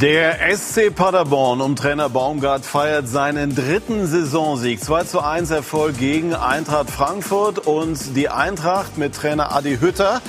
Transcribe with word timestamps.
Der 0.00 0.38
SC 0.56 0.94
Paderborn 0.94 1.60
um 1.60 1.74
Trainer 1.74 2.08
Baumgart 2.08 2.64
feiert 2.64 3.08
seinen 3.08 3.56
dritten 3.56 4.06
Saisonsieg. 4.06 4.80
2 4.80 5.02
zu 5.02 5.20
1 5.20 5.50
Erfolg 5.50 5.98
gegen 5.98 6.36
Eintracht 6.36 6.88
Frankfurt 6.88 7.66
und 7.66 8.14
die 8.14 8.28
Eintracht 8.28 8.96
mit 8.96 9.16
Trainer 9.16 9.50
Adi 9.50 9.78
Hütter 9.78 10.22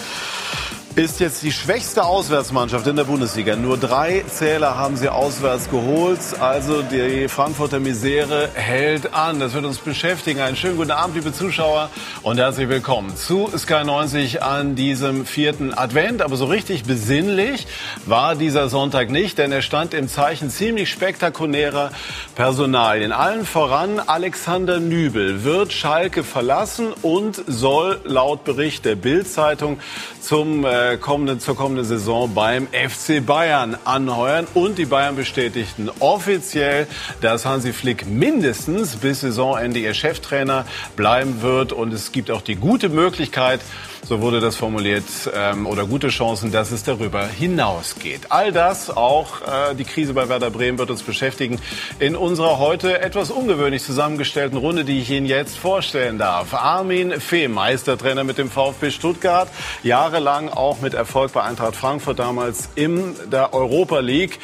ist 0.99 1.21
jetzt 1.21 1.43
die 1.43 1.53
schwächste 1.53 2.03
Auswärtsmannschaft 2.03 2.85
in 2.85 2.97
der 2.97 3.05
Bundesliga. 3.05 3.55
Nur 3.55 3.77
drei 3.77 4.25
Zähler 4.27 4.75
haben 4.75 4.97
sie 4.97 5.07
auswärts 5.07 5.69
geholt. 5.69 6.19
Also 6.41 6.81
die 6.81 7.29
Frankfurter 7.29 7.79
Misere 7.79 8.49
hält 8.53 9.13
an. 9.13 9.39
Das 9.39 9.53
wird 9.53 9.63
uns 9.63 9.77
beschäftigen. 9.77 10.41
Einen 10.41 10.57
schönen 10.57 10.75
guten 10.75 10.91
Abend, 10.91 11.15
liebe 11.15 11.31
Zuschauer, 11.31 11.89
und 12.21 12.37
herzlich 12.37 12.67
willkommen 12.67 13.15
zu 13.15 13.49
Sky 13.57 13.85
90 13.85 14.43
an 14.43 14.75
diesem 14.75 15.25
vierten 15.25 15.73
Advent. 15.73 16.21
Aber 16.21 16.35
so 16.35 16.43
richtig 16.43 16.83
besinnlich 16.83 17.65
war 18.05 18.35
dieser 18.35 18.67
Sonntag 18.67 19.09
nicht, 19.09 19.37
denn 19.37 19.53
er 19.53 19.61
stand 19.61 19.93
im 19.93 20.09
Zeichen 20.09 20.49
ziemlich 20.49 20.89
spektakulärer 20.89 21.91
Personalien. 22.35 23.13
Allen 23.13 23.45
voran 23.45 24.01
Alexander 24.05 24.81
Nübel 24.81 25.45
wird 25.45 25.71
Schalke 25.71 26.25
verlassen 26.25 26.87
und 27.01 27.41
soll 27.47 28.01
laut 28.03 28.43
Bericht 28.43 28.83
der 28.83 28.95
Bild-Zeitung 28.95 29.79
zum 30.19 30.65
äh, 30.65 30.88
kommenden, 30.97 31.39
zur 31.39 31.55
kommenden 31.55 31.85
Saison 31.85 32.33
beim 32.33 32.67
FC 32.67 33.25
Bayern 33.25 33.77
anheuern. 33.85 34.47
Und 34.53 34.77
die 34.77 34.85
Bayern 34.85 35.15
bestätigten 35.15 35.89
offiziell, 35.99 36.87
dass 37.21 37.45
Hansi 37.45 37.73
Flick 37.73 38.07
mindestens 38.07 38.95
bis 38.95 39.21
Saisonende 39.21 39.79
ihr 39.79 39.93
Cheftrainer 39.93 40.65
bleiben 40.95 41.41
wird. 41.41 41.73
Und 41.73 41.93
es 41.93 42.11
gibt 42.11 42.31
auch 42.31 42.41
die 42.41 42.55
gute 42.55 42.89
Möglichkeit, 42.89 43.61
so 44.07 44.21
wurde 44.21 44.39
das 44.39 44.55
formuliert, 44.55 45.03
ähm, 45.33 45.67
oder 45.67 45.85
gute 45.85 46.07
Chancen, 46.09 46.51
dass 46.51 46.71
es 46.71 46.83
darüber 46.83 47.25
hinausgeht. 47.25 48.21
All 48.29 48.51
das, 48.51 48.89
auch 48.89 49.41
äh, 49.41 49.75
die 49.75 49.83
Krise 49.83 50.13
bei 50.13 50.29
Werder 50.29 50.49
Bremen, 50.49 50.77
wird 50.77 50.89
uns 50.89 51.03
beschäftigen 51.03 51.59
in 51.99 52.15
unserer 52.15 52.59
heute 52.59 53.01
etwas 53.01 53.31
ungewöhnlich 53.31 53.83
zusammengestellten 53.83 54.57
Runde, 54.57 54.85
die 54.85 54.99
ich 54.99 55.09
Ihnen 55.09 55.25
jetzt 55.25 55.57
vorstellen 55.57 56.17
darf. 56.17 56.53
Armin 56.53 57.19
Fee, 57.19 57.47
Meistertrainer 57.47 58.23
mit 58.23 58.37
dem 58.37 58.49
VfB 58.49 58.91
Stuttgart, 58.91 59.49
jahrelang 59.83 60.49
auch 60.49 60.81
mit 60.81 60.93
Erfolg 60.93 61.33
bei 61.33 61.43
Eintracht 61.43 61.75
Frankfurt, 61.75 62.19
damals 62.19 62.69
in 62.75 63.15
der 63.31 63.53
Europa 63.53 63.99
League 63.99 64.39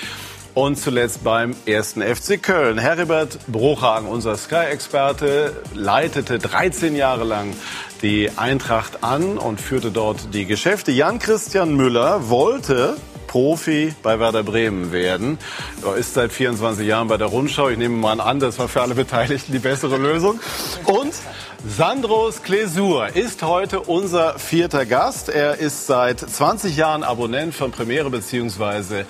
und 0.56 0.78
zuletzt 0.78 1.23
beim 1.23 1.56
ersten 1.66 2.02
FC 2.02 2.42
Köln. 2.42 2.80
Heribert 2.80 3.38
Bruchhagen, 3.48 4.08
unser 4.08 4.38
Sky-Experte, 4.38 5.53
leitete 5.73 6.39
13 6.39 6.95
Jahre 6.95 7.25
lang 7.25 7.53
die 8.02 8.31
Eintracht 8.38 9.03
an 9.03 9.38
und 9.38 9.59
führte 9.61 9.92
dort 9.92 10.33
die 10.33 10.45
Geschäfte. 10.45 10.92
Jan-Christian 10.92 11.76
Müller 11.76 12.30
wollte 12.30 12.95
Profi 13.36 13.94
bei 14.02 14.17
Werder 14.17 14.44
Bremen 14.44 14.94
werden. 14.94 15.38
Er 15.86 15.95
ist 15.97 16.14
seit 16.14 16.31
24 16.31 16.88
Jahren 16.88 17.09
bei 17.09 17.17
der 17.17 17.28
Rundschau. 17.28 17.67
Ich 17.67 17.77
nehme 17.77 17.97
mal 17.97 18.22
an, 18.22 18.39
das 18.39 18.58
war 18.59 18.69
für 18.69 18.81
alle 18.81 18.95
Beteiligten 18.95 19.52
die 19.52 19.59
bessere 19.59 19.97
Lösung. 19.97 20.39
Und 20.86 21.14
Sandros 21.67 22.44
Klesur 22.44 23.14
ist 23.14 23.44
heute 23.44 23.81
unser 23.81 24.39
vierter 24.39 24.86
Gast. 24.86 25.27
Er 25.27 25.58
ist 25.58 25.86
seit 25.86 26.22
20 26.22 26.77
Jahren 26.77 27.03
Abonnent 27.03 27.53
von 27.53 27.72
Premiere 27.72 28.09
bzw. 28.09 29.03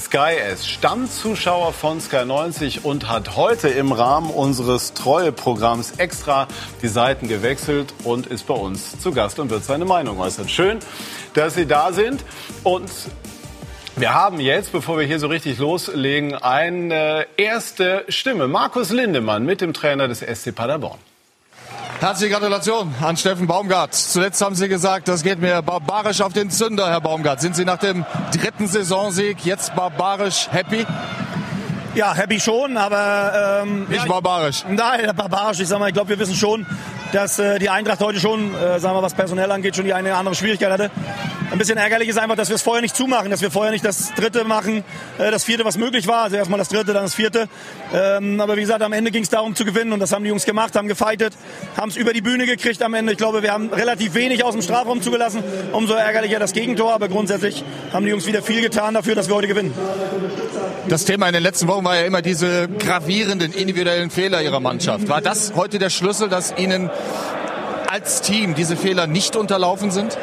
Sky 0.00 0.36
S, 0.48 0.68
Stammzuschauer 0.68 1.72
von 1.72 2.00
Sky 2.00 2.24
90 2.24 2.84
und 2.84 3.08
hat 3.08 3.34
heute 3.34 3.66
im 3.68 3.90
Rahmen 3.90 4.30
unseres 4.30 4.94
Treueprogramms 4.94 5.94
extra 5.96 6.46
die 6.82 6.88
Seiten 6.88 7.26
gewechselt 7.26 7.92
und 8.04 8.28
ist 8.28 8.46
bei 8.46 8.54
uns 8.54 9.00
zu 9.00 9.10
Gast 9.10 9.40
und 9.40 9.50
wird 9.50 9.64
seine 9.64 9.86
Meinung 9.86 10.20
äußern. 10.20 10.48
Schön, 10.48 10.78
dass 11.34 11.56
Sie 11.56 11.66
da 11.66 11.92
sind 11.92 12.24
und 12.62 12.88
wir 13.96 14.14
haben 14.14 14.40
jetzt, 14.40 14.72
bevor 14.72 14.98
wir 14.98 15.06
hier 15.06 15.18
so 15.18 15.26
richtig 15.26 15.58
loslegen, 15.58 16.34
eine 16.34 17.26
erste 17.36 18.04
Stimme. 18.08 18.48
Markus 18.48 18.90
Lindemann 18.90 19.44
mit 19.44 19.60
dem 19.60 19.74
Trainer 19.74 20.08
des 20.08 20.20
SC 20.20 20.54
Paderborn. 20.54 20.98
Herzliche 22.00 22.32
Gratulation 22.32 22.92
an 23.00 23.16
Steffen 23.16 23.46
Baumgart. 23.46 23.94
Zuletzt 23.94 24.42
haben 24.42 24.54
Sie 24.54 24.68
gesagt, 24.68 25.08
das 25.08 25.22
geht 25.22 25.40
mir 25.40 25.62
barbarisch 25.62 26.20
auf 26.20 26.32
den 26.32 26.50
Zünder, 26.50 26.90
Herr 26.90 27.00
Baumgart. 27.00 27.40
Sind 27.40 27.54
Sie 27.54 27.64
nach 27.64 27.78
dem 27.78 28.04
dritten 28.34 28.66
Saisonsieg 28.66 29.44
jetzt 29.44 29.74
barbarisch 29.76 30.48
happy? 30.50 30.84
Ja, 31.94 32.14
happy 32.14 32.40
schon, 32.40 32.78
aber 32.78 33.62
ähm, 33.62 33.84
nicht 33.88 34.04
ja, 34.04 34.10
barbarisch. 34.10 34.64
Nein, 34.68 35.14
barbarisch. 35.14 35.60
Ich 35.60 35.68
sag 35.68 35.78
mal, 35.78 35.88
ich 35.88 35.94
glaube, 35.94 36.08
wir 36.08 36.18
wissen 36.18 36.34
schon, 36.34 36.66
dass 37.12 37.38
äh, 37.38 37.58
die 37.58 37.68
Eintracht 37.68 38.00
heute 38.00 38.18
schon, 38.18 38.54
äh, 38.54 38.80
sagen 38.80 38.96
wir, 38.96 39.02
was 39.02 39.12
personell 39.14 39.52
angeht, 39.52 39.76
schon 39.76 39.84
die 39.84 39.92
eine 39.92 40.08
oder 40.08 40.18
andere 40.18 40.34
Schwierigkeit 40.34 40.72
hatte. 40.72 40.90
Ein 41.52 41.58
bisschen 41.58 41.76
ärgerlich 41.76 42.08
ist 42.08 42.18
einfach, 42.18 42.34
dass 42.34 42.48
wir 42.48 42.56
es 42.56 42.62
vorher 42.62 42.80
nicht 42.80 42.96
zumachen, 42.96 43.30
dass 43.30 43.42
wir 43.42 43.50
vorher 43.50 43.72
nicht 43.72 43.84
das 43.84 44.14
dritte 44.14 44.44
machen, 44.44 44.84
äh, 45.18 45.30
das 45.30 45.44
vierte, 45.44 45.66
was 45.66 45.76
möglich 45.76 46.06
war. 46.08 46.22
Also 46.22 46.36
erstmal 46.36 46.58
das 46.58 46.70
dritte, 46.70 46.94
dann 46.94 47.02
das 47.02 47.14
vierte. 47.14 47.46
Ähm, 47.92 48.40
aber 48.40 48.56
wie 48.56 48.62
gesagt, 48.62 48.80
am 48.80 48.94
Ende 48.94 49.10
ging 49.10 49.22
es 49.22 49.28
darum 49.28 49.54
zu 49.54 49.66
gewinnen 49.66 49.92
und 49.92 50.00
das 50.00 50.12
haben 50.12 50.22
die 50.24 50.30
Jungs 50.30 50.46
gemacht, 50.46 50.74
haben 50.76 50.88
gefeitet, 50.88 51.34
haben 51.76 51.90
es 51.90 51.96
über 51.98 52.14
die 52.14 52.22
Bühne 52.22 52.46
gekriegt 52.46 52.82
am 52.82 52.94
Ende. 52.94 53.12
Ich 53.12 53.18
glaube, 53.18 53.42
wir 53.42 53.52
haben 53.52 53.68
relativ 53.68 54.14
wenig 54.14 54.42
aus 54.44 54.54
dem 54.54 54.62
Strafraum 54.62 55.02
zugelassen. 55.02 55.44
Umso 55.72 55.92
ärgerlicher 55.92 56.38
das 56.38 56.54
Gegentor, 56.54 56.94
aber 56.94 57.08
grundsätzlich 57.08 57.62
haben 57.92 58.06
die 58.06 58.12
Jungs 58.12 58.26
wieder 58.26 58.40
viel 58.40 58.62
getan 58.62 58.94
dafür, 58.94 59.14
dass 59.14 59.28
wir 59.28 59.34
heute 59.34 59.48
gewinnen. 59.48 59.74
Das 60.88 61.04
Thema 61.04 61.26
in 61.26 61.34
den 61.34 61.42
letzten 61.42 61.68
Wochen 61.68 61.84
war 61.84 61.96
ja 61.96 62.06
immer 62.06 62.22
diese 62.22 62.66
gravierenden 62.66 63.52
individuellen 63.52 64.08
Fehler 64.08 64.40
ihrer 64.40 64.60
Mannschaft. 64.60 65.06
War 65.10 65.20
das 65.20 65.52
heute 65.54 65.78
der 65.78 65.90
Schlüssel, 65.90 66.30
dass 66.30 66.54
Ihnen 66.56 66.88
als 67.90 68.22
Team 68.22 68.54
diese 68.54 68.74
Fehler 68.74 69.06
nicht 69.06 69.36
unterlaufen 69.36 69.90
sind? 69.90 70.16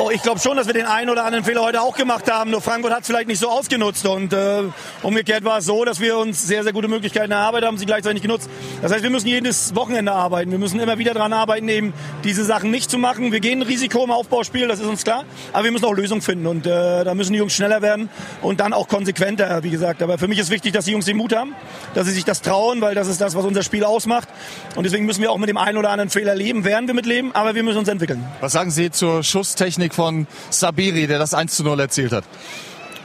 Oh, 0.00 0.10
ich 0.10 0.22
glaube 0.22 0.38
schon, 0.38 0.56
dass 0.56 0.68
wir 0.68 0.74
den 0.74 0.86
einen 0.86 1.10
oder 1.10 1.24
anderen 1.24 1.44
Fehler 1.44 1.60
heute 1.62 1.82
auch 1.82 1.96
gemacht 1.96 2.30
haben. 2.30 2.52
Nur 2.52 2.60
Frankfurt 2.60 2.92
hat 2.92 3.00
es 3.00 3.08
vielleicht 3.08 3.26
nicht 3.26 3.40
so 3.40 3.48
ausgenutzt. 3.48 4.06
Und 4.06 4.32
äh, 4.32 4.62
umgekehrt 5.02 5.42
war 5.42 5.58
es 5.58 5.64
so, 5.64 5.84
dass 5.84 5.98
wir 5.98 6.16
uns 6.18 6.46
sehr, 6.46 6.62
sehr 6.62 6.72
gute 6.72 6.86
Möglichkeiten 6.86 7.32
erarbeitet 7.32 7.66
haben, 7.66 7.78
sie 7.78 7.86
gleichzeitig 7.86 8.22
genutzt. 8.22 8.48
Das 8.80 8.92
heißt, 8.92 9.02
wir 9.02 9.10
müssen 9.10 9.26
jedes 9.26 9.74
Wochenende 9.74 10.12
arbeiten. 10.12 10.52
Wir 10.52 10.58
müssen 10.58 10.78
immer 10.78 10.98
wieder 10.98 11.14
daran 11.14 11.32
arbeiten, 11.32 11.68
eben 11.68 11.92
diese 12.22 12.44
Sachen 12.44 12.70
nicht 12.70 12.92
zu 12.92 12.96
machen. 12.96 13.32
Wir 13.32 13.40
gehen 13.40 13.58
ein 13.60 13.66
Risiko 13.66 14.04
im 14.04 14.12
Aufbauspiel, 14.12 14.68
das 14.68 14.78
ist 14.78 14.86
uns 14.86 15.02
klar. 15.02 15.24
Aber 15.52 15.64
wir 15.64 15.72
müssen 15.72 15.84
auch 15.84 15.94
Lösungen 15.94 16.22
finden. 16.22 16.46
Und 16.46 16.64
äh, 16.64 17.02
da 17.02 17.14
müssen 17.16 17.32
die 17.32 17.40
Jungs 17.40 17.54
schneller 17.54 17.82
werden 17.82 18.08
und 18.40 18.60
dann 18.60 18.74
auch 18.74 18.86
konsequenter, 18.86 19.64
wie 19.64 19.70
gesagt. 19.70 20.00
Aber 20.00 20.16
für 20.16 20.28
mich 20.28 20.38
ist 20.38 20.50
wichtig, 20.50 20.74
dass 20.74 20.84
die 20.84 20.92
Jungs 20.92 21.06
den 21.06 21.16
Mut 21.16 21.34
haben, 21.34 21.56
dass 21.94 22.06
sie 22.06 22.12
sich 22.12 22.24
das 22.24 22.40
trauen, 22.42 22.80
weil 22.80 22.94
das 22.94 23.08
ist 23.08 23.20
das, 23.20 23.34
was 23.34 23.44
unser 23.44 23.64
Spiel 23.64 23.82
ausmacht. 23.82 24.28
Und 24.76 24.84
deswegen 24.84 25.06
müssen 25.06 25.22
wir 25.22 25.32
auch 25.32 25.38
mit 25.38 25.48
dem 25.48 25.56
einen 25.56 25.76
oder 25.76 25.90
anderen 25.90 26.08
Fehler 26.08 26.36
leben, 26.36 26.64
werden 26.64 26.86
wir 26.86 26.94
mit 26.94 27.06
leben, 27.06 27.34
aber 27.34 27.56
wir 27.56 27.64
müssen 27.64 27.78
uns 27.78 27.88
entwickeln. 27.88 28.24
Was 28.40 28.52
sagen 28.52 28.70
Sie 28.70 28.92
zur 28.92 29.24
Schusstechnik? 29.24 29.87
Technik 29.88 29.94
von 29.94 30.26
Sabiri, 30.50 31.06
der 31.06 31.18
das 31.18 31.34
1 31.34 31.54
zu 31.54 31.64
0 31.64 31.80
erzielt 31.80 32.12
hat. 32.12 32.24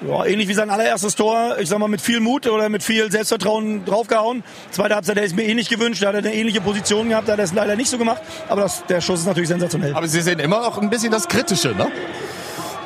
Ja, 0.06 0.26
ähnlich 0.26 0.50
wie 0.50 0.54
sein 0.54 0.70
allererstes 0.70 1.16
Tor, 1.16 1.58
ich 1.60 1.70
sag 1.70 1.80
mal 1.80 1.88
mit 1.88 2.02
viel 2.02 2.20
Mut 2.20 2.46
oder 2.48 2.68
mit 2.68 2.84
viel 2.84 3.10
Selbstvertrauen 3.10 3.86
draufgehauen. 3.86 4.44
Zweite 4.70 4.96
Halbzeit, 4.96 5.16
der 5.16 5.24
ist 5.24 5.34
mir 5.36 5.44
ähnlich 5.44 5.70
gewünscht, 5.70 6.04
da 6.04 6.08
hat 6.08 6.16
er 6.16 6.20
eine 6.20 6.34
ähnliche 6.34 6.60
Position 6.60 7.08
gehabt, 7.08 7.30
da 7.30 7.34
hat 7.34 7.40
er 7.40 7.46
es 7.46 7.54
leider 7.54 7.78
nicht 7.78 7.90
so 7.90 7.98
gemacht, 7.98 8.22
aber 8.50 8.62
das, 8.62 8.84
der 8.86 9.00
Schuss 9.00 9.22
ist 9.22 9.28
natürlich 9.28 9.48
sensationell. 9.48 9.94
Aber 9.96 10.08
Sie 10.08 10.22
sehen 10.22 10.40
immer 10.40 10.60
noch 10.60 10.82
ein 10.82 10.90
bisschen 10.90 11.12
das 11.12 11.30
Kritische, 11.30 11.70
ne? 11.70 11.90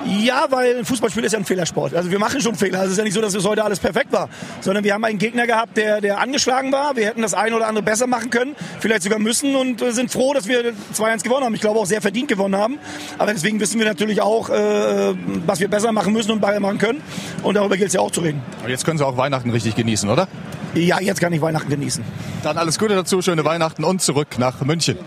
Ja, 0.07 0.47
weil 0.49 0.77
ein 0.77 0.85
Fußballspiel 0.85 1.23
ist 1.25 1.33
ja 1.33 1.39
ein 1.39 1.45
Fehlersport. 1.45 1.93
Also 1.93 2.09
wir 2.09 2.19
machen 2.19 2.39
schon 2.39 2.55
Fehler. 2.55 2.79
Also 2.79 2.87
es 2.87 2.91
ist 2.93 2.97
ja 2.97 3.03
nicht 3.03 3.13
so, 3.13 3.21
dass 3.21 3.33
es 3.33 3.45
heute 3.45 3.63
alles 3.63 3.79
perfekt 3.79 4.11
war, 4.13 4.29
sondern 4.61 4.83
wir 4.83 4.93
haben 4.93 5.03
einen 5.03 5.19
Gegner 5.19 5.45
gehabt, 5.45 5.75
der, 5.75 5.99
der 5.99 6.19
angeschlagen 6.19 6.71
war. 6.71 6.95
Wir 6.95 7.07
hätten 7.07 7.21
das 7.21 7.33
eine 7.33 7.55
oder 7.55 7.67
andere 7.67 7.83
besser 7.83 8.07
machen 8.07 8.29
können, 8.29 8.55
vielleicht 8.79 9.03
sogar 9.03 9.19
müssen 9.19 9.55
und 9.55 9.81
äh, 9.81 9.91
sind 9.91 10.11
froh, 10.11 10.33
dass 10.33 10.47
wir 10.47 10.73
2-1 10.93 11.23
gewonnen 11.23 11.45
haben. 11.45 11.55
Ich 11.55 11.61
glaube 11.61 11.79
auch 11.79 11.85
sehr 11.85 12.01
verdient 12.01 12.29
gewonnen 12.29 12.55
haben. 12.55 12.79
Aber 13.17 13.33
deswegen 13.33 13.59
wissen 13.59 13.79
wir 13.79 13.85
natürlich 13.85 14.21
auch, 14.21 14.49
äh, 14.49 15.13
was 15.45 15.59
wir 15.59 15.67
besser 15.67 15.91
machen 15.91 16.13
müssen 16.13 16.31
und 16.31 16.39
besser 16.39 16.59
machen 16.59 16.77
können. 16.77 17.01
Und 17.43 17.55
darüber 17.55 17.75
gilt 17.75 17.89
es 17.89 17.93
ja 17.93 17.99
auch 17.99 18.11
zu 18.11 18.21
reden. 18.21 18.41
Und 18.63 18.69
jetzt 18.69 18.85
können 18.85 18.97
Sie 18.97 19.05
auch 19.05 19.17
Weihnachten 19.17 19.49
richtig 19.49 19.75
genießen, 19.75 20.09
oder? 20.09 20.27
Ja, 20.73 20.99
jetzt 21.01 21.19
kann 21.19 21.33
ich 21.33 21.41
Weihnachten 21.41 21.69
genießen. 21.69 22.03
Dann 22.43 22.57
alles 22.57 22.79
Gute 22.79 22.95
dazu, 22.95 23.21
schöne 23.21 23.43
Weihnachten 23.43 23.83
und 23.83 24.01
zurück 24.01 24.37
nach 24.37 24.61
München. 24.61 24.97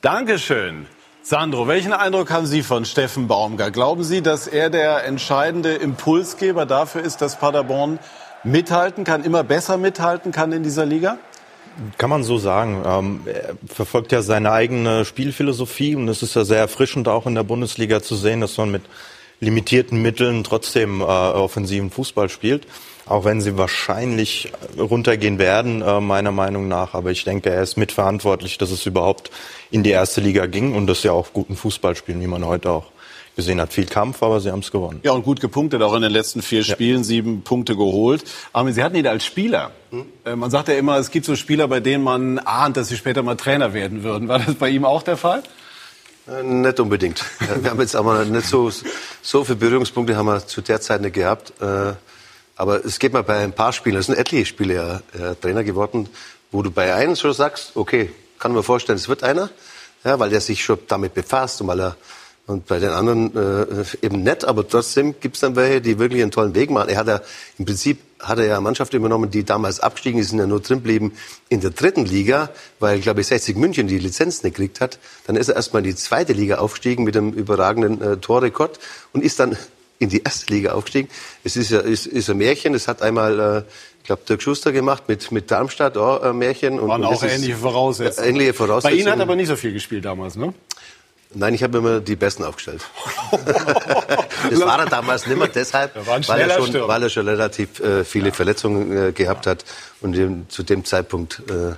Dankeschön. 0.00 0.86
Sandro, 1.24 1.68
welchen 1.68 1.92
Eindruck 1.92 2.32
haben 2.32 2.46
Sie 2.46 2.64
von 2.64 2.84
Steffen 2.84 3.28
Baumgart? 3.28 3.72
Glauben 3.72 4.02
Sie, 4.02 4.22
dass 4.22 4.48
er 4.48 4.70
der 4.70 5.04
entscheidende 5.04 5.74
Impulsgeber 5.74 6.66
dafür 6.66 7.02
ist, 7.02 7.22
dass 7.22 7.38
Paderborn 7.38 8.00
mithalten 8.42 9.04
kann, 9.04 9.22
immer 9.22 9.44
besser 9.44 9.76
mithalten 9.76 10.32
kann 10.32 10.50
in 10.50 10.64
dieser 10.64 10.84
Liga? 10.84 11.18
Kann 11.96 12.10
man 12.10 12.24
so 12.24 12.38
sagen. 12.38 12.82
Ähm, 12.84 13.20
er 13.24 13.54
verfolgt 13.72 14.10
ja 14.10 14.20
seine 14.22 14.50
eigene 14.50 15.04
Spielphilosophie 15.04 15.94
und 15.94 16.08
es 16.08 16.24
ist 16.24 16.34
ja 16.34 16.44
sehr 16.44 16.58
erfrischend 16.58 17.06
auch 17.06 17.24
in 17.26 17.36
der 17.36 17.44
Bundesliga 17.44 18.02
zu 18.02 18.16
sehen, 18.16 18.40
dass 18.40 18.56
man 18.58 18.72
mit 18.72 18.82
limitierten 19.38 20.02
Mitteln 20.02 20.42
trotzdem 20.42 21.02
äh, 21.02 21.04
offensiven 21.04 21.92
Fußball 21.92 22.30
spielt. 22.30 22.66
Auch 23.06 23.24
wenn 23.24 23.40
sie 23.40 23.58
wahrscheinlich 23.58 24.52
runtergehen 24.78 25.38
werden, 25.38 25.82
äh, 25.82 26.00
meiner 26.00 26.32
Meinung 26.32 26.68
nach. 26.68 26.94
Aber 26.94 27.10
ich 27.10 27.24
denke, 27.24 27.50
er 27.50 27.62
ist 27.62 27.76
mitverantwortlich, 27.76 28.58
dass 28.58 28.70
es 28.70 28.86
überhaupt 28.86 29.30
in 29.70 29.82
die 29.82 29.90
erste 29.90 30.20
Liga 30.20 30.46
ging 30.46 30.74
und 30.74 30.86
dass 30.86 31.02
sie 31.02 31.10
auch 31.10 31.32
guten 31.32 31.56
Fußball 31.56 31.96
spielen, 31.96 32.20
wie 32.20 32.26
man 32.26 32.46
heute 32.46 32.70
auch 32.70 32.86
gesehen 33.34 33.60
hat. 33.60 33.72
Viel 33.72 33.86
Kampf, 33.86 34.22
aber 34.22 34.40
sie 34.40 34.50
haben 34.50 34.60
es 34.60 34.70
gewonnen. 34.70 35.00
Ja, 35.02 35.12
und 35.12 35.24
gut 35.24 35.40
gepunktet, 35.40 35.82
auch 35.82 35.94
in 35.94 36.02
den 36.02 36.12
letzten 36.12 36.42
vier 36.42 36.62
Spielen, 36.62 36.98
ja. 36.98 37.04
sieben 37.04 37.42
Punkte 37.42 37.76
geholt. 37.76 38.24
Aber 38.52 38.72
Sie 38.72 38.82
hatten 38.82 38.96
ihn 38.96 39.06
als 39.06 39.24
Spieler. 39.24 39.72
Hm? 39.90 40.38
Man 40.38 40.50
sagt 40.50 40.68
ja 40.68 40.74
immer, 40.74 40.98
es 40.98 41.10
gibt 41.10 41.26
so 41.26 41.34
Spieler, 41.34 41.66
bei 41.68 41.80
denen 41.80 42.04
man 42.04 42.38
ahnt, 42.38 42.76
dass 42.76 42.88
sie 42.88 42.96
später 42.96 43.22
mal 43.22 43.36
Trainer 43.36 43.72
werden 43.72 44.02
würden. 44.04 44.28
War 44.28 44.38
das 44.38 44.54
bei 44.54 44.68
ihm 44.68 44.84
auch 44.84 45.02
der 45.02 45.16
Fall? 45.16 45.42
Äh, 46.28 46.42
nicht 46.42 46.78
unbedingt. 46.78 47.24
Wir 47.60 47.70
haben 47.70 47.80
jetzt 47.80 47.96
aber 47.96 48.24
nicht 48.24 48.46
so, 48.46 48.70
so 49.22 49.44
viele 49.44 49.56
Berührungspunkte 49.56 50.16
haben 50.16 50.26
wir 50.26 50.46
zu 50.46 50.60
der 50.60 50.80
Zeit 50.80 51.00
nicht 51.00 51.14
gehabt. 51.14 51.52
Äh, 51.60 51.94
aber 52.56 52.84
es 52.84 52.98
geht 52.98 53.12
mal 53.12 53.22
bei 53.22 53.38
ein 53.38 53.52
paar 53.52 53.72
Spielen, 53.72 53.96
es 53.96 54.06
sind 54.06 54.18
etliche 54.18 54.46
Spiele 54.46 55.02
ja, 55.18 55.34
Trainer 55.34 55.64
geworden, 55.64 56.08
wo 56.50 56.62
du 56.62 56.70
bei 56.70 56.94
einem 56.94 57.16
schon 57.16 57.32
sagst, 57.32 57.72
okay, 57.74 58.10
kann 58.38 58.52
man 58.52 58.62
vorstellen, 58.62 58.98
es 58.98 59.08
wird 59.08 59.22
einer, 59.22 59.50
ja, 60.04 60.18
weil 60.18 60.30
der 60.30 60.40
sich 60.40 60.64
schon 60.64 60.78
damit 60.88 61.14
befasst 61.14 61.60
und 61.60 61.68
weil 61.68 61.80
er 61.80 61.96
und 62.46 62.66
bei 62.66 62.80
den 62.80 62.90
anderen 62.90 63.36
äh, 63.36 63.84
eben 64.02 64.24
nett, 64.24 64.44
aber 64.44 64.66
trotzdem 64.66 65.14
gibt 65.20 65.36
es 65.36 65.40
dann 65.40 65.54
welche, 65.54 65.80
die 65.80 66.00
wirklich 66.00 66.22
einen 66.22 66.32
tollen 66.32 66.56
Weg 66.56 66.70
machen. 66.70 66.88
Er 66.88 66.96
hat 66.96 67.06
ja 67.06 67.20
im 67.56 67.64
Prinzip 67.64 68.00
hat 68.18 68.38
er 68.38 68.46
ja 68.46 68.54
eine 68.54 68.62
Mannschaft 68.62 68.94
übernommen, 68.94 69.30
die 69.30 69.44
damals 69.44 69.80
abgestiegen 69.80 70.20
ist, 70.20 70.30
sind 70.30 70.40
ja 70.40 70.46
nur 70.46 70.60
drin 70.60 70.80
blieben 70.80 71.12
in 71.48 71.60
der 71.60 71.70
dritten 71.70 72.04
Liga, 72.04 72.50
weil, 72.80 73.00
glaube 73.00 73.20
ich, 73.20 73.28
60 73.28 73.56
München 73.56 73.86
die 73.86 73.98
Lizenz 73.98 74.42
nicht 74.42 74.56
gekriegt 74.56 74.80
hat. 74.80 74.98
Dann 75.26 75.36
ist 75.36 75.48
er 75.48 75.56
erstmal 75.56 75.82
in 75.82 75.90
die 75.90 75.96
zweite 75.96 76.32
Liga 76.32 76.58
aufgestiegen 76.58 77.04
mit 77.04 77.16
einem 77.16 77.32
überragenden 77.32 78.02
äh, 78.02 78.16
Torrekord 78.16 78.80
und 79.12 79.22
ist 79.22 79.38
dann 79.38 79.56
in 80.02 80.10
die 80.10 80.22
erste 80.22 80.52
Liga 80.52 80.72
aufgestiegen. 80.72 81.08
Es 81.44 81.56
ist 81.56 81.70
ja 81.70 81.80
ist, 81.80 82.06
ist 82.06 82.28
ein 82.28 82.38
Märchen. 82.38 82.74
Es 82.74 82.88
hat 82.88 83.02
einmal 83.02 83.40
äh, 83.40 83.62
ich 84.02 84.06
glaube, 84.06 84.22
Dirk 84.28 84.42
Schuster 84.42 84.72
gemacht 84.72 85.04
mit, 85.06 85.30
mit 85.30 85.48
Darmstadt, 85.50 85.96
auch 85.96 86.24
äh, 86.24 86.32
Märchen. 86.32 86.80
Und, 86.80 86.88
Waren 86.88 87.02
und 87.02 87.06
auch 87.06 87.22
ähnliche 87.22 87.56
Voraussetzungen. 87.56 88.28
Ähnliche 88.28 88.52
Voraussetzungen. 88.52 88.96
Bei 88.96 89.00
Ihnen 89.00 89.12
hat 89.12 89.20
aber 89.20 89.36
nicht 89.36 89.46
so 89.46 89.54
viel 89.54 89.72
gespielt 89.72 90.04
damals, 90.04 90.34
ne? 90.34 90.52
Nein, 91.34 91.54
ich 91.54 91.62
habe 91.62 91.78
immer 91.78 92.00
die 92.00 92.16
Besten 92.16 92.42
aufgestellt. 92.42 92.82
das 93.30 94.60
war 94.60 94.80
er 94.80 94.86
damals 94.86 95.26
nicht 95.26 95.38
mehr 95.38 95.48
deshalb, 95.48 95.94
weil 96.04 96.40
er, 96.40 96.50
schon, 96.50 96.88
weil 96.88 97.02
er 97.04 97.08
schon 97.08 97.28
relativ 97.28 97.80
äh, 97.80 98.04
viele 98.04 98.28
ja. 98.28 98.34
Verletzungen 98.34 99.08
äh, 99.08 99.12
gehabt 99.12 99.46
hat. 99.46 99.64
Und 100.00 100.12
dem, 100.12 100.48
zu 100.48 100.64
dem 100.64 100.84
Zeitpunkt, 100.84 101.40
äh, 101.48 101.74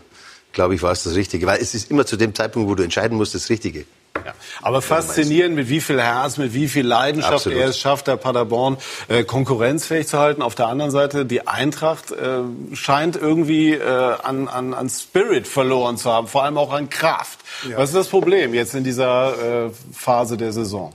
glaube 0.53 0.75
ich, 0.75 0.83
war 0.83 0.93
es 0.93 1.05
das 1.05 1.15
Richtige. 1.15 1.47
Weil 1.47 1.61
es 1.61 1.75
ist 1.75 1.91
immer 1.91 2.07
zu 2.07 2.17
dem 2.17 2.35
Zeitpunkt, 2.35 2.69
wo 2.69 2.75
du 2.75 2.83
entscheiden 2.83 3.17
musst, 3.19 3.35
das 3.35 3.51
Richtige. 3.51 3.85
Ja. 4.25 4.33
Aber 4.63 4.81
faszinierend, 4.81 5.55
mit 5.55 5.69
wie 5.69 5.81
viel 5.81 6.01
Herz, 6.01 6.39
mit 6.39 6.55
wie 6.55 6.69
viel 6.69 6.87
Leidenschaft 6.87 7.35
Absolut. 7.35 7.59
er 7.59 7.69
es 7.69 7.79
schafft, 7.79 8.07
der 8.07 8.17
Paderborn 8.17 8.79
äh, 9.09 9.25
konkurrenzfähig 9.25 10.09
zu 10.09 10.19
halten. 10.19 10.43
Auf 10.43 10.55
der 10.55 10.69
anderen 10.69 10.91
Seite, 10.91 11.27
die 11.27 11.47
Eintracht 11.47 12.11
äh, 12.11 12.41
scheint 12.75 13.17
irgendwie 13.17 13.73
äh, 13.73 13.83
an, 13.83 14.49
an, 14.49 14.75
an 14.75 14.89
Spirit 14.89 15.47
verloren 15.47 15.97
zu 15.97 16.11
haben, 16.11 16.27
vor 16.27 16.45
allem 16.45 16.59
auch 16.59 16.73
an 16.73 16.89
Kraft. 16.89 17.41
Ja. 17.69 17.77
Was 17.77 17.91
ist 17.91 17.97
das 17.97 18.09
Problem 18.09 18.55
jetzt 18.55 18.75
in 18.75 18.85
dieser 18.85 19.67
äh, 19.67 19.71
Phase 19.93 20.37
der 20.37 20.53
Saison, 20.53 20.95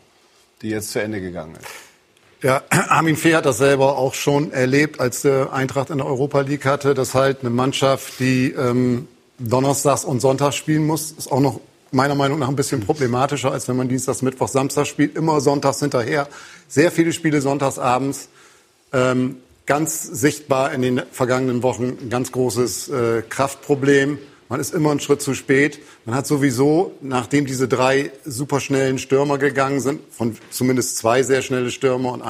die 0.61 0.69
jetzt 0.69 0.91
zu 0.91 1.01
Ende 1.01 1.21
gegangen 1.21 1.55
ist? 1.55 1.67
Ja, 2.41 2.63
Armin 2.69 3.15
Fee 3.15 3.35
hat 3.35 3.45
das 3.45 3.57
selber 3.57 3.97
auch 3.97 4.13
schon 4.13 4.51
erlebt, 4.51 4.99
als 4.99 5.21
der 5.21 5.53
Eintracht 5.53 5.89
in 5.89 5.97
der 5.97 6.07
Europa 6.07 6.41
League 6.41 6.65
hatte, 6.65 6.93
dass 6.93 7.13
halt 7.13 7.41
eine 7.41 7.49
Mannschaft, 7.49 8.19
die 8.19 8.51
ähm, 8.51 9.07
Donnerstags 9.39 10.03
und 10.03 10.19
Sonntags 10.19 10.55
spielen 10.55 10.85
muss, 10.85 11.11
ist 11.11 11.31
auch 11.31 11.39
noch 11.39 11.59
meiner 11.91 12.15
Meinung 12.15 12.39
nach 12.39 12.49
ein 12.49 12.55
bisschen 12.55 12.81
problematischer, 12.81 13.51
als 13.51 13.67
wenn 13.67 13.75
man 13.75 13.89
Dienstags, 13.89 14.21
Mittwoch, 14.21 14.47
Samstag 14.47 14.87
spielt. 14.87 15.15
Immer 15.15 15.41
sonntags 15.41 15.79
hinterher. 15.79 16.27
Sehr 16.67 16.91
viele 16.91 17.13
Spiele 17.13 17.41
sonntags 17.41 17.79
abends. 17.79 18.29
Ähm, 18.93 19.37
ganz 19.65 20.03
sichtbar 20.03 20.73
in 20.73 20.81
den 20.81 21.01
vergangenen 21.11 21.61
Wochen 21.63 21.97
ein 22.01 22.09
ganz 22.09 22.31
großes 22.31 22.89
äh, 22.89 23.23
Kraftproblem. 23.27 24.17
Man 24.51 24.59
ist 24.59 24.73
immer 24.73 24.89
einen 24.89 24.99
Schritt 24.99 25.21
zu 25.21 25.35
spät. 25.35 25.79
Man 26.05 26.15
hat 26.15 26.25
sowieso, 26.25 26.93
nachdem 27.01 27.45
diese 27.45 27.67
drei 27.67 28.11
superschnellen 28.25 28.97
Stürmer 28.97 29.37
gegangen 29.37 29.79
sind, 29.79 30.01
von 30.09 30.35
zumindest 30.49 30.97
zwei 30.97 31.21
sehr 31.21 31.43
schnelle 31.43 31.69
Stürmer 31.69 32.13
und 32.13 32.23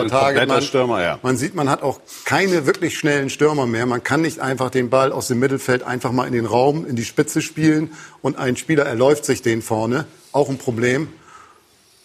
und 0.00 0.10
super 0.10 0.62
Stürmer, 0.62 1.02
ja. 1.02 1.18
Man 1.22 1.36
sieht, 1.36 1.54
man 1.54 1.68
hat 1.68 1.82
auch 1.82 2.00
keine 2.24 2.64
wirklich 2.64 2.98
schnellen 2.98 3.28
Stürmer 3.28 3.66
mehr. 3.66 3.84
Man 3.84 4.02
kann 4.02 4.22
nicht 4.22 4.40
einfach 4.40 4.70
den 4.70 4.88
Ball 4.88 5.12
aus 5.12 5.28
dem 5.28 5.40
Mittelfeld 5.40 5.82
einfach 5.82 6.10
mal 6.10 6.26
in 6.26 6.32
den 6.32 6.46
Raum, 6.46 6.86
in 6.86 6.96
die 6.96 7.04
Spitze 7.04 7.42
spielen 7.42 7.92
und 8.22 8.38
ein 8.38 8.56
Spieler 8.56 8.86
erläuft 8.86 9.26
sich 9.26 9.42
den 9.42 9.60
vorne. 9.60 10.06
Auch 10.32 10.48
ein 10.48 10.56
Problem. 10.56 11.08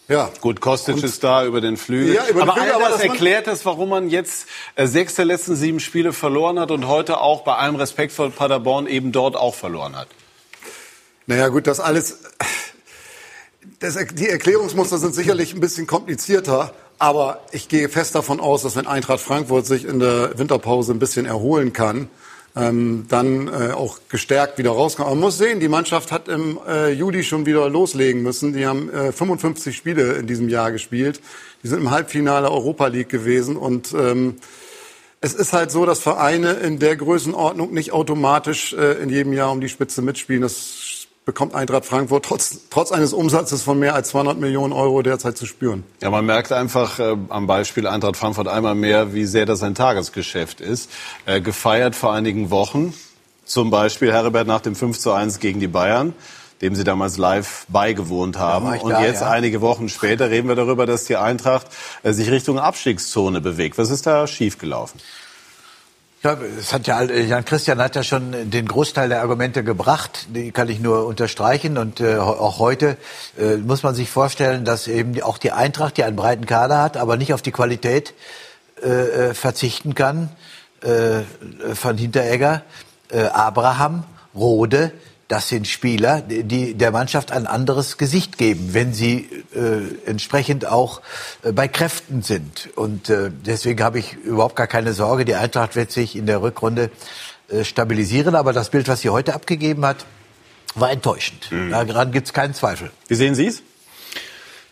Ja. 0.08 0.30
Gut, 0.42 0.60
Kostic 0.60 0.96
und, 0.96 1.04
ist 1.04 1.24
da 1.24 1.46
über 1.46 1.62
den 1.62 1.78
Flügel. 1.78 2.16
Ja, 2.16 2.28
über 2.28 2.44
aber 2.44 2.54
Flügel, 2.54 2.72
all 2.72 2.80
das, 2.80 2.94
aber 2.94 3.04
erklärt 3.04 3.48
es, 3.48 3.66
warum 3.66 3.90
man 3.90 4.10
jetzt 4.10 4.48
äh, 4.76 4.86
sechs 4.86 5.16
der 5.16 5.26
letzten 5.26 5.56
sieben 5.56 5.80
Spiele 5.80 6.12
verloren 6.12 6.60
hat 6.60 6.72
und 6.72 6.88
heute 6.88 7.22
auch 7.22 7.44
bei 7.44 7.56
allem 7.56 7.76
Respekt 7.76 8.12
vor 8.12 8.30
Paderborn 8.30 8.88
eben 8.88 9.12
dort 9.12 9.36
auch 9.36 9.56
verloren 9.56 9.96
hat. 9.96 10.08
Naja, 11.26 11.48
gut, 11.48 11.68
das 11.68 11.80
alles, 11.80 12.20
das, 13.80 13.98
die 14.14 14.28
Erklärungsmuster 14.28 14.98
sind 14.98 15.16
sicherlich 15.16 15.54
ein 15.54 15.62
bisschen 15.62 15.88
komplizierter. 15.88 16.74
Aber 17.00 17.42
ich 17.52 17.68
gehe 17.68 17.90
fest 17.90 18.16
davon 18.16 18.40
aus, 18.40 18.62
dass 18.62 18.76
wenn 18.76 18.88
Eintracht 18.88 19.20
Frankfurt 19.20 19.66
sich 19.66 19.84
in 19.84 20.00
der 20.00 20.38
Winterpause 20.38 20.94
ein 20.94 21.00
bisschen 21.00 21.26
erholen 21.26 21.74
kann, 21.74 22.10
ähm, 22.56 23.06
dann 23.10 23.48
äh, 23.48 23.72
auch 23.72 24.00
gestärkt 24.10 24.58
wieder 24.58 24.72
rauskommen. 24.72 25.08
Aber 25.08 25.16
man 25.16 25.26
muss 25.26 25.38
sehen, 25.38 25.60
die 25.60 25.68
Mannschaft 25.68 26.12
hat 26.12 26.28
im 26.28 26.60
äh, 26.68 26.92
Juli 26.92 27.24
schon 27.24 27.46
wieder 27.46 27.68
loslegen 27.70 28.22
müssen. 28.22 28.54
Die 28.54 28.66
haben 28.66 28.90
äh, 28.92 29.12
55 29.12 29.76
Spiele 29.76 30.14
in 30.14 30.28
diesem 30.28 30.50
Jahr 30.50 30.72
gespielt. 30.72 31.20
Die 31.64 31.68
sind 31.68 31.80
im 31.80 31.92
Halbfinale 31.92 32.52
Europa 32.52 32.88
League 32.88 33.10
gewesen 33.10 33.56
und 33.56 33.94
ähm, 33.94 34.36
es 35.22 35.34
ist 35.34 35.54
halt 35.54 35.72
so, 35.72 35.86
dass 35.86 36.00
Vereine 36.00 36.52
in 36.52 36.80
der 36.80 36.98
Größenordnung 36.98 37.74
nicht 37.74 37.94
automatisch 37.94 38.74
äh, 38.74 39.02
in 39.02 39.10
jedem 39.10 39.32
Jahr 39.32 39.52
um 39.52 39.62
die 39.62 39.70
Spitze 39.70 40.02
mitspielen. 40.02 40.42
Das 40.42 40.93
bekommt 41.26 41.56
Eintracht 41.56 41.86
Frankfurt 41.86 42.26
trotz, 42.26 42.70
trotz 42.70 42.92
eines 42.92 43.14
Umsatzes 43.14 43.64
von 43.64 43.80
mehr 43.80 43.96
als 43.96 44.10
200 44.10 44.40
Millionen 44.40 44.74
Euro 44.74 45.02
derzeit 45.02 45.38
zu 45.38 45.46
spüren. 45.46 45.84
Ja, 46.02 46.10
man 46.10 46.26
merkt 46.26 46.52
einfach 46.52 47.00
äh, 47.00 47.16
am 47.30 47.48
Beispiel 47.48 47.88
Eintracht 47.88 48.18
Frankfurt 48.18 48.48
einmal 48.48 48.76
mehr, 48.76 49.14
wie 49.14 49.26
sehr 49.26 49.46
das 49.46 49.64
ein 49.64 49.76
Tagesgeschäft 49.76 50.62
ist. 50.62 50.90
Äh, 51.26 51.42
gefeiert 51.42 51.96
vor 51.96 52.14
einigen 52.14 52.50
Wochen, 52.50 52.94
zum 53.46 53.70
Beispiel 53.70 54.12
Herbert 54.12 54.48
nach 54.48 54.62
dem 54.62 54.76
5 54.76 55.00
zu 55.00 55.12
1 55.12 55.40
gegen 55.40 55.60
die 55.60 55.68
Bayern 55.68 56.14
dem 56.62 56.76
Sie 56.76 56.86
damals 56.86 57.18
live 57.18 57.66
beigewohnt 57.68 58.38
haben. 58.38 58.80
Und 58.80 58.92
da, 58.92 59.02
jetzt 59.02 59.20
ja. 59.20 59.30
einige 59.30 59.60
Wochen 59.60 59.90
später 59.90 60.30
reden 60.30 60.48
wir 60.48 60.56
darüber, 60.56 60.86
dass 60.86 61.04
die 61.04 61.18
Eintracht 61.18 61.68
äh, 62.04 62.14
sich 62.14 62.32
Richtung 62.32 62.58
Abstiegszone 62.58 63.42
bewegt. 63.42 63.78
Was 63.78 63.90
ist 63.90 64.08
da 64.08 64.26
schiefgelaufen? 64.28 65.02
Ja, 66.24 66.38
es 66.58 66.72
hat 66.72 66.88
ja 66.88 67.04
Jan 67.04 67.44
Christian 67.44 67.80
hat 67.80 67.98
ja 67.98 68.04
schon 68.04 68.50
den 68.50 68.66
Großteil 68.66 69.10
der 69.10 69.22
Argumente 69.22 69.62
gebracht, 69.62 70.28
die 70.30 70.54
kann 70.54 70.70
ich 70.70 70.80
nur 70.80 71.06
unterstreichen 71.06 71.78
und 71.78 72.00
äh, 72.00 72.16
auch 72.16 72.60
heute 72.60 72.96
äh, 73.38 73.58
muss 73.58 73.84
man 73.84 73.94
sich 73.94 74.10
vorstellen, 74.10 74.64
dass 74.64 74.88
eben 74.88 75.22
auch 75.22 75.38
die 75.38 75.52
Eintracht, 75.52 75.98
die 75.98 76.06
einen 76.06 76.16
breiten 76.16 76.46
Kader 76.46 76.82
hat, 76.82 76.96
aber 76.96 77.18
nicht 77.18 77.34
auf 77.34 77.42
die 77.42 77.52
Qualität 77.52 78.14
äh, 78.82 78.88
äh 78.88 79.34
verzichten 79.34 79.96
kann. 79.96 80.30
Äh, 80.84 81.24
von 81.76 81.98
Hinteregger, 81.98 82.62
äh, 83.10 83.24
Abraham, 83.24 84.06
Rode, 84.34 84.92
das 85.34 85.50
sind 85.50 85.68
Spieler, 85.68 86.22
die 86.22 86.76
der 86.76 86.92
Mannschaft 86.92 87.32
ein 87.32 87.48
anderes 87.48 87.98
Gesicht 87.98 88.38
geben, 88.38 88.76
wenn 88.76 88.94
sie 88.94 89.28
äh, 89.56 90.08
entsprechend 90.08 90.68
auch 90.68 91.02
äh, 91.42 91.52
bei 91.52 91.68
Kräften 91.68 92.22
sind. 92.22 92.70
Und 92.76 93.10
äh, 93.10 93.32
deswegen 93.32 93.84
habe 93.84 93.98
ich 93.98 94.14
überhaupt 94.14 94.56
gar 94.56 94.68
keine 94.68 94.94
Sorge. 94.94 95.26
Die 95.26 95.34
Eintracht 95.34 95.76
wird 95.76 95.92
sich 95.92 96.16
in 96.16 96.28
der 96.28 96.44
Rückrunde 96.44 96.92
äh, 97.50 97.64
stabilisieren. 97.64 98.36
Aber 98.36 98.54
das 98.54 98.70
Bild, 98.70 98.88
was 98.88 99.02
sie 99.02 99.10
heute 99.10 99.34
abgegeben 99.34 99.84
hat, 99.88 100.06
war 100.76 100.92
enttäuschend. 100.92 101.52
Mhm. 101.52 101.72
Daran 101.72 102.12
gibt 102.12 102.28
es 102.28 102.34
keinen 102.34 102.54
Zweifel. 102.54 102.92
Wie 103.08 103.16
sehen 103.16 103.34
Sie 103.34 103.48
es? 103.48 103.64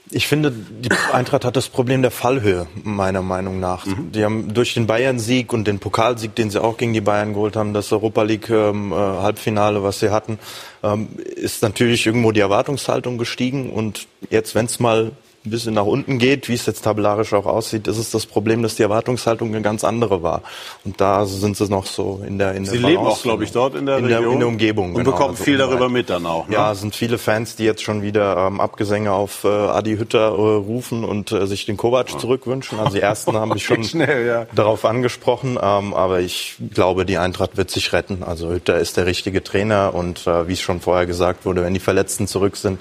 Ich 0.09 0.27
finde, 0.27 0.51
die 0.51 0.89
Eintracht 1.13 1.45
hat 1.45 1.55
das 1.55 1.69
Problem 1.69 2.01
der 2.01 2.11
Fallhöhe, 2.11 2.67
meiner 2.83 3.21
Meinung 3.21 3.59
nach. 3.59 3.85
Mhm. 3.85 4.11
Die 4.11 4.25
haben 4.25 4.53
durch 4.53 4.73
den 4.73 4.87
Bayern-Sieg 4.87 5.53
und 5.53 5.65
den 5.65 5.79
Pokalsieg, 5.79 6.35
den 6.35 6.49
sie 6.49 6.61
auch 6.61 6.77
gegen 6.77 6.91
die 6.91 7.01
Bayern 7.01 7.33
geholt 7.33 7.55
haben, 7.55 7.73
das 7.73 7.91
Europa 7.93 8.23
League-Halbfinale, 8.23 9.77
ähm, 9.77 9.83
äh, 9.83 9.87
was 9.87 9.99
sie 9.99 10.11
hatten, 10.11 10.37
ähm, 10.83 11.09
ist 11.17 11.61
natürlich 11.61 12.05
irgendwo 12.05 12.31
die 12.33 12.41
Erwartungshaltung 12.41 13.17
gestiegen. 13.17 13.69
Und 13.69 14.07
jetzt, 14.29 14.53
wenn 14.53 14.65
es 14.65 14.79
mal 14.79 15.11
ein 15.43 15.49
bisschen 15.49 15.73
nach 15.73 15.85
unten 15.85 16.19
geht, 16.19 16.49
wie 16.49 16.53
es 16.53 16.67
jetzt 16.67 16.83
tabellarisch 16.83 17.33
auch 17.33 17.47
aussieht, 17.47 17.87
ist 17.87 17.97
es 17.97 18.11
das 18.11 18.27
Problem, 18.27 18.61
dass 18.61 18.75
die 18.75 18.83
Erwartungshaltung 18.83 19.49
eine 19.49 19.61
ganz 19.61 19.83
andere 19.83 20.21
war. 20.21 20.43
Und 20.85 21.01
da 21.01 21.25
sind 21.25 21.57
sie 21.57 21.67
noch 21.67 21.87
so 21.87 22.21
in 22.25 22.37
der 22.37 22.53
in 22.53 22.65
der 22.65 22.73
Sie 22.73 22.79
Balance, 22.79 22.87
leben 22.87 23.07
auch, 23.07 23.21
glaube 23.23 23.43
ich, 23.43 23.51
dort 23.51 23.73
in 23.73 23.87
der 23.87 23.97
in 23.97 24.05
Region. 24.05 24.21
Der, 24.23 24.31
in 24.33 24.39
der 24.39 24.47
Umgebung. 24.47 24.89
Und 24.89 25.03
genau, 25.03 25.11
bekommen 25.11 25.31
also 25.31 25.43
viel 25.43 25.57
darüber 25.57 25.89
mit 25.89 26.11
dann 26.11 26.27
auch. 26.27 26.47
Ne? 26.47 26.53
Ja, 26.53 26.75
sind 26.75 26.95
viele 26.95 27.17
Fans, 27.17 27.55
die 27.55 27.63
jetzt 27.63 27.81
schon 27.81 28.03
wieder 28.03 28.37
ähm, 28.37 28.59
Abgesänge 28.59 29.13
auf 29.13 29.43
äh, 29.43 29.47
Adi 29.47 29.97
Hütter 29.97 30.27
äh, 30.27 30.31
rufen 30.31 31.03
und 31.03 31.31
äh, 31.31 31.47
sich 31.47 31.65
den 31.65 31.75
Kovac 31.75 32.19
zurückwünschen. 32.19 32.79
Also 32.79 32.93
die 32.93 33.01
ersten 33.01 33.35
haben 33.35 33.49
mich 33.49 33.65
schon 33.65 33.83
schnell, 33.83 34.27
ja. 34.27 34.45
darauf 34.53 34.85
angesprochen. 34.85 35.57
Ähm, 35.61 35.95
aber 35.95 36.19
ich 36.19 36.57
glaube, 36.71 37.05
die 37.05 37.17
Eintracht 37.17 37.57
wird 37.57 37.71
sich 37.71 37.93
retten. 37.93 38.21
Also 38.21 38.51
Hütter 38.51 38.77
ist 38.77 38.97
der 38.97 39.07
richtige 39.07 39.43
Trainer 39.43 39.95
und 39.95 40.27
äh, 40.27 40.47
wie 40.47 40.53
es 40.53 40.61
schon 40.61 40.81
vorher 40.81 41.07
gesagt 41.07 41.45
wurde, 41.45 41.63
wenn 41.63 41.73
die 41.73 41.79
Verletzten 41.79 42.27
zurück 42.27 42.57
sind, 42.57 42.79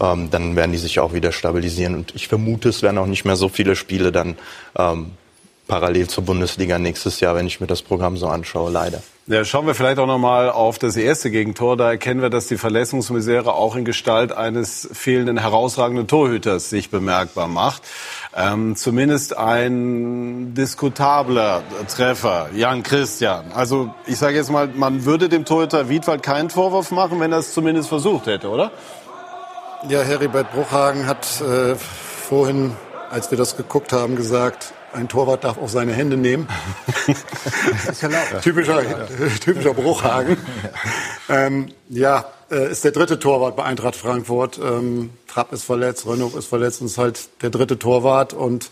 ähm, 0.00 0.28
dann 0.30 0.56
werden 0.56 0.72
die 0.72 0.78
sich 0.78 0.98
auch 0.98 1.12
wieder 1.12 1.30
stabilisieren. 1.30 1.99
Und 2.00 2.14
ich 2.14 2.28
vermute, 2.28 2.70
es 2.70 2.82
werden 2.82 2.96
auch 2.96 3.06
nicht 3.06 3.26
mehr 3.26 3.36
so 3.36 3.50
viele 3.50 3.76
Spiele 3.76 4.10
dann 4.10 4.36
ähm, 4.74 5.10
parallel 5.68 6.08
zur 6.08 6.24
Bundesliga 6.24 6.78
nächstes 6.78 7.20
Jahr, 7.20 7.34
wenn 7.34 7.46
ich 7.46 7.60
mir 7.60 7.66
das 7.66 7.82
Programm 7.82 8.16
so 8.16 8.26
anschaue, 8.26 8.70
leider. 8.70 9.02
Ja, 9.26 9.44
schauen 9.44 9.66
wir 9.66 9.74
vielleicht 9.74 9.98
auch 9.98 10.06
noch 10.06 10.18
mal 10.18 10.50
auf 10.50 10.78
das 10.78 10.96
erste 10.96 11.30
Gegentor. 11.30 11.76
Da 11.76 11.90
erkennen 11.90 12.22
wir, 12.22 12.30
dass 12.30 12.46
die 12.46 12.56
Verletzungsmisere 12.56 13.52
auch 13.52 13.76
in 13.76 13.84
Gestalt 13.84 14.32
eines 14.32 14.88
fehlenden 14.92 15.38
herausragenden 15.38 16.08
Torhüters 16.08 16.70
sich 16.70 16.90
bemerkbar 16.90 17.46
macht. 17.46 17.82
Ähm, 18.34 18.74
zumindest 18.76 19.36
ein 19.36 20.54
diskutabler 20.54 21.62
Treffer, 21.94 22.48
Jan 22.56 22.82
Christian. 22.82 23.52
Also 23.54 23.94
ich 24.06 24.16
sage 24.16 24.36
jetzt 24.36 24.50
mal, 24.50 24.68
man 24.74 25.04
würde 25.04 25.28
dem 25.28 25.44
Torhüter 25.44 25.90
Wiedwald 25.90 26.22
keinen 26.22 26.48
Vorwurf 26.48 26.90
machen, 26.90 27.20
wenn 27.20 27.30
er 27.30 27.38
es 27.38 27.52
zumindest 27.52 27.88
versucht 27.90 28.26
hätte, 28.26 28.48
oder? 28.48 28.72
Ja, 29.88 30.02
Heribert 30.02 30.52
Bruchhagen 30.52 31.06
hat 31.06 31.40
äh, 31.40 31.74
vorhin, 31.74 32.76
als 33.10 33.30
wir 33.30 33.38
das 33.38 33.56
geguckt 33.56 33.94
haben, 33.94 34.14
gesagt, 34.14 34.74
ein 34.92 35.08
Torwart 35.08 35.44
darf 35.44 35.56
auch 35.56 35.70
seine 35.70 35.92
Hände 35.92 36.18
nehmen. 36.18 36.48
typischer, 38.42 38.82
typischer 39.42 39.72
Bruchhagen. 39.72 40.36
Ähm, 41.30 41.72
ja, 41.88 42.26
äh, 42.50 42.70
ist 42.70 42.84
der 42.84 42.90
dritte 42.90 43.18
Torwart 43.18 43.56
bei 43.56 43.64
Eintracht 43.64 43.96
Frankfurt. 43.96 44.58
Ähm, 44.62 45.10
Trapp 45.28 45.52
ist 45.52 45.64
verletzt, 45.64 46.06
Renault 46.06 46.34
ist 46.34 46.46
verletzt 46.46 46.82
und 46.82 46.88
ist 46.88 46.98
halt 46.98 47.30
der 47.40 47.48
dritte 47.48 47.78
Torwart 47.78 48.34
und 48.34 48.70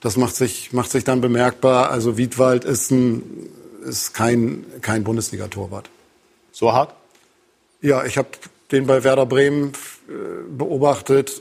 das 0.00 0.16
macht 0.16 0.34
sich, 0.34 0.72
macht 0.72 0.90
sich 0.90 1.04
dann 1.04 1.20
bemerkbar. 1.20 1.90
Also 1.90 2.16
Wiedwald 2.16 2.64
ist, 2.64 2.90
ein, 2.90 3.50
ist 3.84 4.14
kein, 4.14 4.64
kein 4.80 5.04
Bundesliga-Torwart. 5.04 5.90
So 6.52 6.72
hart? 6.72 6.94
Ja, 7.82 8.04
ich 8.04 8.16
habe 8.16 8.28
den 8.72 8.86
bei 8.86 9.04
Werder 9.04 9.26
Bremen 9.26 9.72
beobachtet. 10.48 11.40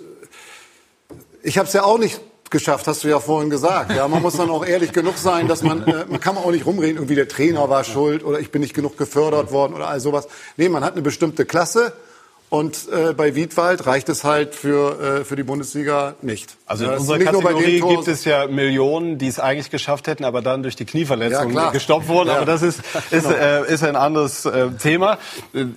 Ich 1.43 1.57
habe 1.57 1.67
es 1.67 1.73
ja 1.73 1.83
auch 1.83 1.97
nicht 1.97 2.21
geschafft, 2.51 2.85
hast 2.87 3.03
du 3.03 3.07
ja 3.07 3.19
vorhin 3.19 3.49
gesagt. 3.49 3.95
Ja, 3.95 4.07
man 4.07 4.21
muss 4.21 4.35
dann 4.35 4.49
auch 4.49 4.65
ehrlich 4.65 4.91
genug 4.91 5.17
sein, 5.17 5.47
dass 5.47 5.63
man, 5.63 5.87
äh, 5.87 6.05
man 6.07 6.19
kann 6.19 6.37
auch 6.37 6.51
nicht 6.51 6.65
rumreden, 6.65 6.97
irgendwie 6.97 7.15
der 7.15 7.27
Trainer 7.27 7.69
war 7.69 7.83
schuld 7.83 8.23
oder 8.23 8.39
ich 8.39 8.51
bin 8.51 8.61
nicht 8.61 8.73
genug 8.73 8.97
gefördert 8.97 9.51
worden 9.51 9.73
oder 9.73 9.87
all 9.87 9.99
sowas. 9.99 10.27
Nee, 10.57 10.69
man 10.69 10.83
hat 10.83 10.93
eine 10.93 11.01
bestimmte 11.01 11.45
Klasse 11.45 11.93
und 12.51 12.89
äh, 12.91 13.13
bei 13.13 13.33
Wiedwald 13.33 13.85
reicht 13.87 14.09
es 14.09 14.25
halt 14.25 14.55
für, 14.55 15.21
äh, 15.21 15.23
für 15.23 15.37
die 15.37 15.43
Bundesliga 15.43 16.15
nicht. 16.21 16.57
Also 16.65 16.83
in 16.83 16.91
unserer 16.97 17.19
Kategorie 17.19 17.79
gibt 17.79 18.09
es 18.09 18.25
ja 18.25 18.45
Millionen, 18.47 19.17
die 19.17 19.27
es 19.27 19.39
eigentlich 19.39 19.69
geschafft 19.69 20.07
hätten, 20.07 20.25
aber 20.25 20.41
dann 20.41 20.61
durch 20.61 20.75
die 20.75 20.83
Knieverletzung 20.83 21.53
ja, 21.53 21.69
gestoppt 21.69 22.09
wurden. 22.09 22.27
Ja. 22.27 22.35
Aber 22.35 22.45
das 22.45 22.61
ist, 22.61 22.79
ist, 23.09 23.23
genau. 23.23 23.29
äh, 23.29 23.73
ist 23.73 23.85
ein 23.85 23.95
anderes 23.95 24.43
äh, 24.43 24.69
Thema. 24.71 25.17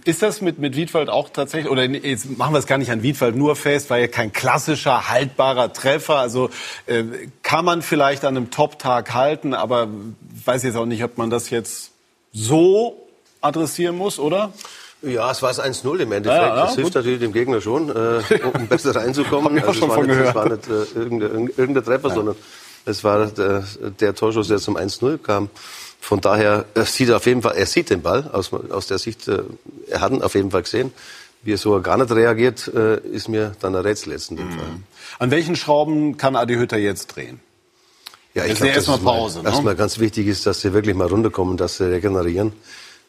Ist 0.04 0.23
das 0.23 0.40
mit, 0.40 0.59
mit 0.59 0.75
Wiedwald 0.75 1.11
auch 1.11 1.28
tatsächlich, 1.28 1.71
oder 1.71 1.85
jetzt 1.85 2.37
machen 2.37 2.52
wir 2.52 2.59
es 2.59 2.66
gar 2.66 2.78
nicht 2.78 2.90
an 2.90 3.04
Wiedwald 3.04 3.37
nur 3.37 3.54
fest, 3.54 3.88
weil 3.88 4.00
ja 4.00 4.09
kein 4.09 4.33
klassischer, 4.33 5.09
haltbarer 5.09 5.73
Treffer. 5.73 6.16
Also 6.16 6.50
äh, 6.87 7.04
kann 7.45 7.64
man 7.64 7.83
vielleicht 7.83 8.25
an 8.25 8.37
einem 8.37 8.50
Top-Tag 8.50 9.14
halten, 9.14 9.54
aber 9.54 9.87
weiß 10.45 10.64
jetzt 10.64 10.76
auch 10.76 10.87
nicht, 10.87 11.04
ob 11.04 11.19
man 11.19 11.31
das 11.31 11.50
jetzt 11.50 11.93
so 12.33 13.07
adressieren 13.40 13.97
muss, 13.97 14.19
oder? 14.19 14.52
Ja, 15.06 15.30
es 15.30 15.42
war 15.42 15.50
es 15.50 15.61
1-0 15.61 15.99
im 15.99 16.12
Endeffekt. 16.12 16.42
Ja, 16.42 16.49
ja, 16.49 16.62
das 16.64 16.75
hilft 16.75 16.88
gut. 16.88 16.94
natürlich 16.94 17.20
dem 17.20 17.32
Gegner 17.32 17.61
schon, 17.61 17.90
äh, 17.90 18.20
um 18.42 18.66
besser 18.68 18.94
reinzukommen. 18.94 19.58
also, 19.58 19.73
schon 19.73 19.88
nicht, 19.88 20.08
gehört. 20.08 20.28
Es 20.28 20.34
war 20.34 20.49
nicht 20.49 20.68
äh, 20.68 20.99
irgendein, 20.99 21.50
irgendein 21.56 21.84
Treffer, 21.84 22.08
ja. 22.08 22.14
sondern 22.14 22.37
es 22.87 23.04
war 23.04 23.26
der, 23.26 23.64
der 24.00 24.14
Torschuss, 24.14 24.49
der 24.49 24.58
zum 24.58 24.76
1-0 24.76 25.18
kam. 25.18 25.49
Von 26.00 26.20
daher 26.20 26.66
er 26.75 26.84
sieht 26.84 27.08
er 27.08 27.16
auf 27.16 27.26
jeden 27.26 27.40
Fall, 27.42 27.56
er 27.56 27.66
sieht 27.66 27.88
den 27.88 28.02
Ball 28.02 28.28
aus, 28.30 28.52
aus 28.52 28.87
der 28.87 28.99
Sicht, 28.99 29.26
äh, 29.28 29.42
er 29.88 30.00
hat 30.00 30.12
ihn 30.12 30.23
auf 30.23 30.34
jeden 30.34 30.50
Fall 30.50 30.62
gesehen. 30.62 30.92
Wie 31.42 31.52
er 31.52 31.58
so 31.58 31.78
gar 31.80 31.99
nicht 31.99 32.11
reagiert, 32.11 32.70
äh, 32.75 32.99
ist 33.00 33.28
mir 33.28 33.54
dann 33.61 33.75
ein 33.75 33.82
Rätsel 33.82 34.12
jetzt 34.12 34.30
in 34.30 34.37
dem 34.37 34.49
mhm. 34.49 34.52
Fall. 34.52 34.68
An 35.18 35.30
welchen 35.30 35.56
Schrauben 35.56 36.16
kann 36.16 36.37
Adi 36.37 36.54
Hütter 36.54 36.78
jetzt 36.78 37.08
drehen? 37.08 37.40
Ja, 38.34 38.44
ich 38.44 38.56
glaube, 38.56 38.73
erstmal 38.73 38.99
Pause. 38.99 39.42
Ne? 39.42 39.49
Erstmal 39.49 39.76
ganz 39.76 39.99
wichtig 39.99 40.26
ist, 40.26 40.44
dass 40.44 40.61
sie 40.61 40.73
wirklich 40.73 40.96
mal 40.96 41.06
runterkommen, 41.06 41.56
dass 41.56 41.76
sie 41.76 41.88
regenerieren. 41.90 42.52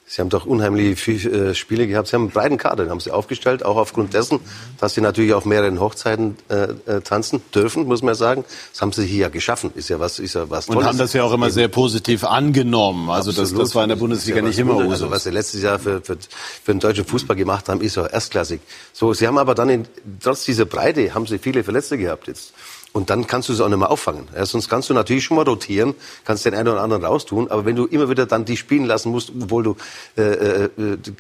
Sie 0.07 0.21
haben 0.21 0.29
doch 0.29 0.45
unheimlich 0.45 0.99
viele 0.99 1.49
äh, 1.49 1.55
Spiele 1.55 1.87
gehabt. 1.87 2.07
Sie 2.07 2.15
haben 2.15 2.23
einen 2.23 2.31
breiten 2.31 2.57
Kader, 2.57 2.83
den 2.83 2.91
haben 2.91 2.99
Sie 2.99 3.09
aufgestellt, 3.09 3.65
auch 3.65 3.75
aufgrund 3.75 4.13
dessen, 4.13 4.39
dass 4.79 4.93
Sie 4.93 5.01
natürlich 5.01 5.33
auf 5.33 5.45
mehreren 5.45 5.79
Hochzeiten 5.79 6.37
äh, 6.47 6.67
äh, 6.85 7.01
tanzen 7.01 7.41
dürfen, 7.55 7.85
muss 7.85 8.03
man 8.03 8.13
sagen. 8.13 8.45
Das 8.71 8.81
haben 8.81 8.91
Sie 8.91 9.03
hier 9.07 9.21
ja 9.21 9.29
geschaffen. 9.29 9.71
Ist 9.73 9.89
ja 9.89 9.99
was, 9.99 10.19
ist 10.19 10.35
ja 10.35 10.47
was 10.47 10.67
Tolles. 10.67 10.79
Und 10.79 10.85
haben 10.85 10.97
das 10.99 11.13
ja 11.13 11.23
auch 11.23 11.33
immer 11.33 11.49
sehr 11.49 11.69
positiv 11.69 12.23
angenommen. 12.23 13.09
Also 13.09 13.31
das, 13.31 13.51
das 13.51 13.73
war 13.73 13.81
in 13.81 13.89
der 13.89 13.95
Bundesliga 13.95 14.37
ja 14.37 14.43
nicht 14.43 14.59
immer 14.59 14.75
Usus. 14.75 14.91
Also 14.91 15.09
was 15.09 15.23
Sie 15.23 15.31
letztes 15.31 15.63
Jahr 15.63 15.79
für, 15.79 16.01
für, 16.01 16.17
für 16.63 16.71
den 16.71 16.79
deutschen 16.79 17.05
Fußball 17.05 17.35
gemacht 17.35 17.67
haben, 17.67 17.81
ist 17.81 17.95
ja 17.95 18.05
erstklassig. 18.05 18.61
So, 18.93 19.11
Sie 19.13 19.25
haben 19.25 19.39
aber 19.39 19.55
dann 19.55 19.69
in, 19.69 19.87
trotz 20.21 20.45
dieser 20.45 20.65
Breite 20.65 21.15
haben 21.15 21.25
Sie 21.25 21.39
viele 21.39 21.63
Verletzte 21.63 21.97
gehabt 21.97 22.27
jetzt. 22.27 22.53
Und 22.95 23.09
dann 23.09 23.27
kannst 23.27 23.49
du 23.49 23.53
es 23.53 23.59
auch 23.59 23.67
nicht 23.67 23.77
mehr 23.77 23.91
auffangen. 23.91 24.29
Ja, 24.33 24.45
sonst 24.45 24.69
kannst 24.69 24.89
du 24.89 24.93
natürlich 24.93 25.25
schon 25.25 25.35
mal 25.35 25.43
rotieren, 25.43 25.95
kannst 26.23 26.45
den 26.45 26.53
einen 26.53 26.69
oder 26.69 26.81
anderen 26.81 27.03
raustun, 27.03 27.51
aber 27.51 27.65
wenn 27.65 27.75
du 27.75 27.87
immer 27.87 28.09
wieder 28.09 28.25
dann 28.25 28.45
die 28.45 28.55
spielen 28.55 28.85
lassen 28.85 29.11
musst, 29.11 29.33
obwohl 29.37 29.63
du 29.63 29.75
äh, 30.17 30.21
äh, 30.21 30.69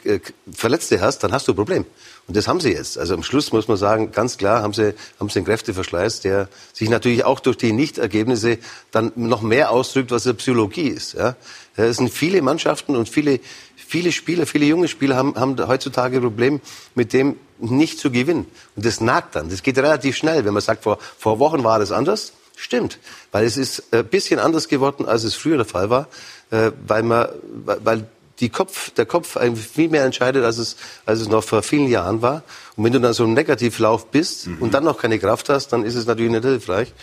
äh, 0.05 0.19
Verletzte 0.53 1.01
hast, 1.01 1.19
dann 1.19 1.33
hast 1.33 1.49
du 1.49 1.51
ein 1.51 1.57
Problem. 1.57 1.85
Und 2.27 2.37
das 2.37 2.47
haben 2.47 2.61
sie 2.61 2.71
jetzt. 2.71 2.97
Also 2.97 3.13
am 3.13 3.23
Schluss 3.23 3.51
muss 3.51 3.67
man 3.67 3.75
sagen, 3.75 4.13
ganz 4.13 4.37
klar 4.37 4.61
haben 4.61 4.71
sie, 4.71 4.93
haben 5.19 5.27
sie 5.27 5.39
einen 5.39 5.45
Kräfteverschleiß, 5.47 6.21
der 6.21 6.47
sich 6.71 6.89
natürlich 6.89 7.25
auch 7.25 7.41
durch 7.41 7.57
die 7.57 7.73
Nichtergebnisse 7.73 8.57
dann 8.91 9.11
noch 9.17 9.41
mehr 9.41 9.71
ausdrückt, 9.71 10.11
was 10.11 10.25
eine 10.25 10.35
Psychologie 10.35 10.87
ist. 10.87 11.15
Ja. 11.15 11.35
Es 11.75 11.97
sind 11.97 12.09
viele 12.09 12.41
Mannschaften 12.41 12.95
und 12.95 13.09
viele, 13.09 13.41
viele 13.87 14.11
Spieler, 14.11 14.45
viele 14.45 14.65
junge 14.65 14.87
Spieler 14.87 15.15
haben, 15.15 15.35
haben 15.35 15.67
heutzutage 15.67 16.17
ein 16.17 16.23
Problem 16.23 16.61
mit 16.95 17.13
dem, 17.13 17.37
nicht 17.59 17.99
zu 17.99 18.11
gewinnen. 18.11 18.45
Und 18.75 18.85
das 18.85 19.01
nagt 19.01 19.35
dann. 19.35 19.49
Das 19.49 19.63
geht 19.63 19.77
relativ 19.77 20.15
schnell. 20.15 20.45
Wenn 20.45 20.53
man 20.53 20.61
sagt, 20.61 20.83
vor, 20.83 20.97
vor 21.17 21.39
Wochen 21.39 21.63
war 21.63 21.79
das 21.79 21.91
anders, 21.91 22.33
stimmt. 22.55 22.99
Weil 23.31 23.45
es 23.45 23.57
ist 23.57 23.93
ein 23.93 24.05
bisschen 24.05 24.39
anders 24.39 24.67
geworden, 24.67 25.05
als 25.05 25.23
es 25.23 25.35
früher 25.35 25.57
der 25.57 25.65
Fall 25.65 25.89
war. 25.89 26.07
Äh, 26.51 26.71
weil, 26.87 27.03
man, 27.03 27.27
weil 27.65 28.07
die 28.39 28.49
Kopf, 28.49 28.91
der 28.91 29.05
Kopf 29.05 29.37
viel 29.55 29.89
mehr 29.89 30.03
entscheidet, 30.03 30.43
als 30.43 30.57
es, 30.57 30.75
als 31.05 31.21
es 31.21 31.27
noch 31.27 31.43
vor 31.43 31.63
vielen 31.63 31.87
Jahren 31.87 32.21
war. 32.21 32.43
Und 32.75 32.83
wenn 32.83 32.93
du 32.93 32.99
dann 32.99 33.13
so 33.13 33.23
im 33.23 33.33
Negativlauf 33.33 34.07
bist 34.07 34.47
mhm. 34.47 34.57
und 34.59 34.73
dann 34.73 34.83
noch 34.83 34.97
keine 34.97 35.19
Kraft 35.19 35.49
hast, 35.49 35.69
dann 35.69 35.85
ist 35.85 35.95
es 35.95 36.05
natürlich 36.05 36.31
nicht 36.31 36.43
hilfreich. 36.43 36.93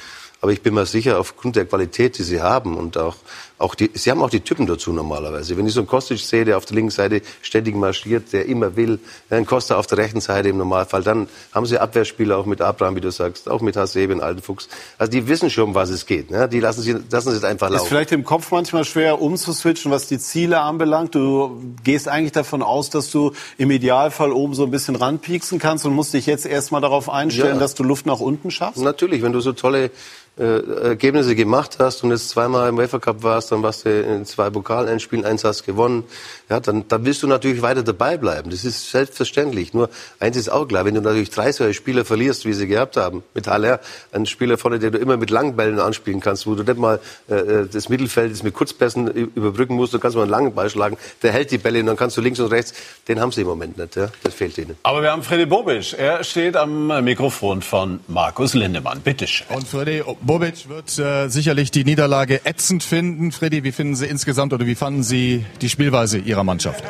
Aber 0.42 0.50
ich 0.50 0.60
bin 0.60 0.74
mir 0.74 0.86
sicher, 0.86 1.20
aufgrund 1.20 1.54
der 1.54 1.66
Qualität, 1.66 2.18
die 2.18 2.24
sie 2.24 2.42
haben 2.42 2.76
und 2.76 2.98
auch, 2.98 3.16
auch 3.62 3.74
die, 3.74 3.90
sie 3.94 4.10
haben 4.10 4.20
auch 4.22 4.30
die 4.30 4.40
Typen 4.40 4.66
dazu 4.66 4.92
normalerweise. 4.92 5.56
Wenn 5.56 5.66
ich 5.66 5.72
so 5.72 5.80
einen 5.80 5.86
Kostic 5.86 6.18
sehe, 6.18 6.44
der 6.44 6.56
auf 6.56 6.64
der 6.64 6.74
linken 6.74 6.90
Seite 6.90 7.22
ständig 7.42 7.76
marschiert, 7.76 8.32
der 8.32 8.46
immer 8.46 8.76
will, 8.76 8.98
einen 9.30 9.46
Costa 9.46 9.76
auf 9.76 9.86
der 9.86 9.98
rechten 9.98 10.20
Seite 10.20 10.48
im 10.48 10.58
Normalfall, 10.58 11.02
dann 11.02 11.28
haben 11.52 11.66
sie 11.66 11.78
Abwehrspieler 11.78 12.36
auch 12.36 12.46
mit 12.46 12.60
Abraham, 12.60 12.96
wie 12.96 13.00
du 13.00 13.10
sagst, 13.10 13.48
auch 13.48 13.60
mit 13.60 13.76
Hasebe, 13.76 14.22
alten 14.22 14.42
Fuchs. 14.42 14.68
Also 14.98 15.12
die 15.12 15.28
wissen 15.28 15.48
schon, 15.48 15.64
um 15.64 15.74
was 15.74 15.90
es 15.90 16.06
geht. 16.06 16.30
Ne? 16.30 16.48
Die 16.48 16.60
lassen 16.60 16.82
sie, 16.82 16.96
lassen 17.10 17.32
es 17.32 17.44
einfach 17.44 17.70
laufen. 17.70 17.84
Ist 17.84 17.88
vielleicht 17.88 18.12
im 18.12 18.24
Kopf 18.24 18.50
manchmal 18.50 18.84
schwer 18.84 19.22
umzuswitchen, 19.22 19.92
was 19.92 20.08
die 20.08 20.18
Ziele 20.18 20.60
anbelangt. 20.60 21.14
Du 21.14 21.62
gehst 21.84 22.08
eigentlich 22.08 22.32
davon 22.32 22.62
aus, 22.62 22.90
dass 22.90 23.10
du 23.10 23.32
im 23.58 23.70
Idealfall 23.70 24.32
oben 24.32 24.54
so 24.54 24.64
ein 24.64 24.70
bisschen 24.70 24.96
ranpieksen 24.96 25.58
kannst 25.58 25.86
und 25.86 25.94
musst 25.94 26.14
dich 26.14 26.26
jetzt 26.26 26.46
erstmal 26.46 26.80
darauf 26.80 27.08
einstellen, 27.08 27.54
ja. 27.54 27.60
dass 27.60 27.74
du 27.74 27.84
Luft 27.84 28.06
nach 28.06 28.20
unten 28.20 28.50
schaffst? 28.50 28.82
Natürlich, 28.82 29.22
wenn 29.22 29.32
du 29.32 29.40
so 29.40 29.52
tolle 29.52 29.90
äh, 30.38 30.88
Ergebnisse 30.88 31.34
gemacht 31.34 31.76
hast 31.78 32.02
und 32.04 32.10
jetzt 32.10 32.30
zweimal 32.30 32.70
im 32.70 32.78
UEFA 32.78 32.98
Cup 32.98 33.22
warst, 33.22 33.51
dann 33.52 33.62
warst 33.62 33.84
du 33.84 34.00
in 34.00 34.24
zwei 34.24 34.50
Pokalendspielen, 34.50 35.24
eins 35.24 35.44
hast 35.44 35.64
gewonnen, 35.64 36.04
ja, 36.52 36.60
dann, 36.60 36.86
dann 36.86 37.06
willst 37.06 37.22
du 37.22 37.26
natürlich 37.26 37.62
weiter 37.62 37.82
dabei 37.82 38.18
bleiben. 38.18 38.50
Das 38.50 38.66
ist 38.66 38.90
selbstverständlich. 38.90 39.72
Nur 39.72 39.88
eins 40.20 40.36
ist 40.36 40.50
auch 40.50 40.68
klar, 40.68 40.84
wenn 40.84 40.94
du 40.94 41.00
natürlich 41.00 41.30
drei 41.30 41.50
solche 41.50 41.72
Spieler 41.72 42.04
verlierst, 42.04 42.44
wie 42.44 42.52
sie 42.52 42.66
gehabt 42.66 42.98
haben, 42.98 43.22
mit 43.32 43.46
Haller, 43.46 43.80
ein 44.12 44.26
Spieler 44.26 44.58
vorne, 44.58 44.78
den 44.78 44.92
du 44.92 44.98
immer 44.98 45.16
mit 45.16 45.30
langen 45.30 45.56
Bällen 45.56 45.80
anspielen 45.80 46.20
kannst, 46.20 46.46
wo 46.46 46.54
du 46.54 46.62
nicht 46.62 46.76
mal 46.76 47.00
äh, 47.30 47.34
äh 47.36 47.68
das 47.72 47.88
Mittelfeld 47.88 48.42
mit 48.44 48.52
Kurzpässen 48.52 49.08
überbrücken 49.08 49.76
musst, 49.76 49.94
du 49.94 49.98
kannst 49.98 50.14
mal 50.14 50.24
einen 50.24 50.30
langen 50.30 50.54
Ball 50.54 50.68
schlagen, 50.68 50.98
der 51.22 51.32
hält 51.32 51.50
die 51.52 51.56
Bälle 51.56 51.80
und 51.80 51.86
dann 51.86 51.96
kannst 51.96 52.18
du 52.18 52.20
links 52.20 52.38
und 52.38 52.52
rechts, 52.52 52.74
den 53.08 53.18
haben 53.18 53.32
sie 53.32 53.40
im 53.40 53.46
Moment 53.46 53.78
nicht, 53.78 53.96
ja? 53.96 54.08
das 54.22 54.34
fehlt 54.34 54.58
ihnen. 54.58 54.76
Aber 54.82 55.00
wir 55.00 55.10
haben 55.10 55.22
Freddy 55.22 55.46
Bobic, 55.46 55.94
er 55.98 56.22
steht 56.22 56.54
am 56.54 57.02
Mikrofon 57.02 57.62
von 57.62 58.00
Markus 58.08 58.52
Lindemann, 58.52 59.00
bitteschön. 59.00 59.46
Und 59.48 59.66
Freddy 59.66 60.02
Bobic 60.20 60.68
wird 60.68 60.98
äh, 60.98 61.28
sicherlich 61.28 61.70
die 61.70 61.84
Niederlage 61.84 62.44
ätzend 62.44 62.82
finden. 62.82 63.32
Freddy, 63.32 63.64
wie 63.64 63.72
finden 63.72 63.94
Sie 63.94 64.04
insgesamt 64.04 64.52
oder 64.52 64.66
wie 64.66 64.74
fanden 64.74 65.02
Sie 65.02 65.46
die 65.62 65.70
Spielweise 65.70 66.18
Ihrer 66.18 66.41
Mannschaft? 66.44 66.84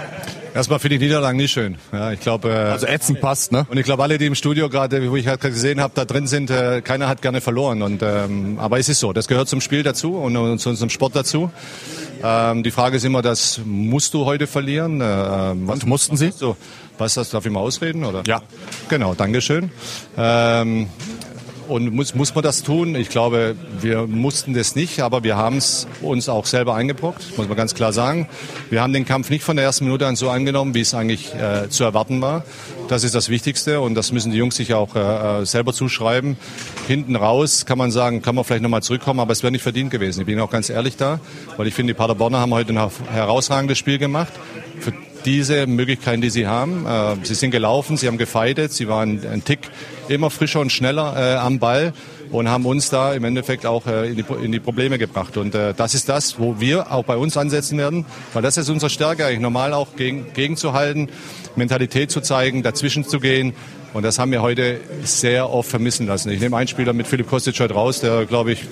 Erstmal 0.55 0.79
finde 0.79 0.97
ich 0.97 1.01
Niederlagen 1.01 1.39
nicht 1.39 1.51
schön. 1.51 1.77
Ja, 1.93 2.13
ich 2.13 2.21
glaube, 2.21 2.51
äh, 2.51 2.53
also 2.53 2.87
ätzend 2.87 3.21
passt, 3.23 3.53
ne? 3.53 3.67
Und 3.71 3.79
ich 3.79 3.85
glaube, 3.85 4.03
alle, 4.03 4.19
die 4.19 4.27
im 4.27 4.35
Studio 4.35 4.69
gerade, 4.69 5.11
wo 5.11 5.17
ich 5.17 5.27
halt 5.27 5.41
gesehen 5.41 5.81
habe, 5.81 5.93
da 5.95 6.05
drin 6.05 6.27
sind, 6.27 6.51
äh, 6.51 6.83
keiner 6.83 7.09
hat 7.09 7.23
gerne 7.23 7.41
verloren. 7.41 7.81
Und 7.81 8.03
ähm, 8.03 8.59
aber 8.59 8.79
es 8.79 8.89
ist 8.89 9.01
so, 9.01 9.15
das 9.15 9.29
gehört 9.29 9.49
zum 9.49 9.63
Spiel 9.63 9.83
dazu 9.83 10.17
und, 10.17 10.37
und 10.37 10.59
zu 10.59 10.69
unserem 10.69 10.91
Sport 10.91 11.17
dazu. 11.17 11.51
Ähm, 12.23 12.63
die 12.63 12.71
Frage 12.71 12.99
ist 12.99 13.05
immer, 13.05 13.23
das 13.23 13.61
musst 13.65 14.13
du 14.13 14.27
heute 14.27 14.47
verlieren? 14.47 15.01
Äh, 15.01 15.05
was 15.05 15.83
und 15.83 15.87
mussten 15.87 16.17
Sie? 16.19 16.31
So, 16.31 16.57
was 16.99 17.15
das 17.15 17.31
darf 17.31 17.47
ich 17.47 17.53
mal 17.53 17.61
ausreden 17.61 18.05
oder? 18.05 18.23
Ja. 18.27 18.43
Genau, 18.91 19.15
Dankeschön. 19.15 19.71
Ähm, 20.19 20.89
und 21.73 21.93
muss, 21.93 22.15
muss 22.15 22.35
man 22.35 22.45
das 22.45 22.63
tun? 22.63 22.95
Ich 22.95 23.09
glaube, 23.09 23.57
wir 23.81 24.07
mussten 24.07 24.53
das 24.53 24.77
nicht, 24.77 25.01
aber 25.01 25.25
wir 25.25 25.37
haben 25.37 25.57
es 25.57 25.87
uns 26.03 26.29
auch 26.29 26.45
selber 26.45 26.75
eingebrockt, 26.75 27.37
muss 27.39 27.49
man 27.49 27.57
ganz 27.57 27.75
klar 27.75 27.93
sagen. 27.93 28.29
Wir 28.69 28.83
haben 28.83 28.93
den 28.93 29.07
Kampf 29.07 29.31
nicht 29.31 29.43
von 29.43 29.57
der 29.57 29.65
ersten 29.65 29.87
Minute 29.87 30.07
an 30.07 30.15
so 30.15 30.29
angenommen, 30.29 30.75
wie 30.75 30.83
es 30.83 30.93
eigentlich 30.93 31.35
äh, 31.35 31.71
zu 31.71 31.85
erwarten 31.85 32.21
war. 32.21 32.45
Das 32.89 33.05
ist 33.05 33.15
das 33.15 33.31
Wichtigste 33.31 33.81
und 33.81 33.95
das 33.95 34.13
müssen 34.13 34.33
die 34.33 34.39
Jungs 34.39 34.57
sich 34.57 34.75
auch 34.75 34.95
äh, 34.95 35.41
äh 35.41 35.47
selber 35.47 35.73
zuschreiben. 35.73 36.37
Hinten 36.87 37.17
raus 37.17 37.65
kann 37.65 37.79
man 37.79 37.91
sagen, 37.91 38.21
kann 38.21 38.35
man 38.35 38.45
vielleicht 38.45 38.63
nochmal 38.63 38.83
zurückkommen, 38.83 39.21
aber 39.21 39.33
es 39.33 39.43
wäre 39.43 39.51
nicht 39.51 39.63
verdient 39.63 39.91
gewesen. 39.91 40.21
Ich 40.21 40.27
bin 40.27 40.39
auch 40.41 40.51
ganz 40.51 40.69
ehrlich 40.69 40.97
da, 40.97 41.21
weil 41.57 41.67
ich 41.67 41.75
finde, 41.75 41.95
die 41.95 41.97
Paderborner 41.97 42.39
haben 42.39 42.53
heute 42.53 42.75
ein 42.75 42.91
herausragendes 43.13 43.79
Spiel 43.79 43.97
gemacht. 43.97 44.33
Für 44.79 44.93
diese 45.25 45.67
Möglichkeiten, 45.67 46.21
die 46.21 46.31
sie 46.31 46.47
haben. 46.47 46.87
Äh, 46.87 47.17
sie 47.25 47.35
sind 47.35 47.51
gelaufen, 47.51 47.97
sie 47.97 48.07
haben 48.07 48.19
gefeitet, 48.19 48.73
sie 48.73 48.89
waren 48.89 49.21
ein 49.27 49.45
Tick 49.45 49.61
immer 50.09 50.31
frischer 50.31 50.61
und 50.61 50.71
schneller 50.71 51.15
äh, 51.17 51.37
am 51.37 51.59
Ball 51.59 51.93
und 52.31 52.49
haben 52.49 52.65
uns 52.67 52.91
da 52.91 53.13
im 53.13 53.25
Endeffekt 53.25 53.67
auch 53.67 53.87
äh, 53.87 54.09
in, 54.09 54.17
die, 54.17 54.25
in, 54.43 54.53
die, 54.53 54.61
Probleme 54.61 54.99
gebracht. 54.99 55.37
Und 55.37 55.55
das 55.55 55.95
ist 55.95 56.09
das, 56.09 56.39
wo 56.39 56.61
wir 56.61 56.93
auch 56.93 57.05
bei 57.05 57.17
uns 57.17 57.37
ansetzen 57.37 57.79
werden, 57.79 58.07
weil 58.33 58.43
das 58.43 58.57
ist 58.57 58.71
unsere 58.71 58.91
Stärke 58.91 59.27
eigentlich 59.27 59.41
normal 59.41 59.73
auch 59.75 59.97
gegen, 59.97 60.33
gegenzuhalten, 60.33 61.09
Mentalität 61.57 62.11
zu 62.11 62.21
zeigen, 62.21 62.63
dazwischen 62.63 63.05
zu 63.05 63.21
gehen. 63.21 63.53
Und 63.93 64.05
das 64.05 64.19
haben 64.19 64.33
wir 64.33 64.41
heute 64.41 64.81
sehr 65.05 65.51
oft 65.51 65.69
vermissen 65.69 66.07
lassen. 66.07 66.31
Ich 66.31 66.41
nehme 66.41 66.57
einen 66.57 66.69
Spieler 66.69 66.95
mit 66.95 67.07
Philipp 67.07 67.29
Kostic 67.29 67.59
heute 67.61 67.75
raus, 67.75 68.01
der, 68.01 68.25
glaube 68.25 68.53
ich, 68.53 68.65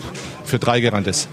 für 0.45 0.59
drei 0.59 0.81
gerannt 0.81 1.07
ist. 1.07 1.29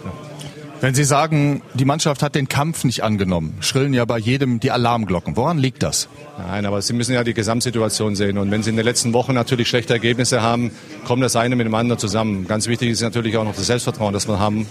Wenn 0.79 0.93
Sie 0.93 1.05
sagen, 1.05 1.63
die 1.73 1.85
Mannschaft 1.85 2.21
hat 2.21 2.35
den 2.35 2.47
Kampf 2.47 2.83
nicht 2.83 3.03
angenommen, 3.03 3.57
schrillen 3.61 3.95
ja 3.95 4.05
bei 4.05 4.19
jedem 4.19 4.59
die 4.59 4.69
Alarmglocken. 4.69 5.35
Woran 5.35 5.57
liegt 5.57 5.81
das? 5.81 6.07
Nein, 6.37 6.67
aber 6.67 6.83
Sie 6.83 6.93
müssen 6.93 7.13
ja 7.13 7.23
die 7.23 7.33
Gesamtsituation 7.33 8.15
sehen. 8.15 8.37
Und 8.37 8.51
wenn 8.51 8.61
Sie 8.61 8.69
in 8.69 8.75
den 8.75 8.85
letzten 8.85 9.11
Wochen 9.13 9.33
natürlich 9.33 9.69
schlechte 9.69 9.93
Ergebnisse 9.93 10.43
haben, 10.43 10.69
kommt 11.03 11.23
das 11.23 11.35
eine 11.35 11.55
mit 11.55 11.65
dem 11.65 11.73
anderen 11.73 11.97
zusammen. 11.97 12.47
Ganz 12.47 12.67
wichtig 12.67 12.91
ist 12.91 13.01
natürlich 13.01 13.37
auch 13.37 13.43
noch 13.43 13.55
das 13.55 13.65
Selbstvertrauen, 13.65 14.13
das 14.13 14.27
wir 14.27 14.37
haben. 14.37 14.67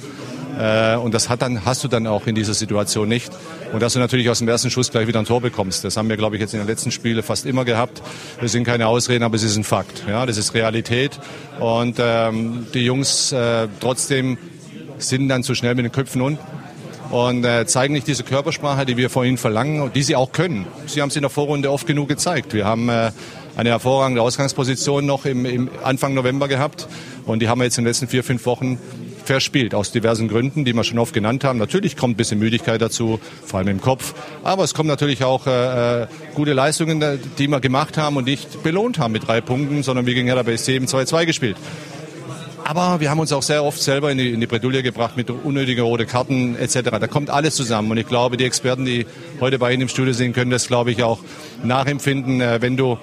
Äh, 0.56 0.94
und 0.94 1.12
das 1.12 1.28
hat 1.28 1.42
dann, 1.42 1.64
hast 1.64 1.82
du 1.82 1.88
dann 1.88 2.06
auch 2.06 2.28
in 2.28 2.36
dieser 2.36 2.54
Situation 2.54 3.08
nicht. 3.08 3.32
Und 3.72 3.82
dass 3.82 3.94
du 3.94 3.98
natürlich 3.98 4.30
aus 4.30 4.38
dem 4.38 4.46
ersten 4.46 4.70
Schuss 4.70 4.92
gleich 4.92 5.08
wieder 5.08 5.18
ein 5.18 5.25
Tor 5.25 5.40
bekommst. 5.40 5.82
Das 5.82 5.96
haben 5.96 6.08
wir, 6.08 6.16
glaube 6.16 6.36
ich, 6.36 6.40
jetzt 6.40 6.54
in 6.54 6.60
den 6.60 6.68
letzten 6.68 6.92
Spielen 6.92 7.20
fast 7.25 7.46
immer 7.46 7.64
gehabt. 7.64 8.00
Das 8.40 8.52
sind 8.52 8.62
keine 8.62 8.86
Ausreden, 8.86 9.25
aber 9.25 9.34
es 9.34 9.42
ist 9.42 9.56
ein 9.56 9.64
Fakt. 9.64 10.04
Ja, 10.08 10.25
das 10.25 10.36
ist 10.36 10.54
Realität. 10.54 11.18
Und 11.58 11.96
ähm, 11.98 12.68
die 12.72 12.84
Jungs 12.84 13.32
äh, 13.32 13.66
trotzdem 13.80 14.38
sind 14.98 15.28
dann 15.28 15.42
zu 15.42 15.54
schnell 15.54 15.74
mit 15.74 15.84
den 15.84 15.92
Köpfen 15.92 16.22
unten 16.22 16.40
und 17.10 17.44
äh, 17.44 17.66
zeigen 17.66 17.94
nicht 17.94 18.06
diese 18.06 18.24
Körpersprache, 18.24 18.84
die 18.84 18.96
wir 18.96 19.10
von 19.10 19.26
ihnen 19.26 19.38
verlangen 19.38 19.80
und 19.80 19.94
die 19.96 20.02
sie 20.02 20.16
auch 20.16 20.32
können. 20.32 20.66
Sie 20.86 21.00
haben 21.00 21.08
es 21.08 21.16
in 21.16 21.22
der 21.22 21.30
Vorrunde 21.30 21.70
oft 21.70 21.86
genug 21.86 22.08
gezeigt. 22.08 22.52
Wir 22.54 22.64
haben 22.64 22.88
äh, 22.88 23.10
eine 23.56 23.70
hervorragende 23.70 24.22
Ausgangsposition 24.22 25.06
noch 25.06 25.24
im, 25.24 25.46
im 25.46 25.70
Anfang 25.82 26.14
November 26.14 26.48
gehabt 26.48 26.88
und 27.24 27.40
die 27.40 27.48
haben 27.48 27.60
wir 27.60 27.64
jetzt 27.64 27.78
in 27.78 27.84
den 27.84 27.88
letzten 27.88 28.08
vier, 28.08 28.24
fünf 28.24 28.44
Wochen 28.46 28.78
verspielt, 29.24 29.74
aus 29.74 29.90
diversen 29.90 30.28
Gründen, 30.28 30.64
die 30.64 30.72
wir 30.72 30.84
schon 30.84 30.98
oft 30.98 31.12
genannt 31.12 31.42
haben. 31.42 31.58
Natürlich 31.58 31.96
kommt 31.96 32.14
ein 32.14 32.16
bisschen 32.16 32.38
Müdigkeit 32.38 32.80
dazu, 32.80 33.18
vor 33.44 33.58
allem 33.58 33.68
im 33.68 33.80
Kopf. 33.80 34.14
Aber 34.44 34.62
es 34.62 34.72
kommen 34.72 34.88
natürlich 34.88 35.24
auch 35.24 35.46
äh, 35.46 36.02
äh 36.02 36.06
gute 36.34 36.52
Leistungen, 36.52 37.02
die 37.38 37.48
wir 37.48 37.60
gemacht 37.60 37.96
haben 37.96 38.16
und 38.16 38.24
nicht 38.24 38.62
belohnt 38.62 38.98
haben 38.98 39.12
mit 39.12 39.26
drei 39.26 39.40
Punkten, 39.40 39.82
sondern 39.82 40.06
wir 40.06 40.14
gegen 40.14 40.28
Hertha 40.28 40.42
BSC 40.42 40.74
eben 40.74 40.86
2-2 40.86 41.26
gespielt. 41.26 41.56
Aber 42.68 42.99
wir 42.99 43.11
haben 43.11 43.20
uns 43.20 43.32
auch 43.32 43.44
sehr 43.44 43.62
oft 43.62 43.80
selber 43.80 44.11
in 44.11 44.18
die, 44.18 44.32
in 44.32 44.40
die 44.40 44.49
Bredouille 44.49 44.82
gebracht 44.82 45.16
mit 45.16 45.30
unnötigen 45.30 45.85
roten 45.85 46.04
Karten 46.04 46.56
etc. 46.56 46.90
Da 46.99 47.06
kommt 47.06 47.30
alles 47.30 47.54
zusammen. 47.54 47.92
Und 47.92 47.96
ich 47.96 48.08
glaube, 48.08 48.37
die 48.37 48.44
Experten, 48.44 48.85
die 48.85 49.06
heute 49.38 49.61
bei 49.61 49.73
Ihnen 49.73 49.82
im 49.82 49.88
Studio 49.88 50.12
sind, 50.12 50.32
können 50.32 50.50
das, 50.50 50.66
glaube 50.66 50.90
ich, 50.90 51.04
auch 51.04 51.20
nachempfinden. 51.62 52.40
Äh, 52.40 52.61
wenn 52.62 52.76
du 52.76 52.99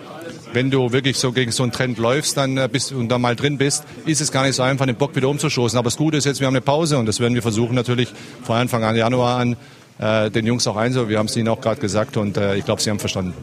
wenn 0.52 0.70
du 0.70 0.92
wirklich 0.92 1.18
so 1.18 1.32
gegen 1.32 1.52
so 1.52 1.64
einen 1.64 1.72
Trend 1.72 1.98
läufst 1.98 2.36
dann 2.36 2.58
äh, 2.58 2.68
bist, 2.70 2.92
und 2.92 3.08
da 3.08 3.18
mal 3.18 3.38
drin 3.38 3.58
bist, 3.58 3.86
ist 4.06 4.20
es 4.20 4.34
gar 4.34 4.44
nicht 4.44 4.56
so 4.56 4.64
einfach, 4.64 4.86
den 4.86 4.98
Bock 4.98 5.16
wieder 5.16 5.30
umzustoßen. 5.30 5.80
Aber 5.80 5.88
das 5.88 5.96
Gute 5.96 6.18
ist 6.18 6.26
jetzt, 6.26 6.42
wir 6.42 6.48
haben 6.48 6.56
eine 6.56 6.62
Pause 6.62 6.98
und 6.98 7.06
das 7.06 7.22
werden 7.22 7.34
wir 7.34 7.42
versuchen 7.42 7.74
natürlich 7.74 8.10
vor 8.44 8.58
Anfang 8.58 8.84
an 8.84 8.98
Januar 8.98 9.40
an 9.40 9.56
äh, 9.98 10.30
den 10.30 10.46
Jungs 10.46 10.68
auch 10.68 10.76
einzuholen. 10.76 11.10
Wir 11.10 11.20
haben 11.20 11.28
es 11.28 11.38
ihnen 11.38 11.48
auch 11.48 11.62
gerade 11.62 11.80
gesagt 11.80 12.18
und 12.18 12.36
äh, 12.36 12.58
ich 12.58 12.66
glaube, 12.66 12.82
sie 12.82 12.90
haben 12.90 13.00
verstanden. 13.00 13.34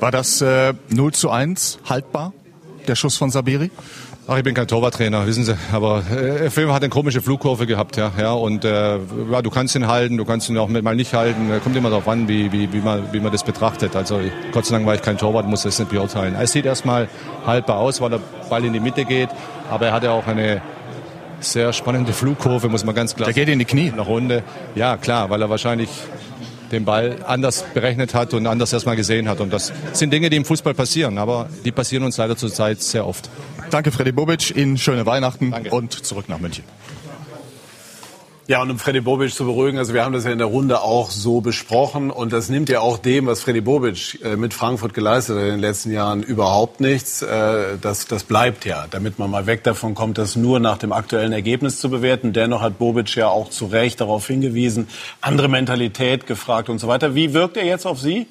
War 0.00 0.10
das 0.10 0.40
äh, 0.40 0.72
0 0.88 1.12
zu 1.12 1.28
1 1.28 1.80
haltbar, 1.84 2.32
der 2.88 2.94
Schuss 2.94 3.16
von 3.16 3.30
Sabiri? 3.30 3.70
Ach, 4.28 4.36
ich 4.36 4.42
bin 4.42 4.54
kein 4.54 4.66
Torwarttrainer, 4.66 5.26
wissen 5.26 5.44
Sie. 5.44 5.56
Aber 5.72 6.02
äh, 6.10 6.50
Film 6.50 6.72
hat 6.72 6.82
eine 6.82 6.90
komische 6.90 7.22
Flugkurve 7.22 7.66
gehabt, 7.66 7.96
ja. 7.96 8.10
ja 8.18 8.32
und 8.32 8.64
äh, 8.64 8.98
ja, 9.30 9.42
du 9.42 9.50
kannst 9.50 9.74
ihn 9.76 9.86
halten, 9.86 10.16
du 10.16 10.24
kannst 10.24 10.48
ihn 10.48 10.58
auch 10.58 10.68
mal 10.68 10.96
nicht 10.96 11.14
halten. 11.14 11.50
Kommt 11.62 11.76
immer 11.76 11.90
darauf 11.90 12.08
an, 12.08 12.26
wie, 12.28 12.50
wie, 12.50 12.72
wie, 12.72 12.80
man, 12.80 13.12
wie 13.12 13.20
man 13.20 13.30
das 13.30 13.44
betrachtet. 13.44 13.94
Also 13.94 14.20
Gott 14.52 14.66
sei 14.66 14.74
Dank 14.74 14.86
war 14.86 14.94
ich 14.94 15.02
kein 15.02 15.18
Torwart, 15.18 15.46
muss 15.46 15.62
das 15.62 15.78
nicht 15.78 15.90
beurteilen. 15.90 16.34
Es 16.40 16.52
sieht 16.52 16.66
erstmal 16.66 17.08
haltbar 17.46 17.78
aus, 17.78 18.00
weil 18.00 18.10
der 18.10 18.20
Ball 18.50 18.64
in 18.64 18.72
die 18.72 18.80
Mitte 18.80 19.04
geht. 19.04 19.28
Aber 19.70 19.86
er 19.86 19.92
hatte 19.92 20.10
auch 20.10 20.26
eine 20.26 20.60
sehr 21.40 21.72
spannende 21.72 22.12
Flugkurve, 22.12 22.68
muss 22.68 22.84
man 22.84 22.94
ganz 22.94 23.14
klar 23.14 23.26
sagen. 23.26 23.34
Der 23.34 23.44
geht 23.44 23.52
in 23.52 23.58
die 23.58 23.64
Knie. 23.64 23.92
Nach 23.94 24.06
Runde. 24.06 24.42
Ja, 24.74 24.96
klar, 24.96 25.30
weil 25.30 25.40
er 25.42 25.50
wahrscheinlich 25.50 25.90
den 26.72 26.84
Ball 26.84 27.18
anders 27.26 27.64
berechnet 27.74 28.14
hat 28.14 28.34
und 28.34 28.46
anders 28.46 28.72
erstmal 28.72 28.96
gesehen 28.96 29.28
hat. 29.28 29.40
Und 29.40 29.52
das 29.52 29.72
sind 29.92 30.12
Dinge, 30.12 30.30
die 30.30 30.36
im 30.36 30.44
Fußball 30.44 30.74
passieren, 30.74 31.18
aber 31.18 31.48
die 31.64 31.72
passieren 31.72 32.04
uns 32.04 32.16
leider 32.16 32.36
zurzeit 32.36 32.82
sehr 32.82 33.06
oft. 33.06 33.30
Danke, 33.70 33.90
Freddy 33.90 34.12
Bobic. 34.12 34.56
Ihnen 34.56 34.78
schöne 34.78 35.06
Weihnachten 35.06 35.50
Danke. 35.50 35.70
und 35.70 35.92
zurück 35.92 36.28
nach 36.28 36.38
München. 36.38 36.64
Ja, 38.48 38.62
und 38.62 38.70
um 38.70 38.78
Freddy 38.78 39.00
Bobic 39.00 39.34
zu 39.34 39.44
beruhigen, 39.44 39.76
also 39.76 39.92
wir 39.92 40.04
haben 40.04 40.12
das 40.12 40.24
ja 40.24 40.30
in 40.30 40.38
der 40.38 40.46
Runde 40.46 40.80
auch 40.80 41.10
so 41.10 41.40
besprochen 41.40 42.12
und 42.12 42.32
das 42.32 42.48
nimmt 42.48 42.68
ja 42.68 42.78
auch 42.78 42.96
dem, 42.96 43.26
was 43.26 43.40
Freddy 43.40 43.60
Bobic 43.60 44.20
äh, 44.22 44.36
mit 44.36 44.54
Frankfurt 44.54 44.94
geleistet 44.94 45.36
hat 45.36 45.42
in 45.42 45.50
den 45.50 45.60
letzten 45.60 45.90
Jahren, 45.90 46.22
überhaupt 46.22 46.80
nichts. 46.80 47.22
Äh, 47.22 47.76
das, 47.80 48.06
das 48.06 48.22
bleibt 48.22 48.64
ja, 48.64 48.86
damit 48.88 49.18
man 49.18 49.32
mal 49.32 49.46
weg 49.46 49.64
davon 49.64 49.96
kommt, 49.96 50.16
das 50.16 50.36
nur 50.36 50.60
nach 50.60 50.78
dem 50.78 50.92
aktuellen 50.92 51.32
Ergebnis 51.32 51.80
zu 51.80 51.90
bewerten. 51.90 52.32
Dennoch 52.32 52.62
hat 52.62 52.78
Bobic 52.78 53.16
ja 53.16 53.26
auch 53.26 53.50
zu 53.50 53.66
Recht 53.66 54.00
darauf 54.00 54.28
hingewiesen, 54.28 54.86
andere 55.20 55.48
Mentalität 55.48 56.28
gefragt 56.28 56.68
und 56.68 56.78
so 56.78 56.86
weiter. 56.86 57.16
Wie 57.16 57.34
wirkt 57.34 57.56
er 57.56 57.64
jetzt 57.64 57.84
auf 57.84 57.98
Sie? 57.98 58.28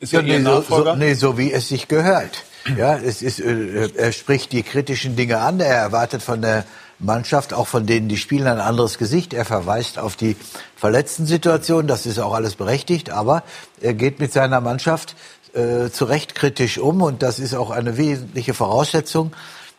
Ist 0.00 0.12
ja, 0.12 0.20
nee, 0.20 0.42
so, 0.42 0.62
so, 0.62 0.96
nee, 0.96 1.14
so 1.14 1.38
wie 1.38 1.52
es 1.52 1.68
sich 1.68 1.86
gehört. 1.86 2.42
Ja, 2.76 2.96
es 2.96 3.22
ist, 3.22 3.38
äh, 3.38 3.88
er 3.94 4.10
spricht 4.10 4.50
die 4.50 4.64
kritischen 4.64 5.14
Dinge 5.14 5.38
an. 5.38 5.60
Er 5.60 5.76
erwartet 5.76 6.22
von 6.22 6.42
der 6.42 6.64
Mannschaft, 6.98 7.52
auch 7.52 7.66
von 7.66 7.86
denen 7.86 8.08
die 8.08 8.16
spielen, 8.16 8.46
ein 8.46 8.60
anderes 8.60 8.98
Gesicht. 8.98 9.34
Er 9.34 9.44
verweist 9.44 9.98
auf 9.98 10.16
die 10.16 10.36
verletzten 10.76 11.26
Situationen. 11.26 11.86
Das 11.86 12.06
ist 12.06 12.18
auch 12.18 12.34
alles 12.34 12.54
berechtigt. 12.54 13.10
Aber 13.10 13.42
er 13.80 13.94
geht 13.94 14.20
mit 14.20 14.32
seiner 14.32 14.60
Mannschaft 14.60 15.16
äh, 15.54 15.90
zu 15.90 16.04
Recht 16.04 16.34
kritisch 16.34 16.78
um. 16.78 17.02
Und 17.02 17.22
das 17.22 17.38
ist 17.38 17.54
auch 17.54 17.70
eine 17.70 17.96
wesentliche 17.96 18.54
Voraussetzung, 18.54 19.32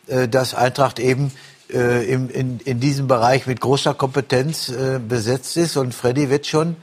äh, 0.06 0.28
dass 0.28 0.54
Eintracht 0.54 0.98
eben 0.98 1.32
äh, 1.72 2.04
im, 2.10 2.30
in, 2.30 2.60
in 2.60 2.80
diesem 2.80 3.08
Bereich 3.08 3.46
mit 3.46 3.60
großer 3.60 3.94
Kompetenz 3.94 4.68
äh, 4.68 4.98
besetzt 4.98 5.56
ist. 5.56 5.76
Und 5.76 5.94
Freddy 5.94 6.30
wird 6.30 6.46
schon 6.46 6.76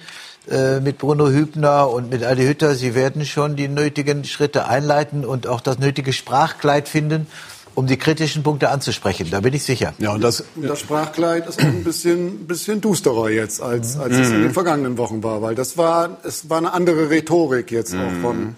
äh, 0.50 0.82
mit 0.82 0.98
Bruno 0.98 1.30
Hübner 1.30 1.89
und 1.89 2.10
mit 2.10 2.24
Adi 2.24 2.46
Hütter, 2.46 2.76
sie 2.76 2.96
werden 2.96 3.26
schon 3.26 3.56
die 3.56 3.69
nötigen 3.69 4.26
Schritte 4.26 4.67
einleiten 4.67 5.24
und 5.24 5.48
auch 5.48 5.62
das 5.62 5.80
nötige 5.80 6.12
Sprachkleid 6.12 6.89
finden, 6.89 7.28
um 7.75 7.88
die 7.88 7.97
kritischen 7.97 8.43
Punkte 8.43 8.69
anzusprechen. 8.69 9.29
Da 9.31 9.39
bin 9.39 9.53
ich 9.53 9.63
sicher. 9.63 9.93
Ja, 9.97 10.13
und 10.13 10.21
das, 10.21 10.43
das 10.55 10.79
Sprachkleid 10.79 11.47
ist 11.47 11.59
auch 11.59 11.65
ein 11.65 11.83
bisschen, 11.83 12.47
bisschen 12.47 12.81
dusterer 12.81 13.29
jetzt, 13.29 13.62
als, 13.62 13.97
als 13.97 14.13
mhm. 14.13 14.21
es 14.21 14.29
in 14.29 14.41
den 14.43 14.53
vergangenen 14.53 14.97
Wochen 14.97 15.23
war, 15.23 15.41
weil 15.41 15.55
das 15.55 15.77
war, 15.77 16.17
es 16.23 16.49
war 16.49 16.57
eine 16.57 16.73
andere 16.73 17.09
Rhetorik 17.09 17.71
jetzt 17.71 17.93
mhm. 17.93 18.01
auch 18.01 18.21
von, 18.21 18.55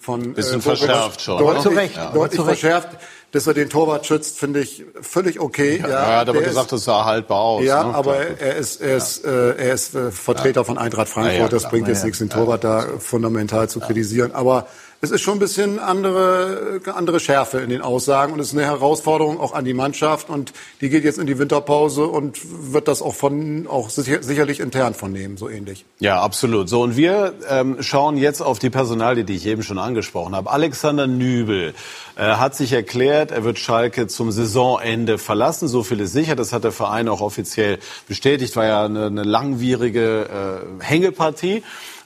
von 0.00 0.34
bisschen 0.34 0.60
äh, 0.60 0.62
verschärft 0.62 1.20
schon. 1.20 1.38
Deutlich, 1.38 1.62
zu 1.62 1.68
Recht. 1.70 1.96
Ja. 1.96 2.10
deutlich 2.12 2.40
verschärft 2.40 2.98
dass 3.34 3.48
er 3.48 3.54
den 3.54 3.68
Torwart 3.68 4.06
schützt, 4.06 4.38
finde 4.38 4.60
ich 4.60 4.84
völlig 5.00 5.40
okay. 5.40 5.80
Ja, 5.82 5.88
ja, 5.88 5.94
er 5.96 6.16
hat 6.18 6.28
aber 6.28 6.40
gesagt, 6.40 6.72
es 6.72 6.84
sah 6.84 7.04
haltbar 7.04 7.40
aus. 7.40 7.64
Ja, 7.64 7.82
ne? 7.82 7.92
aber 7.92 8.16
er 8.16 8.54
ist, 8.54 8.80
er 8.80 8.96
ist, 8.96 9.24
äh, 9.24 9.56
er 9.56 9.74
ist 9.74 9.96
äh, 9.96 10.12
Vertreter 10.12 10.60
ja. 10.60 10.64
von 10.64 10.78
Eintracht 10.78 11.08
Frankfurt. 11.08 11.40
Ja, 11.40 11.48
das 11.48 11.68
bringt 11.68 11.88
jetzt 11.88 12.04
nichts, 12.04 12.20
den 12.20 12.30
Torwart 12.30 12.62
da 12.62 12.86
fundamental 13.00 13.68
zu 13.68 13.80
kritisieren. 13.80 14.30
Aber 14.32 14.68
es 15.04 15.10
ist 15.10 15.20
schon 15.20 15.34
ein 15.34 15.38
bisschen 15.38 15.78
andere, 15.78 16.80
andere 16.94 17.20
Schärfe 17.20 17.58
in 17.58 17.68
den 17.68 17.82
Aussagen 17.82 18.32
und 18.32 18.40
es 18.40 18.48
ist 18.48 18.52
eine 18.54 18.64
Herausforderung 18.64 19.38
auch 19.38 19.52
an 19.52 19.66
die 19.66 19.74
Mannschaft 19.74 20.30
und 20.30 20.54
die 20.80 20.88
geht 20.88 21.04
jetzt 21.04 21.18
in 21.18 21.26
die 21.26 21.38
Winterpause 21.38 22.06
und 22.06 22.38
wird 22.72 22.88
das 22.88 23.02
auch 23.02 23.14
von, 23.14 23.66
auch 23.66 23.90
sicher, 23.90 24.22
sicherlich 24.22 24.60
intern 24.60 24.94
von 24.94 25.12
nehmen, 25.12 25.36
so 25.36 25.50
ähnlich. 25.50 25.84
Ja, 26.00 26.22
absolut. 26.22 26.70
So, 26.70 26.82
und 26.82 26.96
wir 26.96 27.34
ähm, 27.50 27.82
schauen 27.82 28.16
jetzt 28.16 28.40
auf 28.40 28.58
die 28.58 28.70
Personalie, 28.70 29.24
die 29.24 29.36
ich 29.36 29.46
eben 29.46 29.62
schon 29.62 29.78
angesprochen 29.78 30.34
habe. 30.34 30.50
Alexander 30.50 31.06
Nübel 31.06 31.74
äh, 32.16 32.22
hat 32.22 32.56
sich 32.56 32.72
erklärt, 32.72 33.30
er 33.30 33.44
wird 33.44 33.58
Schalke 33.58 34.06
zum 34.06 34.32
Saisonende 34.32 35.18
verlassen. 35.18 35.68
So 35.68 35.82
viel 35.82 36.00
ist 36.00 36.14
sicher. 36.14 36.34
Das 36.34 36.54
hat 36.54 36.64
der 36.64 36.72
Verein 36.72 37.08
auch 37.08 37.20
offiziell 37.20 37.78
bestätigt. 38.08 38.56
War 38.56 38.64
ja 38.64 38.84
eine, 38.86 39.06
eine 39.06 39.22
langwierige 39.22 40.64
äh, 40.80 40.82
Hängepartie. 40.82 41.62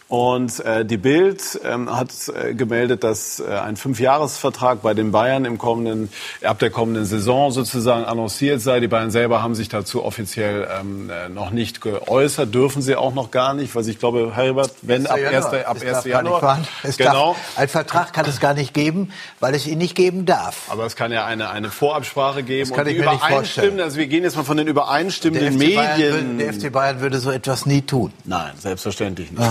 Und 0.09 0.61
äh, 0.61 0.87
die 0.87 0.97
Bild 0.97 1.61
ähm, 1.65 1.95
hat 1.95 2.09
äh, 2.29 2.55
gemeldet, 2.55 3.05
dass 3.05 3.41
äh, 3.41 3.45
ein 3.59 3.77
Fünfjahresvertrag 3.77 4.81
bei 4.81 4.95
den 4.95 5.13
Bayern 5.13 5.45
im 5.45 5.59
kommenden, 5.59 6.09
ab 6.43 6.59
der 6.59 6.71
kommenden 6.71 7.05
Saison 7.05 7.51
sozusagen 7.51 8.07
annonciert 8.07 8.63
sei. 8.63 8.81
Die 8.81 8.89
Bayern 8.89 9.11
selber 9.11 9.43
haben 9.43 9.55
sich 9.55 9.69
dazu 9.69 10.03
offiziell 10.03 10.67
ähm, 10.81 11.11
äh, 11.11 11.29
noch 11.29 11.51
nicht 11.51 11.83
geäußert, 11.83 12.55
dürfen 12.55 12.81
sie 12.81 12.97
auch 12.97 13.13
noch 13.13 13.31
gar 13.31 13.53
nicht, 13.53 13.75
weil 13.75 13.87
ich 13.87 13.99
glaube, 13.99 14.33
Herbert, 14.35 14.73
wenn 14.81 15.07
ab 15.07 15.19
1. 15.19 15.45
ab 15.45 15.77
1. 15.85 16.05
Januar, 16.05 16.61
genau. 16.97 17.35
Darf, 17.35 17.59
ein 17.59 17.69
Vertrag 17.69 18.15
kann 18.15 18.25
es 18.25 18.41
gar 18.41 18.55
nicht 18.55 18.73
geben, 18.73 19.13
weil 19.41 19.55
es 19.55 19.67
ihn 19.67 19.77
nicht 19.77 19.95
geben 19.95 20.25
darf. 20.25 20.71
Aber 20.71 20.87
es 20.87 20.97
kann 20.97 21.13
ja 21.13 21.27
eine 21.27 21.51
eine 21.51 21.71
Vorabsprache 21.71 22.43
geben 22.43 22.71
das 22.71 22.77
kann 22.77 22.87
und 22.87 22.93
ich 22.93 22.99
mir 22.99 23.11
nicht 23.11 23.25
vorstellen. 23.25 23.79
Also 23.79 23.99
wir 23.99 24.07
gehen 24.07 24.25
jetzt 24.25 24.37
mal 24.37 24.45
von 24.45 24.57
den 24.57 24.69
übereinstimmenden 24.69 25.59
der 25.59 25.69
Medien. 25.69 26.39
Würde, 26.39 26.53
der 26.53 26.55
FC 26.55 26.73
Bayern 26.73 27.01
würde 27.01 27.19
so 27.19 27.31
etwas 27.31 27.67
nie 27.67 27.83
tun. 27.83 28.11
Nein, 28.25 28.53
selbstverständlich 28.59 29.31
nicht. 29.33 29.43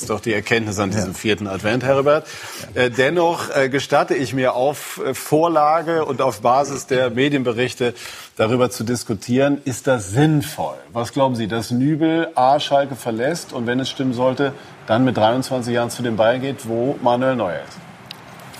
Ist 0.00 0.10
doch 0.10 0.20
die 0.20 0.32
Erkenntnis 0.32 0.78
an 0.78 0.90
diesem 0.90 1.12
ja. 1.12 1.18
vierten 1.18 1.46
Advent, 1.46 1.84
Herbert. 1.84 2.26
Ja. 2.74 2.82
Äh, 2.82 2.90
dennoch 2.90 3.54
äh, 3.54 3.68
gestatte 3.68 4.14
ich 4.14 4.32
mir 4.32 4.54
auf 4.54 5.00
äh, 5.04 5.14
Vorlage 5.14 6.04
und 6.04 6.22
auf 6.22 6.40
Basis 6.40 6.86
der 6.86 7.10
Medienberichte 7.10 7.94
darüber 8.36 8.70
zu 8.70 8.84
diskutieren, 8.84 9.60
ist 9.64 9.86
das 9.86 10.10
sinnvoll? 10.10 10.76
Was 10.92 11.12
glauben 11.12 11.36
Sie, 11.36 11.48
dass 11.48 11.70
Nübel 11.70 12.28
A. 12.34 12.60
Schalke 12.60 12.96
verlässt 12.96 13.52
und 13.52 13.66
wenn 13.66 13.80
es 13.80 13.90
stimmen 13.90 14.14
sollte, 14.14 14.52
dann 14.86 15.04
mit 15.04 15.16
23 15.16 15.74
Jahren 15.74 15.90
zu 15.90 16.02
den 16.02 16.16
Bayern 16.16 16.40
geht, 16.40 16.68
wo 16.68 16.98
Manuel 17.02 17.36
Neuer 17.36 17.60
ist. 17.68 17.79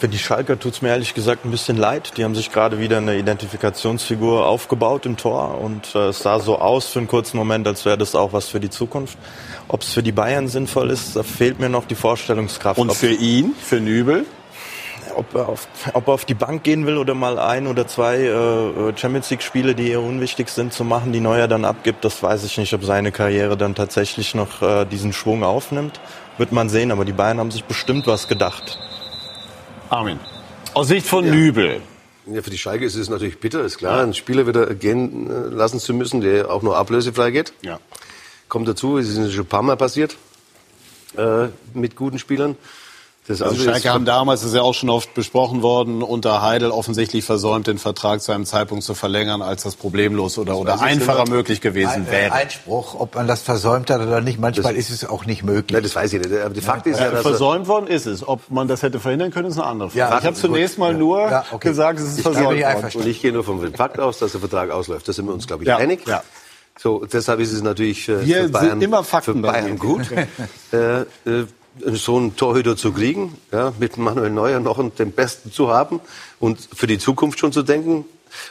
Für 0.01 0.09
die 0.09 0.19
Schalker 0.19 0.59
tut 0.59 0.73
es 0.73 0.81
mir 0.81 0.89
ehrlich 0.89 1.13
gesagt 1.13 1.45
ein 1.45 1.51
bisschen 1.51 1.77
leid. 1.77 2.17
Die 2.17 2.25
haben 2.25 2.35
sich 2.35 2.51
gerade 2.51 2.79
wieder 2.79 2.97
eine 2.97 3.19
Identifikationsfigur 3.19 4.47
aufgebaut 4.47 5.05
im 5.05 5.19
Tor 5.19 5.61
und 5.61 5.95
äh, 5.95 6.09
es 6.09 6.21
sah 6.21 6.41
so 6.41 6.59
aus 6.59 6.87
für 6.87 7.01
einen 7.01 7.07
kurzen 7.07 7.37
Moment, 7.37 7.67
als 7.67 7.85
wäre 7.85 7.99
das 7.99 8.15
auch 8.15 8.33
was 8.33 8.49
für 8.49 8.61
die 8.61 8.71
Zukunft. 8.71 9.19
Ob 9.69 9.83
es 9.83 9.93
für 9.93 10.03
die 10.03 10.13
Bayern 10.13 10.49
sinnvoll 10.49 10.89
ist, 10.89 11.17
da 11.17 11.23
fehlt 11.23 11.61
mir 11.61 11.69
noch 11.69 11.85
die 11.85 11.97
Vorstellungskraft. 11.97 12.81
Und 12.81 12.95
für 12.95 13.13
ihn, 13.13 13.55
für 13.63 13.79
Nübel? 13.79 14.25
Ob 15.17 15.35
er, 15.35 15.51
auf, 15.51 15.69
ob 15.93 16.09
er 16.09 16.15
auf 16.15 16.25
die 16.25 16.33
Bank 16.33 16.63
gehen 16.63 16.87
will 16.87 16.97
oder 16.97 17.13
mal 17.13 17.39
ein 17.39 17.67
oder 17.67 17.87
zwei 17.87 18.21
äh, 18.21 18.97
Champions 18.97 19.29
League-Spiele, 19.29 19.75
die 19.75 19.91
eher 19.91 20.01
unwichtig 20.01 20.49
sind, 20.49 20.73
zu 20.73 20.83
machen, 20.83 21.13
die 21.13 21.21
Neuer 21.21 21.47
dann 21.47 21.67
abgibt, 21.67 22.07
das 22.07 22.23
weiß 22.23 22.45
ich 22.45 22.57
nicht, 22.57 22.73
ob 22.73 22.85
seine 22.85 23.13
Karriere 23.13 23.59
dann 23.59 23.75
tatsächlich 23.75 24.35
noch 24.35 24.63
äh, 24.63 24.87
diesen 24.87 25.13
Schwung 25.13 25.45
aufnimmt. 25.45 26.01
Wird 26.39 26.53
man 26.53 26.71
sehen, 26.71 26.91
aber 26.91 27.05
die 27.05 27.13
Bayern 27.13 27.39
haben 27.39 27.51
sich 27.51 27.65
bestimmt 27.65 28.07
was 28.07 28.29
gedacht. 28.29 28.79
Armin. 29.91 30.21
Aus 30.73 30.89
Sicht 30.89 31.07
von 31.07 31.27
ja. 31.27 31.35
Nübel. 31.35 31.83
Ja, 32.27 32.43
für 32.43 32.51
die 32.51 32.59
Schalke 32.59 32.85
ist 32.85 32.95
es 32.95 33.09
natürlich 33.09 33.41
bitter, 33.41 33.65
ist 33.65 33.79
klar, 33.79 34.03
einen 34.03 34.15
Spieler 34.15 34.47
wieder 34.47 34.73
gehen 34.75 35.29
äh, 35.29 35.49
lassen 35.49 35.81
zu 35.81 35.93
müssen, 35.93 36.21
der 36.21 36.51
auch 36.51 36.63
nur 36.63 36.77
ablösefrei 36.77 37.33
geht. 37.33 37.53
Ja. 37.63 37.81
Kommt 38.49 38.69
dazu, 38.69 38.99
es 38.99 39.09
ist 39.09 39.33
schon 39.33 39.45
ein 39.45 39.49
paar 39.49 39.63
Mal 39.63 39.77
passiert 39.77 40.17
äh, 41.17 41.49
mit 41.75 41.97
guten 41.97 42.21
Spielern. 42.21 42.57
Das 43.27 43.43
also 43.43 43.63
Schalke 43.63 43.91
haben 43.91 44.07
damals, 44.07 44.41
das 44.41 44.51
ist 44.51 44.57
ja 44.57 44.63
auch 44.63 44.75
schon 44.75 44.89
oft 44.89 45.15
besprochen 45.15 45.63
worden, 45.63 46.03
unter 46.03 46.43
Heidel 46.43 46.71
offensichtlich 46.71 47.25
versäumt, 47.25 47.67
den 47.67 47.79
Vertrag 47.79 48.23
zu 48.23 48.33
einem 48.33 48.47
Zeitpunkt 48.47 48.83
zu 48.83 48.95
verlängern, 48.95 49.43
als 49.43 49.63
das 49.63 49.77
problemlos 49.77 50.39
oder, 50.39 50.57
oder 50.57 50.81
einfacher 50.81 51.29
möglich 51.29 51.61
gewesen 51.61 51.91
ein, 51.91 52.11
wäre. 52.11 52.33
Einspruch, 52.33 52.99
ob 52.99 53.15
man 53.15 53.29
das 53.29 53.43
versäumt 53.43 53.91
hat 53.91 54.01
oder 54.01 54.21
nicht, 54.21 54.41
manchmal 54.41 54.75
das, 54.75 54.89
ist 54.89 54.91
es 54.91 55.09
auch 55.09 55.27
nicht 55.27 55.45
möglich. 55.45 55.75
Nein, 55.75 55.83
das 55.83 55.95
weiß 55.95 56.13
ich 56.15 56.21
nicht. 56.21 56.41
Aber 56.41 56.55
die 56.55 56.61
Fakt 56.63 56.87
ja, 56.87 56.93
ist 56.93 57.01
ja, 57.01 57.11
dass 57.11 57.23
versäumt 57.23 57.69
worden 57.69 57.87
ist 57.87 58.07
es. 58.07 58.27
Ob 58.27 58.51
man 58.51 58.69
das 58.69 58.83
hätte 58.83 58.99
verhindern 58.99 59.31
können, 59.31 59.49
ist 59.49 59.59
eine 59.59 59.67
andere 59.67 59.91
Frage. 59.91 59.99
Ja, 59.99 60.19
ich 60.19 60.25
habe 60.25 60.37
zunächst 60.37 60.79
mal 60.79 60.95
nur 60.95 61.21
ja, 61.31 61.45
okay. 61.53 61.69
gesagt, 61.69 62.01
es 62.01 62.07
ist 62.07 62.19
ich 62.19 62.23
versäumt 62.23 62.61
worden. 62.61 62.91
Und 62.95 63.07
ich 63.07 63.21
gehe 63.21 63.33
nur 63.33 63.45
vom 63.45 63.61
Fakt 63.75 64.01
aus, 64.01 64.19
dass 64.19 64.33
der 64.33 64.41
Vertrag 64.41 64.71
ausläuft. 64.71 65.07
Da 65.07 65.13
sind 65.13 65.27
wir 65.27 65.35
uns, 65.35 65.47
glaube 65.47 65.65
ich, 65.65 65.69
ja, 65.69 65.77
einig. 65.77 66.07
Ja. 66.07 66.23
So, 66.79 67.05
deshalb 67.05 67.41
ist 67.41 67.53
es 67.53 67.63
natürlich 67.63 68.09
äh, 68.09 68.21
für 68.21 68.49
Bayern, 68.49 68.81
immer 68.81 69.05
Fakten 69.05 69.35
für 69.35 69.41
Bayern 69.41 69.79
gut. 69.79 70.11
äh, 70.73 71.03
äh, 71.03 71.47
so 71.87 72.17
einen 72.17 72.37
Torhüter 72.37 72.77
zu 72.77 72.93
kriegen, 72.93 73.37
ja, 73.53 73.73
mit 73.79 73.97
Manuel 73.97 74.31
Neuer 74.31 74.61
noch 74.61 74.83
den 74.91 75.13
Besten 75.13 75.53
zu 75.53 75.69
haben 75.69 76.01
und 76.39 76.59
für 76.75 76.87
die 76.87 76.99
Zukunft 76.99 77.39
schon 77.39 77.53
zu 77.53 77.63
denken. 77.63 78.05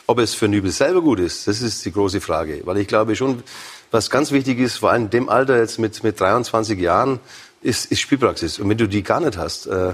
Ob 0.07 0.19
es 0.19 0.33
für 0.33 0.49
Nübel 0.49 0.71
selber 0.71 1.01
gut 1.01 1.19
ist, 1.19 1.47
das 1.47 1.61
ist 1.61 1.85
die 1.85 1.93
große 1.93 2.19
Frage. 2.19 2.61
Weil 2.65 2.79
ich 2.79 2.87
glaube 2.87 3.15
schon, 3.15 3.43
was 3.91 4.09
ganz 4.09 4.31
wichtig 4.31 4.59
ist, 4.59 4.77
vor 4.77 4.91
allem 4.91 5.03
in 5.03 5.09
dem 5.09 5.29
Alter 5.29 5.57
jetzt 5.57 5.79
mit, 5.79 6.03
mit 6.03 6.19
23 6.19 6.77
Jahren, 6.79 7.19
ist, 7.61 7.91
ist 7.91 7.99
Spielpraxis. 7.99 8.59
Und 8.59 8.69
wenn 8.69 8.77
du 8.77 8.87
die 8.87 9.03
gar 9.03 9.19
nicht 9.19 9.37
hast 9.37 9.67
äh, 9.67 9.93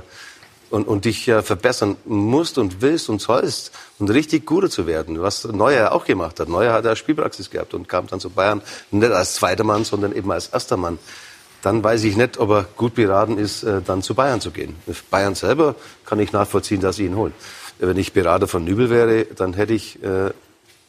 und, 0.69 0.87
und 0.87 1.05
dich 1.05 1.25
ja 1.25 1.41
verbessern 1.41 1.95
musst 2.05 2.57
und 2.57 2.81
willst 2.81 3.09
und 3.09 3.21
sollst 3.21 3.71
und 3.99 4.09
richtig 4.09 4.45
guter 4.45 4.69
zu 4.69 4.87
werden, 4.87 5.21
was 5.21 5.43
Neuer 5.45 5.91
auch 5.91 6.05
gemacht 6.05 6.39
hat. 6.39 6.49
Neuer 6.49 6.73
hat 6.73 6.85
ja 6.85 6.95
Spielpraxis 6.95 7.49
gehabt 7.49 7.73
und 7.73 7.87
kam 7.87 8.07
dann 8.07 8.19
zu 8.19 8.29
Bayern 8.29 8.61
nicht 8.91 9.11
als 9.11 9.35
zweiter 9.35 9.63
Mann, 9.63 9.83
sondern 9.83 10.15
eben 10.15 10.31
als 10.31 10.47
erster 10.47 10.77
Mann 10.77 10.99
dann 11.65 11.83
weiß 11.83 12.03
ich 12.03 12.15
nicht, 12.15 12.37
ob 12.37 12.51
er 12.51 12.65
gut 12.77 12.93
beraten 12.93 13.39
ist, 13.39 13.63
äh, 13.63 13.81
dann 13.81 14.03
zu 14.03 14.13
Bayern 14.13 14.39
zu 14.39 14.51
gehen. 14.51 14.75
Bayern 15.09 15.33
selber 15.33 15.75
kann 16.05 16.19
ich 16.19 16.31
nachvollziehen, 16.31 16.79
dass 16.79 16.97
sie 16.97 17.05
ihn 17.05 17.15
holen. 17.15 17.33
Wenn 17.79 17.97
ich 17.97 18.13
Berater 18.13 18.47
von 18.47 18.63
Nübel 18.63 18.89
wäre, 18.89 19.25
dann 19.25 19.53
hätte 19.53 19.73
ich 19.73 20.01
äh, 20.03 20.29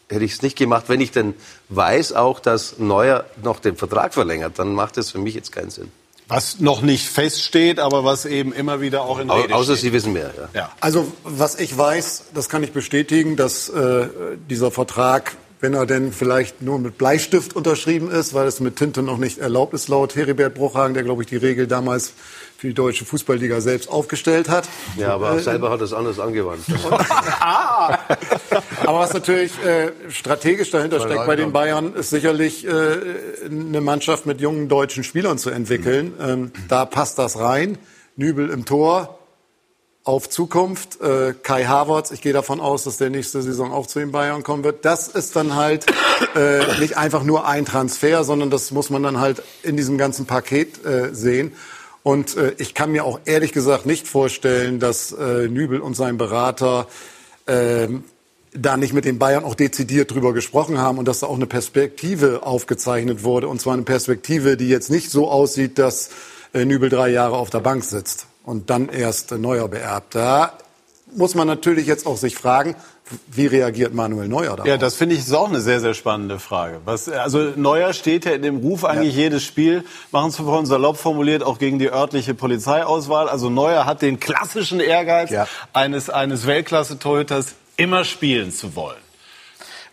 hätte 0.08 0.24
ich 0.24 0.32
es 0.32 0.42
nicht 0.42 0.56
gemacht. 0.56 0.84
Wenn 0.88 1.00
ich 1.00 1.10
denn 1.10 1.34
weiß 1.70 2.12
auch, 2.12 2.40
dass 2.40 2.78
Neuer 2.78 3.24
noch 3.42 3.58
den 3.58 3.76
Vertrag 3.76 4.14
verlängert, 4.14 4.58
dann 4.58 4.74
macht 4.74 4.98
es 4.98 5.10
für 5.10 5.18
mich 5.18 5.34
jetzt 5.34 5.50
keinen 5.50 5.70
Sinn. 5.70 5.90
Was 6.28 6.58
noch 6.58 6.82
nicht 6.82 7.08
feststeht, 7.08 7.78
aber 7.78 8.04
was 8.04 8.24
eben 8.24 8.52
immer 8.52 8.80
wieder 8.80 9.02
auch 9.02 9.18
in 9.18 9.30
Rede 9.30 9.54
Außer 9.54 9.76
steht. 9.76 9.82
Sie 9.82 9.92
wissen 9.92 10.12
mehr. 10.12 10.32
Ja. 10.36 10.60
ja. 10.60 10.72
Also 10.80 11.10
was 11.22 11.58
ich 11.58 11.76
weiß, 11.76 12.24
das 12.34 12.48
kann 12.48 12.62
ich 12.62 12.72
bestätigen, 12.72 13.36
dass 13.36 13.68
äh, 13.68 14.08
dieser 14.50 14.70
Vertrag 14.70 15.36
wenn 15.60 15.74
er 15.74 15.86
denn 15.86 16.12
vielleicht 16.12 16.62
nur 16.62 16.78
mit 16.78 16.98
Bleistift 16.98 17.56
unterschrieben 17.56 18.10
ist, 18.10 18.34
weil 18.34 18.46
es 18.46 18.60
mit 18.60 18.76
Tinte 18.76 19.02
noch 19.02 19.18
nicht 19.18 19.38
erlaubt 19.38 19.74
ist, 19.74 19.88
laut 19.88 20.14
Heribert 20.14 20.54
Bruchhagen, 20.54 20.94
der, 20.94 21.02
glaube 21.02 21.22
ich, 21.22 21.28
die 21.28 21.36
Regel 21.36 21.66
damals 21.66 22.12
für 22.58 22.68
die 22.68 22.74
deutsche 22.74 23.04
Fußballliga 23.04 23.60
selbst 23.60 23.88
aufgestellt 23.88 24.48
hat. 24.48 24.68
Ja, 24.96 25.14
aber 25.14 25.36
äh, 25.36 25.40
selber 25.40 25.70
hat 25.70 25.80
es 25.80 25.92
anders 25.92 26.18
angewandt. 26.18 26.64
aber 27.40 28.98
was 28.98 29.12
natürlich 29.12 29.52
äh, 29.64 29.92
strategisch 30.08 30.70
dahinter 30.70 31.00
steckt 31.00 31.26
bei 31.26 31.36
den 31.36 31.52
Bayern, 31.52 31.94
ist 31.94 32.10
sicherlich 32.10 32.66
äh, 32.66 32.70
eine 33.44 33.80
Mannschaft 33.80 34.26
mit 34.26 34.40
jungen 34.40 34.68
deutschen 34.68 35.04
Spielern 35.04 35.38
zu 35.38 35.50
entwickeln. 35.50 36.14
Ähm, 36.20 36.52
da 36.68 36.84
passt 36.86 37.18
das 37.18 37.38
rein. 37.38 37.78
Nübel 38.16 38.48
im 38.48 38.64
Tor, 38.64 39.18
auf 40.06 40.30
Zukunft. 40.30 41.00
Äh, 41.00 41.34
Kai 41.42 41.64
Havertz, 41.64 42.12
ich 42.12 42.22
gehe 42.22 42.32
davon 42.32 42.60
aus, 42.60 42.84
dass 42.84 42.96
der 42.96 43.10
nächste 43.10 43.42
Saison 43.42 43.72
auch 43.72 43.88
zu 43.88 43.98
den 43.98 44.12
Bayern 44.12 44.44
kommen 44.44 44.62
wird. 44.62 44.84
Das 44.84 45.08
ist 45.08 45.34
dann 45.34 45.56
halt 45.56 45.84
äh, 46.36 46.78
nicht 46.78 46.96
einfach 46.96 47.24
nur 47.24 47.46
ein 47.46 47.64
Transfer, 47.64 48.22
sondern 48.22 48.48
das 48.48 48.70
muss 48.70 48.88
man 48.88 49.02
dann 49.02 49.18
halt 49.18 49.42
in 49.64 49.76
diesem 49.76 49.98
ganzen 49.98 50.24
Paket 50.24 50.84
äh, 50.86 51.12
sehen. 51.12 51.52
Und 52.04 52.36
äh, 52.36 52.54
ich 52.58 52.72
kann 52.72 52.92
mir 52.92 53.04
auch 53.04 53.18
ehrlich 53.24 53.52
gesagt 53.52 53.84
nicht 53.84 54.06
vorstellen, 54.06 54.78
dass 54.78 55.10
äh, 55.10 55.48
Nübel 55.48 55.80
und 55.80 55.96
sein 55.96 56.18
Berater 56.18 56.86
äh, 57.46 57.88
da 58.52 58.76
nicht 58.76 58.92
mit 58.92 59.06
den 59.06 59.18
Bayern 59.18 59.44
auch 59.44 59.56
dezidiert 59.56 60.12
drüber 60.12 60.32
gesprochen 60.32 60.78
haben 60.78 60.98
und 60.98 61.08
dass 61.08 61.20
da 61.20 61.26
auch 61.26 61.34
eine 61.34 61.46
Perspektive 61.46 62.44
aufgezeichnet 62.44 63.24
wurde. 63.24 63.48
Und 63.48 63.60
zwar 63.60 63.74
eine 63.74 63.82
Perspektive, 63.82 64.56
die 64.56 64.68
jetzt 64.68 64.88
nicht 64.88 65.10
so 65.10 65.28
aussieht, 65.28 65.80
dass 65.80 66.10
äh, 66.54 66.64
Nübel 66.64 66.90
drei 66.90 67.08
Jahre 67.08 67.36
auf 67.36 67.50
der 67.50 67.60
Bank 67.60 67.82
sitzt 67.82 68.28
und 68.46 68.70
dann 68.70 68.88
erst 68.88 69.32
Neuer 69.32 69.68
beerbt. 69.68 70.14
Da 70.14 70.54
muss 71.14 71.34
man 71.34 71.46
natürlich 71.46 71.86
jetzt 71.86 72.06
auch 72.06 72.16
sich 72.16 72.36
fragen, 72.36 72.74
wie 73.30 73.46
reagiert 73.46 73.94
Manuel 73.94 74.28
Neuer 74.28 74.56
darauf? 74.56 74.66
Ja, 74.66 74.78
das 74.78 74.96
finde 74.96 75.14
ich 75.14 75.20
ist 75.20 75.32
auch 75.32 75.48
eine 75.48 75.60
sehr, 75.60 75.80
sehr 75.80 75.94
spannende 75.94 76.40
Frage. 76.40 76.80
Was, 76.84 77.08
also 77.08 77.52
Neuer 77.54 77.92
steht 77.92 78.24
ja 78.24 78.32
in 78.32 78.42
dem 78.42 78.56
Ruf 78.56 78.84
eigentlich 78.84 79.14
ja. 79.14 79.22
jedes 79.22 79.44
Spiel, 79.44 79.84
machen 80.10 80.32
zu 80.32 80.44
vorhin 80.44 80.66
salopp 80.66 80.96
formuliert, 80.96 81.44
auch 81.44 81.58
gegen 81.58 81.78
die 81.78 81.92
örtliche 81.92 82.34
Polizeiauswahl. 82.34 83.28
Also 83.28 83.48
Neuer 83.48 83.84
hat 83.84 84.02
den 84.02 84.18
klassischen 84.18 84.80
Ehrgeiz 84.80 85.30
ja. 85.30 85.46
eines, 85.72 86.10
eines 86.10 86.46
Weltklasse-Torhüters, 86.46 87.54
immer 87.76 88.04
spielen 88.04 88.50
zu 88.50 88.74
wollen. 88.74 89.05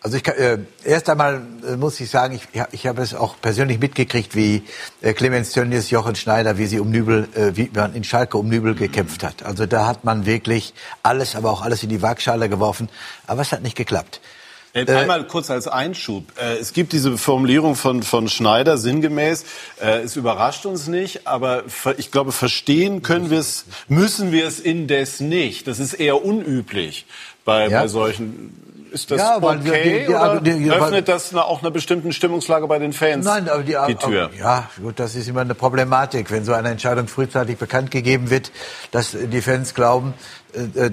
Also 0.03 0.17
ich 0.17 0.23
kann, 0.23 0.35
äh, 0.35 0.57
erst 0.83 1.09
einmal 1.09 1.41
äh, 1.65 1.77
muss 1.77 1.97
ich 2.01 2.09
sagen, 2.09 2.35
ich, 2.35 2.61
ich 2.73 2.87
habe 2.87 3.01
es 3.01 3.15
auch 3.15 3.37
persönlich 3.41 3.79
mitgekriegt, 3.79 4.35
wie 4.35 4.63
äh, 5.01 5.13
Clemens 5.13 5.53
Tönnies, 5.53 5.91
Jochen 5.91 6.15
Schneider, 6.15 6.57
wie 6.57 6.65
sie 6.65 6.81
um 6.81 6.91
Nübel, 6.91 7.29
äh, 7.35 7.55
wie 7.55 7.71
man 7.73 7.95
in 7.95 8.03
Schalke 8.03 8.37
um 8.37 8.49
Nübel 8.49 8.75
gekämpft 8.75 9.23
hat. 9.23 9.43
Also 9.43 9.65
da 9.65 9.87
hat 9.87 10.03
man 10.03 10.25
wirklich 10.25 10.73
alles, 11.03 11.37
aber 11.37 11.51
auch 11.51 11.61
alles 11.61 11.83
in 11.83 11.89
die 11.89 12.01
Waagschale 12.01 12.49
geworfen. 12.49 12.89
Aber 13.27 13.43
es 13.43 13.53
hat 13.53 13.63
nicht 13.63 13.77
geklappt. 13.77 14.19
Äh, 14.73 14.91
einmal 14.91 15.25
kurz 15.25 15.49
als 15.49 15.69
Einschub. 15.69 16.33
Äh, 16.37 16.57
es 16.57 16.73
gibt 16.73 16.91
diese 16.91 17.17
Formulierung 17.17 17.75
von, 17.75 18.03
von 18.03 18.27
Schneider 18.27 18.77
sinngemäß. 18.77 19.45
Es 19.79 20.17
überrascht 20.17 20.65
uns 20.65 20.87
nicht, 20.87 21.27
aber 21.27 21.63
ich 21.95 22.11
glaube, 22.11 22.33
verstehen 22.33 23.03
können 23.03 23.29
wir 23.29 23.39
es, 23.39 23.65
müssen 23.87 24.33
wir 24.33 24.47
es 24.47 24.59
indes 24.59 25.21
nicht. 25.21 25.67
Das 25.67 25.79
ist 25.79 25.93
eher 25.93 26.25
unüblich 26.25 27.05
bei, 27.45 27.69
ja. 27.69 27.81
bei 27.83 27.87
solchen 27.87 28.72
ist 28.93 29.09
das 29.09 29.19
ja, 29.19 29.37
okay 29.37 29.99
die, 30.01 30.05
die, 30.05 30.13
oder 30.13 30.39
die, 30.39 30.71
öffnet 30.71 31.07
das 31.07 31.33
auch 31.33 31.61
einer 31.61 31.71
bestimmten 31.71 32.13
Stimmungslage 32.13 32.67
bei 32.67 32.77
den 32.79 32.93
Fans 32.93 33.25
Nein, 33.25 33.49
aber 33.49 33.63
die, 33.63 33.75
die 33.87 33.95
Tür? 33.95 34.29
Ja, 34.37 34.69
gut, 34.81 34.99
das 34.99 35.15
ist 35.15 35.27
immer 35.27 35.41
eine 35.41 35.55
Problematik, 35.55 36.29
wenn 36.31 36.45
so 36.45 36.53
eine 36.53 36.69
Entscheidung 36.69 37.07
frühzeitig 37.07 37.57
bekannt 37.57 37.91
gegeben 37.91 38.29
wird, 38.29 38.51
dass 38.91 39.11
die 39.19 39.41
Fans 39.41 39.73
glauben, 39.73 40.13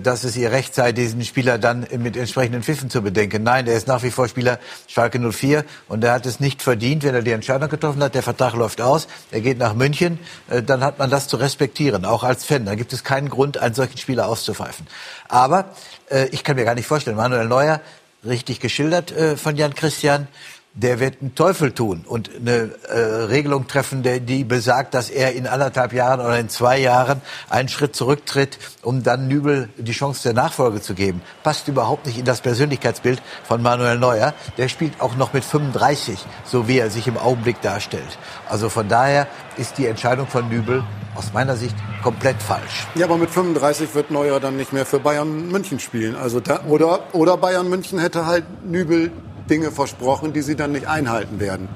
dass 0.03 0.25
es 0.25 0.37
ihr 0.37 0.51
Recht 0.53 0.75
sei, 0.75 0.93
diesen 0.93 1.25
Spieler 1.25 1.59
dann 1.59 1.87
mit 1.99 2.17
entsprechenden 2.17 2.63
Pfiffen 2.63 2.91
zu 2.91 3.03
bedenken. 3.03 3.43
Nein, 3.43 3.67
der 3.67 3.75
ist 3.75 3.87
nach 3.87 4.03
wie 4.03 4.11
vor 4.11 4.29
Spieler 4.29 4.59
Schalke 4.87 5.19
04 5.19 5.65
und 5.89 6.03
er 6.03 6.13
hat 6.13 6.27
es 6.27 6.41
nicht 6.41 6.63
verdient, 6.63 7.03
wenn 7.03 7.15
er 7.15 7.23
die 7.23 7.33
Entscheidung 7.33 7.69
getroffen 7.69 8.03
hat. 8.03 8.15
Der 8.15 8.23
Vertrag 8.23 8.55
läuft 8.55 8.81
aus, 8.81 9.07
er 9.31 9.41
geht 9.41 9.59
nach 9.59 9.75
München, 9.75 10.19
äh, 10.49 10.63
dann 10.63 10.83
hat 10.83 10.99
man 10.99 11.11
das 11.11 11.29
zu 11.29 11.37
respektieren, 11.37 12.05
auch 12.05 12.25
als 12.25 12.45
Fan. 12.45 12.65
Da 12.65 12.75
gibt 12.75 12.93
es 12.93 13.05
keinen 13.05 13.29
Grund, 13.29 13.59
einen 13.59 13.75
solchen 13.75 13.99
Spieler 13.99 14.29
auszupfeifen. 14.29 14.87
Aber 15.29 15.71
äh, 16.11 16.29
ich 16.29 16.43
kann 16.43 16.57
mir 16.57 16.65
gar 16.65 16.75
nicht 16.75 16.87
vorstellen, 16.87 17.17
Manuel 17.17 17.47
Neuer, 17.47 17.81
richtig 18.25 18.61
geschildert 18.61 19.15
von 19.37 19.57
Jan 19.57 19.75
Christian, 19.75 20.29
der 20.75 21.01
wird 21.01 21.21
einen 21.21 21.35
Teufel 21.35 21.73
tun 21.73 22.05
und 22.07 22.31
eine 22.35 22.71
äh, 22.89 22.99
Regelung 23.25 23.67
treffen, 23.67 24.03
der, 24.05 24.21
die 24.21 24.45
besagt, 24.45 24.95
dass 24.95 25.11
er 25.11 25.33
in 25.33 25.49
anderthalb 25.49 25.93
Jahren 25.93 26.21
oder 26.21 26.39
in 26.39 26.49
zwei 26.49 26.79
Jahren 26.79 27.21
einen 27.49 27.69
Schritt 27.69 27.97
zurücktritt, 27.97 28.59
um 28.83 29.03
dann 29.03 29.27
Nübel 29.27 29.69
die 29.77 29.93
Chance 29.93 30.23
der 30.23 30.33
Nachfolge 30.33 30.81
zu 30.81 30.95
geben. 30.95 31.23
Passt 31.43 31.67
überhaupt 31.67 32.07
nicht 32.07 32.19
in 32.19 32.25
das 32.25 32.41
Persönlichkeitsbild 32.41 33.21
von 33.43 33.63
Manuel 33.63 33.99
Neuer. 33.99 34.33
Der 34.59 34.69
spielt 34.69 35.01
auch 35.01 35.17
noch 35.17 35.33
mit 35.33 35.45
35, 35.45 36.25
so 36.45 36.69
wie 36.69 36.79
er 36.79 36.91
sich 36.91 37.09
im 37.09 37.19
Augenblick 37.19 37.61
darstellt. 37.63 38.19
Also 38.49 38.69
von 38.69 38.89
daher 38.89 39.27
ist 39.57 39.77
die 39.77 39.87
Entscheidung 39.87 40.29
von 40.29 40.49
Nübel 40.49 40.85
aus 41.17 41.33
meiner 41.33 41.57
Sicht 41.57 41.75
komplett 42.03 42.41
falsch. 42.41 42.87
Ja, 42.95 43.07
aber 43.07 43.19
mit 43.19 43.31
35 43.31 43.95
wird 43.95 44.13
Neuer 44.13 44.39
dann 44.39 44.57
nicht 44.57 44.73
mehr 44.73 44.87
für 44.87 45.01
Bayern 45.01 45.49
München 45.51 45.81
spielen. 45.81 46.15
Also 46.15 46.39
da, 46.39 46.61
oder, 46.69 47.01
oder 47.13 47.37
Bayern 47.37 47.69
München 47.69 47.99
hätte 47.99 48.27
halt 48.27 48.45
Nübel 48.65 49.11
Dinge 49.51 49.71
versprochen, 49.73 50.33
die 50.33 50.43
sie 50.43 50.57
dann 50.57 50.73
nicht 50.73 50.87
einhalten 50.87 51.41
werden. 51.41 51.69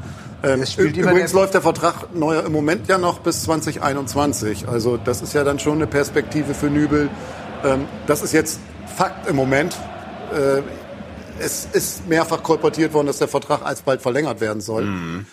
Ähm, 0.42 0.62
übrigens 0.76 1.32
läuft 1.32 1.54
der 1.54 1.62
Vertrag 1.62 2.14
Neuer 2.14 2.44
im 2.44 2.52
Moment 2.52 2.86
ja 2.88 2.98
noch 2.98 3.20
bis 3.20 3.42
2021. 3.44 4.68
Also 4.68 4.96
das 4.96 5.22
ist 5.22 5.34
ja 5.34 5.42
dann 5.42 5.58
schon 5.58 5.74
eine 5.74 5.86
Perspektive 5.86 6.54
für 6.54 6.66
Nübel. 6.66 7.08
Ähm, 7.64 7.86
das 8.06 8.22
ist 8.22 8.32
jetzt 8.32 8.60
Fakt 8.96 9.28
im 9.28 9.36
Moment. 9.36 9.74
Äh, 10.32 10.62
es 11.40 11.66
ist 11.72 12.06
mehrfach 12.08 12.42
kolportiert 12.42 12.92
worden, 12.92 13.08
dass 13.08 13.18
der 13.18 13.28
Vertrag 13.28 13.62
alsbald 13.62 14.02
verlängert 14.02 14.40
werden 14.40 14.60
soll. 14.60 15.24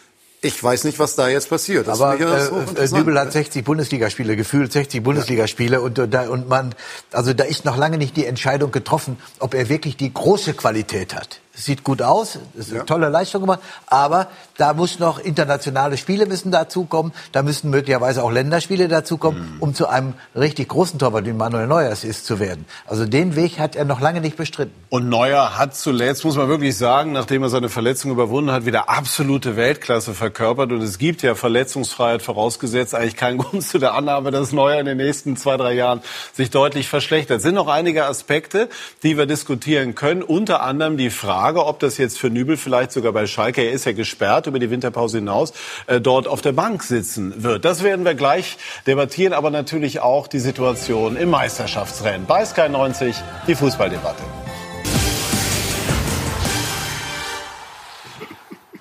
Ich 0.43 0.63
weiß 0.63 0.85
nicht, 0.85 0.97
was 0.97 1.15
da 1.15 1.27
jetzt 1.27 1.49
passiert. 1.49 1.87
Das 1.87 2.01
Aber 2.01 2.19
ja 2.19 2.35
äh, 2.35 2.83
äh. 2.83 2.87
Nübel 2.91 3.19
hat 3.19 3.31
60 3.31 3.63
Bundesligaspiele, 3.63 4.35
gefühlt 4.35 4.71
60 4.71 5.03
Bundesligaspiele 5.03 5.81
und, 5.81 5.99
und, 5.99 6.11
da, 6.11 6.29
und 6.29 6.49
man, 6.49 6.73
also 7.11 7.33
da 7.33 7.43
ist 7.43 7.63
noch 7.63 7.77
lange 7.77 7.99
nicht 7.99 8.17
die 8.17 8.25
Entscheidung 8.25 8.71
getroffen, 8.71 9.17
ob 9.37 9.53
er 9.53 9.69
wirklich 9.69 9.97
die 9.97 10.11
große 10.11 10.53
Qualität 10.53 11.13
hat. 11.13 11.41
Sieht 11.53 11.83
gut 11.83 12.01
aus, 12.01 12.39
es 12.57 12.67
ist 12.67 12.73
eine 12.73 12.85
tolle 12.85 13.09
Leistung 13.09 13.41
gemacht, 13.41 13.59
aber 13.87 14.27
da 14.57 14.73
muss 14.73 14.99
noch 14.99 15.19
internationale 15.19 15.97
Spiele 15.97 16.25
müssen 16.25 16.49
dazukommen, 16.49 17.11
da 17.33 17.43
müssen 17.43 17.69
möglicherweise 17.71 18.23
auch 18.23 18.31
Länderspiele 18.31 18.87
dazukommen, 18.87 19.57
um 19.59 19.73
zu 19.73 19.87
einem 19.87 20.13
richtig 20.33 20.69
großen 20.69 20.97
Torwart, 20.97 21.25
wie 21.25 21.33
Manuel 21.33 21.67
Neuer 21.67 21.91
es 21.91 22.05
ist, 22.05 22.25
zu 22.25 22.39
werden. 22.39 22.65
Also 22.85 23.05
den 23.05 23.35
Weg 23.35 23.59
hat 23.59 23.75
er 23.75 23.83
noch 23.83 23.99
lange 23.99 24.21
nicht 24.21 24.37
bestritten. 24.37 24.73
Und 24.89 25.09
Neuer 25.09 25.57
hat 25.57 25.75
zuletzt, 25.75 26.23
muss 26.23 26.37
man 26.37 26.47
wirklich 26.47 26.77
sagen, 26.77 27.11
nachdem 27.11 27.43
er 27.43 27.49
seine 27.49 27.67
Verletzung 27.67 28.11
überwunden 28.11 28.51
hat, 28.51 28.65
wieder 28.65 28.87
absolute 28.87 29.57
Weltklasse 29.57 30.13
verkörpert. 30.13 30.71
Und 30.71 30.81
es 30.81 30.99
gibt 30.99 31.21
ja 31.21 31.35
Verletzungsfreiheit 31.35 32.21
vorausgesetzt, 32.21 32.95
eigentlich 32.95 33.17
keinen 33.17 33.37
Grund 33.39 33.63
zu 33.63 33.77
der 33.77 33.93
Annahme, 33.93 34.31
dass 34.31 34.53
Neuer 34.53 34.79
in 34.79 34.85
den 34.85 34.97
nächsten 34.97 35.35
zwei, 35.35 35.57
drei 35.57 35.73
Jahren 35.73 36.01
sich 36.33 36.49
deutlich 36.49 36.87
verschlechtert. 36.87 37.37
Es 37.37 37.43
sind 37.43 37.55
noch 37.55 37.67
einige 37.67 38.05
Aspekte, 38.05 38.69
die 39.03 39.17
wir 39.17 39.25
diskutieren 39.25 39.95
können. 39.95 40.23
Unter 40.23 40.61
anderem 40.61 40.95
die 40.95 41.09
Frage, 41.09 41.40
ob 41.67 41.79
das 41.79 41.97
jetzt 41.97 42.19
für 42.19 42.29
Nübel 42.29 42.57
vielleicht 42.57 42.91
sogar 42.91 43.11
bei 43.11 43.27
Schalke, 43.27 43.61
er 43.61 43.71
ist 43.71 43.85
ja 43.85 43.93
gesperrt 43.93 44.47
über 44.47 44.59
die 44.59 44.69
Winterpause 44.69 45.17
hinaus, 45.17 45.53
äh, 45.87 45.99
dort 45.99 46.27
auf 46.27 46.41
der 46.41 46.51
Bank 46.51 46.83
sitzen 46.83 47.43
wird. 47.43 47.65
Das 47.65 47.83
werden 47.83 48.05
wir 48.05 48.13
gleich 48.13 48.57
debattieren, 48.87 49.33
aber 49.33 49.49
natürlich 49.49 49.99
auch 49.99 50.27
die 50.27 50.39
Situation 50.39 51.17
im 51.17 51.29
Meisterschaftsrennen. 51.29 52.27
Bei 52.27 52.45
Sky 52.45 52.69
90 52.69 53.15
die 53.47 53.55
Fußballdebatte. 53.55 54.23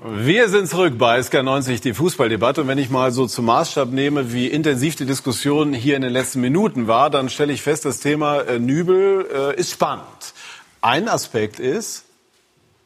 Wir 0.03 0.49
sind 0.49 0.67
zurück 0.67 0.95
bei 0.97 1.21
SK90, 1.21 1.83
die 1.83 1.93
Fußballdebatte. 1.93 2.63
Und 2.63 2.69
wenn 2.69 2.79
ich 2.79 2.89
mal 2.89 3.13
so 3.13 3.27
zum 3.27 3.45
Maßstab 3.45 3.91
nehme, 3.91 4.33
wie 4.33 4.47
intensiv 4.47 4.97
die 4.97 5.05
Diskussion 5.05 5.75
hier 5.75 5.95
in 5.95 6.01
den 6.01 6.13
letzten 6.13 6.41
Minuten 6.41 6.89
war, 6.89 7.11
dann 7.11 7.29
stelle 7.29 7.53
ich 7.53 7.61
fest, 7.61 7.85
das 7.85 8.01
Thema 8.01 8.41
äh, 8.41 8.59
Nübel 8.59 9.27
äh, 9.31 9.61
ist 9.61 9.73
spannend. 9.73 10.33
Ein 10.81 11.07
Aspekt 11.07 11.61
ist, 11.61 12.07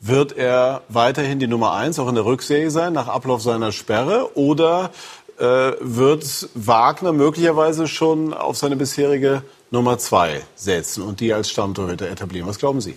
wird 0.07 0.37
er 0.37 0.83
weiterhin 0.89 1.39
die 1.39 1.47
Nummer 1.47 1.73
eins 1.73 1.99
auch 1.99 2.09
in 2.09 2.15
der 2.15 2.27
Rückserie 2.27 2.71
sein, 2.71 2.93
nach 2.93 3.09
Ablauf 3.09 3.41
seiner 3.41 3.73
Sperre? 3.73 4.37
Oder 4.37 4.91
äh, 5.39 5.73
wird 5.81 6.49
Wagner 6.55 7.13
möglicherweise 7.13 7.89
schon 7.89 8.35
auf 8.35 8.57
seine 8.57 8.77
bisherige 8.77 9.43
Nummer 9.71 9.99
zwei 9.99 10.43
setzen 10.57 11.03
und 11.03 11.21
die 11.21 11.33
als 11.33 11.51
Stammtorhüter 11.51 12.09
etablieren? 12.09 12.47
Was 12.47 12.59
glauben 12.59 12.83
Sie? 12.83 12.97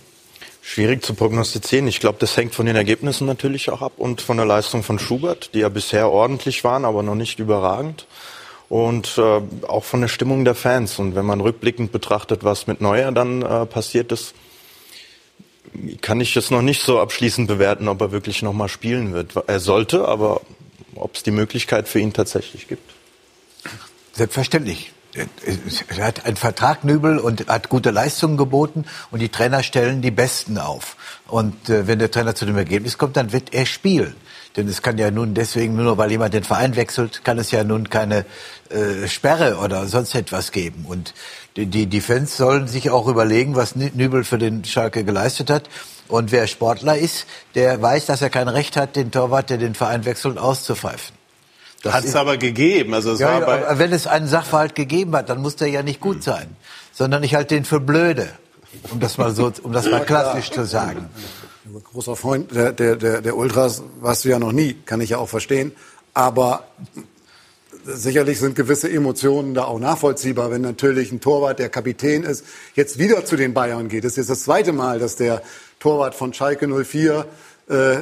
Schwierig 0.62 1.02
zu 1.02 1.14
prognostizieren. 1.14 1.88
Ich 1.88 2.02
glaube, 2.02 2.18
das 2.20 2.36
hängt 2.36 2.54
von 2.54 2.66
den 2.66 2.76
Ergebnissen 2.76 3.26
natürlich 3.26 3.70
auch 3.70 3.82
ab 3.82 3.94
und 3.96 4.22
von 4.22 4.36
der 4.36 4.46
Leistung 4.46 4.84
von 4.84 5.00
Schubert, 5.00 5.52
die 5.54 5.60
ja 5.60 5.70
bisher 5.70 6.12
ordentlich 6.12 6.66
waren, 6.66 6.84
aber 6.84 7.04
noch 7.04 7.16
nicht 7.16 7.40
überragend. 7.40 8.06
Und 8.68 9.18
äh, 9.18 9.42
auch 9.66 9.86
von 9.86 10.02
der 10.02 10.10
Stimmung 10.10 10.44
der 10.44 10.56
Fans. 10.56 11.00
Und 11.00 11.16
wenn 11.16 11.26
man 11.26 11.40
rückblickend 11.40 11.94
betrachtet, 11.94 12.44
was 12.44 12.68
mit 12.68 12.82
Neuer 12.82 13.14
dann 13.14 13.44
äh, 13.44 13.66
passiert 13.66 14.12
ist, 14.12 14.36
kann 16.02 16.22
ich 16.22 16.36
es 16.36 16.52
noch 16.52 16.62
nicht 16.62 16.82
so 16.82 17.00
abschließend 17.00 17.48
bewerten, 17.48 17.88
ob 17.88 18.02
er 18.02 18.12
wirklich 18.12 18.42
noch 18.42 18.54
mal 18.54 18.70
spielen 18.70 19.14
wird. 19.14 19.34
Er 19.48 19.60
sollte, 19.60 20.08
aber 20.08 20.42
ob 20.96 21.16
es 21.16 21.24
die 21.24 21.32
Möglichkeit 21.32 21.88
für 21.88 22.00
ihn 22.00 22.14
tatsächlich 22.14 22.68
gibt. 22.68 22.94
Selbstverständlich. 24.14 24.92
Er 25.16 26.06
hat 26.06 26.26
einen 26.26 26.36
Vertrag 26.36 26.84
Nübel 26.84 27.18
und 27.18 27.48
hat 27.48 27.70
gute 27.70 27.90
Leistungen 27.90 28.38
geboten 28.38 28.86
und 29.10 29.20
die 29.20 29.30
Trainer 29.30 29.64
stellen 29.64 30.02
die 30.02 30.12
Besten 30.12 30.58
auf. 30.58 30.96
Und 31.28 31.70
äh, 31.70 31.88
wenn 31.88 31.98
der 31.98 32.12
Trainer 32.12 32.36
zu 32.36 32.46
dem 32.46 32.58
Ergebnis 32.58 32.98
kommt, 32.98 33.18
dann 33.18 33.32
wird 33.32 33.54
er 33.54 33.66
spielen. 33.66 34.16
Denn 34.58 34.68
es 34.68 34.82
kann 34.82 34.98
ja 34.98 35.12
nun 35.12 35.36
deswegen, 35.36 35.76
nur 35.76 35.98
weil 36.00 36.10
jemand 36.10 36.34
den 36.34 36.44
Verein 36.44 36.76
wechselt, 36.76 37.24
kann 37.24 37.38
es 37.38 37.52
ja 37.52 37.64
nun 37.64 37.90
keine 37.90 38.26
äh, 38.70 39.08
Sperre 39.08 39.58
oder 39.58 39.86
sonst 39.86 40.16
etwas 40.16 40.52
geben. 40.52 40.86
Und 40.88 41.14
die, 41.56 41.68
die, 41.68 41.86
die 41.86 42.02
Fans 42.02 42.36
sollen 42.36 42.68
sich 42.68 42.90
auch 42.90 43.08
überlegen, 43.08 43.56
was 43.56 43.76
Nübel 43.76 44.24
für 44.24 44.40
den 44.40 44.66
Schalke 44.66 45.04
geleistet 45.04 45.52
hat. 45.52 45.70
Und 46.08 46.32
wer 46.32 46.48
Sportler 46.48 46.98
ist, 46.98 47.28
der 47.54 47.80
weiß, 47.82 48.08
dass 48.08 48.22
er 48.22 48.32
kein 48.32 48.48
Recht 48.48 48.78
hat, 48.78 48.96
den 48.96 49.12
Torwart, 49.12 49.52
der 49.52 49.58
den 49.58 49.76
Verein 49.76 50.06
wechselt, 50.06 50.40
auszupfeifen. 50.40 51.16
Das 51.84 51.94
Hat 51.94 52.06
es 52.06 52.16
aber 52.16 52.38
gegeben. 52.38 52.96
Also 52.96 53.12
es 53.12 53.20
ja, 53.20 53.40
bei 53.40 53.78
wenn 53.78 53.94
es 53.94 54.08
einen 54.08 54.28
Sachverhalt 54.28 54.74
gegeben 54.74 55.16
hat, 55.16 55.30
dann 55.30 55.42
muss 55.42 55.56
der 55.56 55.68
ja 55.68 55.84
nicht 55.84 56.00
gut 56.00 56.24
sein, 56.24 56.56
sondern 56.92 57.22
ich 57.24 57.36
halte 57.36 57.54
den 57.54 57.66
für 57.66 57.80
blöde, 57.80 58.30
um 58.90 59.00
das 59.00 59.20
mal 59.20 59.34
so, 59.36 59.52
um 59.62 59.72
das 59.72 59.90
mal 59.90 60.04
klassisch 60.04 60.50
zu 60.50 60.66
sagen. 60.66 61.10
Großer 61.92 62.16
Freund 62.16 62.56
der, 62.56 62.72
der, 62.72 62.96
der, 62.96 63.22
der 63.22 63.36
Ultras 63.36 63.84
warst 64.00 64.26
du 64.26 64.30
ja 64.30 64.40
noch 64.40 64.52
nie, 64.52 64.76
kann 64.86 65.02
ich 65.02 65.12
ja 65.12 65.18
auch 65.18 65.30
verstehen. 65.30 65.74
Aber 66.14 66.68
sicherlich 67.84 68.40
sind 68.40 68.56
gewisse 68.56 68.90
Emotionen 68.90 69.54
da 69.54 69.66
auch 69.66 69.80
nachvollziehbar, 69.80 70.52
wenn 70.52 70.62
natürlich 70.62 71.12
ein 71.12 71.20
Torwart, 71.20 71.60
der 71.60 71.70
Kapitän 71.70 72.24
ist, 72.24 72.46
jetzt 72.76 73.00
wieder 73.00 73.26
zu 73.26 73.36
den 73.36 73.54
Bayern 73.54 73.90
geht. 73.90 74.04
Das 74.04 74.14
ist 74.14 74.18
jetzt 74.18 74.30
das 74.30 74.44
zweite 74.44 74.72
Mal, 74.72 75.00
dass 75.00 75.16
der 75.16 75.42
Torwart 75.80 76.16
von 76.16 76.34
Schalke 76.34 76.68
04 76.68 77.26
äh, 77.70 77.98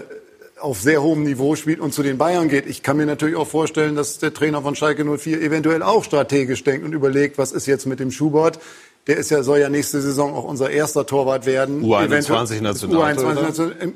auf 0.60 0.80
sehr 0.80 1.02
hohem 1.02 1.24
Niveau 1.24 1.56
spielt 1.56 1.80
und 1.80 1.94
zu 1.94 2.04
den 2.04 2.18
Bayern 2.18 2.48
geht. 2.48 2.66
Ich 2.66 2.82
kann 2.82 2.98
mir 2.98 3.06
natürlich 3.06 3.36
auch 3.36 3.48
vorstellen, 3.48 3.96
dass 3.96 4.20
der 4.20 4.34
Trainer 4.34 4.62
von 4.62 4.76
Schalke 4.76 5.04
04 5.04 5.42
eventuell 5.42 5.84
auch 5.84 6.04
strategisch 6.04 6.64
denkt 6.64 6.86
und 6.86 6.94
überlegt, 6.94 7.38
was 7.38 7.52
ist 7.52 7.66
jetzt 7.66 7.86
mit 7.86 8.00
dem 8.00 8.12
Schubert. 8.12 8.60
Der 9.08 9.18
ist 9.18 9.30
ja, 9.30 9.44
soll 9.44 9.60
ja 9.60 9.70
nächste 9.70 10.02
Saison 10.02 10.34
auch 10.34 10.44
unser 10.46 10.70
erster 10.70 11.06
Torwart 11.06 11.46
werden. 11.46 11.84
U21 11.84 12.06
Eventuell- 12.06 12.62
Nationaltorhüter. 12.62 13.32
U21 13.32 13.42
National- 13.44 13.94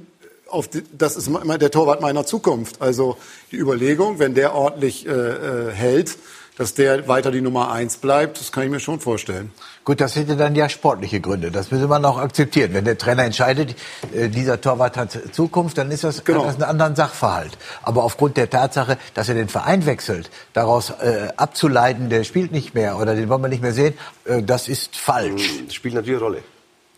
die, 0.67 0.83
das 0.97 1.15
ist 1.15 1.27
immer 1.27 1.57
der 1.59 1.69
Torwart 1.71 2.01
meiner 2.01 2.25
Zukunft. 2.25 2.81
Also 2.81 3.17
die 3.51 3.57
Überlegung, 3.57 4.17
wenn 4.19 4.33
der 4.33 4.55
ordentlich 4.55 5.05
äh, 5.07 5.11
äh, 5.11 5.71
hält, 5.71 6.17
dass 6.59 6.73
der 6.73 7.07
weiter 7.07 7.31
die 7.31 7.39
Nummer 7.39 7.71
eins 7.71 7.95
bleibt, 7.97 8.39
das 8.39 8.51
kann 8.51 8.63
ich 8.65 8.69
mir 8.69 8.81
schon 8.81 8.99
vorstellen. 8.99 9.51
Gut, 9.85 10.01
das 10.01 10.17
hätte 10.17 10.35
dann 10.35 10.55
ja 10.55 10.67
sportliche 10.67 11.21
Gründe. 11.21 11.51
Das 11.51 11.71
müsse 11.71 11.87
man 11.87 12.03
auch 12.03 12.17
akzeptieren. 12.17 12.73
Wenn 12.73 12.83
der 12.83 12.97
Trainer 12.97 13.23
entscheidet, 13.23 13.75
äh, 14.13 14.27
dieser 14.27 14.59
Torwart 14.59 14.97
hat 14.97 15.17
Zukunft, 15.31 15.77
dann 15.77 15.89
ist 15.89 16.03
das, 16.03 16.25
Genau. 16.25 16.41
hat 16.41 16.49
das 16.49 16.55
einen 16.55 16.65
anderen 16.65 16.95
Sachverhalt. 16.97 17.57
Aber 17.81 18.03
aufgrund 18.03 18.35
der 18.35 18.49
Tatsache, 18.49 18.97
dass 19.13 19.29
er 19.29 19.35
den 19.35 19.47
Verein 19.47 19.85
wechselt, 19.85 20.29
daraus 20.51 20.89
äh, 20.89 21.29
abzuleiten, 21.37 22.09
der 22.09 22.25
spielt 22.25 22.51
nicht 22.51 22.75
mehr 22.75 22.97
oder 22.97 23.15
den 23.15 23.29
wollen 23.29 23.41
wir 23.41 23.47
nicht 23.47 23.63
mehr 23.63 23.73
sehen, 23.73 23.93
äh, 24.25 24.43
das 24.43 24.67
ist 24.67 24.97
falsch. 24.97 25.61
Das 25.65 25.73
spielt 25.73 25.93
natürlich 25.93 26.17
eine 26.19 26.25
Rolle. 26.25 26.43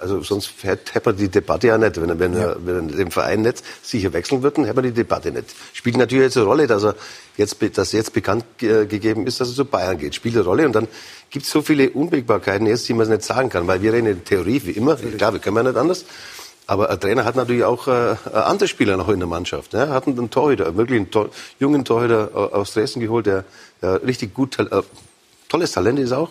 Also 0.02 0.22
sonst 0.24 0.52
hätte 0.64 1.14
die 1.14 1.30
Debatte 1.30 1.68
ja 1.68 1.78
nicht. 1.78 2.02
Wenn 2.02 2.10
er, 2.10 2.20
wenn 2.20 2.34
er, 2.36 2.58
wenn 2.66 2.90
er 2.90 2.96
den 2.98 3.12
Verein 3.12 3.44
nicht 3.44 3.64
sicher 3.84 4.12
wechseln 4.14 4.42
würde, 4.42 4.56
dann 4.58 4.66
hätte 4.66 4.76
man 4.76 4.86
die 4.86 4.92
Debatte 4.92 5.32
nicht. 5.32 5.56
Spielt 5.74 5.98
natürlich 5.98 6.26
jetzt 6.26 6.38
eine 6.38 6.48
Rolle, 6.48 6.68
dass 6.68 6.84
er 6.84 6.96
jetzt, 7.38 7.58
dass 7.76 7.92
jetzt 7.92 8.12
bekannt 8.12 8.44
ge- 8.58 8.88
gegeben 8.88 9.28
ist, 9.28 9.40
dass 9.40 9.50
er 9.50 9.56
zu 9.56 9.66
Bayern 9.66 9.98
geht. 9.98 10.16
Spielt 10.16 10.36
eine 10.36 10.44
Rolle 10.44 10.66
und 10.66 10.74
dann 10.74 10.88
gibt 11.30 11.46
es 11.46 11.52
so 11.52 11.62
viele 11.62 11.90
Unwägbarkeiten 11.92 12.66
jetzt, 12.68 12.90
die 12.90 12.94
man 12.94 13.08
nicht 13.08 13.24
sagen 13.24 13.50
kann. 13.50 13.68
Weil 13.68 13.82
wir 13.82 13.94
reden 13.94 14.08
in 14.08 14.26
Theorie 14.26 14.62
wie 14.66 14.72
immer, 14.72 14.96
klar, 14.96 15.34
wir 15.34 15.40
können 15.40 15.58
ja 15.58 15.64
nicht 15.64 15.78
anders. 15.78 16.06
Aber 16.68 16.90
ein 16.90 17.00
Trainer 17.00 17.26
hat 17.26 17.36
natürlich 17.36 17.64
auch 17.64 17.88
äh, 17.88 18.16
andere 18.34 18.68
Spieler 18.68 18.96
noch 18.96 19.10
in 19.10 19.20
der 19.20 19.28
Mannschaft. 19.28 19.74
Ne? 19.74 19.80
Er 19.80 19.90
hat 19.90 20.08
einen 20.08 20.30
Torhüter, 20.30 20.78
wirklich 20.78 21.00
einen 21.00 21.12
Tor 21.12 21.30
jungen 21.60 21.84
Torhüter 21.86 22.30
äh, 22.34 22.38
aus 22.38 22.74
Dresden 22.74 23.02
geholt, 23.02 23.26
der 23.26 23.44
ja, 23.82 23.96
richtig 23.96 24.34
gut, 24.34 24.58
äh, 24.58 24.82
tolles 25.50 25.72
Talent 25.74 26.00
ist 26.00 26.14
auch. 26.14 26.30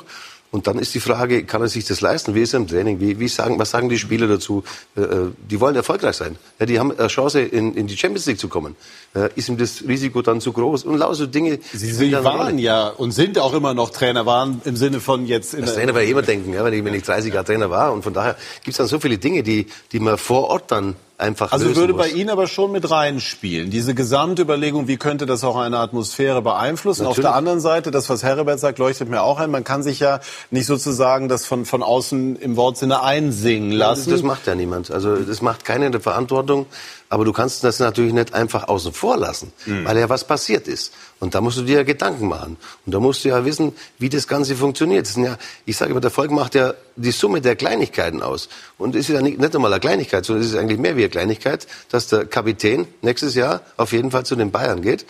Und 0.52 0.66
dann 0.66 0.78
ist 0.80 0.94
die 0.94 1.00
Frage, 1.00 1.44
kann 1.44 1.62
er 1.62 1.68
sich 1.68 1.84
das 1.84 2.00
leisten? 2.00 2.34
Wie 2.34 2.42
ist 2.42 2.54
er 2.54 2.58
im 2.58 2.66
Training? 2.66 2.98
Wie, 2.98 3.20
wie 3.20 3.28
sagen, 3.28 3.58
was 3.58 3.70
sagen 3.70 3.88
die 3.88 3.98
Spieler 3.98 4.26
dazu? 4.26 4.64
Äh, 4.96 5.02
äh, 5.02 5.30
die 5.48 5.60
wollen 5.60 5.76
erfolgreich 5.76 6.16
sein. 6.16 6.36
Ja, 6.58 6.66
die 6.66 6.80
haben 6.80 6.90
eine 6.90 7.06
Chance, 7.06 7.40
in, 7.40 7.74
in 7.74 7.86
die 7.86 7.96
Champions 7.96 8.26
League 8.26 8.40
zu 8.40 8.48
kommen. 8.48 8.74
Äh, 9.14 9.28
ist 9.36 9.48
ihm 9.48 9.58
das 9.58 9.84
Risiko 9.86 10.22
dann 10.22 10.40
zu 10.40 10.52
groß? 10.52 10.84
Und 10.84 10.98
lauter 10.98 11.14
so 11.14 11.26
Dinge. 11.26 11.60
Sie, 11.72 11.92
Sie 11.92 12.12
waren 12.12 12.58
ja 12.58 12.88
und 12.88 13.12
sind 13.12 13.38
auch 13.38 13.54
immer 13.54 13.74
noch 13.74 13.90
Trainer, 13.90 14.26
waren 14.26 14.60
im 14.64 14.76
Sinne 14.76 14.98
von 14.98 15.24
jetzt 15.26 15.54
in 15.54 15.62
Als 15.62 15.74
Trainer 15.74 15.94
werde 15.94 16.06
ich 16.06 16.10
immer 16.10 16.22
denken, 16.22 16.52
ja, 16.52 16.64
wenn, 16.64 16.72
ich, 16.72 16.84
wenn 16.84 16.94
ich 16.94 17.04
30 17.04 17.32
Jahre 17.32 17.46
Trainer 17.46 17.70
war. 17.70 17.92
Und 17.92 18.02
von 18.02 18.12
daher 18.12 18.36
gibt 18.64 18.70
es 18.72 18.76
dann 18.78 18.88
so 18.88 18.98
viele 18.98 19.18
Dinge, 19.18 19.44
die, 19.44 19.66
die 19.92 20.00
man 20.00 20.18
vor 20.18 20.48
Ort 20.48 20.72
dann 20.72 20.96
einfach 21.20 21.52
Also 21.52 21.76
würde 21.76 21.92
muss. 21.92 22.02
bei 22.02 22.08
Ihnen 22.10 22.30
aber 22.30 22.46
schon 22.46 22.72
mit 22.72 22.90
reinspielen. 22.90 23.70
Diese 23.70 23.94
Gesamtüberlegung, 23.94 24.88
wie 24.88 24.96
könnte 24.96 25.26
das 25.26 25.44
auch 25.44 25.56
eine 25.56 25.78
Atmosphäre 25.78 26.42
beeinflussen? 26.42 27.02
Auf 27.02 27.16
Natürlich. 27.16 27.26
der 27.28 27.34
anderen 27.34 27.60
Seite, 27.60 27.90
das, 27.90 28.08
was 28.08 28.22
Herbert 28.22 28.58
sagt, 28.60 28.78
leuchtet 28.78 29.08
mir 29.08 29.22
auch 29.22 29.38
ein. 29.38 29.50
Man 29.50 29.64
kann 29.64 29.82
sich 29.82 30.00
ja 30.00 30.20
nicht 30.50 30.66
sozusagen 30.66 31.28
das 31.28 31.46
von, 31.46 31.64
von 31.64 31.82
außen 31.82 32.36
im 32.36 32.56
Wortsinne 32.56 33.02
einsingen 33.02 33.72
lassen. 33.72 34.10
das 34.10 34.22
macht 34.22 34.46
ja 34.46 34.54
niemand. 34.54 34.90
Also 34.90 35.16
das 35.16 35.42
macht 35.42 35.64
keiner 35.64 35.86
in 35.86 35.92
der 35.92 36.00
Verantwortung. 36.00 36.66
Aber 37.08 37.24
du 37.24 37.32
kannst 37.32 37.64
das 37.64 37.80
natürlich 37.80 38.12
nicht 38.12 38.34
einfach 38.34 38.68
außen 38.68 38.92
vor 38.92 39.16
lassen, 39.16 39.52
weil 39.66 39.98
ja 39.98 40.08
was 40.08 40.24
passiert 40.24 40.68
ist. 40.68 40.92
Und 41.20 41.34
da 41.34 41.42
musst 41.42 41.58
du 41.58 41.62
dir 41.62 41.76
ja 41.76 41.82
Gedanken 41.82 42.28
machen. 42.28 42.56
Und 42.86 42.94
da 42.94 42.98
musst 42.98 43.24
du 43.24 43.28
ja 43.28 43.44
wissen, 43.44 43.72
wie 43.98 44.08
das 44.08 44.26
Ganze 44.26 44.56
funktioniert. 44.56 45.06
Das 45.06 45.14
sind 45.14 45.24
ja, 45.24 45.36
ich 45.66 45.76
sage 45.76 45.90
immer, 45.90 46.00
der 46.00 46.10
Volk 46.10 46.30
macht 46.30 46.54
ja 46.54 46.72
die 46.96 47.10
Summe 47.10 47.42
der 47.42 47.56
Kleinigkeiten 47.56 48.22
aus. 48.22 48.48
Und 48.78 48.96
es 48.96 49.08
ist 49.08 49.14
ja 49.14 49.20
nicht, 49.20 49.38
nicht 49.38 49.54
einmal 49.54 49.70
eine 49.70 49.80
Kleinigkeit, 49.80 50.24
sondern 50.24 50.44
es 50.44 50.50
ist 50.50 50.58
eigentlich 50.58 50.80
mehr 50.80 50.96
wie 50.96 51.02
eine 51.02 51.10
Kleinigkeit, 51.10 51.66
dass 51.90 52.08
der 52.08 52.24
Kapitän 52.24 52.88
nächstes 53.02 53.34
Jahr 53.34 53.60
auf 53.76 53.92
jeden 53.92 54.10
Fall 54.10 54.24
zu 54.24 54.34
den 54.34 54.50
Bayern 54.50 54.80
geht. 54.80 55.04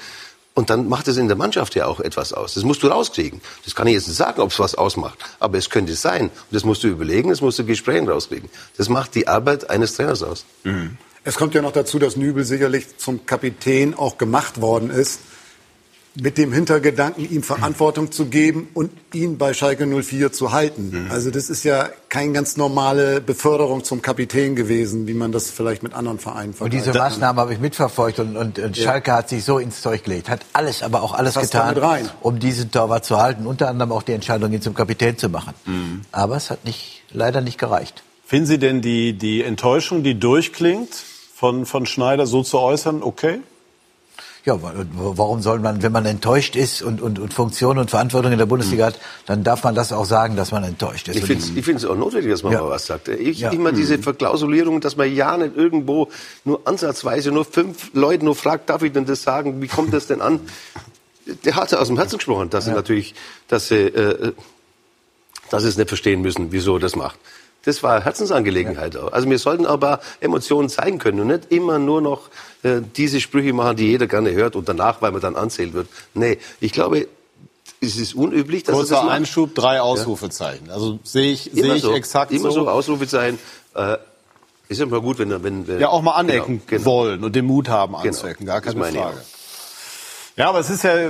Und 0.54 0.68
dann 0.68 0.88
macht 0.88 1.06
es 1.06 1.16
in 1.16 1.28
der 1.28 1.36
Mannschaft 1.36 1.76
ja 1.76 1.86
auch 1.86 2.00
etwas 2.00 2.32
aus. 2.32 2.54
Das 2.54 2.64
musst 2.64 2.82
du 2.82 2.88
rauskriegen. 2.88 3.40
Das 3.64 3.76
kann 3.76 3.86
ich 3.86 3.94
jetzt 3.94 4.08
nicht 4.08 4.16
sagen, 4.16 4.42
ob 4.42 4.50
es 4.50 4.58
was 4.58 4.74
ausmacht. 4.74 5.18
Aber 5.38 5.58
es 5.58 5.70
könnte 5.70 5.94
sein. 5.94 6.22
Und 6.22 6.32
das 6.50 6.64
musst 6.64 6.82
du 6.82 6.88
überlegen, 6.88 7.30
das 7.30 7.40
musst 7.40 7.60
du 7.60 7.64
Gesprächen 7.64 8.08
rauskriegen. 8.08 8.50
Das 8.76 8.88
macht 8.88 9.14
die 9.14 9.28
Arbeit 9.28 9.70
eines 9.70 9.94
Trainers 9.94 10.24
aus. 10.24 10.44
Mhm. 10.64 10.98
Es 11.22 11.36
kommt 11.36 11.54
ja 11.54 11.62
noch 11.62 11.72
dazu, 11.72 12.00
dass 12.00 12.16
Nübel 12.16 12.44
sicherlich 12.44 12.96
zum 12.96 13.26
Kapitän 13.26 13.94
auch 13.94 14.18
gemacht 14.18 14.60
worden 14.60 14.90
ist 14.90 15.20
mit 16.14 16.38
dem 16.38 16.52
Hintergedanken, 16.52 17.30
ihm 17.30 17.42
Verantwortung 17.42 18.10
zu 18.10 18.26
geben 18.26 18.68
und 18.74 18.90
ihn 19.14 19.38
bei 19.38 19.54
Schalke 19.54 19.86
04 19.86 20.32
zu 20.32 20.52
halten. 20.52 21.04
Mhm. 21.04 21.10
Also 21.10 21.30
das 21.30 21.48
ist 21.48 21.64
ja 21.64 21.88
keine 22.08 22.32
ganz 22.32 22.56
normale 22.56 23.20
Beförderung 23.20 23.84
zum 23.84 24.02
Kapitän 24.02 24.56
gewesen, 24.56 25.06
wie 25.06 25.14
man 25.14 25.30
das 25.30 25.50
vielleicht 25.50 25.82
mit 25.82 25.94
anderen 25.94 26.18
Vereinen 26.18 26.52
vergleicht. 26.52 26.86
Und 26.86 26.92
diese 26.92 26.98
Maßnahme 26.98 27.40
habe 27.40 27.54
ich 27.54 27.60
mitverfolgt 27.60 28.18
und, 28.18 28.36
und, 28.36 28.58
und 28.58 28.76
ja. 28.76 28.84
Schalke 28.84 29.12
hat 29.12 29.28
sich 29.28 29.44
so 29.44 29.58
ins 29.58 29.82
Zeug 29.82 30.04
gelegt, 30.04 30.28
hat 30.28 30.40
alles, 30.52 30.82
aber 30.82 31.02
auch 31.02 31.14
alles 31.14 31.34
Fast 31.34 31.52
getan, 31.52 32.10
um 32.20 32.38
diesen 32.40 32.70
Torwart 32.70 33.04
zu 33.04 33.18
halten, 33.18 33.46
unter 33.46 33.68
anderem 33.68 33.92
auch 33.92 34.02
die 34.02 34.12
Entscheidung, 34.12 34.52
ihn 34.52 34.62
zum 34.62 34.74
Kapitän 34.74 35.16
zu 35.16 35.28
machen. 35.28 35.54
Mhm. 35.66 36.02
Aber 36.10 36.36
es 36.36 36.50
hat 36.50 36.64
nicht, 36.64 37.02
leider 37.12 37.40
nicht 37.40 37.58
gereicht. 37.58 38.02
Finden 38.26 38.46
Sie 38.46 38.58
denn 38.58 38.80
die, 38.80 39.12
die 39.12 39.42
Enttäuschung, 39.42 40.02
die 40.02 40.18
durchklingt, 40.18 40.90
von, 41.34 41.64
von 41.64 41.86
Schneider 41.86 42.26
so 42.26 42.42
zu 42.42 42.58
äußern, 42.58 43.02
okay? 43.02 43.40
Ja, 44.44 44.58
warum 44.62 45.42
soll 45.42 45.58
man, 45.58 45.82
wenn 45.82 45.92
man 45.92 46.06
enttäuscht 46.06 46.56
ist 46.56 46.80
und, 46.80 47.02
und, 47.02 47.18
und 47.18 47.34
Funktion 47.34 47.76
und 47.76 47.90
Verantwortung 47.90 48.32
in 48.32 48.38
der 48.38 48.46
Bundesliga 48.46 48.86
hat, 48.86 48.98
dann 49.26 49.44
darf 49.44 49.64
man 49.64 49.74
das 49.74 49.92
auch 49.92 50.06
sagen, 50.06 50.34
dass 50.34 50.50
man 50.50 50.64
enttäuscht 50.64 51.08
ist. 51.08 51.16
Ich 51.16 51.24
finde 51.26 51.74
es 51.74 51.84
auch 51.84 51.96
notwendig, 51.96 52.32
dass 52.32 52.42
man 52.42 52.52
ja. 52.52 52.62
mal 52.62 52.70
was 52.70 52.86
sagt. 52.86 53.08
Ich 53.08 53.40
ja. 53.40 53.50
immer 53.50 53.72
diese 53.72 53.98
Verklausulierung, 53.98 54.80
dass 54.80 54.96
man 54.96 55.14
ja 55.14 55.36
nicht 55.36 55.56
irgendwo 55.56 56.08
nur 56.44 56.66
ansatzweise 56.66 57.32
nur 57.32 57.44
fünf 57.44 57.90
Leute 57.92 58.24
nur 58.24 58.34
fragt, 58.34 58.70
darf 58.70 58.82
ich 58.82 58.92
denn 58.92 59.04
das 59.04 59.22
sagen? 59.22 59.60
Wie 59.60 59.68
kommt 59.68 59.92
das 59.92 60.06
denn 60.06 60.22
an? 60.22 60.40
Der 61.44 61.56
hat 61.56 61.74
aus 61.74 61.88
dem 61.88 61.98
Herzen 61.98 62.16
gesprochen, 62.16 62.48
dass 62.48 62.64
ja. 62.64 62.72
sie 62.72 62.76
natürlich, 62.76 63.14
dass 63.48 63.68
sie, 63.68 63.76
äh, 63.76 64.32
dass 65.50 65.64
sie 65.64 65.68
es 65.68 65.76
nicht 65.76 65.88
verstehen 65.88 66.22
müssen, 66.22 66.50
wieso 66.50 66.76
er 66.76 66.80
das 66.80 66.96
macht. 66.96 67.18
Das 67.64 67.82
war 67.82 68.02
Herzensangelegenheit. 68.02 68.94
Ja. 68.94 69.08
Also 69.08 69.28
wir 69.28 69.38
sollten 69.38 69.66
aber 69.66 70.00
Emotionen 70.20 70.68
zeigen 70.68 70.98
können 70.98 71.20
und 71.20 71.26
nicht 71.26 71.52
immer 71.52 71.78
nur 71.78 72.00
noch 72.00 72.28
äh, 72.62 72.80
diese 72.96 73.20
Sprüche 73.20 73.52
machen, 73.52 73.76
die 73.76 73.86
jeder 73.86 74.06
gerne 74.06 74.32
hört 74.32 74.56
und 74.56 74.68
danach, 74.68 75.02
weil 75.02 75.12
man 75.12 75.20
dann 75.20 75.36
anzählt 75.36 75.74
wird. 75.74 75.88
Nee, 76.14 76.38
ich 76.60 76.72
glaube, 76.72 77.06
es 77.80 77.96
ist 77.96 78.14
unüblich, 78.14 78.62
dass 78.64 78.74
Kurzer 78.74 79.02
das 79.02 79.10
Einschub, 79.10 79.54
drei 79.54 79.80
Ausrufezeichen. 79.80 80.66
Ja. 80.66 80.74
Also 80.74 80.98
sehe 81.02 81.32
ich, 81.32 81.50
sehe 81.52 81.74
ich 81.74 81.82
so, 81.82 81.92
exakt 81.92 82.32
immer 82.32 82.50
so. 82.50 82.64
so 82.64 82.68
Ausrufezeichen. 82.68 83.38
Äh, 83.74 83.96
ist 84.68 84.78
ja 84.78 84.86
mal 84.86 85.00
gut, 85.00 85.18
wenn, 85.18 85.30
wenn, 85.42 85.66
wenn 85.66 85.80
ja 85.80 85.88
auch 85.88 86.02
mal 86.02 86.12
anecken 86.12 86.62
genau, 86.66 86.78
genau. 86.78 86.84
wollen 86.84 87.24
und 87.24 87.34
den 87.34 87.44
Mut 87.44 87.68
haben 87.68 87.94
genau. 87.94 88.06
anzuecken, 88.06 88.46
gar 88.46 88.60
keine 88.60 88.84
Frage. 88.84 89.16
Ja, 90.36 90.48
aber 90.48 90.60
es 90.60 90.70
ist 90.70 90.84
ja 90.84 90.96
äh, 90.96 91.08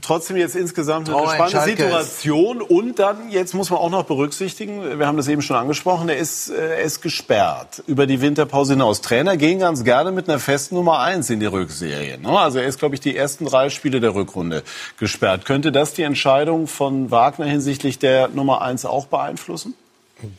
trotzdem 0.00 0.36
jetzt 0.36 0.56
insgesamt 0.56 1.08
eine 1.08 1.28
spannende 1.28 1.60
Situation. 1.60 2.60
Und 2.60 2.98
dann, 2.98 3.30
jetzt 3.30 3.54
muss 3.54 3.70
man 3.70 3.78
auch 3.78 3.90
noch 3.90 4.04
berücksichtigen, 4.04 4.98
wir 4.98 5.06
haben 5.06 5.16
das 5.16 5.28
eben 5.28 5.42
schon 5.42 5.56
angesprochen, 5.56 6.08
er 6.08 6.16
ist, 6.16 6.50
äh, 6.50 6.76
er 6.76 6.82
ist 6.82 7.02
gesperrt 7.02 7.82
über 7.86 8.06
die 8.06 8.20
Winterpause 8.20 8.72
hinaus. 8.72 9.00
Trainer 9.00 9.36
gehen 9.36 9.58
ganz 9.58 9.84
gerne 9.84 10.12
mit 10.12 10.28
einer 10.28 10.38
festen 10.38 10.74
Nummer 10.74 11.00
eins 11.00 11.30
in 11.30 11.40
die 11.40 11.46
Rückserie. 11.46 12.18
Ne? 12.18 12.38
Also 12.38 12.58
er 12.58 12.66
ist, 12.66 12.78
glaube 12.78 12.94
ich, 12.94 13.00
die 13.00 13.16
ersten 13.16 13.44
drei 13.46 13.70
Spiele 13.70 14.00
der 14.00 14.14
Rückrunde 14.14 14.62
gesperrt. 14.98 15.44
Könnte 15.44 15.70
das 15.70 15.94
die 15.94 16.02
Entscheidung 16.02 16.66
von 16.66 17.10
Wagner 17.10 17.46
hinsichtlich 17.46 17.98
der 17.98 18.28
Nummer 18.28 18.62
eins 18.62 18.84
auch 18.84 19.06
beeinflussen? 19.06 19.74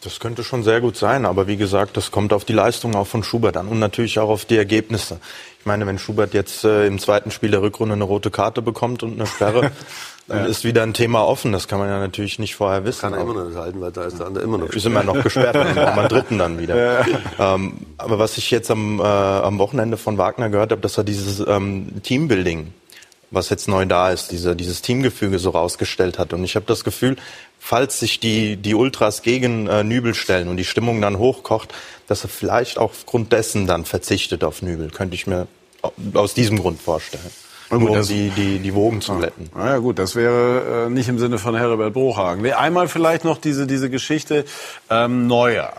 Das 0.02 0.20
könnte 0.20 0.44
schon 0.44 0.64
sehr 0.64 0.80
gut 0.82 0.96
sein, 0.96 1.26
aber 1.26 1.48
wie 1.48 1.58
gesagt, 1.58 1.98
das 1.98 2.10
kommt 2.10 2.34
auf 2.34 2.46
die 2.46 2.54
Leistung 2.54 2.96
auch 2.96 3.08
von 3.08 3.24
Schubert 3.24 3.58
an 3.58 3.68
und 3.68 3.80
natürlich 3.80 4.20
auch 4.20 4.30
auf 4.30 4.46
die 4.46 4.58
Ergebnisse. 4.58 5.20
Ich 5.60 5.66
meine, 5.66 5.86
wenn 5.86 6.00
Schubert 6.00 6.34
jetzt 6.34 6.64
äh, 6.64 6.88
im 6.88 6.98
zweiten 6.98 7.30
Spiel 7.30 7.52
der 7.52 7.62
Rückrunde 7.62 7.94
eine 7.94 8.04
rote 8.04 8.32
Karte 8.32 8.62
bekommt 8.62 9.04
und 9.04 9.14
eine 9.14 9.28
Sperre, 9.28 9.72
dann 10.28 10.40
ja. 10.40 10.46
ist 10.46 10.64
wieder 10.64 10.84
ein 10.84 10.94
Thema 10.94 11.28
offen. 11.28 11.52
Das 11.52 11.68
kann 11.68 11.80
man 11.80 11.90
ja 11.90 12.00
natürlich 12.00 12.40
nicht 12.40 12.56
vorher 12.56 12.86
wissen. 12.86 13.02
Kann 13.02 13.14
er 13.14 13.22
immer 13.22 13.34
noch 13.34 13.48
nicht 13.48 13.58
halten, 13.58 13.82
weil 13.82 13.92
da 13.92 14.06
ist 14.06 14.18
der 14.18 14.28
andere 14.28 14.44
immer 14.44 14.58
noch. 14.58 14.70
Ist 14.70 14.86
immer 14.86 15.04
noch 15.04 15.22
gesperrt, 15.22 15.56
dann 15.56 15.76
braucht 15.76 15.96
man 15.96 16.08
dritten 16.08 16.38
dann 16.38 16.60
wieder. 16.60 16.76
Ja. 16.78 17.56
Ähm, 17.56 17.74
aber 17.98 18.18
was 18.18 18.38
ich 18.38 18.52
jetzt 18.52 18.72
am, 18.72 19.00
äh, 19.00 19.04
am 19.04 19.60
Wochenende 19.60 19.98
von 19.98 20.18
Wagner 20.18 20.50
gehört 20.50 20.72
habe, 20.72 20.82
dass 20.82 20.98
er 20.98 21.04
dieses 21.04 21.46
ähm, 21.46 22.02
Teambuilding 22.02 22.72
was 23.32 23.50
jetzt 23.50 23.68
neu 23.68 23.86
da 23.86 24.12
ist, 24.12 24.32
diese, 24.32 24.56
dieses 24.56 24.82
Teamgefüge 24.82 25.40
so 25.40 25.52
rausgestellt 25.52 26.18
hat. 26.20 26.34
Und 26.34 26.44
ich 26.44 26.56
habe 26.56 26.66
das 26.66 26.84
Gefühl, 26.84 27.18
falls 27.60 28.00
sich 28.00 28.20
die, 28.20 28.58
die 28.58 28.76
Ultras 28.76 29.22
gegen 29.22 29.68
äh, 29.68 29.84
Nübel 29.84 30.14
stellen 30.14 30.48
und 30.48 30.58
die 30.58 30.66
Stimmung 30.66 31.02
dann 31.02 31.18
hochkocht, 31.18 31.74
dass 32.08 32.24
er 32.24 32.30
vielleicht 32.30 32.78
auch 32.78 32.92
aufgrund 32.92 33.32
dessen 33.32 33.68
dann 33.68 33.86
verzichtet 33.86 34.44
auf 34.44 34.62
Nübel. 34.62 34.90
Könnte 34.92 35.16
ich 35.16 35.28
mir 35.28 35.48
aus 36.14 36.34
diesem 36.34 36.60
Grund 36.60 36.82
vorstellen. 36.82 37.24
Gut, 37.70 37.82
nur 37.82 38.00
um 38.00 38.08
die, 38.08 38.30
die, 38.30 38.60
die 38.60 38.76
Wogen 38.76 39.02
zu 39.02 39.16
glätten. 39.16 39.50
Ah, 39.56 39.70
ja 39.70 39.78
gut, 39.80 39.98
das 39.98 40.16
wäre 40.16 40.86
äh, 40.86 40.90
nicht 40.90 41.10
im 41.10 41.18
Sinne 41.18 41.40
von 41.40 41.56
Herbert 41.56 41.94
Bruchhagen. 41.94 42.46
Einmal 42.54 42.88
vielleicht 42.88 43.26
noch 43.26 43.40
diese, 43.40 43.66
diese 43.66 43.90
Geschichte 43.90 44.46
ähm, 44.90 45.26
Neuer. 45.26 45.74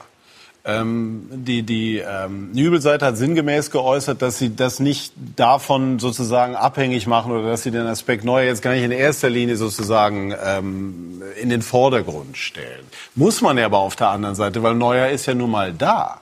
Ähm, 0.68 1.28
die 1.30 1.62
die 1.62 1.98
ähm, 1.98 2.50
Nübelseite 2.50 3.06
hat 3.06 3.16
sinngemäß 3.16 3.70
geäußert, 3.70 4.20
dass 4.20 4.38
sie 4.38 4.56
das 4.56 4.80
nicht 4.80 5.12
davon 5.36 6.00
sozusagen 6.00 6.56
abhängig 6.56 7.06
machen 7.06 7.30
oder 7.30 7.48
dass 7.50 7.62
sie 7.62 7.70
den 7.70 7.86
Aspekt 7.86 8.24
Neuer 8.24 8.46
jetzt 8.46 8.62
gar 8.62 8.72
nicht 8.72 8.82
in 8.82 8.90
erster 8.90 9.30
Linie 9.30 9.56
sozusagen 9.56 10.34
ähm, 10.44 11.22
in 11.40 11.50
den 11.50 11.62
Vordergrund 11.62 12.36
stellen. 12.36 12.84
Muss 13.14 13.42
man 13.42 13.58
ja 13.58 13.66
aber 13.66 13.78
auf 13.78 13.94
der 13.94 14.08
anderen 14.08 14.34
Seite, 14.34 14.60
weil 14.64 14.74
Neuer 14.74 15.08
ist 15.10 15.26
ja 15.26 15.34
nun 15.34 15.52
mal 15.52 15.72
da. 15.72 16.20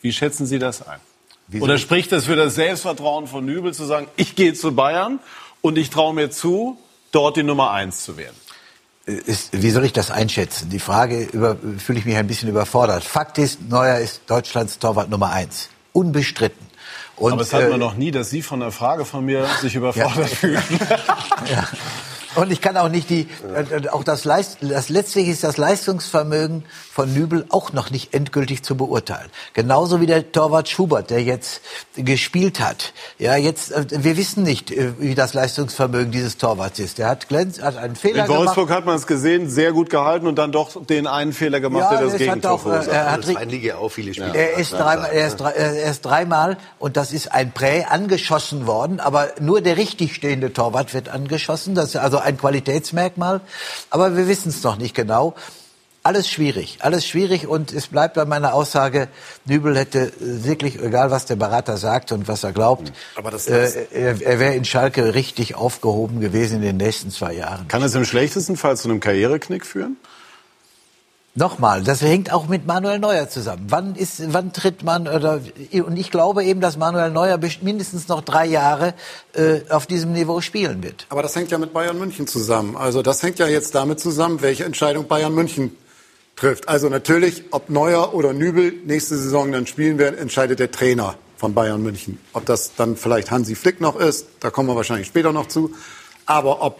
Wie 0.00 0.12
schätzen 0.12 0.46
Sie 0.46 0.58
das 0.58 0.80
ein? 0.88 0.98
Wieso? 1.48 1.64
Oder 1.64 1.76
spricht 1.76 2.12
das 2.12 2.24
für 2.24 2.36
das 2.36 2.54
Selbstvertrauen 2.54 3.26
von 3.26 3.44
Nübel 3.44 3.74
zu 3.74 3.84
sagen, 3.84 4.08
ich 4.16 4.36
gehe 4.36 4.54
zu 4.54 4.74
Bayern 4.74 5.20
und 5.60 5.76
ich 5.76 5.90
traue 5.90 6.14
mir 6.14 6.30
zu, 6.30 6.78
dort 7.10 7.36
die 7.36 7.42
Nummer 7.42 7.72
eins 7.72 8.04
zu 8.04 8.16
werden? 8.16 8.36
Ist, 9.04 9.50
wie 9.52 9.70
soll 9.70 9.84
ich 9.84 9.92
das 9.92 10.12
einschätzen? 10.12 10.70
Die 10.70 10.78
Frage 10.78 11.24
über, 11.24 11.56
fühle 11.78 11.98
ich 11.98 12.04
mich 12.04 12.16
ein 12.16 12.26
bisschen 12.28 12.48
überfordert. 12.48 13.02
Fakt 13.02 13.36
ist, 13.38 13.68
Neuer 13.68 13.98
ist 13.98 14.22
Deutschlands 14.28 14.78
Torwart 14.78 15.10
Nummer 15.10 15.30
eins. 15.30 15.70
Unbestritten. 15.92 16.66
Und, 17.16 17.32
Aber 17.32 17.42
es 17.42 17.52
hat 17.52 17.62
man 17.62 17.72
äh, 17.72 17.78
noch 17.78 17.94
nie, 17.94 18.10
dass 18.12 18.30
Sie 18.30 18.42
von 18.42 18.60
der 18.60 18.70
Frage 18.70 19.04
von 19.04 19.24
mir 19.24 19.46
sich 19.60 19.74
überfordert 19.76 20.16
ja. 20.30 20.36
fühlen. 20.36 20.62
ja. 21.50 21.68
Und 22.34 22.50
ich 22.50 22.60
kann 22.60 22.76
auch 22.76 22.88
nicht 22.88 23.10
die, 23.10 23.28
äh, 23.54 23.88
auch 23.88 24.04
das, 24.04 24.24
Leist, 24.24 24.58
das 24.60 24.88
letztlich 24.88 25.28
ist 25.28 25.44
das 25.44 25.56
Leistungsvermögen 25.56 26.64
von 26.92 27.12
Nübel 27.12 27.46
auch 27.50 27.72
noch 27.72 27.90
nicht 27.90 28.14
endgültig 28.14 28.62
zu 28.62 28.76
beurteilen. 28.76 29.30
Genauso 29.54 30.00
wie 30.00 30.06
der 30.06 30.32
Torwart 30.32 30.68
Schubert, 30.68 31.10
der 31.10 31.22
jetzt 31.22 31.60
gespielt 31.96 32.60
hat. 32.60 32.92
Ja, 33.18 33.36
jetzt, 33.36 33.72
äh, 33.72 33.86
wir 33.90 34.16
wissen 34.16 34.42
nicht, 34.42 34.70
äh, 34.70 34.92
wie 34.98 35.14
das 35.14 35.34
Leistungsvermögen 35.34 36.12
dieses 36.12 36.38
Torwarts 36.38 36.78
ist. 36.78 36.98
Der 36.98 37.08
hat, 37.08 37.28
glänz, 37.28 37.60
hat 37.60 37.76
einen 37.76 37.96
Fehler 37.96 38.24
gemacht. 38.24 38.30
In 38.30 38.36
Wolfsburg 38.36 38.66
gemacht. 38.68 38.78
hat 38.78 38.86
man 38.86 38.96
es 38.96 39.06
gesehen, 39.06 39.48
sehr 39.48 39.72
gut 39.72 39.90
gehalten 39.90 40.26
und 40.26 40.36
dann 40.36 40.52
doch 40.52 40.84
den 40.84 41.06
einen 41.06 41.32
Fehler 41.32 41.60
gemacht, 41.60 41.92
ja, 41.92 41.98
der 41.98 42.06
das 42.08 42.16
Gegentor 42.16 42.58
verursacht. 42.58 42.88
Er 42.88 43.12
hat, 43.12 43.22
auch 43.78 43.88
viele 43.88 44.14
Spiele. 44.14 44.34
Er 44.34 44.58
ist 44.58 44.72
dreimal, 44.72 45.10
er 45.12 45.26
ist, 45.26 45.40
er 45.40 45.90
ist 45.90 46.02
dreimal 46.02 46.56
und 46.78 46.96
das 46.96 47.12
ist 47.12 47.32
ein 47.32 47.52
Prä 47.52 47.84
angeschossen 47.84 48.66
worden, 48.66 49.00
aber 49.00 49.28
nur 49.40 49.60
der 49.60 49.76
richtig 49.76 50.14
stehende 50.14 50.52
Torwart 50.52 50.94
wird 50.94 51.08
angeschossen. 51.08 51.74
Das 51.74 51.90
ist 51.90 51.96
also 51.96 52.18
ein 52.22 52.38
Qualitätsmerkmal. 52.38 53.40
Aber 53.90 54.16
wir 54.16 54.28
wissen 54.28 54.48
es 54.48 54.62
noch 54.62 54.76
nicht 54.76 54.94
genau. 54.94 55.34
Alles 56.04 56.28
schwierig, 56.28 56.78
alles 56.80 57.06
schwierig 57.06 57.46
und 57.46 57.72
es 57.72 57.86
bleibt 57.86 58.14
bei 58.14 58.24
meiner 58.24 58.54
Aussage, 58.54 59.06
Nübel 59.44 59.78
hätte 59.78 60.12
wirklich, 60.18 60.82
egal 60.82 61.12
was 61.12 61.26
der 61.26 61.36
Berater 61.36 61.76
sagt 61.76 62.10
und 62.10 62.26
was 62.26 62.42
er 62.42 62.50
glaubt, 62.50 62.92
das 63.22 63.46
äh, 63.46 63.86
er, 63.92 64.20
er 64.20 64.40
wäre 64.40 64.54
in 64.54 64.64
Schalke 64.64 65.14
richtig 65.14 65.54
aufgehoben 65.54 66.20
gewesen 66.20 66.56
in 66.56 66.62
den 66.62 66.76
nächsten 66.78 67.12
zwei 67.12 67.34
Jahren. 67.34 67.68
Kann 67.68 67.84
es 67.84 67.94
im 67.94 68.04
schlechtesten 68.04 68.56
Fall 68.56 68.76
zu 68.76 68.88
einem 68.88 68.98
Karriereknick 68.98 69.64
führen? 69.64 69.96
Nochmal, 71.34 71.82
das 71.82 72.02
hängt 72.02 72.30
auch 72.30 72.46
mit 72.46 72.66
Manuel 72.66 72.98
Neuer 72.98 73.26
zusammen. 73.26 73.64
Wann 73.68 73.94
ist, 73.94 74.34
wann 74.34 74.52
tritt 74.52 74.82
man 74.82 75.08
oder 75.08 75.40
und 75.72 75.96
ich 75.96 76.10
glaube 76.10 76.44
eben, 76.44 76.60
dass 76.60 76.76
Manuel 76.76 77.10
Neuer 77.10 77.38
mindestens 77.62 78.06
noch 78.08 78.20
drei 78.20 78.44
Jahre 78.44 78.92
äh, 79.32 79.60
auf 79.70 79.86
diesem 79.86 80.12
Niveau 80.12 80.42
spielen 80.42 80.82
wird. 80.82 81.06
Aber 81.08 81.22
das 81.22 81.34
hängt 81.34 81.50
ja 81.50 81.56
mit 81.56 81.72
Bayern 81.72 81.98
München 81.98 82.26
zusammen. 82.26 82.76
Also 82.76 83.00
das 83.00 83.22
hängt 83.22 83.38
ja 83.38 83.46
jetzt 83.46 83.74
damit 83.74 83.98
zusammen, 83.98 84.42
welche 84.42 84.66
Entscheidung 84.66 85.08
Bayern 85.08 85.34
München 85.34 85.74
trifft. 86.36 86.68
Also 86.68 86.90
natürlich, 86.90 87.44
ob 87.50 87.70
Neuer 87.70 88.12
oder 88.12 88.34
Nübel 88.34 88.74
nächste 88.84 89.16
Saison 89.16 89.52
dann 89.52 89.66
spielen 89.66 89.96
werden, 89.96 90.18
entscheidet 90.18 90.58
der 90.58 90.70
Trainer 90.70 91.14
von 91.38 91.54
Bayern 91.54 91.82
München. 91.82 92.18
Ob 92.34 92.44
das 92.44 92.74
dann 92.76 92.94
vielleicht 92.94 93.30
Hansi 93.30 93.54
Flick 93.54 93.80
noch 93.80 93.96
ist, 93.96 94.26
da 94.40 94.50
kommen 94.50 94.68
wir 94.68 94.76
wahrscheinlich 94.76 95.06
später 95.06 95.32
noch 95.32 95.48
zu. 95.48 95.72
Aber 96.26 96.60
ob 96.60 96.78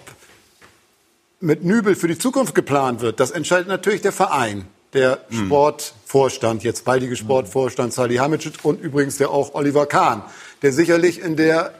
mit 1.43 1.65
Nübel 1.65 1.95
für 1.95 2.09
die 2.09 2.19
Zukunft 2.19 2.55
geplant 2.55 3.01
wird, 3.01 3.21
das 3.21 3.31
entscheidet 3.31 3.69
natürlich 3.69 4.01
der 4.01 4.13
Verein, 4.13 4.67
der 4.95 5.19
mhm. 5.29 5.47
Sportvorstand, 5.47 6.63
jetzt 6.63 6.85
baldige 6.85 7.17
Sportvorstand 7.17 7.93
Salihamidzic 7.93 8.55
und 8.63 8.81
übrigens 8.81 9.19
der 9.19 9.31
auch 9.31 9.55
Oliver 9.55 9.87
Kahn, 9.87 10.23
der 10.63 10.73
sicherlich 10.73 11.21
in 11.21 11.37
der 11.37 11.75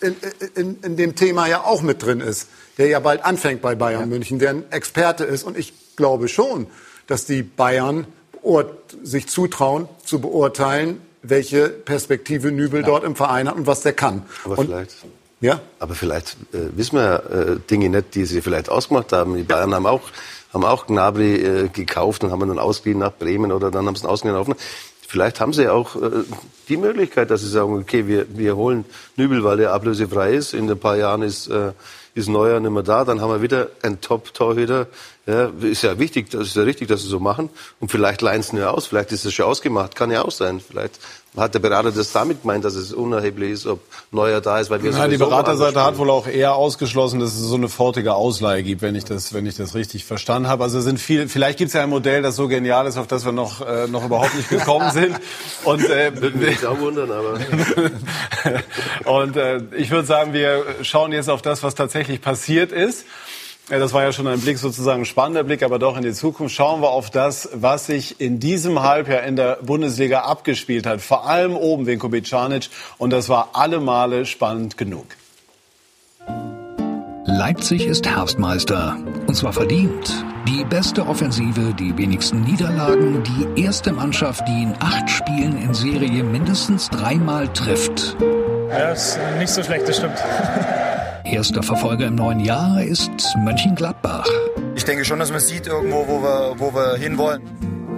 in, 0.00 0.16
in, 0.54 0.80
in 0.82 0.96
dem 0.96 1.14
Thema 1.14 1.46
ja 1.46 1.64
auch 1.64 1.82
mit 1.82 2.02
drin 2.02 2.20
ist, 2.20 2.48
der 2.78 2.88
ja 2.88 3.00
bald 3.00 3.24
anfängt 3.24 3.62
bei 3.62 3.74
Bayern 3.74 4.00
ja. 4.00 4.06
München, 4.06 4.38
der 4.38 4.50
ein 4.50 4.70
Experte 4.70 5.24
ist. 5.24 5.44
Und 5.44 5.56
ich 5.56 5.72
glaube 5.96 6.28
schon, 6.28 6.66
dass 7.06 7.24
die 7.24 7.42
Bayern 7.42 8.06
sich 9.02 9.28
zutrauen 9.28 9.88
zu 10.04 10.20
beurteilen, 10.20 11.00
welche 11.22 11.68
Perspektive 11.68 12.52
Nübel 12.52 12.80
ja. 12.80 12.86
dort 12.86 13.04
im 13.04 13.16
Verein 13.16 13.48
hat 13.48 13.56
und 13.56 13.66
was 13.66 13.80
der 13.80 13.94
kann. 13.94 14.22
Aber 14.44 14.58
und, 14.58 14.66
vielleicht. 14.66 14.96
Ja? 15.44 15.60
Aber 15.78 15.94
vielleicht 15.94 16.38
äh, 16.54 16.74
wissen 16.74 16.96
wir 16.96 17.22
äh, 17.30 17.56
Dinge 17.70 17.90
nicht, 17.90 18.14
die 18.14 18.24
sie 18.24 18.40
vielleicht 18.40 18.70
ausgemacht 18.70 19.12
haben. 19.12 19.36
Die 19.36 19.42
Bayern 19.42 19.74
haben 19.74 19.84
auch, 19.84 20.00
haben 20.54 20.64
auch 20.64 20.86
Gnabry 20.86 21.34
äh, 21.34 21.68
gekauft 21.68 22.24
und 22.24 22.30
haben 22.30 22.40
ihn 22.40 22.48
dann 22.48 22.58
ausgeliehen 22.58 23.00
nach 23.00 23.12
Bremen 23.12 23.52
oder 23.52 23.70
dann 23.70 23.86
haben 23.86 23.94
sie 23.94 24.04
ihn 24.04 24.08
ausgeliehen. 24.08 24.54
Vielleicht 25.06 25.40
haben 25.40 25.52
sie 25.52 25.68
auch 25.68 25.96
äh, 25.96 26.24
die 26.70 26.78
Möglichkeit, 26.78 27.30
dass 27.30 27.42
sie 27.42 27.50
sagen, 27.50 27.78
okay, 27.78 28.06
wir, 28.06 28.24
wir 28.34 28.56
holen 28.56 28.86
Nübel, 29.16 29.44
weil 29.44 29.58
der 29.58 29.74
ablösefrei 29.74 30.32
ist. 30.32 30.54
In 30.54 30.70
ein 30.70 30.78
paar 30.80 30.96
Jahren 30.96 31.20
ist, 31.20 31.48
äh, 31.48 31.72
ist 32.14 32.30
Neuer 32.30 32.58
nicht 32.58 32.70
mehr 32.70 32.82
da. 32.82 33.04
Dann 33.04 33.20
haben 33.20 33.30
wir 33.30 33.42
wieder 33.42 33.68
einen 33.82 34.00
Top-Torhüter. 34.00 34.86
Ja, 35.26 35.50
ist 35.60 35.82
ja 35.82 35.98
wichtig, 35.98 36.30
das 36.30 36.48
ist 36.48 36.56
ja 36.56 36.62
richtig, 36.62 36.88
dass 36.88 37.02
sie 37.02 37.08
so 37.08 37.20
machen. 37.20 37.50
Und 37.80 37.90
vielleicht 37.90 38.22
leihen 38.22 38.42
sie 38.42 38.56
nur 38.56 38.72
aus. 38.72 38.86
Vielleicht 38.86 39.12
ist 39.12 39.26
das 39.26 39.34
schon 39.34 39.44
ausgemacht. 39.44 39.94
Kann 39.94 40.10
ja 40.10 40.22
auch 40.22 40.30
sein. 40.30 40.60
Vielleicht 40.60 40.98
hat 41.36 41.54
der 41.54 41.58
Berater 41.58 41.90
das 41.90 42.12
damit 42.12 42.42
gemeint, 42.42 42.64
dass 42.64 42.74
es 42.74 42.92
unerheblich 42.92 43.50
ist, 43.50 43.66
ob 43.66 43.80
Neuer 44.12 44.40
da 44.40 44.60
ist, 44.60 44.70
weil 44.70 44.82
wir 44.82 44.92
ja, 44.92 45.08
die 45.08 45.16
Beraterseite 45.16 45.82
hat 45.82 45.98
wohl 45.98 46.10
auch 46.10 46.28
eher 46.28 46.54
ausgeschlossen, 46.54 47.18
dass 47.18 47.34
es 47.34 47.40
so 47.40 47.56
eine 47.56 47.68
fortige 47.68 48.14
Ausleihe 48.14 48.62
gibt, 48.62 48.82
wenn 48.82 48.94
ich 48.94 49.04
das, 49.04 49.34
wenn 49.34 49.44
ich 49.44 49.56
das 49.56 49.74
richtig 49.74 50.04
verstanden 50.04 50.48
habe. 50.48 50.62
Also 50.62 50.80
sind 50.80 51.00
viel, 51.00 51.28
vielleicht 51.28 51.58
gibt 51.58 51.68
es 51.68 51.74
ja 51.74 51.82
ein 51.82 51.90
Modell, 51.90 52.22
das 52.22 52.36
so 52.36 52.46
genial 52.46 52.86
ist, 52.86 52.96
auf 52.96 53.08
das 53.08 53.24
wir 53.24 53.32
noch, 53.32 53.66
äh, 53.66 53.88
noch 53.88 54.04
überhaupt 54.04 54.34
nicht 54.36 54.48
gekommen 54.48 54.90
sind. 54.92 55.16
Und 55.64 55.84
äh, 55.88 56.12
würde 56.20 56.38
mich 56.38 56.64
auch 56.64 56.78
wundern, 56.78 57.10
aber 57.10 57.40
und 59.22 59.36
äh, 59.36 59.60
ich 59.76 59.90
würde 59.90 60.06
sagen, 60.06 60.32
wir 60.32 60.64
schauen 60.82 61.10
jetzt 61.12 61.28
auf 61.28 61.42
das, 61.42 61.62
was 61.64 61.74
tatsächlich 61.74 62.20
passiert 62.20 62.70
ist. 62.70 63.06
Ja, 63.70 63.78
das 63.78 63.94
war 63.94 64.02
ja 64.02 64.12
schon 64.12 64.26
ein 64.26 64.40
Blick, 64.40 64.58
sozusagen 64.58 65.02
ein 65.02 65.06
spannender 65.06 65.42
Blick, 65.42 65.62
aber 65.62 65.78
doch 65.78 65.96
in 65.96 66.02
die 66.02 66.12
Zukunft. 66.12 66.54
Schauen 66.54 66.82
wir 66.82 66.90
auf 66.90 67.08
das, 67.08 67.48
was 67.54 67.86
sich 67.86 68.20
in 68.20 68.38
diesem 68.38 68.82
Halbjahr 68.82 69.22
in 69.22 69.36
der 69.36 69.58
Bundesliga 69.62 70.20
abgespielt 70.20 70.84
hat. 70.86 71.00
Vor 71.00 71.26
allem 71.26 71.56
oben 71.56 71.86
Vinko 71.86 72.10
Bicanic. 72.10 72.68
Und 72.98 73.10
das 73.10 73.30
war 73.30 73.50
alle 73.54 73.80
Male 73.80 74.26
spannend 74.26 74.76
genug. 74.76 75.06
Leipzig 77.24 77.86
ist 77.86 78.06
Herbstmeister. 78.06 78.98
Und 79.26 79.34
zwar 79.34 79.54
verdient. 79.54 80.24
Die 80.46 80.62
beste 80.66 81.06
Offensive, 81.06 81.72
die 81.72 81.96
wenigsten 81.96 82.42
Niederlagen, 82.42 83.22
die 83.22 83.62
erste 83.62 83.94
Mannschaft, 83.94 84.46
die 84.46 84.62
in 84.62 84.74
acht 84.78 85.08
Spielen 85.08 85.56
in 85.56 85.72
Serie 85.72 86.22
mindestens 86.22 86.90
dreimal 86.90 87.48
trifft. 87.48 88.14
Ja, 88.68 88.92
ist 88.92 89.18
nicht 89.38 89.50
so 89.50 89.62
schlecht, 89.62 89.88
das 89.88 89.96
stimmt. 89.96 90.18
Erster 91.24 91.62
Verfolger 91.62 92.06
im 92.06 92.16
neuen 92.16 92.40
Jahr 92.40 92.82
ist 92.82 93.10
Mönchengladbach. 93.38 94.26
Ich 94.76 94.84
denke 94.84 95.04
schon, 95.04 95.18
dass 95.18 95.30
man 95.30 95.40
sieht 95.40 95.66
irgendwo, 95.66 96.06
wo 96.06 96.22
wir, 96.22 96.54
wo 96.58 96.74
wir 96.74 96.96
hinwollen. 96.96 97.42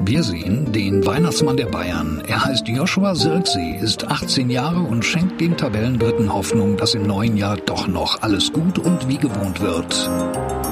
Wir 0.05 0.23
sehen 0.23 0.73
den 0.73 1.05
Weihnachtsmann 1.05 1.57
der 1.57 1.67
Bayern. 1.67 2.23
Er 2.29 2.45
heißt 2.45 2.69
Joshua 2.69 3.17
Sirksee, 3.17 3.77
ist 3.81 4.07
18 4.07 4.51
Jahre 4.51 4.79
und 4.79 5.05
schenkt 5.05 5.41
dem 5.41 5.57
Tabellendritten 5.57 6.33
Hoffnung, 6.33 6.77
dass 6.77 6.95
im 6.95 7.09
neuen 7.09 7.37
Jahr 7.37 7.57
doch 7.57 7.89
noch 7.89 8.23
alles 8.23 8.53
gut 8.53 8.79
und 8.79 9.09
wie 9.09 9.19
gewohnt 9.19 9.61
wird. 9.61 10.09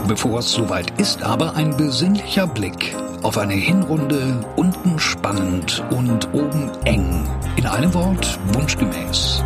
Bevor 0.07 0.39
es 0.39 0.53
soweit 0.53 0.99
ist, 1.01 1.25
aber 1.25 1.57
ein 1.57 1.77
besinnlicher 1.77 2.47
Blick 2.47 2.95
auf 3.23 3.37
eine 3.37 3.55
Hinrunde 3.55 4.45
unten 4.55 5.01
spannend 5.01 5.83
und 5.91 6.33
oben 6.33 6.71
eng. 6.85 7.27
In 7.57 7.67
einem 7.67 7.93
Wort 7.95 8.39
wunschgemäß. 8.53 9.43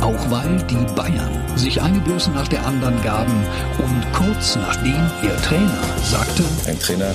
Auch 0.00 0.30
weil 0.30 0.56
die 0.68 0.94
Bayern 0.94 1.30
sich 1.56 1.80
eine 1.80 2.00
Blöße 2.00 2.30
nach 2.30 2.48
der 2.48 2.66
anderen 2.66 3.00
gaben 3.02 3.44
und 3.78 4.06
kurz 4.12 4.56
nachdem 4.56 5.10
ihr 5.22 5.36
Trainer 5.42 5.78
sagte, 6.02 6.42
ein 6.66 6.78
Trainer 6.78 7.12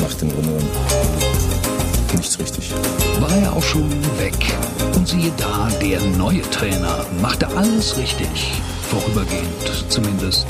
macht 0.00 0.20
im 0.22 0.30
Grunde 0.32 0.62
nichts 2.16 2.38
richtig. 2.38 2.72
War 3.20 3.36
er 3.36 3.52
auch 3.52 3.62
schon 3.62 3.90
weg. 4.18 4.34
Und 4.94 5.06
siehe 5.08 5.32
da, 5.36 5.68
der 5.80 6.00
neue 6.16 6.42
Trainer 6.50 7.06
machte 7.20 7.46
alles 7.56 7.96
richtig. 7.96 8.52
Vorübergehend 8.90 9.84
zumindest. 9.88 10.46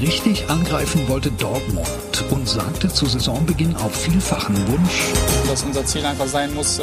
Richtig 0.00 0.48
angreifen 0.50 1.06
wollte 1.08 1.30
Dortmund 1.32 1.86
und 2.30 2.48
sagte 2.48 2.88
zu 2.88 3.06
Saisonbeginn 3.06 3.76
auf 3.76 3.94
vielfachen 3.94 4.56
Wunsch, 4.68 5.04
dass 5.48 5.62
unser 5.62 5.84
Ziel 5.84 6.04
einfach 6.04 6.26
sein 6.26 6.52
muss, 6.54 6.78
äh, 6.78 6.82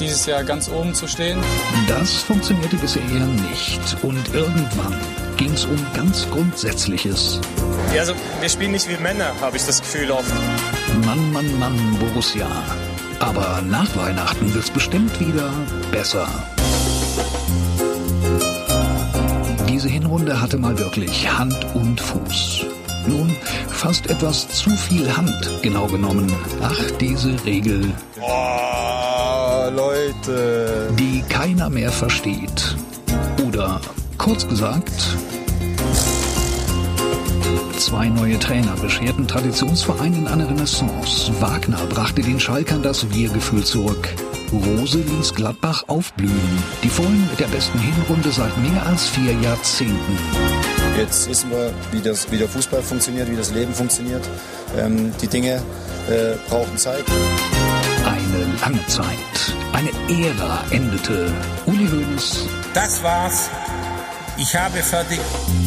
dieses 0.00 0.26
Jahr 0.26 0.42
ganz 0.44 0.68
oben 0.68 0.94
zu 0.94 1.06
stehen. 1.06 1.38
Das 1.86 2.16
funktionierte 2.16 2.76
bisher 2.76 3.02
eher 3.02 3.26
nicht. 3.26 3.96
Und 4.02 4.34
irgendwann 4.34 4.94
ging 5.36 5.52
es 5.52 5.64
um 5.66 5.78
ganz 5.94 6.28
Grundsätzliches. 6.30 7.40
Ja, 7.94 8.00
also 8.00 8.14
wir 8.40 8.48
spielen 8.48 8.72
nicht 8.72 8.88
wie 8.88 8.96
Männer, 8.96 9.32
habe 9.40 9.56
ich 9.56 9.64
das 9.64 9.80
Gefühl 9.80 10.10
oft. 10.10 10.32
Mann, 11.04 11.32
Mann, 11.32 11.58
Mann, 11.58 11.96
Borussia. 11.98 12.48
Aber 13.18 13.62
nach 13.68 13.94
Weihnachten 13.96 14.52
wird 14.54 14.64
es 14.64 14.70
bestimmt 14.70 15.20
wieder 15.20 15.52
besser. 15.92 16.26
Diese 19.68 19.88
Hinrunde 19.88 20.40
hatte 20.40 20.58
mal 20.58 20.78
wirklich 20.78 21.30
Hand 21.30 21.56
und 21.74 22.00
Fuß. 22.00 22.66
Nun, 23.06 23.34
fast 23.70 24.08
etwas 24.10 24.48
zu 24.48 24.70
viel 24.70 25.14
Hand, 25.16 25.50
genau 25.62 25.86
genommen. 25.86 26.30
Ach, 26.62 26.90
diese 27.00 27.34
Regel. 27.44 27.92
Oh, 28.20 28.99
Leute. 29.70 30.88
Die 30.98 31.22
keiner 31.28 31.70
mehr 31.70 31.90
versteht. 31.90 32.76
Oder, 33.46 33.80
kurz 34.18 34.46
gesagt, 34.46 34.90
Zwei 37.80 38.08
neue 38.08 38.38
Trainer 38.38 38.76
bescherten 38.76 39.26
Traditionsvereinen 39.26 40.28
eine 40.28 40.46
Renaissance. 40.46 41.32
Wagner 41.40 41.78
brachte 41.88 42.20
den 42.20 42.38
Schalkern 42.38 42.82
das 42.82 43.12
Wir-Gefühl 43.14 43.64
zurück. 43.64 44.06
Rose 44.52 44.98
ließ 44.98 45.34
Gladbach 45.34 45.84
aufblühen. 45.86 46.62
Die 46.82 46.88
Fohlen 46.88 47.26
mit 47.30 47.40
der 47.40 47.46
besten 47.46 47.78
Hinrunde 47.78 48.30
seit 48.32 48.56
mehr 48.58 48.84
als 48.86 49.08
vier 49.08 49.32
Jahrzehnten. 49.32 50.18
Jetzt 50.98 51.28
wissen 51.28 51.50
wir, 51.50 51.72
wie, 51.90 52.00
das, 52.00 52.30
wie 52.30 52.36
der 52.36 52.48
Fußball 52.48 52.82
funktioniert, 52.82 53.30
wie 53.30 53.36
das 53.36 53.54
Leben 53.54 53.72
funktioniert. 53.72 54.28
Ähm, 54.76 55.12
die 55.22 55.28
Dinge 55.28 55.62
äh, 56.08 56.36
brauchen 56.48 56.76
Zeit. 56.76 57.04
Eine 58.62 58.76
lange 58.76 58.86
Zeit, 58.88 59.54
eine 59.72 59.90
Ära 60.08 60.62
endete. 60.70 61.32
Uli 61.66 61.88
Hoeneß. 61.88 62.46
Das 62.74 63.02
war's. 63.02 63.48
Ich 64.36 64.54
habe 64.54 64.78
fertig. 64.78 65.18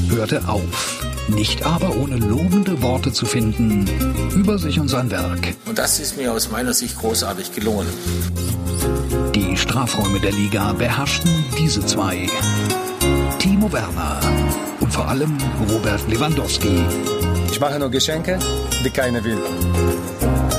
Hörte 0.09 0.47
auf. 0.47 1.03
Nicht 1.27 1.65
aber 1.65 1.95
ohne 1.95 2.17
lobende 2.17 2.81
Worte 2.81 3.11
zu 3.11 3.25
finden 3.25 3.87
über 4.35 4.59
sich 4.59 4.79
und 4.79 4.89
sein 4.89 5.09
Werk. 5.09 5.55
Und 5.65 5.79
das 5.79 5.99
ist 5.99 6.17
mir 6.17 6.33
aus 6.33 6.51
meiner 6.51 6.73
Sicht 6.73 6.97
großartig 6.99 7.53
gelungen. 7.53 7.87
Die 9.33 9.57
Strafräume 9.57 10.19
der 10.19 10.31
Liga 10.31 10.73
beherrschten 10.73 11.45
diese 11.57 11.83
zwei. 11.85 12.29
Timo 13.39 13.71
Werner 13.71 14.19
und 14.79 14.93
vor 14.93 15.07
allem 15.07 15.37
Robert 15.69 16.07
Lewandowski. 16.09 16.83
Ich 17.51 17.59
mache 17.59 17.79
nur 17.79 17.89
Geschenke, 17.89 18.37
die 18.85 18.89
keiner 18.89 19.23
will. 19.23 19.39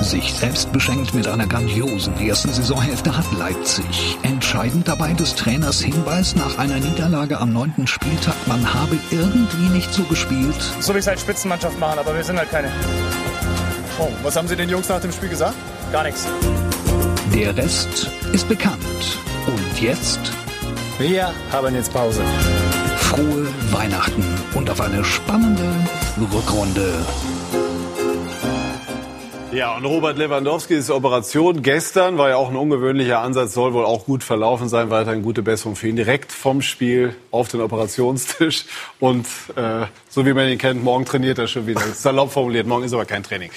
Sich 0.05 0.35
selbst 0.35 0.71
beschenkt 0.71 1.15
mit 1.15 1.27
einer 1.27 1.47
grandiosen 1.47 2.15
ersten 2.21 2.53
Saisonhälfte 2.53 3.17
hat 3.17 3.25
Leipzig. 3.39 4.19
Entscheidend 4.23 4.87
dabei 4.87 5.15
des 5.15 5.35
Trainers 5.35 5.81
Hinweis 5.81 6.37
nach 6.37 6.59
einer 6.59 6.79
Niederlage 6.79 7.41
am 7.41 7.55
neunten 7.55 7.87
Spieltag, 7.87 8.35
man 8.45 8.75
habe 8.75 8.99
irgendwie 9.11 9.71
nicht 9.71 9.91
so 9.95 10.03
gespielt. 10.05 10.61
So 10.81 10.95
wie 10.95 10.99
es 10.99 11.07
halt 11.07 11.19
Spitzenmannschaft 11.19 11.81
machen, 11.81 11.99
aber 11.99 12.15
wir 12.15 12.23
sind 12.23 12.39
halt 12.39 12.51
keine. 12.51 12.71
Oh, 13.99 14.11
was 14.23 14.37
haben 14.37 14.47
Sie 14.47 14.57
den 14.57 14.69
Jungs 14.69 14.91
nach 14.91 15.01
dem 15.01 15.11
Spiel 15.11 15.31
gesagt? 15.31 15.57
Gar 15.91 16.05
nichts. 16.05 16.27
Der 17.35 17.57
Rest 17.57 18.11
ist 18.35 18.47
bekannt. 18.47 19.19
Und 19.47 19.81
jetzt? 19.81 20.21
Wir 20.99 21.33
haben 21.51 21.75
jetzt 21.75 21.95
Pause. 21.95 22.23
Frohe 22.99 23.49
Weihnachten 23.71 24.25
und 24.55 24.69
auf 24.69 24.83
eine 24.83 25.03
spannende 25.03 25.75
Rückrunde. 26.31 26.93
Ja, 29.55 29.77
und 29.77 29.85
Robert 29.85 30.19
Lewandowskis 30.19 30.91
Operation 30.91 31.63
gestern 31.63 32.19
war 32.19 32.29
ja 32.29 32.37
auch 32.37 32.51
ein 32.51 32.57
ungewöhnlicher 32.57 33.21
Ansatz, 33.21 33.55
soll 33.55 33.73
wohl 33.73 33.85
auch 33.85 34.05
gut 34.05 34.25
verlaufen 34.25 34.69
sein. 34.69 34.91
Weiterhin 34.91 35.23
gute 35.23 35.43
Besserung 35.43 35.77
für 35.77 35.87
ihn. 35.87 35.95
Direkt 35.95 36.33
vom 36.33 36.61
Spiel 36.61 37.15
auf 37.31 37.47
den 37.47 37.61
Operationstisch. 37.61 38.65
Und 38.99 39.27
äh, 39.55 39.87
so 40.09 40.27
wie 40.27 40.33
man 40.33 40.49
ihn 40.49 40.59
kennt, 40.59 40.83
morgen 40.83 41.05
trainiert 41.05 41.39
er 41.39 41.47
schon 41.47 41.69
wieder. 41.69 41.83
Salopp 41.83 42.33
formuliert, 42.33 42.67
morgen 42.67 42.83
ist 42.83 42.95
aber 42.95 43.05
kein 43.05 43.23
Training. 43.23 43.53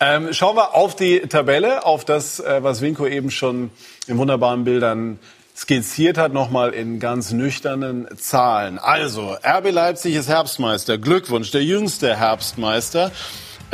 Ähm, 0.00 0.32
schauen 0.32 0.56
wir 0.56 0.74
auf 0.74 0.96
die 0.96 1.20
Tabelle, 1.20 1.84
auf 1.84 2.06
das, 2.06 2.40
äh, 2.40 2.62
was 2.62 2.80
Winko 2.80 3.06
eben 3.06 3.30
schon 3.30 3.70
in 4.06 4.16
wunderbaren 4.16 4.64
Bildern 4.64 5.18
skizziert 5.54 6.16
hat, 6.16 6.32
nochmal 6.32 6.70
in 6.70 7.00
ganz 7.00 7.32
nüchternen 7.32 8.08
Zahlen. 8.16 8.78
Also, 8.78 9.36
RB 9.44 9.70
Leipzig 9.72 10.14
ist 10.14 10.30
Herbstmeister. 10.30 10.96
Glückwunsch, 10.96 11.50
der 11.50 11.62
jüngste 11.62 12.16
Herbstmeister. 12.16 13.12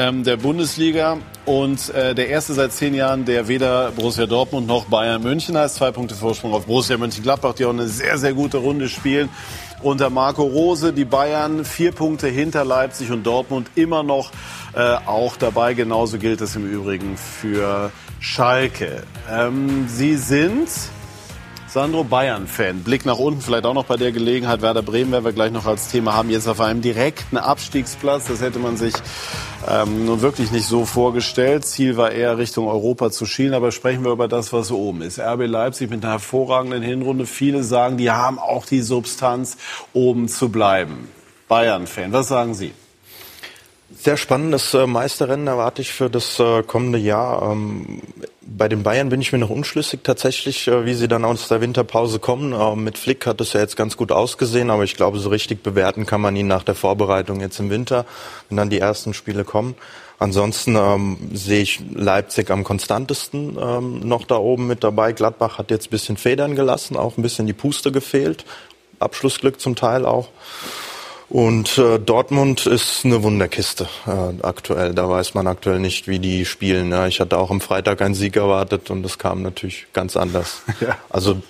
Ähm, 0.01 0.25
der 0.25 0.39
Bundesliga 0.39 1.19
und 1.45 1.91
äh, 1.91 2.15
der 2.15 2.31
erste 2.31 2.55
seit 2.55 2.73
zehn 2.73 2.95
Jahren, 2.95 3.27
der 3.27 3.49
weder 3.49 3.91
Borussia 3.91 4.25
Dortmund 4.25 4.67
noch 4.67 4.87
Bayern 4.87 5.23
München 5.23 5.59
heißt. 5.59 5.75
Zwei 5.75 5.91
Punkte 5.91 6.15
Vorsprung 6.15 6.55
auf 6.55 6.65
Borussia 6.65 6.97
Mönchengladbach, 6.97 7.53
die 7.53 7.67
auch 7.67 7.71
eine 7.71 7.87
sehr, 7.87 8.17
sehr 8.17 8.33
gute 8.33 8.57
Runde 8.57 8.89
spielen. 8.89 9.29
Unter 9.83 10.09
Marco 10.09 10.43
Rose 10.43 10.95
die 10.95 11.05
Bayern 11.05 11.67
vier 11.67 11.93
Punkte 11.93 12.29
hinter 12.29 12.65
Leipzig 12.65 13.11
und 13.11 13.25
Dortmund 13.25 13.71
immer 13.75 14.03
noch 14.03 14.31
äh, 14.75 14.81
auch 15.05 15.37
dabei. 15.37 15.75
Genauso 15.75 16.17
gilt 16.17 16.41
es 16.41 16.57
im 16.57 16.67
Übrigen 16.67 17.19
für 17.19 17.93
Schalke. 18.21 19.03
Ähm, 19.31 19.85
sie 19.87 20.17
sind 20.17 20.69
Sandro 21.73 22.03
Bayern-Fan. 22.03 22.83
Blick 22.83 23.07
nach 23.07 23.21
unten, 23.21 23.41
vielleicht 23.41 23.65
auch 23.65 23.75
noch 23.75 23.85
bei 23.85 23.97
der 23.97 24.11
Gelegenheit. 24.11 24.61
Werder 24.61 24.83
Bremen 24.83 25.13
werden 25.13 25.25
wir 25.25 25.33
gleich 25.33 25.53
noch 25.53 25.67
als 25.67 25.87
Thema 25.87 26.15
haben. 26.15 26.29
Jetzt 26.29 26.49
auf 26.49 26.61
einem 26.61 26.83
direkten 26.83 27.37
Abstiegsplatz. 27.37 28.27
Das 28.27 28.41
hätte 28.41 28.59
man 28.59 28.77
sich 28.77 28.93
ähm, 29.69 30.05
nun 30.05 30.21
wirklich 30.21 30.51
nicht 30.51 30.67
so 30.67 30.85
vorgestellt. 30.85 31.65
Ziel 31.65 31.97
war 31.97 32.11
eher 32.11 32.39
Richtung 32.39 32.67
Europa 32.67 33.13
zu 33.13 33.25
schielen. 33.25 33.55
Aber 33.55 33.71
sprechen 33.71 34.03
wir 34.05 34.11
über 34.11 34.27
das, 34.27 34.53
was 34.53 34.73
oben 34.73 35.03
ist. 35.03 35.21
RB 35.21 35.47
Leipzig 35.47 35.91
mit 35.91 36.03
einer 36.03 36.15
hervorragenden 36.15 36.83
Hinrunde. 36.83 37.25
Viele 37.25 37.63
sagen, 37.63 37.99
die 37.99 38.11
haben 38.11 38.41
auch 38.41 38.67
die 38.67 38.81
Substanz, 38.81 39.57
oben 39.93 40.27
zu 40.27 40.49
bleiben. 40.49 41.09
Bayern-Fan, 41.47 42.13
was 42.13 42.27
sagen 42.27 42.55
Sie? 42.55 42.73
Sehr 43.97 44.17
spannendes 44.17 44.73
äh, 44.73 44.87
Meisterrennen 44.87 45.47
erwarte 45.47 45.83
ich 45.83 45.93
für 45.93 46.09
das 46.09 46.39
äh, 46.39 46.63
kommende 46.63 46.99
Jahr. 46.99 47.51
Ähm, 47.51 48.01
bei 48.41 48.69
den 48.69 48.83
Bayern 48.83 49.09
bin 49.09 49.21
ich 49.21 49.33
mir 49.33 49.39
noch 49.39 49.51
unschlüssig 49.51 50.01
tatsächlich, 50.05 50.69
äh, 50.69 50.87
wie 50.87 50.95
sie 50.95 51.09
dann 51.09 51.25
aus 51.25 51.49
der 51.49 51.61
Winterpause 51.61 52.19
kommen. 52.19 52.53
Äh, 52.53 52.77
mit 52.77 52.99
Flick 52.99 53.27
hat 53.27 53.41
es 53.41 53.53
ja 53.53 53.61
jetzt 53.61 53.77
ganz 53.77 53.97
gut 53.97 54.13
ausgesehen, 54.13 54.71
aber 54.71 54.85
ich 54.85 54.97
glaube, 54.97 55.19
so 55.19 55.29
richtig 55.29 55.63
bewerten 55.63 56.07
kann 56.07 56.21
man 56.21 56.37
ihn 56.37 56.47
nach 56.47 56.63
der 56.63 56.77
Vorbereitung 56.77 57.41
jetzt 57.41 57.59
im 57.59 57.69
Winter, 57.69 58.07
wenn 58.49 58.57
dann 58.57 58.71
die 58.71 58.79
ersten 58.79 59.13
Spiele 59.13 59.45
kommen. 59.45 59.75
Ansonsten 60.21 60.77
ähm, 60.77 61.31
sehe 61.33 61.63
ich 61.63 61.81
Leipzig 61.95 62.51
am 62.51 62.63
konstantesten 62.63 63.59
ähm, 63.61 64.01
noch 64.01 64.25
da 64.25 64.37
oben 64.37 64.67
mit 64.67 64.85
dabei. 64.85 65.13
Gladbach 65.13 65.59
hat 65.59 65.71
jetzt 65.71 65.89
ein 65.89 65.91
bisschen 65.91 66.17
Federn 66.17 66.55
gelassen, 66.55 66.97
auch 66.97 67.17
ein 67.17 67.23
bisschen 67.23 67.47
die 67.47 67.55
Puste 67.55 67.91
gefehlt. 67.91 68.45
Abschlussglück 68.99 69.61
zum 69.61 69.77
Teil 69.77 70.05
auch. 70.05 70.29
Und 71.31 71.79
äh, 71.79 72.01
Dortmund 72.01 72.67
ist 72.67 73.05
eine 73.05 73.23
Wunderkiste 73.23 73.89
äh, 74.05 74.45
aktuell. 74.45 74.95
Da 74.95 75.09
weiß 75.09 75.35
man 75.35 75.47
aktuell 75.47 75.79
nicht, 75.79 76.09
wie 76.09 76.19
die 76.19 76.45
spielen. 76.45 76.91
Ja, 76.91 77.07
ich 77.07 77.21
hatte 77.21 77.39
auch 77.39 77.53
am 77.53 77.61
Freitag 77.61 78.03
einen 78.03 78.17
Sieg 78.17 78.35
erwartet 78.35 78.91
und 78.91 79.05
das 79.05 79.17
kam 79.17 79.43
natürlich 79.43 79.87
ganz 79.93 80.17
anders. 80.17 80.63
Ja. 80.81 80.97
Also 81.11 81.43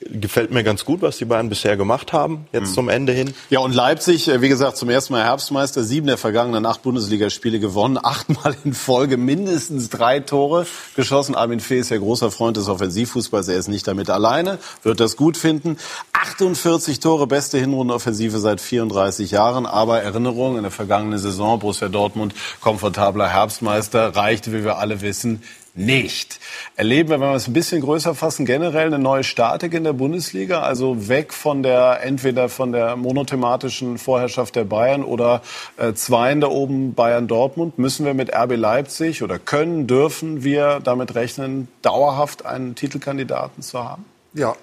gefällt 0.00 0.50
mir 0.50 0.64
ganz 0.64 0.84
gut, 0.84 1.02
was 1.02 1.18
die 1.18 1.26
beiden 1.26 1.50
bisher 1.50 1.76
gemacht 1.76 2.12
haben, 2.12 2.46
jetzt 2.52 2.70
mhm. 2.70 2.74
zum 2.74 2.88
Ende 2.88 3.12
hin. 3.12 3.34
Ja, 3.50 3.60
und 3.60 3.74
Leipzig, 3.74 4.28
äh, 4.28 4.40
wie 4.40 4.48
gesagt, 4.48 4.78
zum 4.78 4.88
ersten 4.88 5.12
Mal 5.12 5.24
Herbstmeister, 5.24 5.84
sieben 5.84 6.06
der 6.06 6.16
vergangenen 6.16 6.64
acht 6.64 6.82
Bundesligaspiele 6.82 7.60
gewonnen, 7.60 7.98
achtmal 8.02 8.56
in 8.64 8.72
Folge 8.72 9.18
mindestens 9.18 9.90
drei 9.90 10.20
Tore 10.20 10.66
geschossen. 10.96 11.34
Armin 11.34 11.60
Fee 11.60 11.78
ist 11.78 11.90
ja 11.90 11.98
großer 11.98 12.30
Freund 12.30 12.56
des 12.56 12.68
Offensivfußballs, 12.68 13.48
er 13.48 13.56
ist 13.56 13.68
nicht 13.68 13.86
damit 13.86 14.08
alleine, 14.08 14.58
wird 14.82 15.00
das 15.00 15.16
gut 15.16 15.36
finden. 15.36 15.76
48 16.12 17.00
Tore, 17.00 17.26
beste 17.26 17.58
Hinrundenoffensive 17.58 18.38
seit 18.38 18.60
34 18.60 19.30
Jahren, 19.30 19.66
aber 19.66 20.00
Erinnerung, 20.00 20.56
in 20.56 20.62
der 20.62 20.72
vergangenen 20.72 21.18
Saison 21.18 21.58
Borussia 21.58 21.88
Dortmund 21.88 22.34
komfortabler 22.60 23.28
Herbstmeister, 23.28 24.16
reichte, 24.16 24.52
wie 24.52 24.64
wir 24.64 24.78
alle 24.78 25.02
wissen, 25.02 25.42
nicht. 25.80 26.40
Erleben 26.76 27.08
wir, 27.08 27.20
wenn 27.20 27.30
wir 27.30 27.34
es 27.34 27.48
ein 27.48 27.52
bisschen 27.52 27.80
größer 27.80 28.14
fassen, 28.14 28.44
generell 28.44 28.86
eine 28.86 28.98
neue 28.98 29.24
Statik 29.24 29.74
in 29.74 29.84
der 29.84 29.92
Bundesliga? 29.92 30.62
Also 30.62 31.08
weg 31.08 31.32
von 31.32 31.62
der, 31.62 32.00
entweder 32.02 32.48
von 32.48 32.72
der 32.72 32.96
monothematischen 32.96 33.98
Vorherrschaft 33.98 34.56
der 34.56 34.64
Bayern 34.64 35.02
oder 35.02 35.42
äh, 35.76 35.92
Zweien 35.94 36.40
da 36.40 36.48
oben 36.48 36.94
Bayern-Dortmund. 36.94 37.78
Müssen 37.78 38.06
wir 38.06 38.14
mit 38.14 38.34
RB 38.34 38.56
Leipzig 38.56 39.22
oder 39.22 39.38
können, 39.38 39.86
dürfen 39.86 40.44
wir 40.44 40.80
damit 40.82 41.14
rechnen, 41.14 41.68
dauerhaft 41.82 42.44
einen 42.44 42.74
Titelkandidaten 42.74 43.62
zu 43.62 43.82
haben? 43.82 44.04
Ja, 44.34 44.54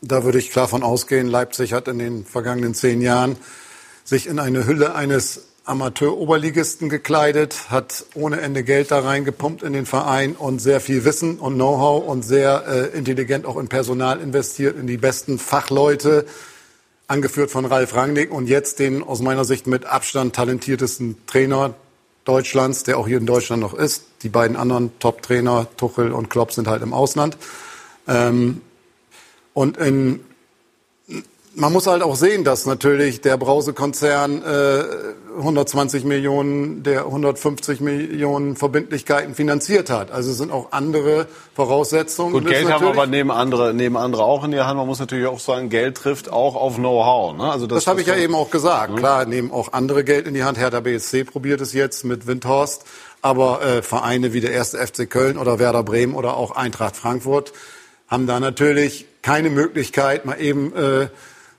da 0.00 0.24
würde 0.24 0.38
ich 0.38 0.50
klar 0.50 0.68
von 0.68 0.82
ausgehen. 0.82 1.28
Leipzig 1.28 1.72
hat 1.72 1.88
in 1.88 1.98
den 1.98 2.24
vergangenen 2.24 2.74
zehn 2.74 3.00
Jahren 3.00 3.36
sich 4.04 4.26
in 4.26 4.38
eine 4.38 4.66
Hülle 4.66 4.94
eines 4.94 5.46
Amateur-Oberligisten 5.64 6.90
gekleidet, 6.90 7.70
hat 7.70 8.04
ohne 8.14 8.40
Ende 8.40 8.64
Geld 8.64 8.90
da 8.90 9.00
reingepumpt 9.00 9.62
in 9.62 9.72
den 9.72 9.86
Verein 9.86 10.32
und 10.32 10.58
sehr 10.58 10.80
viel 10.80 11.04
Wissen 11.04 11.38
und 11.38 11.54
Know-how 11.54 12.06
und 12.06 12.22
sehr 12.22 12.64
äh, 12.66 12.96
intelligent 12.96 13.46
auch 13.46 13.56
in 13.56 13.68
Personal 13.68 14.20
investiert, 14.20 14.78
in 14.78 14.86
die 14.86 14.98
besten 14.98 15.38
Fachleute, 15.38 16.26
angeführt 17.06 17.50
von 17.50 17.64
Ralf 17.64 17.94
Rangnick 17.94 18.30
und 18.30 18.46
jetzt 18.46 18.78
den 18.78 19.02
aus 19.02 19.20
meiner 19.20 19.44
Sicht 19.44 19.66
mit 19.66 19.86
Abstand 19.86 20.34
talentiertesten 20.34 21.16
Trainer 21.26 21.74
Deutschlands, 22.24 22.84
der 22.84 22.98
auch 22.98 23.06
hier 23.06 23.18
in 23.18 23.26
Deutschland 23.26 23.62
noch 23.62 23.74
ist. 23.74 24.04
Die 24.22 24.28
beiden 24.28 24.56
anderen 24.56 24.98
Top-Trainer, 24.98 25.66
Tuchel 25.76 26.12
und 26.12 26.30
Klopp, 26.30 26.52
sind 26.52 26.66
halt 26.66 26.82
im 26.82 26.92
Ausland. 26.92 27.36
Ähm, 28.06 28.60
und 29.52 29.76
in 29.76 30.20
man 31.56 31.72
muss 31.72 31.86
halt 31.86 32.02
auch 32.02 32.16
sehen, 32.16 32.44
dass 32.44 32.66
natürlich 32.66 33.20
der 33.20 33.36
Brause-Konzern 33.36 34.42
äh, 34.42 34.84
120 35.38 36.04
Millionen 36.04 36.82
der 36.82 37.06
150 37.06 37.80
Millionen 37.80 38.56
Verbindlichkeiten 38.56 39.34
finanziert 39.34 39.90
hat. 39.90 40.10
Also 40.10 40.30
es 40.30 40.38
sind 40.38 40.52
auch 40.52 40.72
andere 40.72 41.26
Voraussetzungen. 41.54 42.32
Gut, 42.32 42.46
Geld 42.46 42.70
haben 42.70 42.86
aber 42.86 43.06
neben 43.06 43.30
andere, 43.30 43.74
neben 43.74 43.96
andere 43.96 44.24
auch 44.24 44.44
in 44.44 44.50
der 44.50 44.66
Hand. 44.66 44.78
Man 44.78 44.86
muss 44.86 44.98
natürlich 44.98 45.26
auch 45.26 45.40
sagen, 45.40 45.70
Geld 45.70 45.96
trifft 45.96 46.30
auch 46.30 46.56
auf 46.56 46.76
Know-how. 46.76 47.36
Ne? 47.36 47.50
Also 47.50 47.66
das, 47.66 47.84
das 47.84 47.86
habe 47.86 48.00
ich 48.00 48.06
ja 48.06 48.16
eben 48.16 48.34
auch 48.34 48.50
gesagt. 48.50 48.92
Mhm. 48.92 48.96
Klar, 48.96 49.24
nehmen 49.26 49.50
auch 49.50 49.72
andere 49.72 50.04
Geld 50.04 50.26
in 50.26 50.34
die 50.34 50.44
Hand. 50.44 50.58
Hertha 50.58 50.80
BSC 50.80 51.24
probiert 51.24 51.60
es 51.60 51.72
jetzt 51.72 52.04
mit 52.04 52.26
Windhorst. 52.26 52.84
Aber 53.22 53.62
äh, 53.62 53.82
Vereine 53.82 54.32
wie 54.32 54.40
der 54.40 54.52
erste 54.52 54.78
FC 54.78 55.08
Köln 55.08 55.38
oder 55.38 55.58
Werder 55.58 55.82
Bremen 55.82 56.14
oder 56.14 56.36
auch 56.36 56.50
Eintracht 56.50 56.96
Frankfurt 56.96 57.52
haben 58.06 58.26
da 58.26 58.38
natürlich 58.38 59.06
keine 59.22 59.48
Möglichkeit, 59.48 60.26
mal 60.26 60.38
eben 60.38 60.74
äh, 60.76 61.08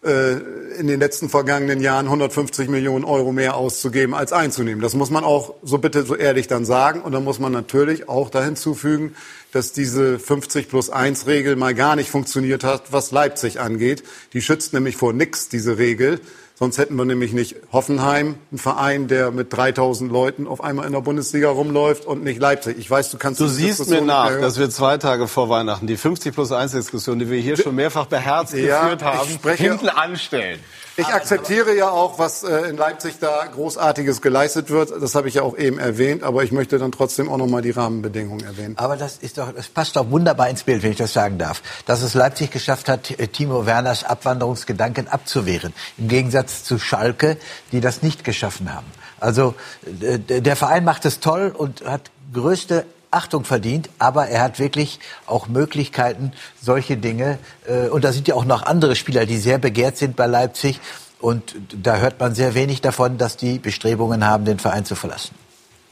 in 0.05 0.87
den 0.87 0.99
letzten 0.99 1.29
vergangenen 1.29 1.81
Jahren 1.81 2.05
150 2.05 2.69
Millionen 2.69 3.05
Euro 3.05 3.31
mehr 3.31 3.55
auszugeben 3.55 4.13
als 4.13 4.33
einzunehmen. 4.33 4.81
Das 4.81 4.93
muss 4.93 5.09
man 5.09 5.23
auch 5.23 5.55
so 5.63 5.79
bitte 5.79 6.03
so 6.03 6.15
ehrlich 6.15 6.47
dann 6.47 6.63
sagen. 6.63 7.01
Und 7.01 7.11
dann 7.11 7.23
muss 7.23 7.39
man 7.39 7.51
natürlich 7.51 8.07
auch 8.07 8.29
da 8.29 8.43
hinzufügen, 8.43 9.15
dass 9.51 9.71
diese 9.71 10.19
50 10.19 10.69
plus 10.69 10.89
1 10.89 11.25
Regel 11.25 11.55
mal 11.55 11.73
gar 11.73 11.95
nicht 11.95 12.11
funktioniert 12.11 12.63
hat, 12.63 12.91
was 12.91 13.11
Leipzig 13.11 13.59
angeht. 13.59 14.03
Die 14.33 14.41
schützt 14.41 14.73
nämlich 14.73 14.95
vor 14.95 15.13
nichts, 15.13 15.49
diese 15.49 15.77
Regel. 15.77 16.19
Sonst 16.57 16.77
hätten 16.77 16.95
wir 16.95 17.03
nämlich 17.03 17.33
nicht 17.33 17.57
Hoffenheim, 17.73 18.35
ein 18.49 18.57
Verein, 18.57 19.09
der 19.09 19.31
mit 19.31 19.51
3000 19.51 20.09
Leuten 20.09 20.47
auf 20.47 20.63
einmal 20.63 20.85
in 20.85 20.93
der 20.93 21.01
Bundesliga 21.01 21.49
rumläuft 21.49 22.05
und 22.05 22.23
nicht 22.23 22.39
Leipzig. 22.39 22.77
Ich 22.79 22.89
weiß, 22.89 23.11
du 23.11 23.17
kannst 23.17 23.41
Du 23.41 23.47
siehst 23.47 23.89
mir 23.89 24.01
nach, 24.01 24.39
dass 24.39 24.57
wir 24.57 24.69
zwei 24.69 24.97
Tage 24.97 25.27
vor 25.27 25.49
Weihnachten 25.49 25.85
die 25.85 25.97
50 25.97 26.33
plus 26.33 26.53
1 26.53 26.71
Diskussion, 26.71 27.19
die 27.19 27.29
wir 27.29 27.41
hier 27.41 27.57
schon 27.57 27.75
mehrfach 27.75 28.05
beherzt 28.05 28.53
ja, 28.53 28.83
geführt 28.83 29.03
haben, 29.03 29.29
hinten 29.57 29.89
anstellen. 29.89 30.59
Ich 30.97 31.07
akzeptiere 31.07 31.75
ja 31.75 31.89
auch, 31.89 32.19
was 32.19 32.43
äh, 32.43 32.69
in 32.69 32.77
Leipzig 32.77 33.15
da 33.19 33.45
Großartiges 33.45 34.21
geleistet 34.21 34.69
wird. 34.69 34.91
Das 35.01 35.13
habe 35.13 35.27
ich 35.27 35.33
ja 35.33 35.41
auch 35.41 35.57
eben 35.57 35.77
erwähnt, 35.77 36.23
aber 36.23 36.43
ich 36.43 36.53
möchte 36.53 36.79
dann 36.79 36.93
trotzdem 36.93 37.29
auch 37.29 37.37
noch 37.37 37.47
mal 37.47 37.61
die 37.61 37.71
Rahmenbedingungen 37.71 38.45
erwähnen. 38.45 38.77
Aber 38.77 38.95
das 38.95 39.17
ist 39.17 39.37
doch, 39.37 39.51
das 39.53 39.67
passt 39.67 39.97
doch 39.97 40.09
wunderbar 40.09 40.49
ins 40.49 40.63
Bild, 40.63 40.83
wenn 40.83 40.91
ich 40.91 40.97
das 40.97 41.11
sagen 41.11 41.37
darf, 41.37 41.61
dass 41.85 42.01
es 42.01 42.13
Leipzig 42.13 42.51
geschafft 42.51 42.87
hat, 42.87 43.11
äh, 43.11 43.27
Timo 43.27 43.65
Werners 43.65 44.05
Abwanderungsgedanken 44.05 45.09
abzuwehren, 45.09 45.73
im 45.97 46.07
Gegensatz 46.07 46.63
zu 46.63 46.79
Schalke, 46.79 47.37
die 47.73 47.81
das 47.81 48.01
nicht 48.01 48.23
geschaffen 48.23 48.73
haben. 48.73 48.87
Also 49.19 49.53
äh, 50.01 50.19
der 50.19 50.55
Verein 50.55 50.85
macht 50.85 51.03
es 51.03 51.19
toll 51.19 51.53
und 51.55 51.83
hat 51.85 52.09
größte 52.31 52.85
Achtung 53.15 53.45
verdient, 53.45 53.89
aber 53.97 54.27
er 54.27 54.41
hat 54.41 54.59
wirklich 54.59 54.99
auch 55.25 55.47
Möglichkeiten, 55.47 56.33
solche 56.61 56.97
Dinge. 56.97 57.39
Äh, 57.67 57.87
und 57.87 58.03
da 58.03 58.11
sind 58.11 58.27
ja 58.27 58.35
auch 58.35 58.45
noch 58.45 58.63
andere 58.63 58.95
Spieler, 58.95 59.25
die 59.25 59.37
sehr 59.37 59.57
begehrt 59.57 59.97
sind 59.97 60.15
bei 60.15 60.27
Leipzig. 60.27 60.79
Und 61.19 61.55
da 61.81 61.97
hört 61.97 62.19
man 62.19 62.35
sehr 62.35 62.53
wenig 62.53 62.81
davon, 62.81 63.17
dass 63.17 63.37
die 63.37 63.57
Bestrebungen 63.57 64.27
haben, 64.27 64.45
den 64.45 64.59
Verein 64.59 64.85
zu 64.85 64.95
verlassen. 64.95 65.33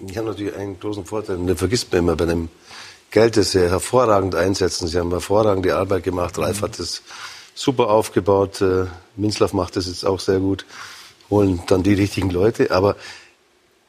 Ich 0.05 0.17
habe 0.17 0.27
natürlich 0.27 0.55
einen 0.55 0.79
großen 0.79 1.05
Vorteil, 1.05 1.37
den 1.37 1.57
vergisst 1.57 1.91
man 1.91 1.99
immer 1.99 2.15
bei 2.15 2.25
dem 2.25 2.49
Geld, 3.09 3.37
das 3.37 3.51
sie 3.51 3.69
hervorragend 3.69 4.35
einsetzen. 4.35 4.87
Sie 4.87 4.99
haben 4.99 5.11
hervorragende 5.11 5.75
Arbeit 5.75 6.03
gemacht. 6.03 6.37
Ralf 6.37 6.61
hat 6.61 6.79
das 6.79 7.03
super 7.55 7.89
aufgebaut. 7.89 8.61
Äh, 8.61 8.85
Minzlaff 9.15 9.53
macht 9.53 9.75
das 9.75 9.87
jetzt 9.87 10.05
auch 10.05 10.19
sehr 10.19 10.39
gut. 10.39 10.65
Holen 11.29 11.61
dann 11.67 11.83
die 11.83 11.93
richtigen 11.93 12.29
Leute. 12.29 12.71
Aber 12.71 12.95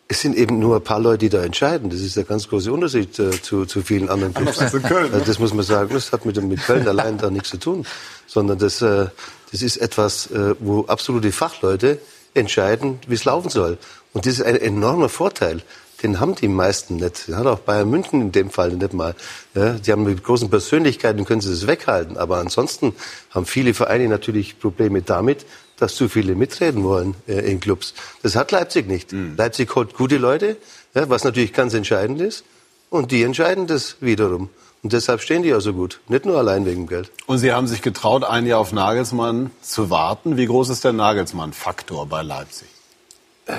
es 0.07 0.21
sind 0.21 0.37
eben 0.37 0.59
nur 0.59 0.77
ein 0.77 0.85
paar 0.85 1.01
Leute, 1.01 1.19
die 1.19 1.29
da 1.31 1.43
entscheiden. 1.43 1.89
Das 1.89 2.01
ist 2.01 2.17
der 2.17 2.25
ganz 2.25 2.49
große 2.49 2.73
Unterschied 2.73 3.19
äh, 3.19 3.31
zu, 3.41 3.65
zu 3.65 3.83
vielen 3.83 4.09
anderen 4.09 4.35
Clubs. 4.35 4.59
Anders 4.59 4.83
Köln, 4.83 5.11
ne? 5.11 5.23
Das 5.25 5.39
muss 5.39 5.55
man 5.55 5.65
sagen. 5.65 5.95
Das 5.95 6.13
hat 6.13 6.27
mit, 6.27 6.41
mit 6.43 6.63
Köln 6.63 6.87
allein 6.87 7.17
da 7.17 7.31
nichts 7.31 7.51
zu 7.51 7.57
tun. 7.57 7.87
Sondern 8.27 8.59
das, 8.59 8.83
äh, 8.83 9.07
das 9.51 9.63
ist 9.63 9.79
etwas, 9.79 10.31
äh, 10.31 10.55
wo 10.61 10.85
absolute 10.87 11.33
Fachleute 11.33 11.99
entscheiden, 12.35 12.99
wie 13.07 13.15
es 13.15 13.25
laufen 13.25 13.49
soll. 13.49 13.79
Und 14.13 14.27
das 14.27 14.35
ist 14.35 14.43
ein 14.43 14.57
enormer 14.57 15.09
Vorteil. 15.09 15.63
Den 16.03 16.21
haben 16.21 16.35
die 16.35 16.49
meisten 16.49 16.97
nicht. 16.97 17.29
Den 17.29 17.37
hat 17.37 17.47
auch 17.47 17.61
Bayern 17.61 17.89
München 17.89 18.21
in 18.21 18.33
dem 18.33 18.51
Fall 18.51 18.73
nicht 18.73 18.93
mal. 18.93 19.15
Ja, 19.55 19.73
die 19.73 19.91
haben 19.91 20.05
mit 20.05 20.23
großen 20.23 20.51
Persönlichkeiten, 20.51 21.25
können 21.25 21.41
sie 21.41 21.51
das 21.51 21.67
weghalten. 21.67 22.19
Aber 22.19 22.39
ansonsten 22.39 22.95
haben 23.31 23.47
viele 23.47 23.73
Vereine 23.73 24.09
natürlich 24.09 24.59
Probleme 24.59 25.01
damit, 25.01 25.47
dass 25.79 25.95
zu 25.95 26.09
viele 26.09 26.35
mitreden 26.35 26.85
wollen 26.85 27.15
äh, 27.27 27.51
in 27.51 27.61
Clubs. 27.61 27.95
Das 28.23 28.37
hat 28.37 28.53
Leipzig 28.53 28.87
nicht. 28.87 29.13
Mhm. 29.13 29.35
Leipzig 29.37 29.75
holt 29.75 29.95
gute 29.95 30.19
Leute, 30.19 30.57
ja, 30.95 31.09
was 31.09 31.25
natürlich 31.25 31.53
ganz 31.53 31.75
entscheidend 31.75 32.21
ist. 32.21 32.45
Und 32.91 33.11
die 33.11 33.23
entscheiden 33.23 33.67
das 33.67 33.97
wiederum. 34.01 34.51
Und 34.83 34.93
deshalb 34.93 35.23
stehen 35.23 35.43
die 35.43 35.49
ja 35.49 35.61
so 35.61 35.73
gut. 35.73 36.01
Nicht 36.09 36.27
nur 36.27 36.37
allein 36.37 36.67
wegen 36.67 36.87
Geld. 36.87 37.11
Und 37.27 37.39
Sie 37.39 37.53
haben 37.53 37.67
sich 37.67 37.81
getraut, 37.81 38.23
ein 38.23 38.47
Jahr 38.47 38.61
auf 38.61 38.73
Nagelsmann 38.73 39.51
zu 39.63 39.89
warten. 39.89 40.37
Wie 40.37 40.47
groß 40.47 40.69
ist 40.69 40.85
der 40.85 40.93
Nagelsmann-Faktor 40.93 42.07
bei 42.07 42.23
Leipzig? 42.23 42.69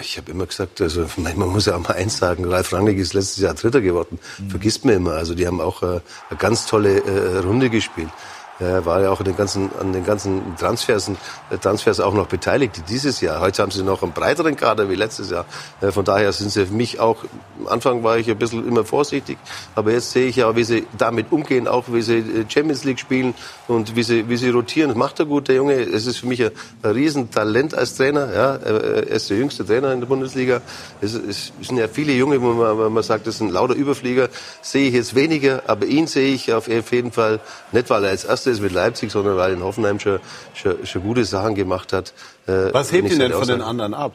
Ich 0.02 0.18
habe 0.18 0.32
immer 0.32 0.46
gesagt, 0.46 0.82
also 0.82 1.08
man 1.18 1.36
muss 1.50 1.66
ja 1.66 1.76
auch 1.76 1.80
mal 1.80 1.94
eins 1.96 2.18
sagen, 2.18 2.46
Ralf 2.46 2.74
Rangnick 2.74 2.98
ist 2.98 3.14
letztes 3.14 3.38
Jahr 3.38 3.54
Dritter 3.56 3.82
geworden. 3.82 4.20
Mhm. 4.38 4.50
Vergisst 4.52 4.86
man 4.86 4.96
immer. 4.96 5.14
Also 5.14 5.36
die 5.36 5.48
haben 5.48 5.62
auch 5.62 5.84
äh, 5.84 6.00
eine 6.30 6.38
ganz 6.38 6.66
tolle 6.68 7.00
äh, 7.00 7.40
Runde 7.40 7.70
gespielt. 7.70 8.10
Er 8.58 8.86
war 8.86 9.02
ja 9.02 9.10
auch 9.10 9.20
an 9.20 9.26
den 9.26 9.36
ganzen, 9.36 9.70
an 9.82 9.92
den 9.92 10.06
ganzen 10.06 10.56
Transfers, 10.56 11.10
äh, 11.10 11.58
Transfers 11.58 12.00
auch 12.00 12.14
noch 12.14 12.28
beteiligt 12.28 12.84
dieses 12.88 13.20
Jahr. 13.20 13.42
Heute 13.42 13.62
haben 13.62 13.72
sie 13.72 13.84
noch 13.84 14.02
einen 14.02 14.14
breiteren 14.14 14.56
Kader 14.56 14.90
wie 14.90 14.96
letztes 14.96 15.30
Jahr. 15.30 15.46
Äh, 15.82 15.92
von 15.92 16.06
daher 16.06 16.32
sind 16.32 16.52
sie 16.52 16.66
für 16.66 16.74
mich 16.74 17.02
auch, 17.02 17.18
am 17.60 17.68
Anfang 17.68 18.04
war 18.04 18.18
ich 18.18 18.30
ein 18.30 18.38
bisschen 18.38 18.66
immer 18.66 18.86
vorsichtig, 18.86 19.38
aber 19.76 19.92
jetzt 19.92 20.12
sehe 20.12 20.28
ich 20.28 20.38
ja, 20.38 20.56
wie 20.56 20.64
sie 20.64 20.88
damit 20.98 21.34
umgehen, 21.34 21.68
auch 21.68 21.86
wie 21.90 22.02
sie 22.02 22.20
äh, 22.20 22.46
Champions 22.48 22.86
League 22.86 23.00
spielen 23.00 23.34
und 23.68 23.98
wie 23.98 24.04
sie, 24.04 24.30
wie 24.30 24.38
sie 24.38 24.52
rotieren. 24.52 24.88
Das 24.90 24.98
macht 24.98 25.20
er 25.20 25.26
gut, 25.26 25.50
der 25.50 25.56
Junge. 25.56 25.74
Es 25.74 26.06
ist 26.06 26.20
für 26.20 26.28
mich 26.28 26.42
ein, 26.42 26.52
Riesentalent 26.82 27.74
als 27.74 27.96
Trainer. 27.96 28.34
Ja, 28.34 28.56
er 28.56 29.08
ist 29.08 29.30
der 29.30 29.38
jüngste 29.38 29.66
Trainer 29.66 29.92
in 29.92 30.00
der 30.00 30.08
Bundesliga. 30.08 30.62
Es, 31.02 31.14
es 31.14 31.52
sind 31.62 31.78
ja 31.78 31.90
viele 31.90 32.14
Junge, 32.14 32.42
wo 32.42 32.54
man, 32.54 32.94
man 32.94 33.04
sagt, 33.04 33.28
das 33.28 33.36
ist 33.36 33.42
ein 33.42 33.50
lauter 33.50 33.74
Überflieger. 33.74 34.30
Sehe 34.62 34.88
ich 34.88 34.94
jetzt 34.94 35.14
weniger, 35.14 35.64
aber 35.68 35.86
ihn 35.88 36.08
sehe 36.08 36.34
ich 36.34 36.54
auf 36.54 36.70
jeden 36.70 37.12
Fall 37.12 37.42
nicht, 37.74 37.90
weil 37.90 38.06
er 38.06 38.12
als 38.12 38.24
erster 38.24 38.45
ist 38.48 38.62
mit 38.62 38.72
Leipzig, 38.72 39.12
sondern 39.12 39.38
weil 39.38 39.54
in 39.54 39.64
Hoffenheim 39.64 40.00
schon, 40.00 40.20
schon, 40.54 40.86
schon 40.86 41.02
gute 41.04 41.26
Sachen 41.26 41.56
gemacht 41.56 41.94
hat. 41.94 42.14
Äh, 42.48 42.74
Was 42.74 42.92
hebt 42.92 43.12
ihn 43.12 43.20
denn 43.20 43.32
von 43.32 43.48
den 43.48 43.62
anderen 43.62 43.94
ab? 43.94 44.14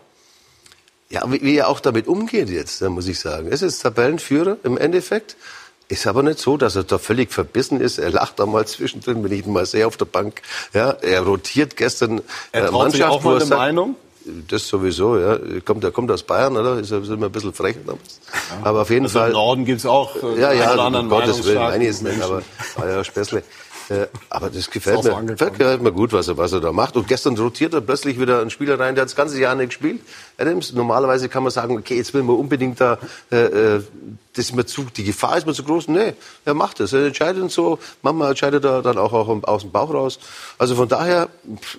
Ja, 1.11 1.31
wie, 1.31 1.43
wie 1.43 1.57
er 1.57 1.68
auch 1.68 1.81
damit 1.81 2.07
umgeht 2.07 2.49
jetzt, 2.49 2.81
muss 2.83 3.09
ich 3.09 3.18
sagen. 3.18 3.49
Es 3.51 3.62
ist 3.62 3.81
Tabellenführer 3.81 4.59
im 4.62 4.78
Endeffekt. 4.78 5.37
Ist 5.89 6.07
aber 6.07 6.22
nicht 6.22 6.39
so, 6.39 6.57
dass 6.57 6.76
er 6.76 6.85
da 6.85 6.99
völlig 6.99 7.33
verbissen 7.33 7.81
ist. 7.81 7.99
Er 7.99 8.11
lacht 8.11 8.39
da 8.39 8.47
mal 8.47 8.64
zwischendrin, 8.66 9.24
wenn 9.24 9.33
ich 9.33 9.45
ihn 9.45 9.53
mal 9.53 9.66
sehe 9.66 9.87
auf 9.87 9.97
der 9.97 10.05
Bank. 10.05 10.41
Ja, 10.72 10.91
er 10.91 11.22
rotiert 11.22 11.76
gestern 11.76 12.22
er 12.53 12.66
traut 12.66 12.72
Mannschaft. 12.72 12.95
Sich 12.95 13.05
auch 13.05 13.24
mal 13.24 13.37
eine 13.37 13.45
sagt, 13.45 13.59
Meinung? 13.59 13.97
Das 14.49 14.68
sowieso, 14.68 15.18
ja. 15.18 15.39
Kommt, 15.64 15.83
er 15.83 15.91
kommt 15.91 16.11
aus 16.12 16.22
Bayern, 16.22 16.57
oder? 16.57 16.78
Ist 16.78 16.93
er 16.93 16.99
immer 16.99 17.26
ein 17.26 17.33
bisschen 17.33 17.53
frech. 17.53 17.76
Ja. 17.85 17.95
Aber 18.62 18.83
auf 18.83 18.91
jeden 18.91 19.07
also 19.07 19.18
Fall. 19.18 19.28
Im 19.28 19.35
Norden 19.35 19.64
gibt's 19.64 19.87
auch 19.87 20.14
äh, 20.14 20.41
ja, 20.41 20.53
ja, 20.53 20.87
um 20.87 21.09
Gottes 21.09 21.45
Willen, 21.45 21.59
meine 21.59 21.83
ich 21.83 21.91
jetzt 21.91 22.03
nicht, 22.03 22.22
aber 22.22 22.43
war 22.76 22.89
ja 22.89 23.03
Späßle. 23.03 23.43
Äh, 23.91 24.07
aber 24.28 24.51
das 24.51 24.70
gefällt 24.70 25.03
mir, 25.03 25.22
gefällt 25.24 25.82
mir 25.82 25.91
gut, 25.91 26.12
was 26.12 26.28
er, 26.28 26.36
was 26.36 26.53
er 26.53 26.61
da 26.61 26.70
macht. 26.70 26.97
Und 26.97 27.09
gestern 27.09 27.36
rotiert 27.36 27.74
er 27.74 27.80
plötzlich 27.80 28.20
wieder 28.20 28.41
einen 28.41 28.51
Spieler 28.51 28.78
rein, 28.78 28.95
der 28.95 29.03
hat 29.03 29.09
das 29.09 29.16
ganze 29.16 29.41
Jahr 29.41 29.57
nicht 29.57 29.70
gespielt. 29.70 30.01
Adams, 30.38 30.72
normalerweise 30.72 31.28
kann 31.28 31.43
man 31.43 31.51
sagen, 31.51 31.76
okay, 31.76 31.97
jetzt 31.97 32.14
will 32.14 32.22
man 32.22 32.36
unbedingt 32.36 32.80
da, 32.80 32.99
äh, 33.32 33.76
äh 33.76 33.82
das 34.32 34.45
ist 34.45 34.55
mir 34.55 34.64
zu, 34.64 34.84
die 34.97 35.03
Gefahr 35.03 35.36
ist 35.36 35.47
mir 35.47 35.55
zu 35.55 35.64
groß. 35.64 35.88
Nee, 35.88 36.14
er 36.45 36.55
macht 36.55 36.78
es. 36.78 36.93
Er 36.93 37.05
entscheidet 37.05 37.51
so. 37.51 37.80
Manchmal 38.03 38.30
entscheidet 38.30 38.64
er 38.64 38.80
dann 38.80 38.97
auch, 38.97 39.12
auch 39.12 39.28
aus 39.43 39.62
dem 39.62 39.72
Bauch 39.72 39.93
raus. 39.93 40.20
Also 40.57 40.76
von 40.76 40.88
daher, 40.88 41.28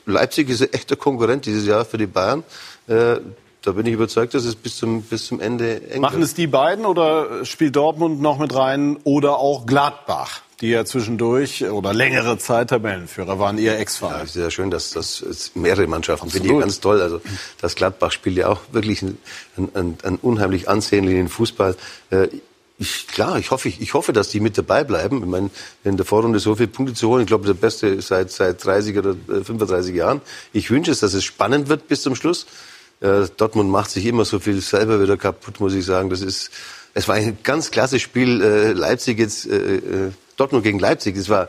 Leipzig 0.05 0.49
ist 0.49 0.62
ein 0.62 0.74
echter 0.74 0.97
Konkurrent 0.97 1.45
dieses 1.45 1.66
Jahr 1.66 1.86
für 1.86 1.97
die 1.97 2.07
Bayern. 2.07 2.43
Äh, 2.88 3.20
da 3.62 3.72
bin 3.72 3.86
ich 3.86 3.93
überzeugt, 3.93 4.34
dass 4.34 4.43
es 4.43 4.55
bis 4.55 4.76
zum, 4.76 5.03
bis 5.03 5.28
zum 5.28 5.39
Ende 5.39 5.89
eng 5.91 6.01
Machen 6.01 6.22
es 6.22 6.34
die 6.34 6.47
beiden 6.47 6.86
oder 6.86 7.45
spielt 7.45 7.78
Dortmund 7.78 8.22
noch 8.22 8.38
mit 8.38 8.53
rein 8.53 8.97
oder 9.05 9.38
auch 9.38 9.66
Gladbach? 9.66 10.41
Die 10.62 10.70
ja 10.70 10.86
zwischendurch 10.86 11.64
oder 11.66 11.93
längere 11.93 12.38
Zeit 12.38 12.70
Tabellenführer 12.70 13.39
waren, 13.39 13.57
ihr 13.57 13.78
Ex-Verein. 13.80 14.20
Ja, 14.20 14.26
sehr 14.28 14.51
schön, 14.51 14.70
dass 14.70 14.91
das 14.91 15.51
mehrere 15.55 15.88
Mannschaften 15.88 16.30
finde 16.30 16.53
ich 16.53 16.59
ganz 16.59 16.80
toll. 16.80 17.01
Also 17.01 17.20
das 17.59 17.76
Gladbach 17.76 18.12
spielt 18.12 18.38
ja 18.38 18.47
auch 18.47 18.62
wirklich 18.72 19.01
einen, 19.01 19.18
einen, 19.74 19.97
einen 20.03 20.18
unheimlich 20.18 20.70
ansehnlichen 20.70 21.30
Fußball. 21.30 21.76
Äh, 22.12 22.28
ich, 22.78 23.07
klar, 23.07 23.38
ich 23.38 23.51
hoffe, 23.51 23.70
ich, 23.70 23.93
hoffe, 23.93 24.14
dass 24.14 24.30
die 24.30 24.39
mit 24.39 24.57
dabei 24.57 24.84
bleiben. 24.84 25.20
Ich 25.20 25.30
meine, 25.30 25.51
in 25.84 25.97
der 25.97 26.05
Vorrunde 26.05 26.39
so 26.39 26.55
viele 26.55 26.68
Punkte 26.68 26.93
zu 26.95 27.09
holen, 27.09 27.22
ich 27.22 27.28
glaube, 27.28 27.45
der 27.45 27.53
Beste 27.53 28.01
seit, 28.01 28.32
seit 28.32 28.64
30 28.64 28.97
oder 28.97 29.16
35 29.28 29.93
äh, 29.93 29.97
Jahren. 29.97 30.22
Ich 30.53 30.72
wünsche 30.72 30.91
es, 30.91 30.99
dass 30.99 31.14
es 31.14 31.24
spannend 31.24 31.70
wird 31.70 31.88
bis 31.88 32.01
zum 32.01 32.16
Schluss. 32.16 32.47
Äh, 32.99 33.28
Dortmund 33.38 33.70
macht 33.70 33.91
sich 33.91 34.05
immer 34.05 34.26
so 34.26 34.39
viel 34.39 34.62
selber 34.62 35.01
wieder 35.01 35.18
kaputt, 35.18 35.59
muss 35.59 35.74
ich 35.74 35.86
sagen. 35.86 36.09
Das 36.09 36.22
ist, 36.22 36.51
es 36.94 37.08
war 37.08 37.16
ein 37.16 37.38
ganz 37.44 37.72
klasse 37.72 38.00
Spiel. 38.00 38.42
Äh, 38.42 38.72
Leipzig 38.74 39.20
jetzt, 39.20 39.48
äh, 39.48 39.76
äh 39.76 40.12
Dortmund 40.38 40.64
gegen 40.64 40.80
Leipzig, 40.80 41.16
das 41.16 41.30
war, 41.30 41.48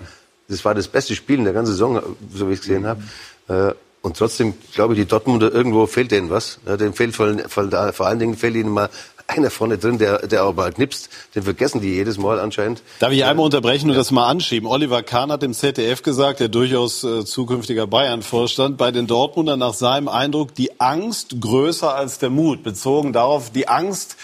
das 0.48 0.64
war 0.64 0.74
das 0.74 0.88
beste 0.88 1.14
Spiel 1.14 1.38
in 1.38 1.44
der 1.44 1.54
ganzen 1.54 1.72
Saison, 1.72 2.02
so 2.34 2.48
wie 2.48 2.52
ich 2.52 2.60
es 2.60 2.66
gesehen 2.66 2.86
habe. 2.86 3.02
Äh, 3.48 3.74
und 4.02 4.16
trotzdem 4.16 4.54
glaube 4.74 4.94
ich, 4.94 5.00
die 5.00 5.06
Dortmunder 5.06 5.52
irgendwo 5.52 5.86
fehlt 5.86 6.10
denen 6.10 6.28
was. 6.28 6.58
Ja, 6.66 6.76
denen 6.76 6.92
fehlt 6.92 7.14
vor, 7.14 7.34
vor, 7.48 7.92
vor 7.92 8.06
allen 8.06 8.18
Dingen 8.18 8.36
fehlt 8.36 8.56
ihnen 8.56 8.70
mal 8.70 8.90
einer 9.36 9.50
vorne 9.50 9.78
drin, 9.78 9.98
der, 9.98 10.26
der 10.26 10.52
mal 10.52 10.72
knipst. 10.72 11.08
Den 11.34 11.42
vergessen 11.42 11.80
die 11.80 11.88
jedes 11.88 12.18
Mal 12.18 12.38
anscheinend. 12.38 12.82
Darf 12.98 13.12
ich 13.12 13.24
einmal 13.24 13.44
unterbrechen 13.44 13.90
und 13.90 13.96
das 13.96 14.10
mal 14.10 14.28
anschieben? 14.28 14.68
Oliver 14.68 15.02
Kahn 15.02 15.32
hat 15.32 15.42
im 15.42 15.54
ZDF 15.54 16.02
gesagt, 16.02 16.40
der 16.40 16.48
durchaus 16.48 17.04
äh, 17.04 17.24
zukünftiger 17.24 17.86
Bayern-Vorstand, 17.86 18.76
bei 18.76 18.90
den 18.90 19.06
Dortmundern 19.06 19.58
nach 19.58 19.74
seinem 19.74 20.08
Eindruck 20.08 20.54
die 20.54 20.80
Angst 20.80 21.40
größer 21.40 21.94
als 21.94 22.18
der 22.18 22.30
Mut. 22.30 22.62
Bezogen 22.62 23.12
darauf, 23.12 23.50
die 23.50 23.68
Angst, 23.68 24.16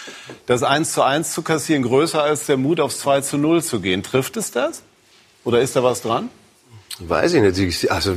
das 0.45 0.63
1 0.63 0.93
zu 0.93 1.03
1 1.03 1.33
zu 1.33 1.41
kassieren, 1.41 1.83
größer 1.83 2.21
als 2.21 2.45
der 2.45 2.57
Mut, 2.57 2.79
aufs 2.79 2.99
2 2.99 3.21
zu 3.21 3.37
0 3.37 3.63
zu 3.63 3.79
gehen. 3.79 4.03
Trifft 4.03 4.37
es 4.37 4.51
das? 4.51 4.83
Oder 5.43 5.61
ist 5.61 5.75
da 5.75 5.83
was 5.83 6.01
dran? 6.01 6.29
Weiß 6.99 7.33
ich 7.33 7.41
nicht. 7.41 7.91
Also, 7.91 8.11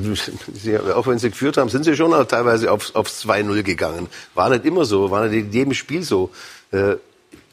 auch 0.94 1.06
wenn 1.06 1.18
sie 1.18 1.30
geführt 1.30 1.56
haben, 1.56 1.68
sind 1.68 1.84
sie 1.84 1.94
schon 1.94 2.12
auch 2.12 2.24
teilweise 2.24 2.70
aufs, 2.72 2.94
aufs 2.94 3.24
2-0 3.24 3.62
gegangen. 3.62 4.08
War 4.34 4.50
nicht 4.50 4.64
immer 4.64 4.84
so, 4.84 5.10
war 5.10 5.28
nicht 5.28 5.46
in 5.46 5.52
jedem 5.52 5.74
Spiel 5.74 6.02
so. 6.02 6.30
Äh, 6.72 6.96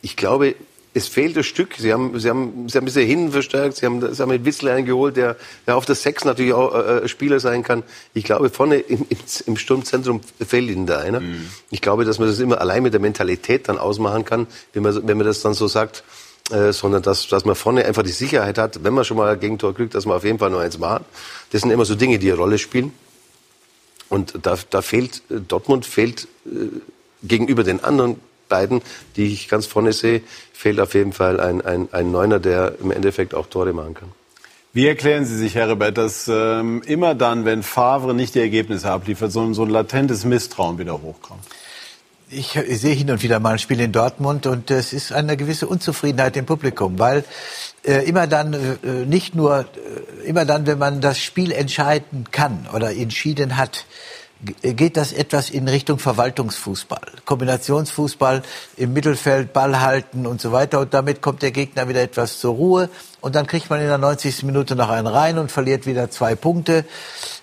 ich 0.01 0.15
glaube, 0.15 0.55
es 0.93 1.07
fehlt 1.07 1.37
ein 1.37 1.43
Stück. 1.43 1.75
Sie 1.77 1.93
haben, 1.93 2.19
sie 2.19 2.29
haben, 2.29 2.67
sie 2.67 2.77
haben 2.77 2.83
ein 2.83 2.85
bisschen 2.85 3.05
hinten 3.05 3.31
verstärkt. 3.31 3.77
Sie 3.77 3.85
haben, 3.85 4.13
sie 4.13 4.21
haben 4.21 4.29
mit 4.29 4.43
Witzel 4.45 4.69
eingeholt, 4.69 5.17
der, 5.17 5.35
der 5.67 5.77
auf 5.77 5.85
der 5.85 5.95
Sechs 5.95 6.25
natürlich 6.25 6.53
auch 6.53 6.73
äh, 6.73 7.07
Spieler 7.07 7.39
sein 7.39 7.63
kann. 7.63 7.83
Ich 8.13 8.23
glaube, 8.23 8.49
vorne 8.49 8.77
im, 8.77 9.05
im, 9.09 9.17
im 9.45 9.57
Sturmzentrum 9.57 10.21
fehlt 10.45 10.69
ihnen 10.69 10.87
da 10.87 10.99
einer. 10.99 11.19
Mhm. 11.19 11.47
Ich 11.69 11.81
glaube, 11.81 12.05
dass 12.05 12.17
man 12.17 12.27
das 12.27 12.39
immer 12.39 12.59
allein 12.59 12.83
mit 12.83 12.93
der 12.93 13.01
Mentalität 13.01 13.69
dann 13.69 13.77
ausmachen 13.77 14.25
kann, 14.25 14.47
wenn 14.73 14.83
man, 14.83 15.07
wenn 15.07 15.17
man 15.17 15.27
das 15.27 15.41
dann 15.41 15.53
so 15.53 15.67
sagt. 15.67 16.03
Äh, 16.51 16.73
sondern 16.73 17.03
dass, 17.03 17.27
dass 17.27 17.45
man 17.45 17.53
vorne 17.53 17.85
einfach 17.85 18.01
die 18.01 18.09
Sicherheit 18.09 18.57
hat, 18.57 18.83
wenn 18.83 18.95
man 18.95 19.05
schon 19.05 19.17
mal 19.17 19.31
ein 19.31 19.39
Gegentor 19.39 19.75
kriegt, 19.75 19.93
dass 19.93 20.07
man 20.07 20.17
auf 20.17 20.23
jeden 20.23 20.39
Fall 20.39 20.49
nur 20.49 20.61
eins 20.61 20.79
macht. 20.79 21.03
Das 21.51 21.61
sind 21.61 21.69
immer 21.69 21.85
so 21.85 21.93
Dinge, 21.93 22.17
die 22.17 22.31
eine 22.31 22.39
Rolle 22.39 22.57
spielen. 22.57 22.91
Und 24.09 24.33
da, 24.41 24.57
da 24.71 24.81
fehlt, 24.81 25.21
äh, 25.29 25.35
Dortmund 25.47 25.85
fehlt 25.85 26.27
äh, 26.47 26.69
gegenüber 27.21 27.63
den 27.63 27.83
anderen 27.83 28.19
beiden, 28.49 28.81
die 29.15 29.31
ich 29.31 29.47
ganz 29.47 29.65
vorne 29.65 29.93
sehe, 29.93 30.21
fehlt 30.51 30.79
auf 30.79 30.93
jeden 30.93 31.13
Fall 31.13 31.39
ein, 31.39 31.61
ein, 31.61 31.87
ein 31.93 32.11
Neuner, 32.11 32.39
der 32.39 32.73
im 32.81 32.91
Endeffekt 32.91 33.33
auch 33.33 33.47
Tore 33.47 33.71
machen 33.71 33.93
kann. 33.93 34.09
Wie 34.71 34.87
erklären 34.87 35.25
Sie 35.25 35.35
sich, 35.35 35.55
Herr 35.55 35.69
Rebert, 35.69 35.97
dass 35.97 36.27
ähm, 36.27 36.83
immer 36.85 37.15
dann, 37.15 37.43
wenn 37.43 37.63
Favre 37.63 38.13
nicht 38.13 38.35
die 38.35 38.39
Ergebnisse 38.39 38.91
abliefert, 38.91 39.31
so, 39.31 39.51
so 39.53 39.63
ein 39.63 39.69
latentes 39.69 40.25
Misstrauen 40.25 40.77
wieder 40.77 41.01
hochkommt? 41.01 41.41
Ich, 42.29 42.55
ich 42.55 42.79
sehe 42.79 42.93
hin 42.93 43.09
und 43.09 43.23
wieder 43.23 43.39
mal 43.39 43.53
ein 43.53 43.59
Spiel 43.59 43.79
in 43.79 43.91
Dortmund 43.91 44.45
und 44.45 44.69
es 44.69 44.93
ist 44.93 45.11
eine 45.11 45.35
gewisse 45.35 45.65
Unzufriedenheit 45.65 46.37
im 46.37 46.45
Publikum, 46.45 46.99
weil 46.99 47.23
äh, 47.83 48.07
immer 48.07 48.27
dann 48.27 48.53
äh, 48.53 49.05
nicht 49.07 49.33
nur 49.33 49.61
äh, 49.61 50.27
immer 50.27 50.45
dann, 50.45 50.67
wenn 50.67 50.77
man 50.77 51.01
das 51.01 51.17
Spiel 51.17 51.51
entscheiden 51.51 52.25
kann 52.29 52.67
oder 52.71 52.95
entschieden 52.95 53.57
hat, 53.57 53.85
geht 54.41 54.95
das 54.95 55.11
etwas 55.11 55.49
in 55.49 55.67
Richtung 55.67 55.99
Verwaltungsfußball, 55.99 57.11
Kombinationsfußball 57.25 58.41
im 58.77 58.93
Mittelfeld, 58.93 59.51
Ball 59.51 59.81
halten 59.81 60.25
und 60.25 60.39
so 60.39 60.51
weiter. 60.51 60.79
Und 60.79 60.93
damit 60.93 61.21
kommt 61.21 61.41
der 61.41 61.51
Gegner 61.51 61.89
wieder 61.89 62.01
etwas 62.01 62.39
zur 62.39 62.53
Ruhe. 62.53 62.89
Und 63.21 63.35
dann 63.35 63.47
kriegt 63.47 63.69
man 63.69 63.81
in 63.81 63.87
der 63.87 63.97
90. 63.97 64.43
Minute 64.43 64.75
noch 64.75 64.89
einen 64.89 65.07
rein 65.07 65.37
und 65.37 65.51
verliert 65.51 65.85
wieder 65.85 66.09
zwei 66.09 66.35
Punkte. 66.35 66.85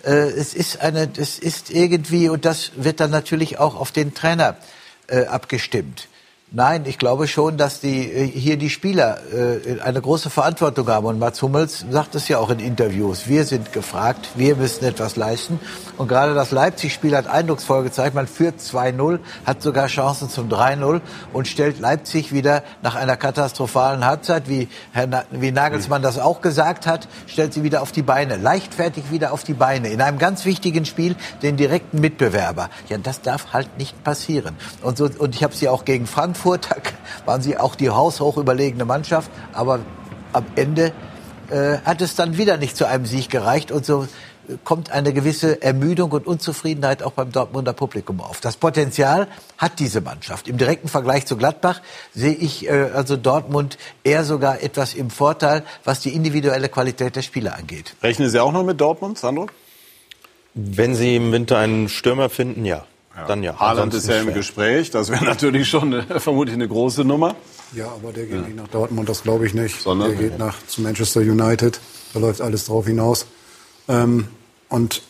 Äh, 0.04 0.10
es 0.10 0.54
ist 0.54 0.80
eine, 0.80 1.08
es 1.16 1.38
ist 1.38 1.70
irgendwie, 1.70 2.30
und 2.30 2.46
das 2.46 2.72
wird 2.76 3.00
dann 3.00 3.10
natürlich 3.10 3.58
auch 3.58 3.76
auf 3.76 3.92
den 3.92 4.14
Trainer 4.14 4.56
äh, 5.08 5.26
abgestimmt. 5.26 6.08
Nein, 6.52 6.84
ich 6.86 6.98
glaube 6.98 7.26
schon, 7.26 7.56
dass 7.56 7.80
die, 7.80 8.08
äh, 8.08 8.24
hier 8.24 8.56
die 8.56 8.70
Spieler 8.70 9.18
äh, 9.34 9.80
eine 9.80 10.00
große 10.00 10.30
Verantwortung 10.30 10.86
haben. 10.86 11.04
Und 11.06 11.18
Mats 11.18 11.42
Hummels 11.42 11.84
sagt 11.90 12.14
es 12.14 12.28
ja 12.28 12.38
auch 12.38 12.50
in 12.50 12.60
Interviews. 12.60 13.26
Wir 13.26 13.44
sind 13.44 13.72
gefragt, 13.72 14.28
wir 14.36 14.54
müssen 14.54 14.84
etwas 14.84 15.16
leisten. 15.16 15.58
Und 15.96 16.06
gerade 16.06 16.34
das 16.34 16.52
Leipzig-Spiel 16.52 17.16
hat 17.16 17.26
eindrucksvoll 17.26 17.82
gezeigt, 17.82 18.14
man 18.14 18.28
führt 18.28 18.60
2-0, 18.60 19.18
hat 19.44 19.60
sogar 19.60 19.88
Chancen 19.88 20.30
zum 20.30 20.48
3-0 20.48 21.00
und 21.32 21.48
stellt 21.48 21.80
Leipzig 21.80 22.32
wieder 22.32 22.62
nach 22.80 22.94
einer 22.94 23.16
katastrophalen 23.16 24.04
Halbzeit, 24.04 24.48
wie, 24.48 24.68
Herr 24.92 25.08
Na 25.08 25.24
wie 25.32 25.50
Nagelsmann 25.50 26.02
das 26.02 26.16
auch 26.16 26.42
gesagt 26.42 26.86
hat, 26.86 27.08
stellt 27.26 27.54
sie 27.54 27.64
wieder 27.64 27.82
auf 27.82 27.90
die 27.90 28.02
Beine, 28.02 28.36
leichtfertig 28.36 29.10
wieder 29.10 29.32
auf 29.32 29.42
die 29.42 29.54
Beine, 29.54 29.88
in 29.88 30.00
einem 30.00 30.18
ganz 30.18 30.44
wichtigen 30.44 30.84
Spiel 30.84 31.16
den 31.42 31.56
direkten 31.56 32.00
Mitbewerber. 32.00 32.70
Ja, 32.88 32.98
das 32.98 33.20
darf 33.20 33.52
halt 33.52 33.78
nicht 33.78 34.04
passieren. 34.04 34.54
Und, 34.82 34.96
so, 34.96 35.10
und 35.18 35.34
ich 35.34 35.42
habe 35.42 35.54
sie 35.54 35.68
auch 35.68 35.84
gegen 35.84 36.06
Frankfurt 36.06 36.35
Frankfurt 36.36 36.68
waren 37.24 37.42
sie 37.42 37.58
auch 37.58 37.74
die 37.74 37.90
haushoch 37.90 38.36
überlegene 38.36 38.84
Mannschaft, 38.84 39.30
aber 39.52 39.80
am 40.32 40.44
Ende 40.54 40.92
äh, 41.50 41.78
hat 41.84 42.00
es 42.00 42.14
dann 42.14 42.36
wieder 42.36 42.56
nicht 42.56 42.76
zu 42.76 42.86
einem 42.86 43.06
Sieg 43.06 43.30
gereicht 43.30 43.72
und 43.72 43.84
so 43.84 44.06
kommt 44.62 44.92
eine 44.92 45.12
gewisse 45.12 45.60
Ermüdung 45.60 46.12
und 46.12 46.24
Unzufriedenheit 46.26 47.02
auch 47.02 47.12
beim 47.12 47.32
Dortmunder 47.32 47.72
Publikum 47.72 48.20
auf. 48.20 48.40
Das 48.40 48.56
Potenzial 48.56 49.26
hat 49.58 49.80
diese 49.80 50.00
Mannschaft. 50.00 50.46
Im 50.46 50.56
direkten 50.56 50.86
Vergleich 50.86 51.26
zu 51.26 51.36
Gladbach 51.36 51.80
sehe 52.14 52.34
ich 52.34 52.68
äh, 52.68 52.90
also 52.94 53.16
Dortmund 53.16 53.76
eher 54.04 54.22
sogar 54.22 54.62
etwas 54.62 54.94
im 54.94 55.10
Vorteil, 55.10 55.64
was 55.82 56.00
die 56.00 56.14
individuelle 56.14 56.68
Qualität 56.68 57.16
der 57.16 57.22
Spieler 57.22 57.56
angeht. 57.56 57.96
Rechnen 58.02 58.30
Sie 58.30 58.38
auch 58.40 58.52
noch 58.52 58.62
mit 58.62 58.80
Dortmund, 58.80 59.18
Sandro? 59.18 59.48
Wenn 60.54 60.94
Sie 60.94 61.16
im 61.16 61.32
Winter 61.32 61.58
einen 61.58 61.88
Stürmer 61.88 62.30
finden, 62.30 62.64
ja. 62.64 62.84
Ja. 63.16 63.26
Dann 63.26 63.42
ja. 63.42 63.58
Haaland 63.58 63.94
ist 63.94 64.08
ja 64.08 64.20
im 64.20 64.32
Gespräch. 64.34 64.90
Das 64.90 65.10
wäre 65.10 65.24
natürlich 65.34 65.68
schon 65.68 65.94
eine, 65.94 66.20
vermutlich 66.20 66.54
eine 66.54 66.68
große 66.68 67.04
Nummer. 67.04 67.34
Ja, 67.72 67.86
aber 67.88 68.12
der 68.12 68.26
geht 68.26 68.34
ja. 68.34 68.40
nicht 68.42 68.56
nach 68.56 68.68
Dortmund, 68.68 69.08
das 69.08 69.22
glaube 69.22 69.46
ich 69.46 69.54
nicht. 69.54 69.80
Sondern? 69.80 70.10
Der 70.10 70.18
geht 70.18 70.38
nach 70.38 70.54
zu 70.66 70.82
Manchester 70.82 71.20
United. 71.20 71.80
Da 72.12 72.20
läuft 72.20 72.40
alles 72.40 72.66
drauf 72.66 72.86
hinaus. 72.86 73.26
Ähm, 73.88 74.28
und 74.68 75.02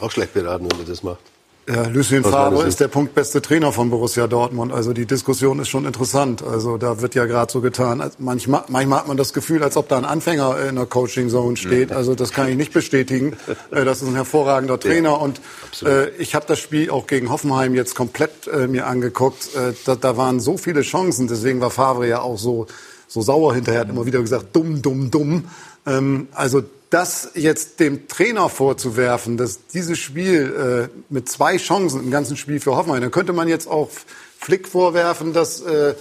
auch 0.00 0.10
schlecht 0.10 0.34
beraten, 0.34 0.68
wenn 0.70 0.78
er 0.80 0.86
das 0.86 1.02
macht. 1.02 1.20
Ja, 1.68 1.86
Lucien 1.86 2.24
Favre 2.24 2.66
ist 2.66 2.80
der 2.80 2.88
punktbeste 2.88 3.42
Trainer 3.42 3.72
von 3.72 3.90
Borussia 3.90 4.26
Dortmund. 4.26 4.72
Also 4.72 4.94
die 4.94 5.04
Diskussion 5.04 5.58
ist 5.58 5.68
schon 5.68 5.84
interessant. 5.84 6.42
Also 6.42 6.78
da 6.78 7.02
wird 7.02 7.14
ja 7.14 7.26
gerade 7.26 7.52
so 7.52 7.60
getan. 7.60 8.02
Manchmal, 8.18 8.64
manchmal 8.68 9.00
hat 9.00 9.08
man 9.08 9.18
das 9.18 9.34
Gefühl, 9.34 9.62
als 9.62 9.76
ob 9.76 9.86
da 9.88 9.98
ein 9.98 10.06
Anfänger 10.06 10.58
in 10.66 10.76
der 10.76 10.86
Coaching 10.86 11.28
Zone 11.28 11.58
steht. 11.58 11.92
Also 11.92 12.14
das 12.14 12.32
kann 12.32 12.48
ich 12.48 12.56
nicht 12.56 12.72
bestätigen. 12.72 13.36
Äh, 13.70 13.84
das 13.84 14.00
ist 14.00 14.08
ein 14.08 14.14
hervorragender 14.14 14.80
Trainer. 14.80 15.10
Ja, 15.10 15.16
und 15.16 15.42
äh, 15.84 16.08
ich 16.16 16.34
habe 16.34 16.46
das 16.48 16.58
Spiel 16.58 16.88
auch 16.90 17.06
gegen 17.06 17.28
Hoffenheim 17.28 17.74
jetzt 17.74 17.94
komplett 17.94 18.46
äh, 18.46 18.66
mir 18.66 18.86
angeguckt. 18.86 19.54
Äh, 19.54 19.74
da, 19.84 19.94
da 19.94 20.16
waren 20.16 20.40
so 20.40 20.56
viele 20.56 20.80
Chancen. 20.80 21.28
Deswegen 21.28 21.60
war 21.60 21.70
Favre 21.70 22.08
ja 22.08 22.22
auch 22.22 22.38
so, 22.38 22.66
so 23.08 23.20
sauer 23.20 23.54
hinterher. 23.54 23.80
Hat 23.80 23.90
immer 23.90 24.06
wieder 24.06 24.20
gesagt, 24.22 24.56
dumm, 24.56 24.80
dumm, 24.80 25.10
dumm. 25.10 25.44
Ähm, 25.86 26.28
also 26.32 26.62
das 26.90 27.32
jetzt 27.34 27.80
dem 27.80 28.08
Trainer 28.08 28.48
vorzuwerfen, 28.48 29.36
dass 29.36 29.66
dieses 29.66 29.98
Spiel 29.98 30.88
äh, 30.90 31.12
mit 31.12 31.28
zwei 31.28 31.56
Chancen 31.58 32.00
im 32.00 32.10
ganzen 32.10 32.36
Spiel 32.36 32.60
für 32.60 32.76
Hoffenheim, 32.76 33.02
dann 33.02 33.10
könnte 33.10 33.32
man 33.32 33.48
jetzt 33.48 33.68
auch 33.68 33.90
Flick 34.38 34.68
vorwerfen, 34.68 35.32
dass 35.32 35.60
äh, 35.60 35.94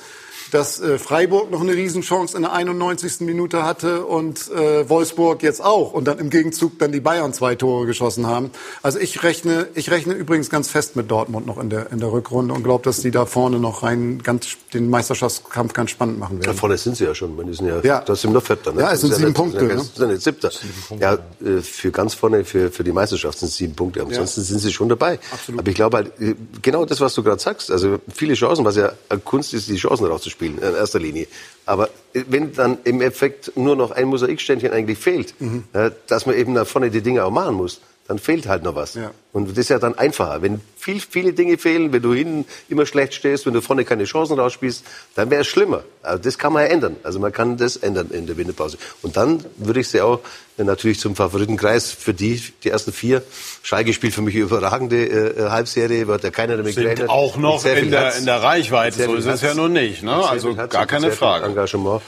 dass 0.51 0.79
äh, 0.79 0.97
Freiburg 0.97 1.51
noch 1.51 1.61
eine 1.61 1.73
Riesenchance 1.73 2.35
in 2.35 2.43
der 2.43 2.53
91. 2.53 3.21
Minute 3.21 3.63
hatte 3.63 4.05
und 4.05 4.49
äh, 4.51 4.89
Wolfsburg 4.89 5.43
jetzt 5.43 5.63
auch 5.63 5.93
und 5.93 6.05
dann 6.05 6.19
im 6.19 6.29
Gegenzug 6.29 6.79
dann 6.79 6.91
die 6.91 6.99
Bayern 6.99 7.33
zwei 7.33 7.55
Tore 7.55 7.85
geschossen 7.85 8.27
haben. 8.27 8.51
Also 8.81 8.99
ich 8.99 9.23
rechne, 9.23 9.67
ich 9.75 9.91
rechne 9.91 10.13
übrigens 10.13 10.49
ganz 10.49 10.69
fest 10.69 10.95
mit 10.95 11.11
Dortmund 11.11 11.45
noch 11.47 11.57
in 11.57 11.69
der 11.69 11.91
in 11.91 11.99
der 11.99 12.11
Rückrunde 12.11 12.53
und 12.53 12.63
glaube, 12.63 12.83
dass 12.83 13.01
die 13.01 13.11
da 13.11 13.25
vorne 13.25 13.59
noch 13.59 13.83
rein 13.83 14.21
ganz 14.23 14.57
den 14.73 14.89
Meisterschaftskampf 14.89 15.73
ganz 15.73 15.91
spannend 15.91 16.19
machen 16.19 16.39
werden. 16.39 16.53
Da 16.53 16.53
vorne 16.53 16.77
sind 16.77 16.97
sie 16.97 17.05
ja 17.05 17.15
schon, 17.15 17.37
die 17.45 17.53
sind 17.53 17.67
ja, 17.67 17.81
ja. 17.81 18.01
das 18.01 18.21
sind 18.21 18.31
nur 18.31 18.41
Vierter. 18.41 18.73
Ne? 18.73 18.81
Ja, 18.81 18.93
es 18.93 19.01
sind 19.01 19.13
sieben 19.13 19.33
Punkte. 19.33 19.63
Ne? 19.63 19.75
Das 19.75 19.95
sind 19.95 20.09
jetzt 20.11 20.23
Siebter. 20.23 20.51
Ja, 20.99 21.13
äh, 21.13 21.61
für 21.61 21.91
ganz 21.91 22.13
vorne 22.13 22.43
für 22.45 22.71
für 22.71 22.83
die 22.83 22.91
Meisterschaft 22.91 23.39
sind 23.39 23.49
es 23.49 23.55
sieben 23.55 23.75
Punkte. 23.75 24.01
Ansonsten 24.01 24.41
ja. 24.41 24.47
sind 24.47 24.59
sie 24.59 24.71
schon 24.71 24.89
dabei. 24.89 25.19
Absolut. 25.31 25.61
Aber 25.61 25.69
ich 25.69 25.75
glaube 25.75 25.97
halt 25.97 26.21
äh, 26.21 26.35
genau 26.61 26.85
das, 26.85 27.01
was 27.01 27.13
du 27.13 27.23
gerade 27.23 27.41
sagst. 27.41 27.71
Also 27.71 27.99
viele 28.13 28.33
Chancen, 28.33 28.65
was 28.65 28.75
ja 28.75 28.91
Kunst 29.23 29.53
ist, 29.53 29.67
die 29.67 29.75
Chancen 29.75 30.05
rauszuspielen 30.05 30.36
spielen 30.37 30.59
in 30.59 30.75
erster 30.75 30.99
Linie. 30.99 31.27
Aber 31.65 31.89
wenn 32.13 32.53
dann 32.53 32.77
im 32.83 33.01
Effekt 33.01 33.51
nur 33.57 33.75
noch 33.75 33.91
ein 33.91 34.05
Mosaikständchen 34.07 34.71
eigentlich 34.71 34.99
fehlt, 34.99 35.33
mhm. 35.39 35.63
dass 36.07 36.25
man 36.25 36.35
eben 36.35 36.53
nach 36.53 36.67
vorne 36.67 36.89
die 36.91 37.01
Dinge 37.01 37.25
auch 37.25 37.31
machen 37.31 37.55
muss, 37.55 37.81
dann 38.07 38.19
fehlt 38.19 38.47
halt 38.47 38.63
noch 38.63 38.75
was. 38.75 38.93
Ja. 38.93 39.11
Und 39.33 39.49
das 39.51 39.57
ist 39.57 39.69
ja 39.69 39.79
dann 39.79 39.97
einfacher. 39.97 40.41
Wenn 40.41 40.61
viel, 40.77 41.01
viele 41.01 41.33
Dinge 41.33 41.57
fehlen, 41.57 41.91
wenn 41.91 42.01
du 42.01 42.13
hinten 42.13 42.45
immer 42.69 42.85
schlecht 42.85 43.13
stehst, 43.13 43.45
wenn 43.45 43.53
du 43.53 43.61
vorne 43.61 43.83
keine 43.83 44.05
Chancen 44.05 44.39
rausspielst, 44.39 44.83
dann 45.15 45.29
wäre 45.29 45.41
es 45.41 45.47
schlimmer. 45.47 45.83
Also 46.01 46.23
das 46.23 46.37
kann 46.37 46.53
man 46.53 46.63
ja 46.63 46.69
ändern. 46.69 46.95
Also 47.03 47.19
man 47.19 47.33
kann 47.33 47.57
das 47.57 47.75
ändern 47.75 48.09
in 48.11 48.25
der 48.25 48.37
Winterpause. 48.37 48.77
Und 49.01 49.17
dann 49.17 49.43
würde 49.57 49.81
ich 49.81 49.89
sie 49.89 50.01
auch 50.01 50.21
natürlich 50.55 50.99
zum 50.99 51.15
Favoritenkreis 51.15 51.91
für 51.91 52.13
die, 52.13 52.41
die 52.63 52.69
ersten 52.69 52.93
vier. 52.93 53.21
Schalke 53.61 53.93
spielt 53.93 54.13
für 54.13 54.21
mich 54.21 54.35
überragende 54.35 55.05
äh, 55.05 55.49
Halbserie, 55.49 56.07
wird 56.07 56.23
ja 56.23 56.31
keiner 56.31 56.55
damit 56.57 56.73
Sind 56.73 56.83
gerechnet. 56.83 57.09
auch 57.09 57.35
noch 57.35 57.63
in 57.65 57.91
der, 57.91 58.15
in 58.15 58.25
der 58.25 58.41
Reichweite, 58.41 59.03
so 59.03 59.15
ist 59.15 59.25
es 59.25 59.41
ja 59.41 59.53
nun 59.53 59.73
nicht. 59.73 60.03
Ne? 60.03 60.13
Also 60.13 60.55
gar 60.55 60.85
keine 60.85 61.11
Frage. 61.11 61.45
Engagement. 61.45 62.01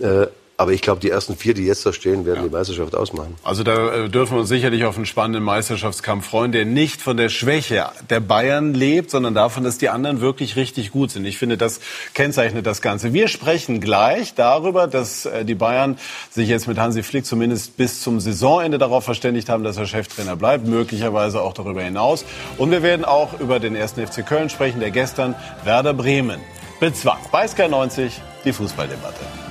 Äh, 0.00 0.26
aber 0.56 0.72
ich 0.72 0.82
glaube, 0.82 1.00
die 1.00 1.10
ersten 1.10 1.36
vier, 1.36 1.52
die 1.52 1.64
jetzt 1.64 1.84
da 1.84 1.92
stehen, 1.92 2.24
werden 2.26 2.42
ja. 2.42 2.48
die 2.48 2.50
Meisterschaft 2.50 2.94
ausmachen. 2.94 3.34
Also 3.42 3.64
da 3.64 4.04
äh, 4.04 4.08
dürfen 4.08 4.34
wir 4.34 4.40
uns 4.40 4.48
sicherlich 4.48 4.84
auf 4.84 4.96
einen 4.96 5.06
spannenden 5.06 5.42
Meisterschaftskampf 5.42 6.26
freuen, 6.28 6.52
der 6.52 6.64
nicht 6.64 7.02
von 7.02 7.16
der 7.16 7.28
Schwäche 7.28 7.86
der 8.08 8.20
Bayern 8.20 8.72
lebt, 8.72 9.10
sondern 9.10 9.34
davon, 9.34 9.64
dass 9.64 9.78
die 9.78 9.88
anderen 9.88 10.20
wirklich 10.20 10.54
richtig 10.54 10.92
gut 10.92 11.10
sind. 11.10 11.24
Ich 11.24 11.38
finde, 11.38 11.56
das 11.56 11.80
kennzeichnet 12.14 12.66
das 12.66 12.82
Ganze. 12.82 13.12
Wir 13.12 13.26
sprechen 13.26 13.80
gleich 13.80 14.34
darüber, 14.34 14.86
dass 14.86 15.26
äh, 15.26 15.44
die 15.44 15.56
Bayern 15.56 15.98
sich 16.30 16.48
jetzt 16.48 16.68
mit 16.68 16.78
Hansi 16.78 17.02
Flick 17.02 17.26
zumindest 17.26 17.76
bis 17.76 18.00
zum 18.00 18.20
Saisonende 18.20 18.78
darauf 18.78 19.04
verständigt 19.04 19.48
haben, 19.48 19.64
dass 19.64 19.76
er 19.76 19.86
Cheftrainer 19.86 20.36
bleibt, 20.36 20.66
möglicherweise 20.68 21.42
auch 21.42 21.52
darüber 21.52 21.82
hinaus. 21.82 22.24
Und 22.58 22.70
wir 22.70 22.82
werden 22.84 23.04
auch 23.04 23.40
über 23.40 23.58
den 23.58 23.74
ersten 23.74 24.06
FC 24.06 24.24
Köln 24.24 24.48
sprechen, 24.48 24.78
der 24.78 24.92
gestern 24.92 25.34
Werder 25.64 25.94
Bremen 25.94 26.40
bezwang. 26.78 27.18
Bei 27.32 27.48
Sky 27.48 27.68
90 27.68 28.20
die 28.44 28.52
Fußballdebatte. 28.52 29.43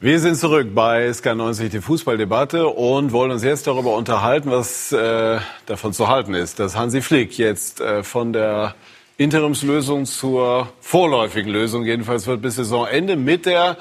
Wir 0.00 0.20
sind 0.20 0.36
zurück 0.36 0.76
bei 0.76 1.08
SK90, 1.08 1.70
die 1.70 1.80
Fußballdebatte, 1.80 2.68
und 2.68 3.10
wollen 3.10 3.32
uns 3.32 3.42
jetzt 3.42 3.66
darüber 3.66 3.96
unterhalten, 3.96 4.48
was 4.48 4.92
äh, 4.92 5.40
davon 5.66 5.92
zu 5.92 6.06
halten 6.06 6.34
ist, 6.34 6.60
dass 6.60 6.76
Hansi 6.76 7.02
Flick 7.02 7.36
jetzt 7.36 7.80
äh, 7.80 8.04
von 8.04 8.32
der 8.32 8.76
Interimslösung 9.16 10.06
zur 10.06 10.68
vorläufigen 10.80 11.50
Lösung 11.50 11.84
jedenfalls 11.84 12.28
wird 12.28 12.42
bis 12.42 12.54
Saisonende 12.54 13.16
mit 13.16 13.44
der 13.44 13.76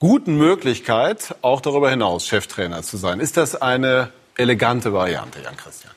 guten 0.00 0.36
Möglichkeit, 0.36 1.36
auch 1.42 1.60
darüber 1.60 1.90
hinaus 1.90 2.26
Cheftrainer 2.26 2.82
zu 2.82 2.96
sein. 2.96 3.20
Ist 3.20 3.36
das 3.36 3.54
eine 3.54 4.10
elegante 4.36 4.92
Variante, 4.92 5.38
Jan 5.44 5.56
Christian? 5.56 5.94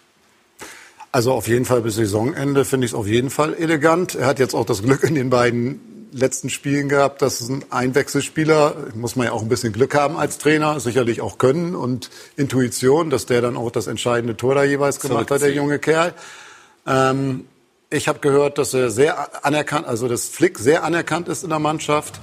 Also 1.12 1.34
auf 1.34 1.48
jeden 1.48 1.66
Fall 1.66 1.82
bis 1.82 1.96
Saisonende 1.96 2.66
finde 2.66 2.86
ich 2.86 2.92
es 2.92 2.96
auf 2.96 3.08
jeden 3.08 3.32
Fall 3.32 3.56
elegant. 3.56 4.14
Er 4.14 4.28
hat 4.28 4.38
jetzt 4.38 4.54
auch 4.54 4.68
das 4.68 4.84
Glück 4.84 5.02
in 5.02 5.16
den 5.16 5.32
beiden 5.32 5.99
letzten 6.12 6.50
Spielen 6.50 6.90
gehabt, 6.90 7.22
dass 7.22 7.42
ein 7.42 7.64
Einwechselspieler, 7.70 8.76
muss 8.96 9.16
man 9.16 9.28
ja 9.28 9.32
auch 9.32 9.42
ein 9.42 9.50
bisschen 9.50 9.74
Glück 9.74 9.96
haben 9.96 10.18
als 10.18 10.38
Trainer, 10.38 10.80
sicherlich 10.80 11.22
auch 11.22 11.38
Können 11.38 11.76
und 11.76 12.10
Intuition, 12.36 13.10
dass 13.10 13.26
der 13.26 13.42
dann 13.42 13.58
auch 13.58 13.72
das 13.72 13.88
entscheidende 13.88 14.36
Tor 14.36 14.56
da 14.56 14.64
jeweils 14.64 15.00
gemacht 15.00 15.30
hat, 15.32 15.42
der 15.42 15.54
junge 15.54 15.80
Kerl. 15.80 16.14
Ähm, 16.88 17.46
ich 17.90 18.08
habe 18.08 18.20
gehört, 18.20 18.58
dass 18.58 18.74
er 18.74 18.92
sehr 18.92 19.46
anerkannt, 19.46 19.88
also 19.88 20.08
dass 20.08 20.26
Flick 20.26 20.60
sehr 20.60 20.84
anerkannt 20.84 21.28
ist 21.28 21.44
in 21.44 21.50
der 21.50 21.60
Mannschaft. 21.60 22.20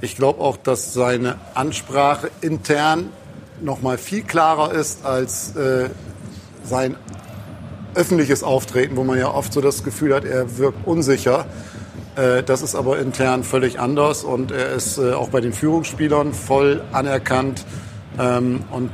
Ich 0.00 0.16
glaube 0.16 0.40
auch, 0.40 0.56
dass 0.56 0.94
seine 0.94 1.36
Ansprache 1.54 2.30
intern 2.40 3.10
noch 3.60 3.82
mal 3.82 3.98
viel 3.98 4.22
klarer 4.22 4.72
ist 4.72 5.04
als 5.04 5.56
äh, 5.56 5.90
sein 6.64 6.96
öffentliches 7.94 8.44
Auftreten, 8.44 8.96
wo 8.96 9.02
man 9.02 9.18
ja 9.18 9.32
oft 9.32 9.52
so 9.52 9.60
das 9.60 9.82
Gefühl 9.82 10.14
hat, 10.14 10.24
er 10.24 10.58
wirkt 10.58 10.86
unsicher. 10.86 11.46
Äh, 12.18 12.42
das 12.42 12.62
ist 12.62 12.74
aber 12.74 12.98
intern 12.98 13.44
völlig 13.44 13.78
anders 13.78 14.24
und 14.24 14.50
er 14.50 14.70
ist 14.72 14.98
äh, 14.98 15.12
auch 15.12 15.28
bei 15.28 15.40
den 15.40 15.52
Führungsspielern 15.52 16.32
voll 16.32 16.82
anerkannt. 16.92 17.64
Ähm, 18.18 18.64
und 18.72 18.90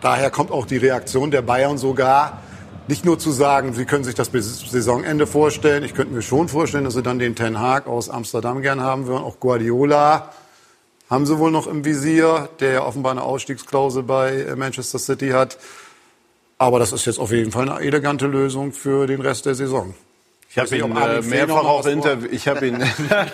daher 0.00 0.30
kommt 0.30 0.52
auch 0.52 0.66
die 0.66 0.76
Reaktion 0.76 1.32
der 1.32 1.42
Bayern 1.42 1.76
sogar, 1.76 2.42
nicht 2.88 3.04
nur 3.04 3.18
zu 3.18 3.32
sagen, 3.32 3.72
sie 3.74 3.84
können 3.84 4.04
sich 4.04 4.14
das 4.14 4.28
bis 4.28 4.70
Saisonende 4.70 5.26
vorstellen. 5.26 5.82
Ich 5.82 5.92
könnte 5.92 6.14
mir 6.14 6.22
schon 6.22 6.46
vorstellen, 6.46 6.84
dass 6.84 6.94
sie 6.94 7.02
dann 7.02 7.18
den 7.18 7.34
Ten 7.34 7.58
Hag 7.58 7.88
aus 7.88 8.08
Amsterdam 8.08 8.62
gern 8.62 8.80
haben 8.80 9.08
würden. 9.08 9.24
Auch 9.24 9.40
Guardiola 9.40 10.30
haben 11.10 11.26
sie 11.26 11.36
wohl 11.40 11.50
noch 11.50 11.66
im 11.66 11.84
Visier, 11.84 12.48
der 12.60 12.72
ja 12.72 12.84
offenbar 12.84 13.10
eine 13.10 13.22
Ausstiegsklausel 13.22 14.04
bei 14.04 14.42
äh, 14.42 14.54
Manchester 14.54 15.00
City 15.00 15.30
hat. 15.30 15.58
Aber 16.58 16.78
das 16.78 16.92
ist 16.92 17.06
jetzt 17.06 17.18
auf 17.18 17.32
jeden 17.32 17.50
Fall 17.50 17.68
eine 17.68 17.84
elegante 17.84 18.28
Lösung 18.28 18.72
für 18.72 19.08
den 19.08 19.20
Rest 19.20 19.46
der 19.46 19.56
Saison. 19.56 19.94
Ich 20.56 20.62
habe 20.62 20.76
ihn, 20.78 20.96
äh, 20.96 21.20
mehrfach 21.20 21.64
auch 21.64 21.86
ich 21.86 22.48
habe 22.48 22.66
ihn, 22.66 22.82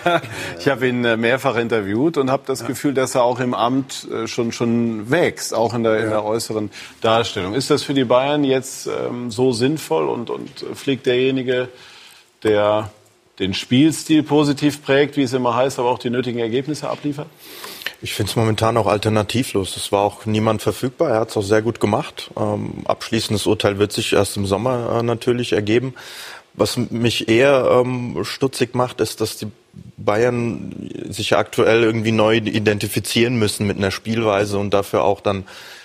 ich 0.58 0.68
habe 0.68 0.88
ihn 0.88 1.04
äh, 1.04 1.16
mehrfach 1.16 1.54
interviewt 1.54 2.18
und 2.18 2.32
habe 2.32 2.42
das 2.46 2.62
ja. 2.62 2.66
Gefühl, 2.66 2.94
dass 2.94 3.14
er 3.14 3.22
auch 3.22 3.38
im 3.38 3.54
Amt 3.54 4.08
äh, 4.10 4.26
schon 4.26 4.50
schon 4.50 5.08
wächst, 5.08 5.54
auch 5.54 5.72
in 5.72 5.84
der, 5.84 5.98
ja. 5.98 6.04
in 6.04 6.10
der 6.10 6.24
äußeren 6.24 6.72
Darstellung. 7.00 7.54
Ist 7.54 7.70
das 7.70 7.84
für 7.84 7.94
die 7.94 8.04
Bayern 8.04 8.42
jetzt 8.42 8.88
ähm, 8.88 9.30
so 9.30 9.52
sinnvoll 9.52 10.08
und 10.08 10.30
und 10.30 10.64
fliegt 10.74 11.06
derjenige, 11.06 11.68
der 12.42 12.90
den 13.38 13.54
Spielstil 13.54 14.24
positiv 14.24 14.82
prägt, 14.82 15.16
wie 15.16 15.22
es 15.22 15.32
immer 15.32 15.54
heißt, 15.54 15.78
aber 15.78 15.90
auch 15.90 16.00
die 16.00 16.10
nötigen 16.10 16.40
Ergebnisse 16.40 16.90
abliefert? 16.90 17.28
Ich 18.04 18.14
finde 18.14 18.30
es 18.30 18.36
momentan 18.36 18.76
auch 18.76 18.88
alternativlos. 18.88 19.76
Es 19.76 19.92
war 19.92 20.00
auch 20.00 20.26
niemand 20.26 20.60
verfügbar. 20.60 21.10
Er 21.10 21.20
hat 21.20 21.30
es 21.30 21.36
auch 21.36 21.42
sehr 21.42 21.62
gut 21.62 21.78
gemacht. 21.78 22.32
Ähm, 22.36 22.82
abschließendes 22.84 23.46
Urteil 23.46 23.78
wird 23.78 23.92
sich 23.92 24.12
erst 24.12 24.36
im 24.36 24.44
Sommer 24.44 24.98
äh, 24.98 25.02
natürlich 25.04 25.52
ergeben. 25.52 25.94
Was 26.54 26.76
mich 26.76 27.28
eher 27.28 27.82
ähm, 27.82 28.24
stutzig 28.24 28.74
macht, 28.74 29.00
ist, 29.00 29.20
dass 29.20 29.38
die 29.38 29.48
Bayern 29.96 30.90
sich 31.08 31.36
aktuell 31.36 31.82
irgendwie 31.82 32.12
neu 32.12 32.36
identifizieren 32.36 33.38
müssen 33.38 33.66
mit 33.66 33.78
einer 33.78 33.90
Spielweise 33.90 34.58
und 34.58 34.74
dafür 34.74 35.02
auch 35.04 35.20
dann 35.20 35.44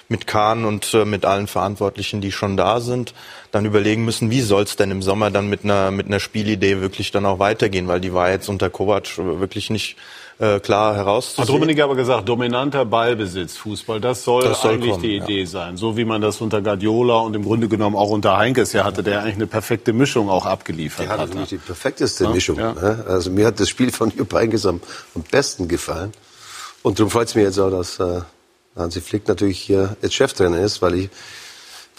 mit 0.10 0.28
Kahn 0.28 0.66
und 0.66 0.94
äh, 0.94 1.06
mit 1.06 1.26
allen 1.26 1.48
Verantwortlichen, 1.48 2.22
die 2.22 2.32
schon 2.32 2.58
da 2.58 2.80
sind, 2.80 3.14
dann 3.52 3.66
überlegen 3.66 4.06
müssen, 4.06 4.30
wie 4.30 4.42
soll 4.42 4.64
es 4.64 4.76
denn 4.76 4.92
im 4.92 5.02
Sommer 5.02 5.32
dann 5.32 5.50
mit 5.50 5.64
einer 5.64 5.92
mit 5.92 6.08
einer 6.08 6.20
Spielidee 6.20 6.82
wirklich 6.82 7.12
dann 7.12 7.26
auch 7.26 7.40
weitergehen, 7.40 7.88
weil 7.88 8.02
die 8.02 8.14
war 8.14 8.30
jetzt 8.30 8.50
unter 8.50 8.70
Kovac 8.70 9.18
wirklich 9.18 9.70
nicht 9.70 9.98
äh, 10.40 10.60
klar 10.60 10.96
herauszusehen. 10.96 11.44
Hat 11.48 11.54
Rummenigge 11.54 11.84
aber 11.84 11.96
gesagt, 11.96 12.30
dominanter 12.30 12.86
Ballbesitz, 12.86 13.58
Fußball, 13.58 14.00
das 14.00 14.24
soll, 14.24 14.44
Das 14.44 14.62
soll 14.62 14.74
eigentlich 14.76 14.92
kommen, 14.92 15.04
die 15.04 15.16
ja. 15.18 15.24
Idee 15.24 15.46
sein. 15.46 15.78
So 15.78 15.98
wie 15.98 16.06
man 16.06 16.22
das 16.22 16.42
unter 16.42 16.62
Guardiola 16.62 17.20
und 17.22 17.36
im 17.36 17.44
Grunde 17.44 17.68
genommen 17.68 17.96
auch 17.96 18.10
unter 18.12 18.38
Heinkes 18.38 18.72
ja 18.74 18.84
hatte, 18.84 19.02
der 19.02 19.22
eigentlich 19.22 19.36
eine 19.36 19.48
perfekte 19.48 19.94
Mischung 19.94 20.30
auch 20.30 20.46
abgeliefert 20.46 21.08
hat 21.10 21.20
hat. 21.20 21.30
natürlich 21.30 21.50
die 21.50 21.58
perfekteste 21.58 22.26
Ja, 22.26 22.30
Mischung. 22.30 22.60
ja. 22.60 22.74
ne? 22.74 23.06
Also 23.08 23.32
mir 23.32 23.48
hat 23.48 23.60
das 23.60 23.70
Spiel 23.70 23.92
von 23.92 24.12
Jupp 24.16 24.34
Heynckes 24.34 24.66
am, 24.66 24.80
am 25.16 25.24
besten 25.24 25.68
gefallen. 25.68 26.12
Und 26.84 27.00
darum 27.00 27.10
freut 27.12 27.28
es 27.30 27.36
mich 27.36 27.44
jetzt 27.44 27.60
auch, 27.60 27.72
dass 27.72 28.00
äh, 28.00 28.22
Hansi 28.76 29.02
Flick 29.02 29.28
natürlich 29.28 29.60
hier 29.60 29.98
jetzt 30.02 30.14
Cheftrainer 30.14 30.60
ist, 30.60 30.82
weil 30.84 30.94
ich 30.96 31.10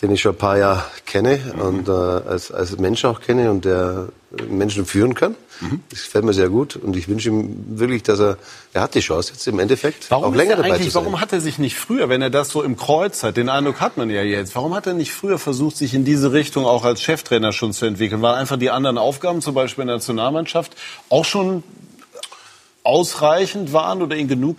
den 0.03 0.11
ich 0.13 0.21
schon 0.21 0.33
ein 0.33 0.39
paar 0.39 0.59
Jahre 0.59 0.85
kenne 1.07 1.41
und 1.59 1.89
äh, 1.89 1.93
als, 1.93 2.53
als 2.53 2.79
Mensch 2.79 3.05
auch 3.05 3.21
kenne 3.21 3.51
und 3.51 3.65
der 3.65 4.09
Menschen 4.49 4.85
führen 4.85 5.15
kann. 5.15 5.35
Das 5.91 6.05
gefällt 6.05 6.25
mir 6.25 6.33
sehr 6.33 6.51
gut 6.51 6.77
und 6.77 6.95
ich 6.95 7.09
wünsche 7.09 7.31
ihm 7.31 7.79
wirklich, 7.79 8.05
dass 8.05 8.21
er, 8.21 8.37
er 8.75 8.83
hat 8.83 8.95
die 8.95 9.01
Chance 9.01 9.33
jetzt 9.33 9.49
im 9.49 9.59
Endeffekt 9.59 10.09
Warum, 10.11 10.27
auch 10.27 10.35
länger 10.35 10.53
er 10.53 10.57
dabei 10.59 10.79
zu 10.79 10.85
sein. 10.85 11.03
warum 11.03 11.21
hat 11.21 11.33
er 11.33 11.41
sich 11.41 11.59
nicht 11.59 11.77
früher, 11.77 12.09
wenn 12.09 12.23
er 12.23 12.31
das 12.31 12.51
so 12.51 12.63
im 12.63 12.77
Kreuz 12.77 13.25
hat, 13.25 13.37
den 13.37 13.49
Eindruck 13.49 13.81
hat 13.81 13.97
man 13.97 14.09
ja 14.09 14.23
jetzt, 14.23 14.55
warum 14.55 14.75
hat 14.75 14.87
er 14.87 14.95
nicht 14.95 15.13
früher 15.13 15.39
versucht, 15.39 15.77
sich 15.77 15.95
in 15.95 16.05
diese 16.05 16.33
Richtung 16.33 16.65
auch 16.65 16.85
als 16.85 17.03
Cheftrainer 17.03 17.53
schon 17.53 17.73
zu 17.73 17.87
entwickeln? 17.87 18.23
Weil 18.23 18.35
einfach 18.35 18.57
die 18.57 18.71
anderen 18.71 18.99
Aufgaben, 18.99 19.41
zum 19.41 19.55
Beispiel 19.55 19.83
in 19.83 19.89
der 19.89 19.97
Nationalmannschaft, 19.97 20.77
auch 21.09 21.25
schon 21.25 21.65
ausreichend 22.85 23.73
waren 23.73 24.01
oder 24.01 24.15
ihn 24.15 24.29
genug 24.29 24.59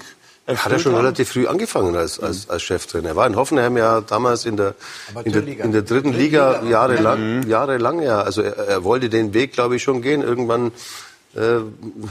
erfüllt 0.49 0.65
Hat 0.65 0.71
er 0.71 0.79
schon 0.79 0.93
haben? 0.93 1.01
relativ 1.01 1.29
früh 1.29 1.47
angefangen 1.47 1.95
als, 1.95 2.19
als, 2.19 2.49
als 2.49 2.63
Cheftrainer. 2.63 3.09
Er 3.09 3.15
war 3.15 3.27
in 3.27 3.35
Hoffenheim 3.35 3.77
ja 3.77 4.01
damals 4.01 4.45
in 4.45 4.57
der, 4.57 4.75
in 5.23 5.31
der, 5.31 5.47
in 5.47 5.71
der 5.71 5.83
dritten 5.83 6.11
Liga 6.13 6.63
jahrelang, 6.63 7.47
jahrelang 7.47 8.01
ja. 8.01 8.21
Also 8.21 8.41
er, 8.41 8.57
er 8.57 8.83
wollte 8.83 9.09
den 9.09 9.33
Weg, 9.33 9.53
glaube 9.53 9.75
ich, 9.75 9.83
schon 9.83 10.01
gehen. 10.01 10.21
Irgendwann 10.21 10.71
äh, 11.35 11.59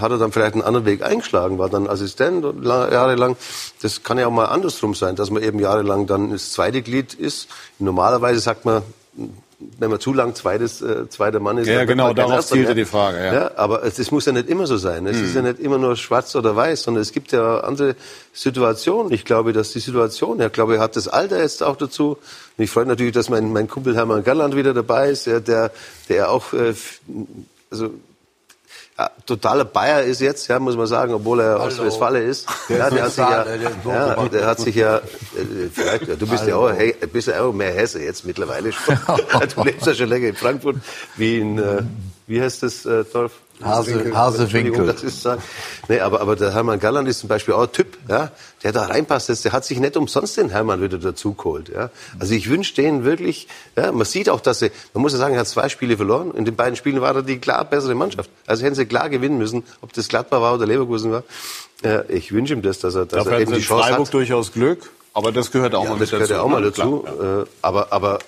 hat 0.01 0.11
er 0.13 0.19
dann 0.19 0.31
vielleicht 0.33 0.55
einen 0.55 0.63
anderen 0.63 0.87
Weg 0.87 1.03
eingeschlagen, 1.03 1.59
war 1.59 1.69
dann 1.69 1.89
Assistent 1.89 2.45
jahrelang. 2.65 3.37
Das 3.83 4.03
kann 4.05 4.19
ja 4.19 4.29
auch 4.29 4.33
mal 4.33 4.47
andersrum 4.47 4.95
sein, 4.95 5.17
dass 5.17 5.31
man 5.31 5.43
eben 5.43 5.59
jahrelang 5.59 6.07
dann 6.07 6.31
das 6.31 6.53
zweite 6.53 6.83
Glied 6.83 7.15
ist. 7.15 7.49
Normalerweise 7.79 8.39
sagt 8.39 8.65
man, 8.65 8.83
wenn 9.79 9.91
man 9.91 9.99
zu 9.99 10.13
lang 10.13 10.37
zweites, 10.37 10.81
äh, 10.83 11.09
zweiter 11.09 11.41
Mann 11.41 11.59
ist, 11.59 11.67
Ja, 11.67 11.85
genau, 11.85 12.13
darauf 12.15 12.47
zielte 12.47 12.77
die 12.77 12.85
Frage, 12.85 13.25
ja. 13.25 13.51
aber 13.57 13.83
es, 13.83 13.99
es 13.99 14.13
muss 14.13 14.25
ja 14.25 14.33
nicht 14.33 14.49
immer 14.49 14.69
so 14.69 14.77
sein. 14.77 15.07
Es 15.07 15.21
ist 15.21 15.35
ja 15.35 15.43
nicht 15.43 15.59
immer 15.59 15.79
nur 15.79 15.97
schwarz 15.97 16.37
oder 16.37 16.55
weiß, 16.55 16.85
sondern 16.85 17.03
es 17.03 17.11
gibt 17.11 17.33
ja 17.33 17.61
andere 17.61 17.97
Situationen. 18.33 19.13
Ich 19.13 19.25
glaube, 19.25 19.53
dass 19.53 19.73
die 19.73 19.81
Situation, 19.81 20.39
ja, 20.39 20.49
glaube, 20.49 20.77
er 20.77 20.81
hat 20.81 20.95
das 20.95 21.09
Alter 21.09 21.41
jetzt 21.41 21.65
auch 21.65 21.77
dazu. 21.77 22.19
Und 22.57 22.65
ich 22.65 22.71
freue 22.71 22.85
mich 22.85 22.91
natürlich, 22.91 23.15
dass 23.15 23.31
mein, 23.31 23.53
mein 23.53 23.67
Kumpel 23.67 23.97
Hermann 23.97 24.23
Galland 24.23 24.55
wieder 24.55 24.75
dabei 24.75 25.11
ist, 25.11 25.27
der, 25.27 25.41
der, 25.41 25.73
der 26.09 26.31
auch, 26.31 26.53
äh, 26.53 26.75
also, 27.71 27.87
ja, 27.87 27.91
totaler 29.27 29.65
Bayer 29.65 30.03
ist 30.03 30.21
jetzt, 30.21 30.49
ja, 30.49 30.59
muss 30.59 30.77
man 30.77 30.87
sagen, 30.87 31.15
obwohl 31.15 31.41
er 31.41 31.61
aus 31.61 31.81
Westfale 31.81 32.21
ist. 32.21 32.49
Der 32.69 32.79
ja, 32.79 32.87
ist 32.87 32.95
der 32.95 33.05
hat 33.05 33.13
sich 33.13 33.27
ja, 33.29 33.45
der 33.45 33.95
ja, 33.95 34.29
der 34.29 34.47
hat 34.47 34.61
sich 34.61 34.75
ja, 34.75 34.97
äh, 34.97 35.03
vielleicht, 35.73 36.09
ja, 36.09 36.17
du 36.17 36.27
bist 36.27 36.47
ja 36.47 36.57
auch, 36.57 36.71
hey, 36.73 36.95
bist 37.13 37.29
ja 37.29 37.43
auch 37.43 37.53
mehr 37.53 37.73
Hesse 37.73 38.03
jetzt 38.03 38.25
mittlerweile 38.25 38.73
schon. 38.73 38.99
du 39.55 39.65
lebst 39.65 39.87
ja 39.87 39.95
schon 39.95 40.09
länger 40.09 40.29
in 40.29 40.37
Frankfurt, 40.37 40.77
wie 41.17 41.39
in, 41.39 41.59
äh, 41.59 41.83
wie 42.27 42.41
heißt 42.41 42.63
das 42.63 42.85
äh, 42.87 43.05
Dorf? 43.05 43.33
Hase- 43.63 44.13
Hasewinkel. 44.15 44.87
Das 44.87 45.03
ist. 45.03 45.27
Nee, 45.89 46.01
aber, 46.01 46.21
aber 46.21 46.37
der 46.37 46.53
Hermann 46.55 46.79
Galland 46.79 47.09
ist 47.09 47.19
zum 47.21 47.29
Beispiel 47.29 47.55
auch 47.55 47.63
ein 47.63 47.73
Typ, 47.73 47.99
ja, 48.09 48.31
der 48.63 48.73
da 48.73 48.87
reinpasst. 48.87 49.45
Der 49.45 49.53
hat 49.53 49.65
sich 49.65 49.79
nicht 49.81 49.97
umsonst 49.97 50.37
den 50.37 50.51
Hermann 50.51 50.81
wieder 50.83 50.99
dazu 50.99 51.35
geholt. 51.35 51.69
Ja. 51.69 51.91
Also 52.19 52.35
ich 52.35 52.49
wünsche 52.49 52.75
denen 52.75 53.05
wirklich, 53.05 53.49
ja, 53.77 53.91
man 53.93 54.05
sieht 54.05 54.29
auch, 54.29 54.41
dass 54.41 54.61
sie, 54.61 54.71
man 54.95 55.03
muss 55.03 55.13
ja 55.13 55.19
sagen, 55.19 55.35
er 55.35 55.41
hat 55.41 55.49
zwei 55.49 55.69
Spiele 55.69 55.97
verloren. 55.97 56.33
In 56.35 56.45
den 56.45 56.57
beiden 56.57 56.77
Spielen 56.77 57.01
war 57.01 57.15
er 57.15 57.23
die 57.23 57.39
klar 57.39 57.65
bessere 57.65 57.95
Mannschaft. 57.95 58.31
Also 58.47 58.65
hätten 58.65 58.75
sie 58.77 58.87
klar 58.87 59.09
gewinnen 59.09 59.39
müssen, 59.39 59.65
ob 59.81 59.93
das 59.93 60.09
Gladbach 60.09 60.41
war 60.41 60.55
oder 60.55 60.67
Leverkusen 60.67 61.11
war. 61.13 61.25
Ja, 61.85 62.03
ich 62.09 62.33
wünsche 62.33 62.55
ihm 62.55 62.63
das, 62.63 62.79
dass 62.81 62.95
er, 62.95 63.07
dass 63.07 63.19
Dafür 63.25 63.33
er 63.33 63.35
hat 63.37 63.43
eben 63.43 63.53
die 63.55 63.61
Chance 63.61 63.85
Freiburg 63.89 64.07
hat. 64.09 64.15
durchaus 64.15 64.53
Glück, 64.53 64.91
aber 65.15 65.31
das 65.33 65.51
gehört 65.51 65.75
auch 65.75 65.85
Ja, 65.85 65.91
mal 65.91 65.99
das 65.99 66.01
mit 66.01 66.11
gehört 66.11 66.31
dazu. 66.31 66.35
ja 66.35 66.43
auch 66.43 66.49
mal 66.49 66.61
ne? 66.61 66.67
dazu. 66.71 66.99
Klar, 67.01 67.43
Äh, 67.43 67.47
aber, 67.63 67.93
aber 67.93 68.19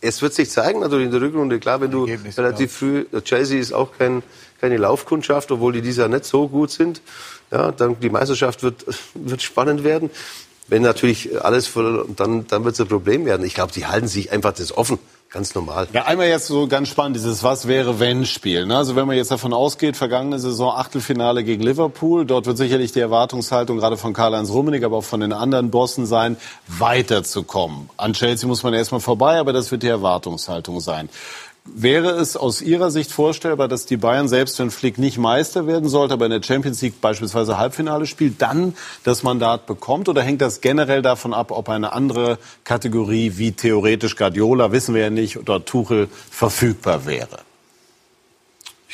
es 0.00 0.20
wird 0.22 0.34
sich 0.34 0.50
zeigen, 0.50 0.80
natürlich 0.80 1.06
in 1.06 1.12
der 1.12 1.20
Rückrunde. 1.20 1.58
Klar, 1.58 1.80
wenn 1.80 1.90
du 1.90 2.04
relativ 2.36 2.72
früh, 2.72 3.06
Chelsea 3.24 3.58
ist 3.58 3.72
auch 3.72 3.90
kein, 3.98 4.22
keine 4.60 4.76
Laufkundschaft, 4.76 5.50
obwohl 5.50 5.72
die 5.72 5.82
dieses 5.82 5.98
Jahr 5.98 6.08
nicht 6.08 6.24
so 6.24 6.48
gut 6.48 6.70
sind. 6.70 7.02
Ja, 7.50 7.72
dann 7.72 7.98
die 8.00 8.10
Meisterschaft 8.10 8.62
wird, 8.62 8.84
wird 9.14 9.42
spannend 9.42 9.84
werden. 9.84 10.10
Wenn 10.68 10.82
natürlich 10.82 11.44
alles 11.44 11.68
voll, 11.68 12.06
dann, 12.16 12.46
dann 12.48 12.64
wird 12.64 12.74
es 12.74 12.80
ein 12.80 12.88
Problem 12.88 13.24
werden. 13.24 13.46
Ich 13.46 13.54
glaube, 13.54 13.72
die 13.72 13.86
halten 13.86 14.08
sich 14.08 14.32
einfach 14.32 14.52
das 14.52 14.76
offen. 14.76 14.98
Ganz 15.30 15.54
normal. 15.56 15.88
Ja, 15.92 16.04
einmal 16.04 16.28
jetzt 16.28 16.46
so 16.46 16.68
ganz 16.68 16.88
spannend, 16.88 17.16
dieses 17.16 17.42
Was 17.42 17.66
wäre 17.66 17.98
wenn 17.98 18.24
Spiel. 18.26 18.64
Ne? 18.64 18.76
Also 18.76 18.94
wenn 18.94 19.08
man 19.08 19.16
jetzt 19.16 19.32
davon 19.32 19.52
ausgeht, 19.52 19.96
vergangene 19.96 20.38
Saison 20.38 20.72
Achtelfinale 20.72 21.42
gegen 21.42 21.62
Liverpool, 21.62 22.24
dort 22.24 22.46
wird 22.46 22.56
sicherlich 22.56 22.92
die 22.92 23.00
Erwartungshaltung 23.00 23.76
gerade 23.76 23.96
von 23.96 24.12
Karl-Heinz 24.12 24.50
Rummenigge, 24.50 24.86
aber 24.86 24.98
auch 24.98 25.04
von 25.04 25.20
den 25.20 25.32
anderen 25.32 25.70
Bossen 25.70 26.06
sein, 26.06 26.36
weiterzukommen. 26.68 27.90
An 27.96 28.12
Chelsea 28.12 28.48
muss 28.48 28.62
man 28.62 28.72
erstmal 28.72 29.00
vorbei, 29.00 29.38
aber 29.38 29.52
das 29.52 29.72
wird 29.72 29.82
die 29.82 29.88
Erwartungshaltung 29.88 30.78
sein. 30.80 31.08
Wäre 31.74 32.10
es 32.10 32.36
aus 32.36 32.62
Ihrer 32.62 32.90
Sicht 32.90 33.10
vorstellbar, 33.10 33.68
dass 33.68 33.86
die 33.86 33.96
Bayern, 33.96 34.28
selbst 34.28 34.58
wenn 34.58 34.70
Flick 34.70 34.98
nicht 34.98 35.18
Meister 35.18 35.66
werden 35.66 35.88
sollte, 35.88 36.14
aber 36.14 36.26
in 36.26 36.30
der 36.30 36.42
Champions 36.42 36.80
League 36.80 37.00
beispielsweise 37.00 37.58
Halbfinale 37.58 38.06
spielt, 38.06 38.40
dann 38.40 38.74
das 39.04 39.22
Mandat 39.22 39.66
bekommt? 39.66 40.08
Oder 40.08 40.22
hängt 40.22 40.40
das 40.40 40.60
generell 40.60 41.02
davon 41.02 41.34
ab, 41.34 41.50
ob 41.50 41.68
eine 41.68 41.92
andere 41.92 42.38
Kategorie 42.64 43.32
wie 43.36 43.52
theoretisch 43.52 44.16
Guardiola, 44.16 44.70
wissen 44.70 44.94
wir 44.94 45.02
ja 45.02 45.10
nicht, 45.10 45.38
oder 45.38 45.64
Tuchel 45.64 46.08
verfügbar 46.30 47.04
wäre? 47.04 47.40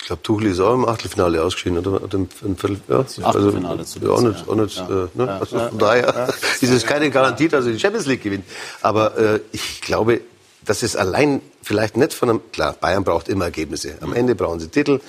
Ich 0.03 0.07
glaube, 0.07 0.23
Tuchel 0.23 0.49
ist 0.49 0.59
auch 0.59 0.75
im 0.75 0.85
Achtelfinale 0.85 1.41
ausgeschieden, 1.41 1.79
oder? 1.79 2.01
Im, 2.13 2.29
im 2.43 2.57
Viertel, 2.57 2.81
ja. 2.89 3.01
Achtelfinale 3.23 3.79
also, 3.79 4.01
ja, 4.01 4.11
auch 4.11 4.21
nicht, 4.21 4.41
ja. 4.47 4.53
auch 4.53 4.57
nicht, 4.57 4.77
Ja. 4.77 5.05
Äh, 5.05 5.09
ne? 5.15 5.41
Also 5.41 5.59
von 5.61 5.79
daher 5.79 6.29
ist 6.61 6.71
es 6.71 6.85
keine 6.85 7.09
Garantie, 7.11 7.47
dass 7.47 7.67
er 7.67 7.73
die 7.73 7.79
Champions 7.79 8.07
League 8.07 8.23
gewinnt. 8.23 8.45
Aber 8.81 9.17
äh, 9.17 9.41
ich 9.53 9.81
glaube, 9.81 10.23
dass 10.65 10.83
es 10.83 10.97
allein 10.97 11.41
vielleicht 11.63 11.97
nicht 11.97 12.13
von 12.13 12.31
einem, 12.31 12.41
klar, 12.53 12.75
Bayern 12.81 13.05
braucht 13.05 13.29
immer 13.29 13.47
Ergebnisse. 13.47 13.97
Am 14.01 14.13
Ende 14.13 14.35
brauchen 14.35 14.61
sie 14.61 14.69
Titel, 14.69 15.01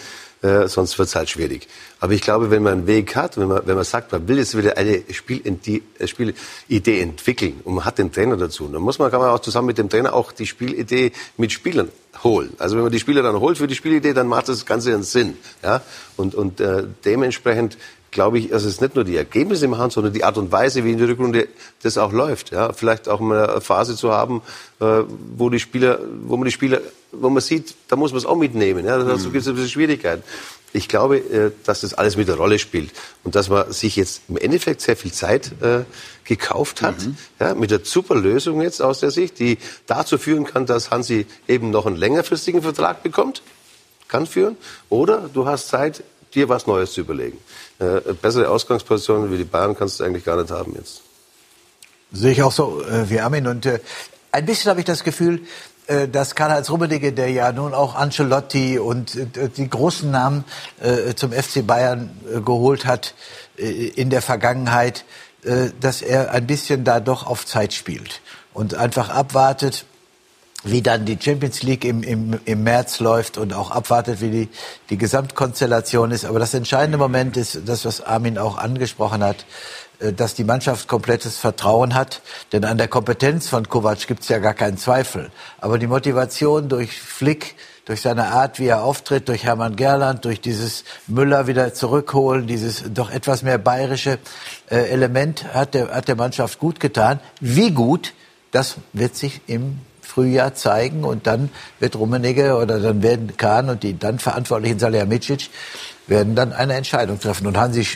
äh, 0.43 0.67
sonst 0.67 0.99
wird 0.99 1.07
es 1.07 1.15
halt 1.15 1.29
schwierig. 1.29 1.67
Aber 1.99 2.13
ich 2.13 2.21
glaube, 2.21 2.51
wenn 2.51 2.63
man 2.63 2.73
einen 2.73 2.87
Weg 2.87 3.15
hat, 3.15 3.37
wenn 3.37 3.47
man, 3.47 3.65
wenn 3.65 3.75
man 3.75 3.85
sagt, 3.85 4.11
man 4.11 4.27
will 4.27 4.37
jetzt 4.37 4.57
wieder 4.57 4.77
eine 4.77 5.01
Spielidee, 5.11 5.81
äh, 5.99 6.07
Spielidee 6.07 6.99
entwickeln 6.99 7.61
und 7.63 7.75
man 7.75 7.85
hat 7.85 7.97
den 7.97 8.11
Trainer 8.11 8.35
dazu, 8.35 8.67
dann 8.67 8.81
muss 8.81 8.99
man, 8.99 9.09
kann 9.09 9.21
man 9.21 9.29
auch 9.29 9.39
zusammen 9.39 9.67
mit 9.67 9.77
dem 9.77 9.89
Trainer 9.89 10.13
auch 10.13 10.33
die 10.33 10.45
Spielidee 10.45 11.13
mit 11.37 11.53
Spielern 11.53 11.89
holen. 12.23 12.53
Also 12.59 12.75
wenn 12.75 12.83
man 12.83 12.91
die 12.91 12.99
Spieler 12.99 13.23
dann 13.23 13.39
holt 13.39 13.57
für 13.57 13.67
die 13.67 13.75
Spielidee, 13.75 14.13
dann 14.13 14.27
macht 14.27 14.49
das 14.49 14.65
Ganze 14.65 14.93
einen 14.93 15.03
Sinn. 15.03 15.37
Ja? 15.63 15.81
Und, 16.17 16.35
und 16.35 16.59
äh, 16.59 16.83
dementsprechend 17.05 17.77
glaube 18.13 18.39
ich, 18.39 18.49
dass 18.49 18.63
es 18.63 18.79
nicht 18.79 18.95
nur 18.95 19.03
die 19.03 19.17
Ergebnisse 19.17 19.67
machen, 19.67 19.89
sondern 19.89 20.13
die 20.13 20.23
Art 20.23 20.37
und 20.37 20.51
Weise, 20.51 20.85
wie 20.85 20.91
in 20.91 20.97
der 20.97 21.09
Rückrunde 21.09 21.49
das 21.81 21.97
auch 21.97 22.13
läuft. 22.13 22.51
Ja? 22.51 22.71
Vielleicht 22.71 23.09
auch 23.09 23.19
mal 23.19 23.49
eine 23.49 23.61
Phase 23.61 23.95
zu 23.95 24.13
haben, 24.13 24.41
äh, 24.79 25.01
wo 25.35 25.49
die 25.49 25.59
Spieler, 25.59 25.99
wo 26.23 26.37
man 26.37 26.45
die 26.45 26.51
Spieler, 26.51 26.79
wo 27.11 27.29
man 27.29 27.41
sieht, 27.41 27.75
da 27.89 27.95
muss 27.95 28.11
man 28.11 28.19
es 28.19 28.25
auch 28.25 28.37
mitnehmen. 28.37 28.85
Ja? 28.85 28.97
Dazu 28.97 29.31
gibt 29.31 29.41
es 29.41 29.47
ein 29.47 29.55
bisschen 29.55 29.69
Schwierigkeiten. 29.69 30.23
Ich 30.75 30.87
glaube, 30.87 31.17
äh, 31.17 31.51
dass 31.65 31.81
das 31.81 31.93
alles 31.93 32.15
mit 32.17 32.27
der 32.27 32.35
Rolle 32.35 32.57
spielt 32.57 32.91
und 33.23 33.35
dass 33.35 33.49
man 33.49 33.71
sich 33.71 33.95
jetzt 33.95 34.21
im 34.27 34.37
Endeffekt 34.37 34.81
sehr 34.81 34.95
viel 34.95 35.11
Zeit 35.11 35.51
äh, 35.61 35.81
gekauft 36.23 36.81
hat, 36.81 36.95
ja, 37.39 37.53
mit 37.53 37.69
der 37.69 37.81
super 37.83 38.15
Lösung 38.15 38.61
jetzt 38.61 38.81
aus 38.81 38.99
der 38.99 39.11
Sicht, 39.11 39.39
die 39.39 39.57
dazu 39.85 40.17
führen 40.17 40.45
kann, 40.45 40.65
dass 40.65 40.89
Hansi 40.89 41.27
eben 41.47 41.69
noch 41.69 41.85
einen 41.85 41.95
längerfristigen 41.95 42.61
Vertrag 42.61 43.03
bekommt, 43.03 43.43
kann 44.07 44.25
führen, 44.25 44.57
oder 44.89 45.29
du 45.31 45.45
hast 45.45 45.67
Zeit, 45.67 46.03
dir 46.33 46.49
was 46.49 46.65
Neues 46.65 46.93
zu 46.93 47.01
überlegen. 47.01 47.37
Äh, 47.83 48.13
bessere 48.13 48.49
Ausgangspositionen 48.49 49.31
wie 49.31 49.37
die 49.37 49.43
Bayern 49.43 49.75
kannst 49.75 49.99
du 49.99 50.03
eigentlich 50.03 50.25
gar 50.25 50.41
nicht 50.41 50.51
haben 50.51 50.73
jetzt. 50.75 51.01
Sehe 52.11 52.31
ich 52.31 52.43
auch 52.43 52.51
so 52.51 52.81
äh, 52.83 53.09
wie 53.09 53.19
Armin. 53.19 53.47
Und 53.47 53.65
äh, 53.65 53.79
ein 54.31 54.45
bisschen 54.45 54.69
habe 54.69 54.79
ich 54.79 54.85
das 54.85 55.03
Gefühl, 55.03 55.41
äh, 55.87 56.07
dass 56.07 56.35
Karl-Heinz 56.35 56.69
Rummenigge, 56.69 57.11
der 57.11 57.29
ja 57.29 57.51
nun 57.51 57.73
auch 57.73 57.95
Ancelotti 57.95 58.79
und 58.79 59.15
äh, 59.15 59.49
die 59.49 59.69
großen 59.69 60.09
Namen 60.09 60.45
äh, 60.81 61.13
zum 61.15 61.31
FC 61.31 61.65
Bayern 61.65 62.11
äh, 62.31 62.39
geholt 62.39 62.85
hat 62.85 63.15
äh, 63.57 63.87
in 63.89 64.09
der 64.09 64.21
Vergangenheit, 64.21 65.05
äh, 65.43 65.71
dass 65.81 66.01
er 66.01 66.31
ein 66.31 66.47
bisschen 66.47 66.83
da 66.83 66.99
doch 66.99 67.27
auf 67.27 67.45
Zeit 67.45 67.73
spielt 67.73 68.21
und 68.53 68.75
einfach 68.75 69.09
abwartet, 69.09 69.85
wie 70.63 70.81
dann 70.81 71.05
die 71.05 71.17
Champions 71.19 71.61
League 71.63 71.85
im, 71.85 72.03
im, 72.03 72.39
im 72.45 72.63
März 72.63 72.99
läuft 72.99 73.37
und 73.37 73.53
auch 73.53 73.71
abwartet, 73.71 74.21
wie 74.21 74.29
die, 74.29 74.49
die 74.89 74.97
Gesamtkonstellation 74.97 76.11
ist. 76.11 76.25
Aber 76.25 76.39
das 76.39 76.53
entscheidende 76.53 76.97
Moment 76.97 77.37
ist 77.37 77.61
das, 77.65 77.85
was 77.85 78.01
Armin 78.01 78.37
auch 78.37 78.57
angesprochen 78.57 79.23
hat, 79.23 79.45
äh, 79.99 80.13
dass 80.13 80.33
die 80.35 80.45
Mannschaft 80.45 80.87
komplettes 80.87 81.37
Vertrauen 81.37 81.93
hat. 81.93 82.21
Denn 82.51 82.63
an 82.63 82.77
der 82.77 82.87
Kompetenz 82.87 83.49
von 83.49 83.67
Kovac 83.67 84.07
gibt 84.07 84.23
es 84.23 84.29
ja 84.29 84.39
gar 84.39 84.53
keinen 84.53 84.77
Zweifel. 84.77 85.31
Aber 85.59 85.77
die 85.77 85.87
Motivation 85.87 86.69
durch 86.69 86.93
Flick, 86.93 87.55
durch 87.85 87.99
seine 87.99 88.27
Art, 88.27 88.59
wie 88.59 88.67
er 88.67 88.83
auftritt, 88.83 89.27
durch 89.27 89.43
Hermann 89.43 89.75
Gerland, 89.75 90.23
durch 90.23 90.39
dieses 90.39 90.85
Müller 91.07 91.47
wieder 91.47 91.73
zurückholen, 91.73 92.47
dieses 92.47 92.83
doch 92.93 93.11
etwas 93.11 93.43
mehr 93.43 93.57
bayerische 93.57 94.19
äh, 94.69 94.77
Element 94.89 95.53
hat 95.53 95.73
der, 95.73 95.93
hat 95.93 96.07
der 96.07 96.15
Mannschaft 96.15 96.59
gut 96.59 96.79
getan. 96.79 97.19
Wie 97.41 97.71
gut, 97.71 98.13
das 98.51 98.75
wird 98.93 99.17
sich 99.17 99.41
im 99.47 99.79
Frühjahr 100.13 100.53
zeigen 100.53 101.03
und 101.03 101.25
dann 101.25 101.49
wird 101.79 101.95
Rummenigge 101.95 102.55
oder 102.57 102.79
dann 102.79 103.01
werden 103.01 103.35
Kahn 103.37 103.69
und 103.69 103.83
die 103.83 103.97
dann 103.97 104.19
verantwortlichen 104.19 104.79
Salihamidzic 104.79 105.49
werden 106.07 106.35
dann 106.35 106.53
eine 106.53 106.75
Entscheidung 106.75 107.19
treffen. 107.19 107.47
Und 107.47 107.57
Hansi 107.57 107.87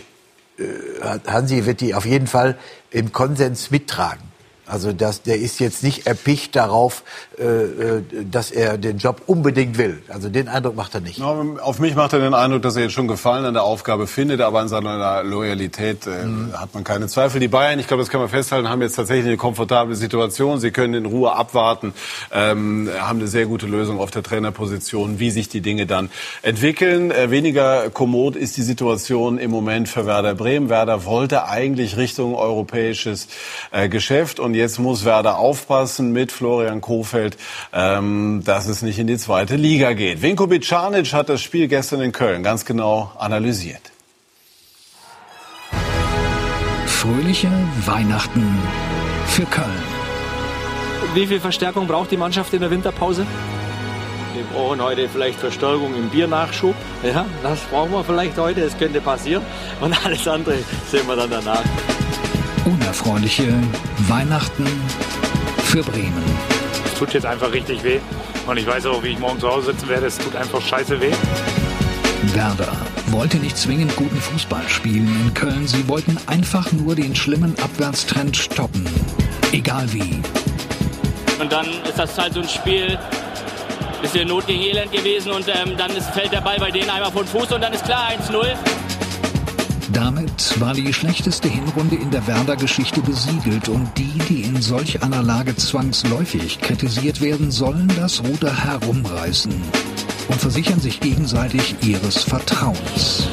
äh, 0.57 1.19
Hansi 1.27 1.65
wird 1.65 1.81
die 1.81 1.93
auf 1.93 2.05
jeden 2.05 2.27
Fall 2.27 2.57
im 2.89 3.11
Konsens 3.11 3.69
mittragen. 3.69 4.23
Also 4.67 4.91
das, 4.91 5.21
der 5.21 5.39
ist 5.39 5.59
jetzt 5.59 5.81
nicht 5.81 6.07
erpicht 6.07 6.55
darauf, 6.55 7.03
äh, 7.39 7.43
äh, 7.43 8.03
dass 8.29 8.51
er 8.51 8.77
den 8.77 8.97
Job 8.97 9.21
unbedingt 9.25 9.77
will. 9.77 10.01
Also 10.09 10.27
den 10.27 10.49
Eindruck 10.49 10.75
macht 10.75 10.93
er 10.93 10.99
nicht. 10.99 11.21
Auf 11.21 11.79
mich 11.79 11.95
macht 11.95 12.11
er 12.13 12.19
den 12.19 12.33
Eindruck, 12.33 12.63
dass 12.63 12.75
er 12.75 12.83
jetzt 12.83 12.91
schon 12.91 13.07
Gefallen 13.07 13.45
an 13.45 13.53
der 13.53 13.63
Aufgabe 13.63 14.07
findet, 14.07 14.41
aber 14.41 14.59
an 14.59 14.67
seiner 14.67 15.23
Loyalität 15.23 16.05
äh, 16.05 16.25
mhm. 16.25 16.53
hat 16.53 16.73
man 16.73 16.83
keine 16.83 17.07
Zweifel. 17.07 17.39
Die 17.39 17.47
Bayern, 17.47 17.79
ich 17.79 17.87
glaube, 17.87 18.01
das 18.01 18.09
kann 18.09 18.19
man 18.19 18.29
festhalten, 18.29 18.67
haben 18.69 18.81
jetzt 18.81 18.95
tatsächlich 18.95 19.27
eine 19.27 19.37
komfortable 19.37 19.95
Situation. 19.95 20.59
Sie 20.59 20.71
können 20.71 20.95
in 20.95 21.05
Ruhe 21.05 21.31
abwarten, 21.31 21.93
ähm, 22.33 22.89
haben 22.99 23.19
eine 23.19 23.27
sehr 23.27 23.45
gute 23.45 23.67
Lösung 23.67 24.01
auf 24.01 24.11
der 24.11 24.23
Trainerposition, 24.23 25.19
wie 25.19 25.31
sich 25.31 25.47
die 25.47 25.61
Dinge 25.61 25.85
dann 25.85 26.09
entwickeln. 26.41 27.11
Äh, 27.11 27.31
weniger 27.31 27.89
kommod 27.89 28.35
ist 28.35 28.57
die 28.57 28.63
Situation 28.63 29.37
im 29.37 29.51
Moment 29.51 29.87
für 29.87 30.05
Werder 30.05 30.35
Bremen. 30.35 30.67
Werder 30.67 31.05
wollte 31.05 31.45
eigentlich 31.47 31.95
Richtung 31.95 32.35
europäisches 32.35 33.29
äh, 33.71 33.87
Geschäft 33.87 34.41
und 34.41 34.56
jetzt 34.57 34.79
muss 34.79 35.05
Werder 35.05 35.37
aufpassen 35.37 36.11
mit 36.11 36.31
Florian 36.31 36.81
Kofeld, 36.81 37.37
ähm, 37.73 38.41
dass 38.43 38.67
es 38.67 38.81
nicht 38.81 38.99
in 38.99 39.07
die 39.07 39.17
zweite 39.17 39.55
Liga 39.55 39.93
geht. 39.93 40.21
Vinko 40.21 40.47
Bicanic 40.47 41.13
hat 41.13 41.29
das 41.29 41.41
Spiel 41.41 41.67
gestern 41.67 42.01
in 42.01 42.11
Köln 42.11 42.43
ganz 42.43 42.65
genau 42.65 43.11
analysiert. 43.17 43.81
Fröhliche 46.85 47.49
Weihnachten 47.85 48.57
für 49.27 49.45
Köln. 49.45 49.83
Wie 51.13 51.27
viel 51.27 51.39
Verstärkung 51.39 51.87
braucht 51.87 52.11
die 52.11 52.17
Mannschaft 52.17 52.53
in 52.53 52.61
der 52.61 52.69
Winterpause? 52.69 53.25
Wir 54.33 54.43
brauchen 54.53 54.81
heute 54.81 55.09
vielleicht 55.09 55.39
Verstärkung 55.39 55.95
im 55.95 56.09
Biernachschub. 56.09 56.75
Ja, 57.03 57.25
das 57.41 57.59
brauchen 57.61 57.91
wir 57.91 58.03
vielleicht 58.03 58.37
heute, 58.37 58.61
es 58.61 58.77
könnte 58.77 59.01
passieren. 59.01 59.43
Und 59.81 60.05
alles 60.05 60.27
andere 60.27 60.57
sehen 60.91 61.07
wir 61.07 61.15
dann 61.15 61.29
danach 61.29 61.63
unerfreuliche 62.67 63.53
Weihnachten 64.09 64.65
für 65.63 65.81
Bremen. 65.83 66.23
Es 66.85 66.93
tut 66.99 67.13
jetzt 67.13 67.25
einfach 67.25 67.51
richtig 67.51 67.83
weh. 67.83 67.99
Und 68.45 68.57
ich 68.57 68.67
weiß 68.67 68.85
auch, 68.87 69.01
wie 69.03 69.09
ich 69.09 69.19
morgen 69.19 69.39
zu 69.39 69.47
Hause 69.47 69.71
sitzen 69.71 69.87
werde. 69.87 70.07
Es 70.07 70.17
tut 70.17 70.35
einfach 70.35 70.61
scheiße 70.61 70.99
weh. 70.99 71.13
Werder 72.33 72.73
wollte 73.07 73.37
nicht 73.37 73.57
zwingend 73.57 73.95
guten 73.95 74.17
Fußball 74.17 74.67
spielen 74.67 75.07
in 75.07 75.33
Köln. 75.33 75.65
Sie 75.65 75.87
wollten 75.87 76.17
einfach 76.27 76.69
nur 76.73 76.95
den 76.95 77.15
schlimmen 77.15 77.55
Abwärtstrend 77.59 78.35
stoppen. 78.35 78.85
Egal 79.53 79.91
wie. 79.93 80.21
Und 81.39 81.51
dann 81.51 81.67
ist 81.87 81.97
das 81.97 82.17
halt 82.17 82.33
so 82.33 82.41
ein 82.41 82.49
Spiel, 82.49 82.99
bisschen 84.01 84.27
Not 84.27 84.45
gegen 84.45 84.61
Elend 84.61 84.91
gewesen 84.91 85.31
und 85.31 85.47
ähm, 85.47 85.77
dann 85.77 85.91
ist, 85.91 86.09
fällt 86.09 86.33
der 86.33 86.41
Ball 86.41 86.57
bei 86.59 86.71
denen 86.71 86.89
einmal 86.89 87.11
von 87.11 87.25
Fuß 87.25 87.51
und 87.53 87.61
dann 87.61 87.71
ist 87.71 87.85
klar 87.85 88.09
1-0. 88.09 88.55
Damit 89.93 90.59
war 90.59 90.73
die 90.73 90.93
schlechteste 90.93 91.47
Hinrunde 91.47 91.95
in 91.95 92.11
der 92.11 92.27
Werder-Geschichte 92.27 93.01
besiegelt 93.01 93.69
und 93.69 93.89
die, 93.97 94.17
die 94.27 94.43
in 94.43 94.61
solch 94.61 95.01
einer 95.01 95.23
Lage 95.23 95.55
zwangsläufig 95.55 96.59
kritisiert 96.59 97.21
werden, 97.21 97.51
sollen 97.51 97.91
das 97.95 98.21
Ruder 98.21 98.53
herumreißen 98.53 99.53
und 100.27 100.39
versichern 100.41 100.79
sich 100.81 100.99
gegenseitig 100.99 101.75
ihres 101.81 102.23
Vertrauens. 102.23 103.29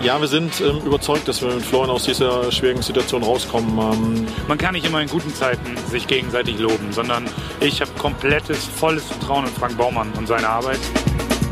Ja, 0.00 0.20
wir 0.20 0.28
sind 0.28 0.60
ähm, 0.60 0.80
überzeugt, 0.84 1.26
dass 1.28 1.40
wir 1.40 1.52
mit 1.52 1.64
Florian 1.64 1.90
aus 1.90 2.04
dieser 2.04 2.52
schwierigen 2.52 2.82
Situation 2.82 3.22
rauskommen. 3.22 3.78
Ähm 3.78 4.26
Man 4.46 4.58
kann 4.58 4.74
nicht 4.74 4.86
immer 4.86 5.00
in 5.00 5.08
guten 5.08 5.34
Zeiten 5.34 5.76
sich 5.90 6.06
gegenseitig 6.06 6.58
loben, 6.58 6.92
sondern 6.92 7.24
ich 7.60 7.80
habe 7.80 7.90
komplettes, 7.98 8.58
volles 8.64 9.04
Vertrauen 9.04 9.46
in 9.46 9.52
Frank 9.52 9.78
Baumann 9.78 10.12
und 10.12 10.28
seine 10.28 10.46
Arbeit. 10.46 10.78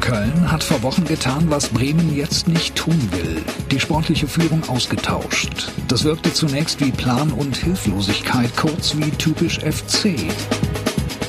Köln 0.02 0.50
hat 0.50 0.64
vor 0.64 0.82
Wochen 0.82 1.04
getan, 1.04 1.48
was 1.48 1.68
Bremen 1.68 2.14
jetzt 2.14 2.48
nicht 2.48 2.74
tun 2.74 2.98
will. 3.12 3.40
Die 3.70 3.78
sportliche 3.78 4.26
Führung 4.26 4.60
ausgetauscht. 4.68 5.70
Das 5.86 6.02
wirkte 6.02 6.32
zunächst 6.32 6.80
wie 6.80 6.90
Plan 6.90 7.30
und 7.30 7.56
Hilflosigkeit, 7.56 8.50
kurz 8.56 8.96
wie 8.96 9.10
typisch 9.12 9.60
FC. 9.60 10.16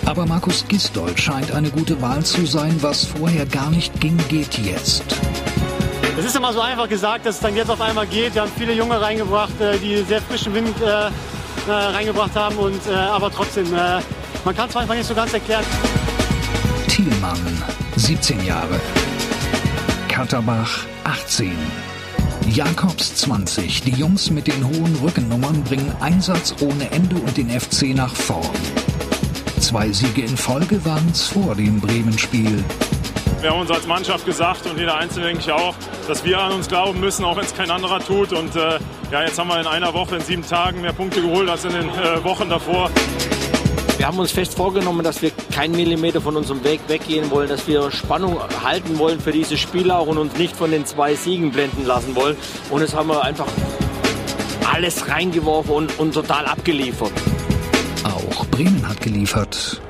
Aber 0.06 0.26
Markus 0.26 0.66
Gisdol 0.68 1.16
scheint 1.16 1.52
eine 1.52 1.70
gute 1.70 2.02
Wahl 2.02 2.24
zu 2.24 2.48
sein. 2.48 2.76
Was 2.82 3.06
vorher 3.06 3.46
gar 3.46 3.70
nicht 3.70 4.02
ging, 4.02 4.18
geht 4.28 4.58
jetzt. 4.58 5.04
Es 6.18 6.26
ist 6.26 6.36
immer 6.36 6.52
so 6.52 6.60
einfach 6.60 6.90
gesagt, 6.90 7.28
dass 7.28 7.36
es 7.36 7.42
dann 7.42 7.56
jetzt 7.56 7.70
auf 7.70 7.80
einmal 7.80 8.08
geht. 8.08 8.34
Wir 8.34 8.42
haben 8.42 8.52
viele 8.58 8.74
Junge 8.74 9.00
reingebracht, 9.00 9.62
äh, 9.62 9.78
die 9.78 10.02
sehr 10.02 10.22
frischen 10.22 10.52
Wind 10.56 10.76
äh, 10.82 11.10
äh, 11.70 11.72
reingebracht 11.72 12.36
haben. 12.36 12.56
Und, 12.58 12.82
aber 12.90 13.32
trotzdem, 13.32 13.70
man 13.72 14.56
kann 14.56 14.68
es 14.68 14.74
manchmal 14.74 14.98
nicht 14.98 15.08
so 15.08 15.14
ganz 15.14 15.32
erklären. 15.32 15.64
Thielmann 16.88 17.64
17 18.04 18.45
Jahre. 18.45 18.82
Katterbach 20.10 20.84
18. 21.06 21.54
Jakobs 22.49 23.16
20. 23.16 23.84
Die 23.84 23.91
Jungs 23.91 24.30
mit 24.30 24.47
den 24.47 24.62
hohen 24.68 24.93
Rückennummern 25.01 25.64
bringen 25.64 25.89
Einsatz 26.01 26.54
ohne 26.60 26.91
Ende 26.91 27.16
und 27.16 27.38
den 27.38 27.49
FC 27.49 27.95
nach 27.95 28.14
vorn. 28.14 28.43
Zwei 29.62 29.89
Siege 29.93 30.24
in 30.24 30.36
Folge 30.36 30.84
waren 30.84 31.08
es 31.14 31.28
vor 31.28 31.56
dem 31.56 31.80
Bremen-Spiel. 31.80 32.66
Wir 33.39 33.51
haben 33.51 33.62
uns 33.62 33.72
als 33.72 33.88
Mannschaft 33.88 34.26
gesagt 34.26 34.66
und 34.66 34.78
jeder 34.78 34.97
Einzelne 34.97 35.28
denke 35.28 35.41
ich 35.41 35.51
auch, 35.54 35.74
dass 36.10 36.26
wir 36.26 36.41
an 36.41 36.51
uns 36.51 36.68
glauben 36.68 36.99
müssen, 36.99 37.24
auch 37.24 37.38
wenn 37.38 37.45
es 37.45 37.56
kein 37.56 37.72
anderer 37.72 38.01
tut. 38.01 38.34
Und 38.34 38.54
äh, 38.58 38.80
ja, 39.14 39.22
jetzt 39.24 39.39
haben 39.39 39.47
wir 39.47 39.62
in 39.62 39.68
einer 39.68 39.93
Woche, 39.93 40.18
in 40.18 40.22
sieben 40.22 40.45
Tagen 40.45 40.82
mehr 40.82 40.91
Punkte 40.91 41.22
geholt 41.22 41.49
als 41.49 41.64
in 41.64 41.72
den 41.72 41.88
äh, 41.88 42.22
Wochen 42.26 42.49
davor. 42.49 42.91
Wir 44.04 44.10
haben 44.10 44.20
uns 44.20 44.34
fest 44.34 44.56
vorgenommen, 44.56 45.01
dass 45.01 45.22
wir 45.22 45.32
keinen 45.54 45.78
Millimeter 45.78 46.20
von 46.20 46.36
unserem 46.36 46.62
Weg 46.66 46.82
weggehen 46.89 47.32
wollen, 47.32 47.47
dass 47.47 47.70
wir 47.70 47.89
Spannung 47.89 48.38
halten 48.62 48.99
wollen 48.99 49.22
für 49.22 49.32
diese 49.32 49.56
Spiele 49.56 49.95
auch 49.95 50.08
und 50.08 50.18
uns 50.18 50.36
nicht 50.36 50.58
von 50.58 50.72
den 50.72 50.86
zwei 50.86 51.16
Siegen 51.16 51.51
blenden 51.51 51.86
lassen 51.86 52.14
wollen. 52.14 52.36
Und 52.70 52.82
jetzt 52.82 52.93
haben 52.93 53.08
wir 53.08 53.24
einfach 53.24 53.47
alles 54.74 55.08
reingeworfen 55.08 55.74
und, 55.74 55.99
und 55.99 56.14
total 56.14 56.47
abgeliefert. 56.47 57.14
Auch 58.04 58.45
Bremen 58.47 58.86
hat 58.86 58.99
geliefert, 58.99 59.82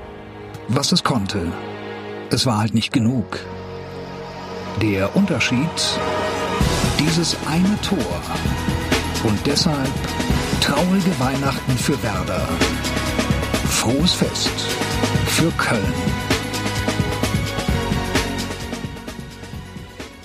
was 0.68 0.92
es 0.92 1.04
konnte. 1.04 1.52
Es 2.30 2.46
war 2.46 2.60
halt 2.60 2.76
nicht 2.76 2.94
genug. 2.94 3.40
Der 4.80 5.16
Unterschied, 5.16 6.00
dieses 7.00 7.36
eine 7.50 7.82
Tor. 7.82 8.22
Und 9.24 9.40
deshalb 9.48 9.90
traurige 10.62 11.20
Weihnachten 11.20 11.76
für 11.80 12.04
Werder 12.04 12.48
frohes 13.74 14.14
Fest 14.14 14.52
für 15.26 15.52
Köln. 15.58 15.82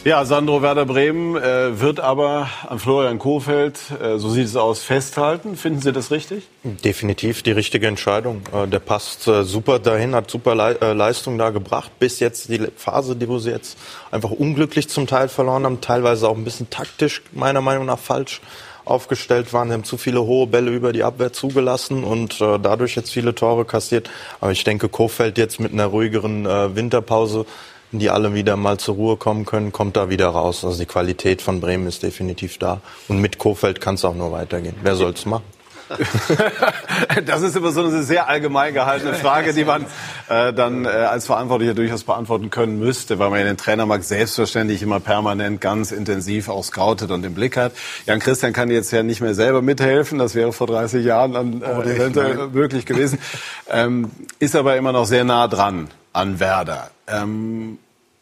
Ja, 0.05 0.25
Sandro 0.25 0.63
Werder 0.63 0.87
Bremen 0.87 1.37
äh, 1.37 1.81
wird 1.81 1.99
aber 1.99 2.49
an 2.69 2.79
Florian 2.79 3.19
Kofeld, 3.19 3.79
äh, 4.01 4.19
so 4.19 4.31
sieht 4.31 4.47
es 4.47 4.55
aus, 4.55 4.83
festhalten. 4.83 5.57
Finden 5.57 5.81
Sie 5.81 5.93
das 5.93 6.11
richtig? 6.11 6.47
Definitiv 6.63 7.43
die 7.43 7.51
richtige 7.51 7.89
Entscheidung. 7.89 8.43
Äh, 8.55 8.69
der 8.69 8.79
passt 8.79 9.27
äh, 9.27 9.45
super 9.45 9.79
dahin, 9.81 10.15
hat 10.15 10.31
super 10.31 10.55
Le 10.55 10.81
äh, 10.81 10.93
Leistung 10.93 11.37
da 11.37 11.51
gebracht. 11.51 11.91
Bis 11.99 12.21
jetzt 12.21 12.49
die 12.49 12.69
Phase, 12.77 13.17
die 13.17 13.29
wo 13.29 13.39
sie 13.39 13.51
jetzt 13.51 13.77
einfach 14.11 14.31
unglücklich 14.31 14.89
zum 14.89 15.07
Teil 15.07 15.29
verloren 15.29 15.65
haben, 15.65 15.81
teilweise 15.81 16.29
auch 16.29 16.37
ein 16.37 16.45
bisschen 16.45 16.71
taktisch 16.71 17.23
meiner 17.33 17.61
Meinung 17.61 17.87
nach 17.87 17.99
falsch 17.99 18.41
aufgestellt 18.89 19.53
waren. 19.53 19.69
Sie 19.69 19.75
haben 19.75 19.85
zu 19.85 19.97
viele 19.97 20.23
hohe 20.23 20.47
Bälle 20.47 20.71
über 20.71 20.93
die 20.93 21.05
Abwehr 21.05 21.33
zugelassen 21.33 22.05
und 22.05 22.41
äh, 22.41 22.59
dadurch 22.59 22.97
jetzt 22.97 23.11
viele 23.11 23.35
Tore 23.35 23.65
kassiert. 23.65 24.11
Aber 24.41 24.53
ich 24.53 24.65
denke, 24.65 24.89
Kofeld 24.89 25.39
jetzt 25.39 25.61
mit 25.61 25.73
einer 25.73 25.87
ruhigeren 25.87 26.47
äh, 26.47 26.75
Winterpause, 26.75 27.47
die 27.93 28.11
alle 28.11 28.35
wieder 28.35 28.57
mal 28.57 28.79
zur 28.79 28.97
Ruhe 28.97 29.17
kommen 29.17 29.47
können, 29.47 29.73
kommt 29.73 29.97
da 29.97 30.11
wieder 30.11 30.29
raus. 30.29 30.65
Also 30.65 30.79
die 30.79 30.87
Qualität 30.87 31.43
von 31.43 31.61
Bremen 31.61 31.87
ist 31.87 32.03
definitiv 32.03 32.59
da. 32.59 32.81
Und 33.09 33.21
mit 33.21 33.39
Kofeld 33.39 33.81
kann 33.81 33.95
es 33.95 34.05
auch 34.05 34.15
nur 34.15 34.33
weitergehen. 34.33 34.75
Wer 34.83 34.97
soll 34.97 35.13
es 35.13 35.25
machen? 35.25 35.58
das 37.27 37.43
ist 37.43 37.57
immer 37.57 37.71
so 37.73 37.85
eine 37.85 38.03
sehr 38.03 38.29
allgemein 38.29 38.75
gehaltene 38.75 39.15
Frage, 39.15 39.53
die 39.53 39.65
man 39.65 39.87
äh, 40.29 40.53
dann 40.53 40.85
äh, 40.85 40.89
als 40.89 41.27
Verantwortlicher 41.27 41.75
durchaus 41.75 42.05
beantworten 42.05 42.51
können 42.51 42.79
müsste, 42.79 43.19
weil 43.19 43.31
man 43.31 43.41
ja 43.41 43.47
den 43.47 43.57
Trainermarkt 43.57 44.05
selbstverständlich 44.05 44.83
immer 44.83 45.01
permanent 45.01 45.61
ganz 45.61 45.93
intensiv 45.93 46.49
auch 46.49 46.65
scoutet 46.65 47.11
und 47.11 47.25
im 47.25 47.35
Blick 47.35 47.57
hat. 47.57 47.73
Jan 48.07 48.19
Christian 48.19 48.53
kann 48.53 48.71
jetzt 48.71 48.91
ja 48.91 49.03
nicht 49.03 49.21
mehr 49.21 49.35
selber 49.35 49.63
mithelfen, 49.63 50.19
das 50.19 50.35
wäre 50.35 50.53
vor 50.53 50.67
30 50.67 51.05
Jahren 51.05 51.33
dann 51.33 51.63
äh, 51.63 51.95
eventuell 51.95 52.49
möglich 52.49 52.87
gewesen, 52.87 53.19
ähm, 53.71 54.11
ist 54.39 54.57
aber 54.57 54.77
immer 54.77 54.93
noch 54.93 55.07
sehr 55.07 55.25
nah 55.25 55.49
dran 55.49 55.89
an 56.13 56.41
Werder. 56.41 56.91
Ähm, 57.07 57.79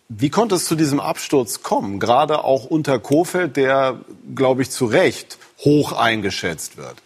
wie 0.08 0.30
konnte 0.30 0.54
es 0.54 0.66
zu 0.66 0.76
diesem 0.76 1.00
Absturz 1.00 1.62
kommen? 1.62 1.98
Gerade 1.98 2.44
auch 2.44 2.64
unter 2.64 2.98
Kofeld, 3.00 3.56
der, 3.56 3.96
glaube 4.34 4.62
ich, 4.62 4.70
zu 4.70 4.86
Recht 4.86 5.38
hoch 5.64 5.92
eingeschätzt 5.92 6.76
wird. 6.76 6.96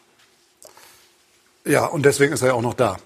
Ja, 1.67 1.87
und 1.87 2.05
deswegen 2.07 2.33
ist 2.33 2.43
er 2.43 2.49
ja 2.49 2.55
auch 2.55 2.63
noch 2.63 2.75
da. 2.75 2.97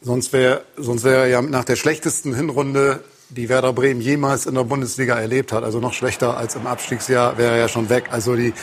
Sonst 0.00 0.32
wäre 0.32 0.62
sonst 0.76 1.04
wär 1.04 1.18
er 1.18 1.26
ja 1.26 1.42
nach 1.42 1.64
der 1.64 1.76
schlechtesten 1.76 2.34
Hinrunde, 2.34 3.02
die 3.30 3.48
Werder 3.48 3.72
Bremen 3.72 4.00
jemals 4.00 4.46
in 4.46 4.54
der 4.54 4.64
Bundesliga 4.64 5.18
erlebt 5.18 5.52
hat, 5.52 5.64
also 5.64 5.80
noch 5.80 5.92
schlechter 5.92 6.36
als 6.36 6.54
im 6.54 6.66
Abstiegsjahr, 6.66 7.36
wäre 7.36 7.52
er 7.52 7.58
ja 7.58 7.68
schon 7.68 7.88
weg. 7.88 8.08
Also 8.10 8.36
die 8.36 8.54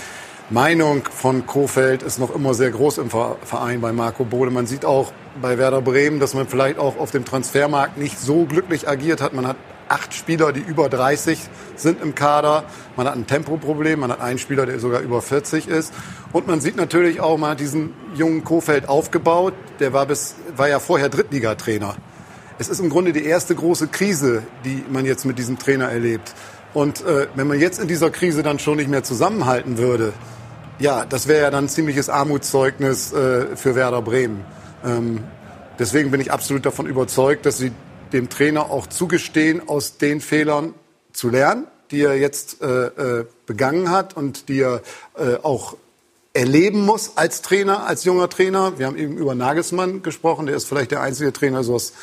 Meinung 0.50 1.04
von 1.12 1.46
Kofeld 1.46 2.04
ist 2.04 2.20
noch 2.20 2.34
immer 2.34 2.54
sehr 2.54 2.70
groß 2.70 3.00
im 3.00 3.10
Verein 3.10 3.82
bei 3.82 3.92
Marco 3.92 4.24
Bode. 4.24 4.52
Man 4.52 4.68
sieht 4.68 4.86
auch 4.86 5.12
bei 5.42 5.58
Werder 5.58 5.82
Bremen, 5.82 6.20
dass 6.20 6.34
man 6.34 6.48
vielleicht 6.48 6.78
auch 6.78 6.98
auf 6.98 7.12
dem 7.12 7.26
Transfermarkt 7.26 7.98
nicht 7.98 8.20
so 8.20 8.46
glücklich 8.46 8.88
agiert 8.88 9.22
hat. 9.22 9.34
Man 9.34 9.48
hat 9.48 9.58
acht 9.88 10.14
Spieler, 10.14 10.52
die 10.52 10.62
über 10.62 10.90
30 10.90 11.40
sind 11.76 12.02
im 12.02 12.16
Kader. 12.16 12.66
Man 12.96 13.08
hat 13.08 13.16
ein 13.16 13.28
Tempoproblem, 13.28 14.00
man 14.00 14.12
hat 14.12 14.22
einen 14.22 14.40
Spieler, 14.40 14.66
der 14.66 14.80
sogar 14.80 15.02
über 15.02 15.22
40 15.22 15.68
ist. 15.68 15.94
Und 16.34 16.48
man 16.48 16.62
sieht 16.62 16.76
natürlich 16.76 17.22
auch, 17.22 17.38
man 17.38 17.52
hat 17.52 17.60
diesen 17.60 17.94
jungen 18.16 18.44
Kofeld 18.44 18.90
aufgebaut. 18.90 19.54
Der 19.80 19.94
war, 19.94 20.06
bis, 20.06 20.36
war 20.56 20.68
ja 20.68 20.80
vorher 20.80 21.10
Drittligatrainer. 21.10 21.96
Es 22.58 22.70
ist 22.70 22.80
im 22.80 22.90
Grunde 22.90 23.12
die 23.12 23.26
erste 23.26 23.54
große 23.54 23.88
Krise, 23.88 24.44
die 24.64 24.84
man 24.90 25.06
jetzt 25.06 25.26
mit 25.26 25.38
diesem 25.38 25.60
Trainer 25.60 25.90
erlebt. 25.90 26.34
Und 26.74 27.06
äh, 27.06 27.28
wenn 27.36 27.48
man 27.48 27.60
jetzt 27.60 27.80
in 27.80 27.88
dieser 27.88 28.10
Krise 28.10 28.44
dann 28.44 28.60
schon 28.60 28.78
nicht 28.78 28.90
mehr 28.90 29.04
zusammenhalten 29.04 29.78
würde, 29.78 30.14
ja, 30.80 31.06
das 31.06 31.28
wäre 31.28 31.44
ja 31.44 31.52
dann 31.52 31.66
ein 31.66 31.70
ziemliches 31.70 32.10
Armutszeugnis 32.10 33.14
äh, 33.14 33.56
für 33.56 33.76
Werder 33.76 34.02
Bremen. 34.02 34.44
Ähm, 34.84 35.24
deswegen 35.80 36.12
bin 36.12 36.20
ich 36.20 36.32
absolut 36.32 36.66
davon 36.66 36.86
überzeugt, 36.86 37.46
dass 37.46 37.58
sie 37.58 37.72
dem 38.16 38.30
Trainer 38.30 38.72
auch 38.72 38.88
zugestehen, 38.88 39.68
aus 39.68 39.98
den 39.98 40.22
Fehlern 40.22 40.74
zu 41.12 41.30
lernen, 41.30 41.68
die 41.92 42.02
er 42.02 42.16
jetzt 42.16 42.62
äh, 42.62 42.86
äh, 42.86 43.26
begangen 43.46 43.92
hat 43.92 44.16
und 44.16 44.50
die 44.50 44.62
er 44.62 44.82
äh, 45.18 45.36
auch 45.44 45.76
erleben 46.34 46.82
muss 46.82 47.14
als 47.16 47.42
Trainer, 47.42 47.86
als 47.86 48.06
junger 48.06 48.30
Trainer. 48.30 48.80
Wir 48.80 48.88
haben 48.88 48.98
eben 48.98 49.18
über 49.18 49.36
Nagelsmann 49.36 50.02
gesprochen, 50.02 50.46
der 50.46 50.56
ist 50.56 50.66
vielleicht 50.66 50.92
der 50.92 51.02
einzige 51.02 51.32
Trainer, 51.34 51.64
so 51.64 51.76
was, 51.76 51.94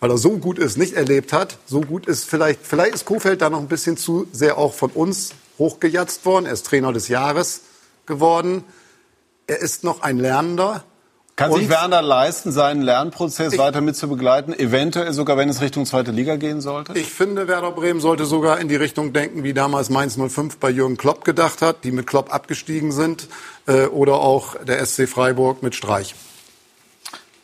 weil 0.00 0.10
er 0.10 0.18
so 0.18 0.38
gut 0.38 0.58
ist, 0.58 0.78
nicht 0.78 0.94
erlebt 0.94 1.32
hat. 1.32 1.58
So 1.66 1.82
gut 1.82 2.06
ist 2.06 2.24
vielleicht, 2.24 2.60
vielleicht 2.66 2.94
ist 2.94 3.04
Kofeld 3.04 3.42
da 3.42 3.50
noch 3.50 3.60
ein 3.60 3.68
bisschen 3.68 3.96
zu 3.96 4.26
sehr 4.32 4.56
auch 4.56 4.72
von 4.72 4.90
uns 4.90 5.34
hochgejatzt 5.58 6.24
worden. 6.24 6.46
Er 6.46 6.52
ist 6.52 6.66
Trainer 6.66 6.92
des 6.92 7.08
Jahres 7.08 7.62
geworden. 8.06 8.64
Er 9.46 9.60
ist 9.60 9.84
noch 9.84 10.02
ein 10.02 10.18
Lernender. 10.18 10.84
Kann 11.38 11.52
Und 11.52 11.60
sich 11.60 11.68
Werner 11.68 12.02
leisten, 12.02 12.50
seinen 12.50 12.82
Lernprozess 12.82 13.56
weiter 13.58 13.80
mit 13.80 13.94
zu 13.94 14.08
begleiten, 14.08 14.52
eventuell 14.52 15.12
sogar, 15.12 15.36
wenn 15.36 15.48
es 15.48 15.60
Richtung 15.60 15.86
zweite 15.86 16.10
Liga 16.10 16.34
gehen 16.34 16.60
sollte? 16.60 16.98
Ich 16.98 17.10
finde, 17.10 17.46
Werder 17.46 17.70
Bremen 17.70 18.00
sollte 18.00 18.24
sogar 18.24 18.58
in 18.58 18.66
die 18.66 18.74
Richtung 18.74 19.12
denken, 19.12 19.44
wie 19.44 19.54
damals 19.54 19.88
Mainz 19.88 20.18
05 20.18 20.56
bei 20.56 20.68
Jürgen 20.68 20.96
Klopp 20.96 21.24
gedacht 21.24 21.62
hat, 21.62 21.84
die 21.84 21.92
mit 21.92 22.08
Klopp 22.08 22.34
abgestiegen 22.34 22.90
sind, 22.90 23.28
äh, 23.68 23.84
oder 23.84 24.14
auch 24.14 24.56
der 24.64 24.84
SC 24.84 25.08
Freiburg 25.08 25.62
mit 25.62 25.76
Streich. 25.76 26.16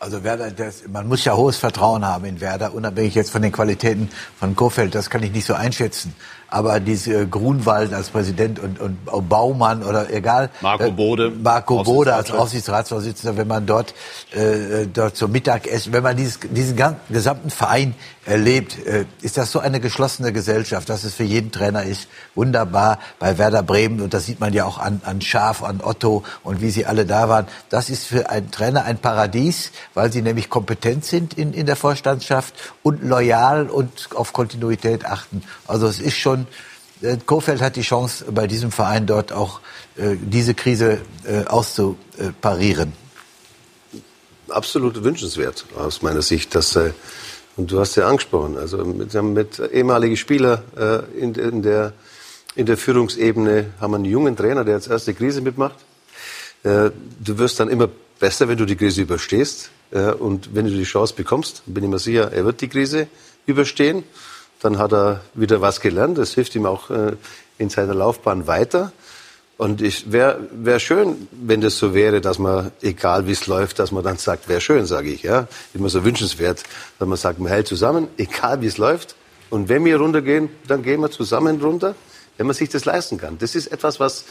Also 0.01 0.24
Werder, 0.24 0.51
das, 0.51 0.88
man 0.88 1.07
muss 1.07 1.24
ja 1.24 1.36
hohes 1.36 1.57
Vertrauen 1.57 2.05
haben 2.05 2.24
in 2.24 2.40
Werder, 2.40 2.74
unabhängig 2.74 3.14
jetzt 3.14 3.30
von 3.30 3.42
den 3.42 3.53
Qualitäten 3.53 4.11
von 4.40 4.57
Kofeld, 4.57 4.97
das 4.97 5.09
kann 5.09 5.22
ich 5.22 5.30
nicht 5.30 5.47
so 5.47 5.55
einschätzen. 5.55 6.16
Aber 6.49 6.80
diese 6.80 7.26
Grunwald 7.26 7.92
als 7.92 8.11
Präsident 8.11 8.59
und, 8.59 8.80
und 8.80 9.28
Baumann 9.28 9.82
oder 9.82 10.11
egal. 10.12 10.51
Marco 10.61 10.90
Bode. 10.90 11.30
Marco 11.30 11.82
Bode 11.82 12.14
als 12.14 12.30
Aufsichtsratsvorsitzender. 12.30 13.36
Wenn 13.36 13.49
man 13.49 13.66
dort, 13.66 13.95
äh, 14.32 14.86
dort 14.92 15.16
zum 15.16 15.32
Mittagessen, 15.32 15.92
wenn 15.92 16.03
man 16.03 16.16
dieses, 16.16 16.40
diesen 16.40 16.76
gesamten 17.09 17.51
Verein 17.51 17.95
erlebt, 18.26 18.78
äh, 18.86 19.05
ist 19.20 19.36
das 19.36 19.53
so 19.53 19.59
eine 19.59 19.80
geschlossene 19.80 20.32
Gesellschaft, 20.32 20.88
dass 20.88 21.05
es 21.05 21.14
für 21.14 21.24
jeden 21.24 21.53
Trainer 21.53 21.82
ist. 21.82 22.09
Wunderbar 22.34 22.99
bei 23.18 23.38
Werder 23.38 23.62
Bremen 23.62 24.01
und 24.01 24.14
das 24.14 24.26
sieht 24.26 24.40
man 24.40 24.53
ja 24.53 24.64
auch 24.64 24.78
an, 24.78 25.01
an 25.05 25.20
Schaf, 25.20 25.62
an 25.62 25.80
Otto 25.82 26.24
und 26.42 26.61
wie 26.61 26.70
sie 26.70 26.86
alle 26.86 27.07
da 27.07 27.28
waren. 27.28 27.47
Das 27.68 27.90
ist 27.90 28.07
für 28.07 28.30
einen 28.30 28.51
Trainer 28.51 28.84
ein 28.84 28.99
Paradies, 28.99 29.72
weil 29.95 30.12
sie 30.12 30.22
nämlich 30.22 30.49
kompetent 30.49 31.05
sind 31.05 31.34
in, 31.34 31.53
in 31.53 31.66
der 31.66 31.76
Vorstandschaft 31.76 32.55
und 32.82 33.03
loyal 33.03 33.68
und 33.68 34.09
auf 34.14 34.32
Kontinuität 34.32 35.05
achten. 35.05 35.42
Also 35.66 35.86
es 35.86 36.01
ist 36.01 36.16
schon, 36.16 36.43
äh, 37.03 37.18
Kofeld 37.24 37.61
hat 37.61 37.76
die 37.76 37.82
Chance, 37.82 38.24
bei 38.30 38.47
diesem 38.47 38.70
Verein 38.70 39.07
dort 39.07 39.32
auch 39.32 39.61
äh, 39.97 40.16
diese 40.20 40.55
Krise 40.55 41.01
äh, 41.24 41.45
auszuparieren. 41.45 42.92
absolut 44.49 45.03
wünschenswert 45.03 45.66
aus 45.76 46.03
meiner 46.03 46.22
Sicht. 46.22 46.55
Dass, 46.55 46.76
und 47.57 47.70
du 47.70 47.80
hast 47.80 47.97
ja 47.97 48.09
angesprochen, 48.09 48.57
also 48.57 48.78
mit, 48.84 49.14
mit 49.14 49.59
ehemaligen 49.72 50.16
Spieler 50.16 50.62
in, 51.18 51.34
in, 51.34 51.62
der, 51.62 51.92
in 52.55 52.66
der 52.66 52.76
Führungsebene 52.76 53.72
haben 53.80 53.92
wir 53.92 53.97
einen 53.97 54.05
jungen 54.05 54.36
Trainer, 54.36 54.64
der 54.64 54.74
jetzt 54.74 54.88
erste 54.88 55.14
Krise 55.14 55.40
mitmacht. 55.40 55.76
Du 56.62 57.38
wirst 57.38 57.59
dann 57.59 57.68
immer 57.68 57.88
besser, 58.20 58.49
wenn 58.49 58.59
du 58.59 58.64
die 58.66 58.76
Krise 58.76 59.03
überstehst. 59.03 59.70
Und 60.18 60.55
wenn 60.55 60.66
du 60.66 60.72
die 60.72 60.84
Chance 60.84 61.14
bekommst, 61.14 61.62
bin 61.66 61.84
ich 61.84 61.90
mir 61.90 61.99
sicher, 61.99 62.32
er 62.32 62.45
wird 62.45 62.61
die 62.61 62.68
Krise 62.68 63.07
überstehen. 63.47 64.05
Dann 64.65 64.79
hat 64.79 64.95
er 64.95 65.21
wieder 65.35 65.61
was 65.61 65.83
gelernt. 65.83 66.17
Das 66.17 66.33
hilft 66.33 66.55
ihm 66.55 66.65
auch 66.65 66.89
äh, 66.89 67.17
in 67.59 67.69
seiner 67.69 67.93
Laufbahn 67.93 68.47
weiter. 68.47 68.93
Und 69.59 69.83
ich 69.83 70.11
wäre 70.11 70.39
wär 70.53 70.81
schön, 70.81 71.29
wenn 71.33 71.61
das 71.61 71.77
so 71.77 71.93
wäre, 71.93 72.23
dass 72.23 72.39
man, 72.39 72.73
egal 72.81 73.27
wie 73.27 73.33
es 73.33 73.47
läuft, 73.47 73.79
dass 73.79 73.93
man 73.93 74.03
dann 74.03 74.17
sagt, 74.17 74.49
wäre 74.49 74.62
schön, 74.62 74.87
sage 74.87 75.11
ich. 75.11 75.23
Ja, 75.23 75.49
immer 75.75 75.91
so 75.91 76.03
wünschenswert, 76.03 76.62
dass 76.99 77.07
man 77.07 77.19
sagt, 77.19 77.41
man 77.41 77.53
hält 77.53 77.67
zusammen, 77.67 78.09
egal 78.17 78.62
wie 78.62 78.67
es 78.67 78.79
läuft. 78.79 79.17
Und 79.51 79.69
wenn 79.69 79.85
wir 79.85 79.99
runtergehen, 79.99 80.49
dann 80.67 80.83
gehen 80.83 81.03
wir 81.03 81.11
zusammen 81.11 81.61
runter, 81.61 81.95
wenn 82.39 82.47
man 82.47 82.57
sich 82.57 82.71
das 82.71 82.87
leisten 82.87 83.19
kann. 83.19 83.37
Das 83.37 83.55
ist 83.55 83.67
etwas, 83.67 84.01
was 84.01 84.25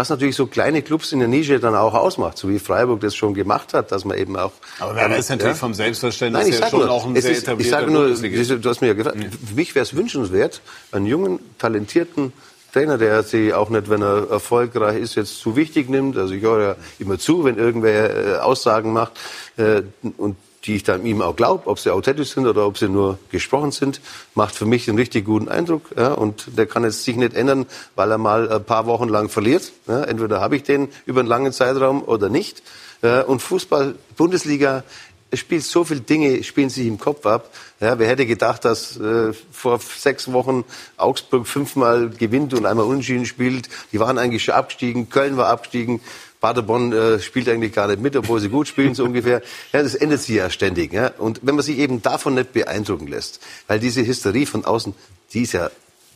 was 0.00 0.08
natürlich 0.08 0.34
so 0.34 0.46
kleine 0.46 0.80
Clubs 0.80 1.12
in 1.12 1.18
der 1.18 1.28
Nische 1.28 1.60
dann 1.60 1.74
auch 1.74 1.92
ausmacht, 1.92 2.38
so 2.38 2.48
wie 2.48 2.58
Freiburg 2.58 3.00
das 3.00 3.14
schon 3.14 3.34
gemacht 3.34 3.74
hat, 3.74 3.92
dass 3.92 4.06
man 4.06 4.16
eben 4.16 4.34
auch. 4.34 4.52
Aber 4.78 4.96
Werder 4.96 5.18
ist 5.18 5.28
natürlich 5.28 5.58
vom 5.58 5.74
Selbstverständnis 5.74 6.42
Nein, 6.42 6.52
ich 6.54 6.58
her 6.58 6.70
schon 6.70 6.80
nur, 6.80 6.90
auch 6.90 7.04
ein 7.04 7.20
sehr 7.20 7.32
ist, 7.32 7.46
Ich 7.46 7.68
sage 7.68 7.90
nur, 7.90 8.04
Bundesligist. 8.04 8.64
du 8.64 8.70
hast 8.70 8.80
mir 8.80 8.86
ja 8.86 8.94
gefragt, 8.94 9.18
für 9.46 9.54
mich 9.54 9.74
wäre 9.74 9.82
es 9.82 9.94
wünschenswert, 9.94 10.62
einen 10.90 11.04
jungen, 11.04 11.38
talentierten 11.58 12.32
Trainer, 12.72 12.96
der 12.96 13.22
sich 13.24 13.52
auch 13.52 13.68
nicht, 13.68 13.90
wenn 13.90 14.00
er 14.00 14.30
erfolgreich 14.30 15.02
ist, 15.02 15.16
jetzt 15.16 15.38
zu 15.38 15.54
wichtig 15.54 15.90
nimmt. 15.90 16.16
Also 16.16 16.32
ich 16.32 16.42
höre 16.42 16.62
ja 16.62 16.76
immer 16.98 17.18
zu, 17.18 17.44
wenn 17.44 17.58
irgendwer 17.58 18.36
äh, 18.36 18.38
Aussagen 18.38 18.94
macht 18.94 19.12
äh, 19.58 19.82
und 20.16 20.36
die 20.70 20.76
ich 20.76 20.84
dann 20.84 21.04
ihm 21.04 21.20
auch 21.20 21.34
glaube, 21.34 21.66
ob 21.66 21.80
sie 21.80 21.92
authentisch 21.92 22.30
sind 22.30 22.46
oder 22.46 22.64
ob 22.64 22.78
sie 22.78 22.88
nur 22.88 23.18
gesprochen 23.32 23.72
sind, 23.72 24.00
macht 24.36 24.54
für 24.54 24.66
mich 24.66 24.88
einen 24.88 24.98
richtig 24.98 25.24
guten 25.24 25.48
Eindruck. 25.48 25.82
Ja, 25.96 26.12
und 26.12 26.56
der 26.56 26.66
kann 26.66 26.84
jetzt 26.84 27.02
sich 27.02 27.16
nicht 27.16 27.34
ändern, 27.34 27.66
weil 27.96 28.08
er 28.12 28.18
mal 28.18 28.48
ein 28.48 28.62
paar 28.62 28.86
Wochen 28.86 29.08
lang 29.08 29.28
verliert. 29.30 29.72
Ja, 29.88 30.04
entweder 30.04 30.40
habe 30.40 30.54
ich 30.54 30.62
den 30.62 30.88
über 31.06 31.20
einen 31.20 31.28
langen 31.28 31.52
Zeitraum 31.52 32.04
oder 32.04 32.28
nicht. 32.28 32.62
Äh, 33.02 33.24
und 33.24 33.42
Fußball, 33.42 33.96
Bundesliga, 34.16 34.84
es 35.32 35.40
spielt 35.40 35.64
so 35.64 35.82
viele 35.82 36.02
Dinge, 36.02 36.42
spielen 36.44 36.70
sich 36.70 36.86
im 36.86 36.98
Kopf 36.98 37.26
ab. 37.26 37.50
Ja, 37.80 37.98
wer 37.98 38.06
hätte 38.06 38.26
gedacht, 38.26 38.64
dass 38.64 38.96
äh, 38.96 39.32
vor 39.50 39.80
sechs 39.80 40.32
Wochen 40.32 40.64
Augsburg 40.96 41.48
fünfmal 41.48 42.10
gewinnt 42.10 42.54
und 42.54 42.64
einmal 42.64 42.86
unentschieden 42.86 43.26
spielt. 43.26 43.68
Die 43.90 43.98
waren 43.98 44.18
eigentlich 44.18 44.44
schon 44.44 44.54
abgestiegen, 44.54 45.08
Köln 45.08 45.36
war 45.36 45.48
abgestiegen. 45.48 46.00
Paderborn 46.40 46.92
äh, 46.92 47.20
spielt 47.20 47.48
eigentlich 47.48 47.72
gar 47.72 47.86
nicht 47.86 48.00
mit, 48.00 48.16
obwohl 48.16 48.40
sie 48.40 48.48
gut 48.48 48.66
spielen, 48.66 48.94
so 48.94 49.04
ungefähr. 49.04 49.42
Ja, 49.72 49.82
das 49.82 49.94
ändert 49.94 50.20
sich 50.20 50.36
ja 50.36 50.50
ständig. 50.50 50.92
Ja? 50.92 51.12
Und 51.18 51.40
wenn 51.42 51.54
man 51.54 51.64
sich 51.64 51.78
eben 51.78 52.02
davon 52.02 52.34
nicht 52.34 52.52
beeindrucken 52.52 53.06
lässt, 53.06 53.40
weil 53.66 53.78
diese 53.78 54.06
Hysterie 54.06 54.46
von 54.46 54.64
außen, 54.64 54.94
die 55.32 55.42
ist 55.42 55.52
ja 55.52 55.70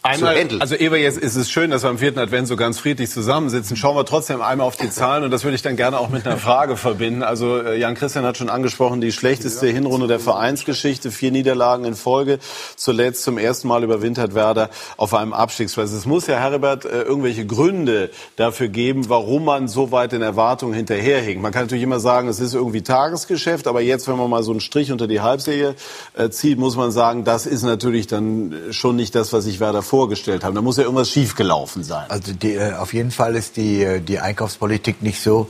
Einmal, 0.07 0.37
also 0.59 0.75
Eber, 0.75 0.99
jetzt 0.99 1.17
ist 1.17 1.35
es 1.35 1.51
schön, 1.51 1.71
dass 1.71 1.83
wir 1.83 1.89
am 1.89 1.97
vierten 1.97 2.19
Advent 2.19 2.47
so 2.47 2.57
ganz 2.57 2.79
friedlich 2.79 3.09
zusammensitzen. 3.09 3.75
Schauen 3.75 3.97
wir 3.97 4.05
trotzdem 4.05 4.43
einmal 4.43 4.67
auf 4.67 4.77
die 4.77 4.91
Zahlen 4.91 5.25
und 5.25 5.31
das 5.31 5.45
würde 5.45 5.55
ich 5.55 5.63
dann 5.63 5.77
gerne 5.77 5.99
auch 5.99 6.11
mit 6.11 6.27
einer 6.27 6.37
Frage 6.37 6.77
verbinden. 6.77 7.23
Also 7.23 7.57
äh, 7.57 7.79
Jan 7.79 7.95
Christian 7.95 8.27
hat 8.27 8.37
schon 8.37 8.51
angesprochen, 8.51 9.01
die 9.01 9.13
schlechteste 9.13 9.67
Hinrunde 9.67 10.07
der 10.07 10.21
Vereinsgeschichte, 10.21 11.11
vier 11.11 11.31
Niederlagen 11.31 11.87
in 11.87 11.95
Folge. 11.95 12.39
Zuletzt 12.77 13.23
zum 13.23 13.39
ersten 13.39 13.67
Mal 13.67 13.83
überwintert 13.83 14.35
Werder 14.35 14.69
auf 14.99 15.15
einem 15.15 15.33
Abstiegsplatz. 15.33 15.93
Es 15.93 16.05
muss 16.05 16.27
ja, 16.27 16.37
Herbert, 16.37 16.85
äh, 16.85 17.01
irgendwelche 17.01 17.47
Gründe 17.47 18.11
dafür 18.37 18.69
geben, 18.69 19.09
warum 19.09 19.47
man 19.47 19.69
so 19.69 19.91
weit 19.91 20.13
in 20.13 20.21
Erwartungen 20.21 20.75
hinterherhinkt. 20.75 21.41
Man 21.41 21.51
kann 21.51 21.63
natürlich 21.63 21.83
immer 21.83 21.99
sagen, 21.99 22.29
es 22.29 22.41
ist 22.41 22.53
irgendwie 22.53 22.83
Tagesgeschäft, 22.83 23.67
aber 23.67 23.81
jetzt, 23.81 24.07
wenn 24.07 24.19
man 24.19 24.29
mal 24.29 24.43
so 24.43 24.51
einen 24.51 24.61
Strich 24.61 24.93
unter 24.93 25.07
die 25.07 25.23
Halbserie 25.23 25.75
äh, 26.13 26.29
zieht, 26.29 26.59
muss 26.59 26.77
man 26.77 26.91
sagen, 26.91 27.25
das 27.25 27.47
ist 27.47 27.63
natürlich 27.63 28.07
dann 28.07 28.55
schon 28.71 28.97
nicht 28.97 29.15
das, 29.15 29.33
was 29.33 29.45
sich 29.45 29.61
Werder 29.61 29.81
vorgestellt 29.95 30.43
haben. 30.43 30.57
Da 30.57 30.61
muss 30.61 30.77
ja 30.77 30.83
irgendwas 30.83 31.11
schiefgelaufen 31.11 31.85
sein. 31.85 32.07
Also 32.09 32.33
die, 32.33 32.55
äh, 32.55 32.73
auf 32.73 32.93
jeden 32.93 33.13
Fall 33.13 33.37
ist 33.37 33.57
die, 33.57 33.85
äh, 33.85 34.01
die 34.01 34.19
Einkaufspolitik 34.19 35.03
nicht 35.03 35.21
so 35.21 35.49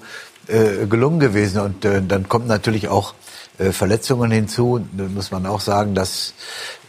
äh, 0.49 0.85
gelungen 0.87 1.19
gewesen. 1.19 1.63
Und 1.63 1.87
äh, 1.87 2.03
dann 2.07 2.29
kommen 2.29 2.47
natürlich 2.47 2.89
auch 2.89 3.15
äh, 3.57 3.73
Verletzungen 3.73 4.31
hinzu. 4.31 4.85
Da 4.93 5.05
muss 5.05 5.31
man 5.31 5.47
auch 5.47 5.63
sagen, 5.63 5.95
dass 5.95 6.35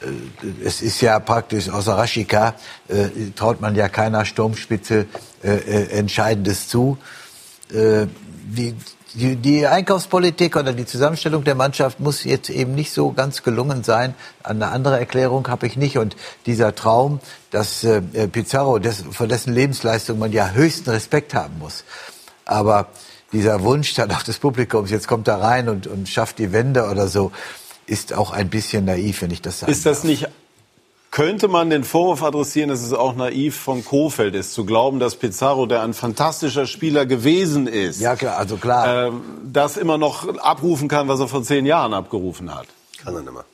äh, 0.01 0.67
es 0.67 0.81
ist 0.81 0.99
ja 0.99 1.17
praktisch 1.21 1.69
außer 1.69 1.97
Rashika 1.97 2.55
äh, 2.89 3.07
traut 3.37 3.61
man 3.61 3.73
ja 3.73 3.87
keiner 3.87 4.25
Sturmspitze 4.25 5.05
äh, 5.41 5.97
Entscheidendes 6.01 6.67
zu. 6.67 6.97
Die, 8.47 8.75
die, 9.15 9.35
die 9.37 9.65
Einkaufspolitik 9.65 10.55
oder 10.55 10.73
die 10.73 10.85
Zusammenstellung 10.85 11.43
der 11.43 11.55
Mannschaft 11.55 11.99
muss 11.99 12.23
jetzt 12.23 12.49
eben 12.49 12.75
nicht 12.75 12.91
so 12.91 13.11
ganz 13.11 13.43
gelungen 13.43 13.83
sein. 13.83 14.13
Eine 14.43 14.67
andere 14.67 14.99
Erklärung 14.99 15.47
habe 15.47 15.67
ich 15.67 15.77
nicht. 15.77 15.97
Und 15.97 16.15
dieser 16.45 16.75
Traum, 16.75 17.19
dass 17.49 17.83
äh, 17.83 18.01
Pizarro, 18.27 18.79
des, 18.79 19.03
vor 19.11 19.27
dessen 19.27 19.53
Lebensleistung 19.53 20.19
man 20.19 20.31
ja 20.31 20.51
höchsten 20.51 20.89
Respekt 20.89 21.33
haben 21.33 21.57
muss, 21.59 21.85
aber 22.45 22.87
dieser 23.31 23.63
Wunsch 23.63 23.93
dann 23.95 24.11
auch 24.11 24.23
des 24.23 24.37
Publikums, 24.39 24.91
jetzt 24.91 25.07
kommt 25.07 25.27
er 25.27 25.41
rein 25.41 25.69
und, 25.69 25.87
und 25.87 26.07
schafft 26.07 26.37
die 26.39 26.51
Wende 26.51 26.89
oder 26.89 27.07
so, 27.07 27.31
ist 27.87 28.13
auch 28.13 28.31
ein 28.31 28.49
bisschen 28.49 28.85
naiv, 28.85 29.21
wenn 29.21 29.31
ich 29.31 29.41
das 29.41 29.59
sage. 29.59 29.71
Ist 29.71 29.85
das 29.85 30.03
nicht 30.03 30.27
könnte 31.15 31.47
man 31.47 31.69
den 31.69 31.85
Vorwurf 31.85 32.23
adressieren, 32.23 32.67
dass 32.67 32.83
es 32.83 32.91
auch 32.91 33.15
naiv 33.15 33.55
von 33.55 33.85
Kofeld 33.85 34.35
ist, 34.35 34.53
zu 34.53 34.65
glauben, 34.65 34.99
dass 34.99 35.15
Pizarro, 35.15 35.65
der 35.65 35.81
ein 35.81 35.93
fantastischer 35.93 36.65
Spieler 36.65 37.05
gewesen 37.05 37.67
ist, 37.67 38.01
ja, 38.01 38.17
klar, 38.17 38.37
also 38.37 38.57
klar. 38.57 39.07
Ähm, 39.07 39.21
das 39.45 39.77
immer 39.77 39.97
noch 39.97 40.27
abrufen 40.39 40.89
kann, 40.89 41.07
was 41.07 41.21
er 41.21 41.29
vor 41.29 41.41
zehn 41.41 41.65
Jahren 41.65 41.93
abgerufen 41.93 42.53
hat? 42.53 42.67
Kann 43.01 43.15
er 43.15 43.21
nicht 43.21 43.31
mehr. 43.31 43.45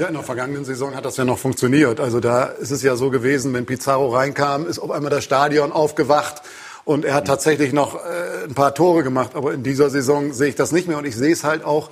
Ja, 0.00 0.06
in 0.06 0.14
der 0.14 0.22
vergangenen 0.22 0.64
Saison 0.64 0.94
hat 0.94 1.04
das 1.04 1.18
ja 1.18 1.26
noch 1.26 1.36
funktioniert. 1.36 2.00
Also 2.00 2.20
da 2.20 2.44
ist 2.44 2.70
es 2.70 2.82
ja 2.82 2.96
so 2.96 3.10
gewesen, 3.10 3.52
wenn 3.52 3.66
Pizarro 3.66 4.08
reinkam, 4.16 4.66
ist 4.66 4.78
auf 4.78 4.90
einmal 4.90 5.10
das 5.10 5.22
Stadion 5.22 5.72
aufgewacht 5.72 6.40
und 6.86 7.04
er 7.04 7.12
hat 7.12 7.26
tatsächlich 7.26 7.74
noch 7.74 7.96
äh, 7.96 8.44
ein 8.44 8.54
paar 8.54 8.74
Tore 8.74 9.02
gemacht. 9.02 9.32
Aber 9.34 9.52
in 9.52 9.62
dieser 9.62 9.90
Saison 9.90 10.32
sehe 10.32 10.48
ich 10.48 10.54
das 10.54 10.72
nicht 10.72 10.88
mehr 10.88 10.96
und 10.96 11.04
ich 11.04 11.16
sehe 11.16 11.34
es 11.34 11.44
halt 11.44 11.66
auch 11.66 11.90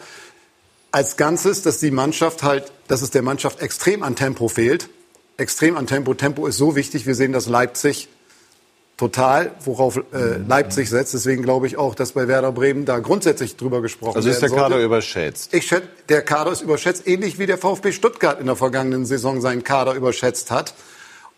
als 0.90 1.18
Ganzes, 1.18 1.60
dass 1.60 1.80
die 1.80 1.90
Mannschaft 1.90 2.42
halt, 2.42 2.72
dass 2.86 3.02
es 3.02 3.10
der 3.10 3.20
Mannschaft 3.20 3.60
extrem 3.60 4.02
an 4.02 4.16
Tempo 4.16 4.48
fehlt. 4.48 4.88
Extrem 5.39 5.77
an 5.77 5.86
Tempo. 5.86 6.12
Tempo 6.15 6.47
ist 6.47 6.59
so 6.59 6.77
wichtig. 6.77 7.06
Wir 7.06 7.15
sehen, 7.15 7.32
dass 7.32 7.47
Leipzig 7.47 8.09
total, 8.98 9.52
worauf 9.65 9.97
äh, 9.97 10.36
Leipzig 10.47 10.90
setzt. 10.90 11.15
Deswegen 11.15 11.43
glaube 11.43 11.66
ich 11.69 11.78
auch, 11.78 11.94
dass 11.94 12.12
bei 12.12 12.28
Werder 12.28 12.52
Bremen 12.52 12.85
da 12.85 12.98
grundsätzlich 12.98 13.56
drüber 13.56 13.81
gesprochen 13.81 14.16
Also 14.16 14.28
ist 14.28 14.43
der 14.43 14.48
sollte. 14.48 14.65
Kader 14.65 14.82
überschätzt? 14.82 15.55
Ich 15.55 15.66
schätze, 15.66 15.89
der 16.09 16.23
Kader 16.23 16.51
ist 16.51 16.60
überschätzt, 16.60 17.06
ähnlich 17.06 17.39
wie 17.39 17.47
der 17.47 17.56
VfB 17.56 17.93
Stuttgart 17.93 18.40
in 18.40 18.47
der 18.47 18.56
vergangenen 18.56 19.06
Saison 19.06 19.40
seinen 19.40 19.62
Kader 19.62 19.94
überschätzt 19.94 20.51
hat. 20.51 20.74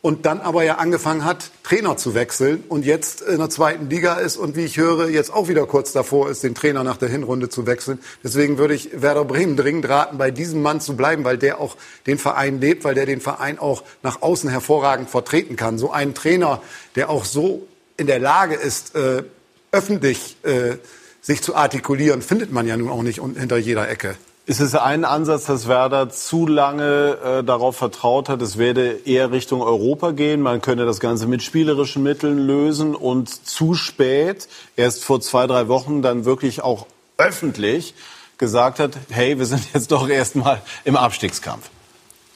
Und 0.03 0.25
dann 0.25 0.41
aber 0.41 0.65
ja 0.65 0.77
angefangen 0.77 1.27
hat, 1.27 1.51
Trainer 1.63 1.99
zu 1.99 2.15
wechseln 2.15 2.65
und 2.69 2.87
jetzt 2.87 3.21
in 3.21 3.37
der 3.37 3.51
zweiten 3.51 3.91
Liga 3.91 4.15
ist 4.15 4.39
und 4.39 4.57
wie 4.57 4.65
ich 4.65 4.79
höre, 4.79 5.11
jetzt 5.11 5.31
auch 5.31 5.49
wieder 5.49 5.67
kurz 5.67 5.93
davor 5.93 6.31
ist, 6.31 6.43
den 6.43 6.55
Trainer 6.55 6.83
nach 6.85 6.97
der 6.97 7.11
Hinrunde 7.11 7.51
zu 7.51 7.67
wechseln. 7.67 7.99
Deswegen 8.25 8.57
würde 8.57 8.73
ich 8.73 9.03
Werder 9.03 9.27
Bremen 9.27 9.59
dringend 9.59 9.87
raten, 9.91 10.17
bei 10.17 10.31
diesem 10.31 10.63
Mann 10.63 10.81
zu 10.81 10.97
bleiben, 10.97 11.25
weil 11.25 11.37
der 11.37 11.61
auch 11.61 11.77
den 12.07 12.17
Verein 12.17 12.63
lebt, 12.63 12.85
weil 12.85 12.95
der 12.95 13.05
den 13.05 13.21
Verein 13.21 13.59
auch 13.59 13.83
nach 14.03 14.23
außen 14.23 14.49
hervorragend 14.49 15.11
vertreten 15.11 15.57
kann. 15.57 15.77
So 15.77 15.91
ein 15.91 16.15
Trainer, 16.15 16.63
der 16.95 17.11
auch 17.11 17.27
so 17.27 17.67
in 17.99 18.07
der 18.07 18.21
Lage 18.21 18.55
ist, 18.55 18.95
äh, 18.95 19.23
öffentlich 19.71 20.39
äh, 20.45 20.77
sich 21.21 21.43
zu 21.43 21.55
artikulieren, 21.55 22.23
findet 22.23 22.53
man 22.53 22.67
ja 22.67 22.77
nun 22.79 22.89
auch 22.89 23.03
nicht 23.03 23.21
hinter 23.21 23.59
jeder 23.59 23.89
Ecke. 23.89 24.17
Ist 24.51 24.59
es 24.59 24.75
ein 24.75 25.05
Ansatz, 25.05 25.45
dass 25.45 25.69
Werder 25.69 26.11
zu 26.11 26.45
lange 26.45 27.17
äh, 27.25 27.45
darauf 27.45 27.77
vertraut 27.77 28.29
hat, 28.29 28.43
es 28.43 28.59
werde 28.59 28.99
eher 29.05 29.31
Richtung 29.31 29.63
Europa 29.63 30.11
gehen, 30.11 30.41
man 30.41 30.61
könne 30.61 30.87
das 30.87 30.99
Ganze 30.99 31.29
mit 31.29 31.45
spielerischen 31.45 32.03
Mitteln 32.03 32.37
lösen 32.37 32.97
und 32.97 33.29
zu 33.47 33.75
spät, 33.75 34.49
erst 34.75 35.05
vor 35.05 35.21
zwei, 35.21 35.47
drei 35.47 35.69
Wochen 35.69 36.03
dann 36.03 36.25
wirklich 36.25 36.63
auch 36.63 36.89
öffentlich 37.17 37.95
gesagt 38.39 38.81
hat, 38.81 38.97
hey, 39.11 39.39
wir 39.39 39.47
sind 39.47 39.63
jetzt 39.73 39.93
doch 39.93 40.09
erstmal 40.09 40.61
im 40.85 40.97
Abstiegskampf? 40.97 41.71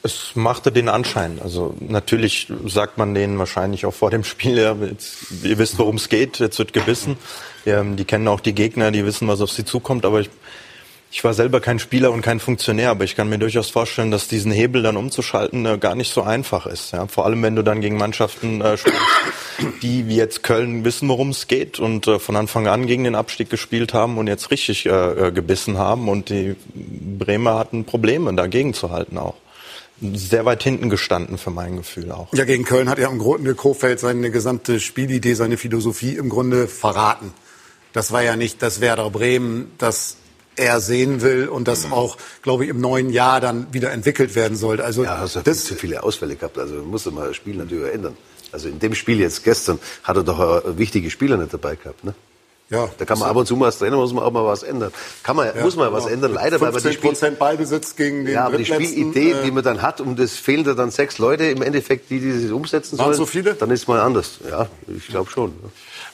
Es 0.01 0.35
machte 0.35 0.71
den 0.71 0.87
Anschein. 0.87 1.39
Also 1.43 1.75
natürlich 1.81 2.47
sagt 2.65 2.97
man 2.97 3.13
denen 3.13 3.39
wahrscheinlich 3.39 3.85
auch 3.85 3.93
vor 3.93 4.09
dem 4.09 4.23
Spiel, 4.23 4.57
ja, 4.57 4.73
jetzt, 4.73 5.17
ihr 5.43 5.57
wisst, 5.57 5.77
worum 5.79 5.97
es 5.97 6.07
geht, 6.07 6.39
jetzt 6.39 6.59
wird 6.59 6.71
gebissen. 6.71 7.17
Ja, 7.65 7.83
die 7.83 8.05
kennen 8.05 8.29
auch 8.29 8.39
die 8.39 8.55
Gegner, 8.55 8.91
die 8.91 9.05
wissen, 9.05 9.27
was 9.27 9.41
auf 9.41 9.51
sie 9.51 9.65
zukommt. 9.65 10.05
Aber 10.05 10.21
ich, 10.21 10.29
ich 11.15 11.23
war 11.23 11.33
selber 11.33 11.61
kein 11.61 11.79
Spieler 11.79 12.11
und 12.11 12.21
kein 12.23 12.41
Funktionär, 12.41 12.89
aber 12.89 13.05
ich 13.05 13.15
kann 13.15 13.29
mir 13.29 13.39
durchaus 13.39 13.69
vorstellen, 13.69 14.11
dass 14.11 14.27
diesen 14.27 14.51
Hebel 14.51 14.83
dann 14.83 14.97
umzuschalten 14.97 15.65
äh, 15.65 15.77
gar 15.77 15.95
nicht 15.95 16.13
so 16.13 16.23
einfach 16.23 16.65
ist. 16.65 16.91
Ja? 16.91 17.07
Vor 17.07 17.23
allem, 17.23 17.41
wenn 17.41 17.55
du 17.55 17.63
dann 17.63 17.79
gegen 17.79 17.95
Mannschaften 17.95 18.59
äh, 18.59 18.75
spielst, 18.75 18.99
die 19.81 20.09
wie 20.09 20.17
jetzt 20.17 20.43
Köln 20.43 20.83
wissen, 20.83 21.07
worum 21.07 21.29
es 21.29 21.47
geht 21.47 21.79
und 21.79 22.05
äh, 22.07 22.19
von 22.19 22.35
Anfang 22.35 22.67
an 22.67 22.85
gegen 22.85 23.05
den 23.05 23.15
Abstieg 23.15 23.49
gespielt 23.49 23.93
haben 23.93 24.17
und 24.17 24.27
jetzt 24.27 24.51
richtig 24.51 24.87
äh, 24.87 24.89
äh, 24.89 25.31
gebissen 25.31 25.77
haben. 25.77 26.09
Und 26.09 26.27
die 26.27 26.57
Bremer 26.73 27.59
hatten 27.59 27.85
Probleme, 27.85 28.33
dagegen 28.33 28.73
zu 28.73 28.91
halten 28.91 29.17
auch 29.17 29.35
sehr 30.01 30.43
weit 30.43 30.63
hinten 30.63 30.89
gestanden 30.89 31.37
für 31.37 31.51
mein 31.51 31.77
Gefühl 31.77 32.11
auch. 32.11 32.27
Ja, 32.33 32.43
gegen 32.43 32.65
Köln 32.65 32.89
hat 32.89 32.99
er 32.99 33.09
im 33.09 33.19
Grunde 33.19 33.55
Kofeld 33.55 34.01
seine 34.01 34.31
gesamte 34.31 34.81
Spielidee, 34.81 35.35
seine 35.35 35.55
Philosophie 35.55 36.17
im 36.17 36.27
Grunde 36.27 36.67
verraten. 36.67 37.31
Das 37.93 38.11
war 38.11 38.21
ja 38.21 38.35
nicht 38.35 38.61
das 38.61 38.81
Werder 38.81 39.09
Bremen, 39.09 39.71
das 39.77 40.17
er 40.55 40.81
sehen 40.81 41.21
will 41.21 41.47
und 41.47 41.67
das 41.67 41.91
auch, 41.91 42.17
glaube 42.41 42.63
ich, 42.63 42.69
im 42.69 42.79
neuen 42.79 43.09
Jahr 43.09 43.41
dann 43.41 43.67
wieder 43.73 43.91
entwickelt 43.91 44.35
werden 44.35 44.57
sollte. 44.57 44.83
Also 44.83 45.03
Ja, 45.03 45.19
hast 45.19 45.35
ja 45.35 45.41
das, 45.41 45.65
zu 45.65 45.75
viele 45.75 46.03
Ausfälle 46.03 46.35
gehabt. 46.35 46.57
Also 46.57 46.75
musste 46.75 47.11
mal 47.11 47.27
das 47.27 47.35
Spiel 47.35 47.55
natürlich 47.55 47.93
ändern. 47.93 48.17
Also 48.51 48.69
in 48.69 48.79
dem 48.79 48.95
Spiel 48.95 49.19
jetzt 49.19 49.43
gestern 49.43 49.79
hat 50.03 50.15
er 50.17 50.23
doch 50.23 50.65
äh, 50.65 50.77
wichtige 50.77 51.09
Spieler 51.09 51.37
nicht 51.37 51.53
dabei 51.53 51.75
gehabt. 51.75 52.03
Ne? 52.03 52.13
Ja, 52.69 52.89
da 52.97 53.05
kann 53.05 53.19
man 53.19 53.29
ab 53.29 53.35
und 53.35 53.45
zu 53.45 53.55
mal 53.55 53.67
als 53.67 53.77
Trainer 53.77 53.95
muss 53.95 54.11
man 54.11 54.23
auch 54.23 54.31
mal 54.31 54.43
was 54.43 54.63
ändern. 54.63 54.91
Kann 55.21 55.35
man, 55.35 55.47
Ja, 55.55 55.61
muss 55.61 55.75
man 55.75 55.87
genau. 55.87 55.97
was 55.97 56.07
ändern. 56.11 56.33
Leider, 56.33 56.59
weil 56.59 56.71
man 56.71 56.81
die 56.81 56.89
15 56.89 56.93
Spiel, 56.93 57.09
Prozent 57.11 57.39
Ballbesitz 57.39 57.95
gegen 57.95 58.25
den 58.25 58.33
ja, 58.33 58.45
aber 58.45 58.57
die 58.57 58.65
Spielidee, 58.65 59.31
äh, 59.33 59.43
die 59.43 59.51
man 59.51 59.63
dann 59.63 59.83
hat, 59.83 60.01
um 60.01 60.15
das 60.15 60.33
fehlen 60.33 60.63
da 60.63 60.73
dann 60.73 60.89
sechs 60.89 61.19
Leute 61.19 61.45
im 61.45 61.61
Endeffekt, 61.61 62.09
die 62.09 62.19
dieses 62.19 62.51
umsetzen 62.51 62.97
sollen. 62.97 63.13
so 63.13 63.27
viele? 63.27 63.53
Dann 63.53 63.69
ist 63.69 63.87
mal 63.87 63.99
anders. 63.99 64.39
Ja, 64.49 64.67
ich 64.87 65.07
glaube 65.07 65.29
schon. 65.29 65.53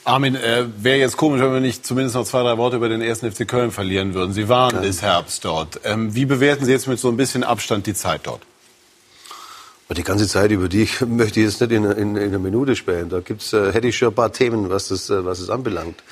Armin, 0.04 0.34
äh, 0.34 0.66
wäre 0.76 0.98
jetzt 0.98 1.16
komisch, 1.16 1.40
wenn 1.40 1.54
wir 1.54 1.60
nicht 1.60 1.86
zumindest 1.86 2.16
noch 2.16 2.26
zwei, 2.26 2.42
drei 2.42 2.58
Worte 2.58 2.76
über 2.76 2.90
den 2.90 3.00
ersten 3.00 3.32
FC 3.32 3.48
Köln 3.48 3.70
verlieren 3.70 4.12
würden. 4.12 4.34
Sie 4.34 4.50
waren 4.50 4.82
des 4.82 5.00
Herbst 5.00 5.46
dort. 5.46 5.80
Ähm, 5.84 6.14
wie 6.14 6.26
bewerten 6.26 6.66
Sie 6.66 6.72
jetzt 6.72 6.86
mit 6.86 6.98
so 6.98 7.08
ein 7.08 7.16
bisschen 7.16 7.44
Abstand 7.44 7.86
die 7.86 7.94
Zeit 7.94 8.22
dort? 8.24 8.42
Die 9.96 10.04
ganze 10.04 10.26
Zeit 10.26 10.50
über 10.50 10.68
die 10.68 10.82
ich 10.82 11.00
möchte 11.06 11.40
ich 11.40 11.46
jetzt 11.46 11.60
nicht 11.60 11.72
in, 11.72 11.84
in, 11.84 12.16
in 12.16 12.28
einer 12.28 12.38
Minute 12.38 12.76
sprechen. 12.76 13.08
Da 13.08 13.20
gibt's, 13.20 13.52
äh, 13.52 13.72
hätte 13.72 13.88
ich 13.88 13.96
schon 13.96 14.08
ein 14.08 14.14
paar 14.14 14.32
Themen, 14.32 14.68
was 14.70 14.88
das, 14.88 15.08
äh, 15.08 15.24
was 15.24 15.38
es 15.40 15.48
anbelangt. 15.48 16.02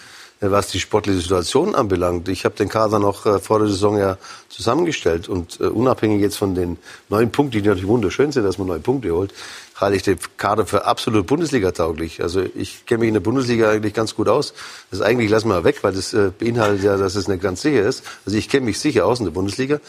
Äh, 0.40 0.50
Was 0.50 0.68
die 0.68 0.80
sportliche 0.80 1.20
Situation 1.20 1.74
anbelangt. 1.74 2.28
Ich 2.28 2.44
habe 2.44 2.54
den 2.54 2.68
Kader 2.68 2.98
noch 2.98 3.26
äh, 3.26 3.38
vor 3.38 3.58
der 3.58 3.68
Saison 3.68 3.98
ja 3.98 4.16
zusammengestellt 4.48 5.28
und 5.28 5.60
äh, 5.60 5.64
unabhängig 5.64 6.20
jetzt 6.20 6.36
von 6.36 6.54
den 6.54 6.78
neun 7.08 7.30
Punkten, 7.30 7.62
die 7.62 7.68
natürlich 7.68 7.86
wunderschön 7.86 8.32
sind, 8.32 8.44
dass 8.44 8.58
man 8.58 8.68
neun 8.68 8.82
Punkte 8.82 9.10
holt, 9.12 9.32
halte 9.76 9.96
ich 9.96 10.02
den 10.02 10.18
Kader 10.36 10.66
für 10.66 10.86
absolut 10.86 11.26
Bundesliga-tauglich. 11.26 12.22
Also 12.22 12.42
ich 12.54 12.86
kenne 12.86 13.00
mich 13.00 13.08
in 13.08 13.14
der 13.14 13.20
Bundesliga 13.20 13.70
eigentlich 13.70 13.94
ganz 13.94 14.14
gut 14.14 14.28
aus. 14.28 14.54
Das 14.90 15.00
eigentlich 15.00 15.30
lassen 15.30 15.48
wir 15.48 15.64
weg, 15.64 15.82
weil 15.82 15.92
das 15.92 16.14
beinhaltet 16.38 16.84
ja, 16.84 16.96
dass 16.96 17.14
es 17.14 17.28
nicht 17.28 17.42
ganz 17.42 17.62
sicher 17.62 17.82
ist. 17.82 18.02
Also 18.26 18.36
ich 18.36 18.48
kenne 18.48 18.66
mich 18.66 18.78
sicher 18.78 19.06
aus 19.06 19.20
in 19.20 19.24
der 19.24 19.32
Bundesliga 19.32 19.80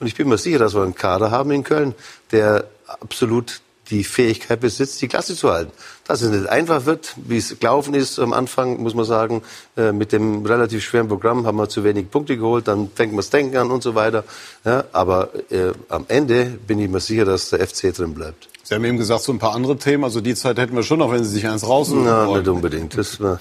und 0.00 0.06
ich 0.08 0.16
bin 0.16 0.28
mir 0.28 0.38
sicher, 0.38 0.58
dass 0.58 0.74
wir 0.74 0.82
einen 0.82 0.96
Kader 0.96 1.30
haben 1.30 1.52
in 1.52 1.62
Köln, 1.62 1.94
der 2.32 2.66
absolut 2.86 3.60
die 3.90 4.04
Fähigkeit 4.04 4.60
besitzt, 4.60 5.00
die 5.00 5.08
Klasse 5.08 5.36
zu 5.36 5.50
halten. 5.50 5.72
Dass 6.06 6.22
es 6.22 6.30
nicht 6.30 6.48
einfach 6.48 6.86
wird, 6.86 7.14
wie 7.16 7.36
es 7.36 7.58
gelaufen 7.58 7.94
ist 7.94 8.18
am 8.18 8.32
Anfang, 8.32 8.82
muss 8.82 8.94
man 8.94 9.04
sagen, 9.04 9.42
äh, 9.76 9.92
mit 9.92 10.12
dem 10.12 10.44
relativ 10.44 10.84
schweren 10.84 11.08
Programm 11.08 11.46
haben 11.46 11.56
wir 11.56 11.68
zu 11.68 11.84
wenig 11.84 12.10
Punkte 12.10 12.36
geholt, 12.36 12.68
dann 12.68 12.90
fängt 12.94 13.12
man 13.12 13.18
das 13.18 13.30
Denken 13.30 13.56
an 13.56 13.70
und 13.70 13.82
so 13.82 13.94
weiter. 13.94 14.24
Ja, 14.64 14.84
aber 14.92 15.30
äh, 15.50 15.72
am 15.88 16.04
Ende 16.08 16.58
bin 16.66 16.78
ich 16.78 16.88
mir 16.88 17.00
sicher, 17.00 17.24
dass 17.24 17.50
der 17.50 17.66
FC 17.66 17.94
drin 17.94 18.14
bleibt. 18.14 18.48
Sie 18.62 18.74
haben 18.74 18.84
eben 18.84 18.98
gesagt, 18.98 19.22
so 19.22 19.32
ein 19.32 19.38
paar 19.38 19.54
andere 19.54 19.76
Themen. 19.76 20.02
Also 20.02 20.20
die 20.20 20.34
Zeit 20.34 20.58
hätten 20.58 20.74
wir 20.74 20.82
schon 20.82 20.98
noch, 20.98 21.12
wenn 21.12 21.22
Sie 21.22 21.30
sich 21.30 21.46
eins 21.46 21.66
raussuchen 21.66 22.04
Na, 22.04 22.26
wollen. 22.26 22.40
nicht 22.40 22.48
unbedingt. 22.48 22.98
Das, 22.98 23.20
war, 23.20 23.40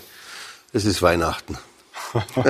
das 0.71 0.85
ist 0.85 1.01
Weihnachten. 1.01 1.57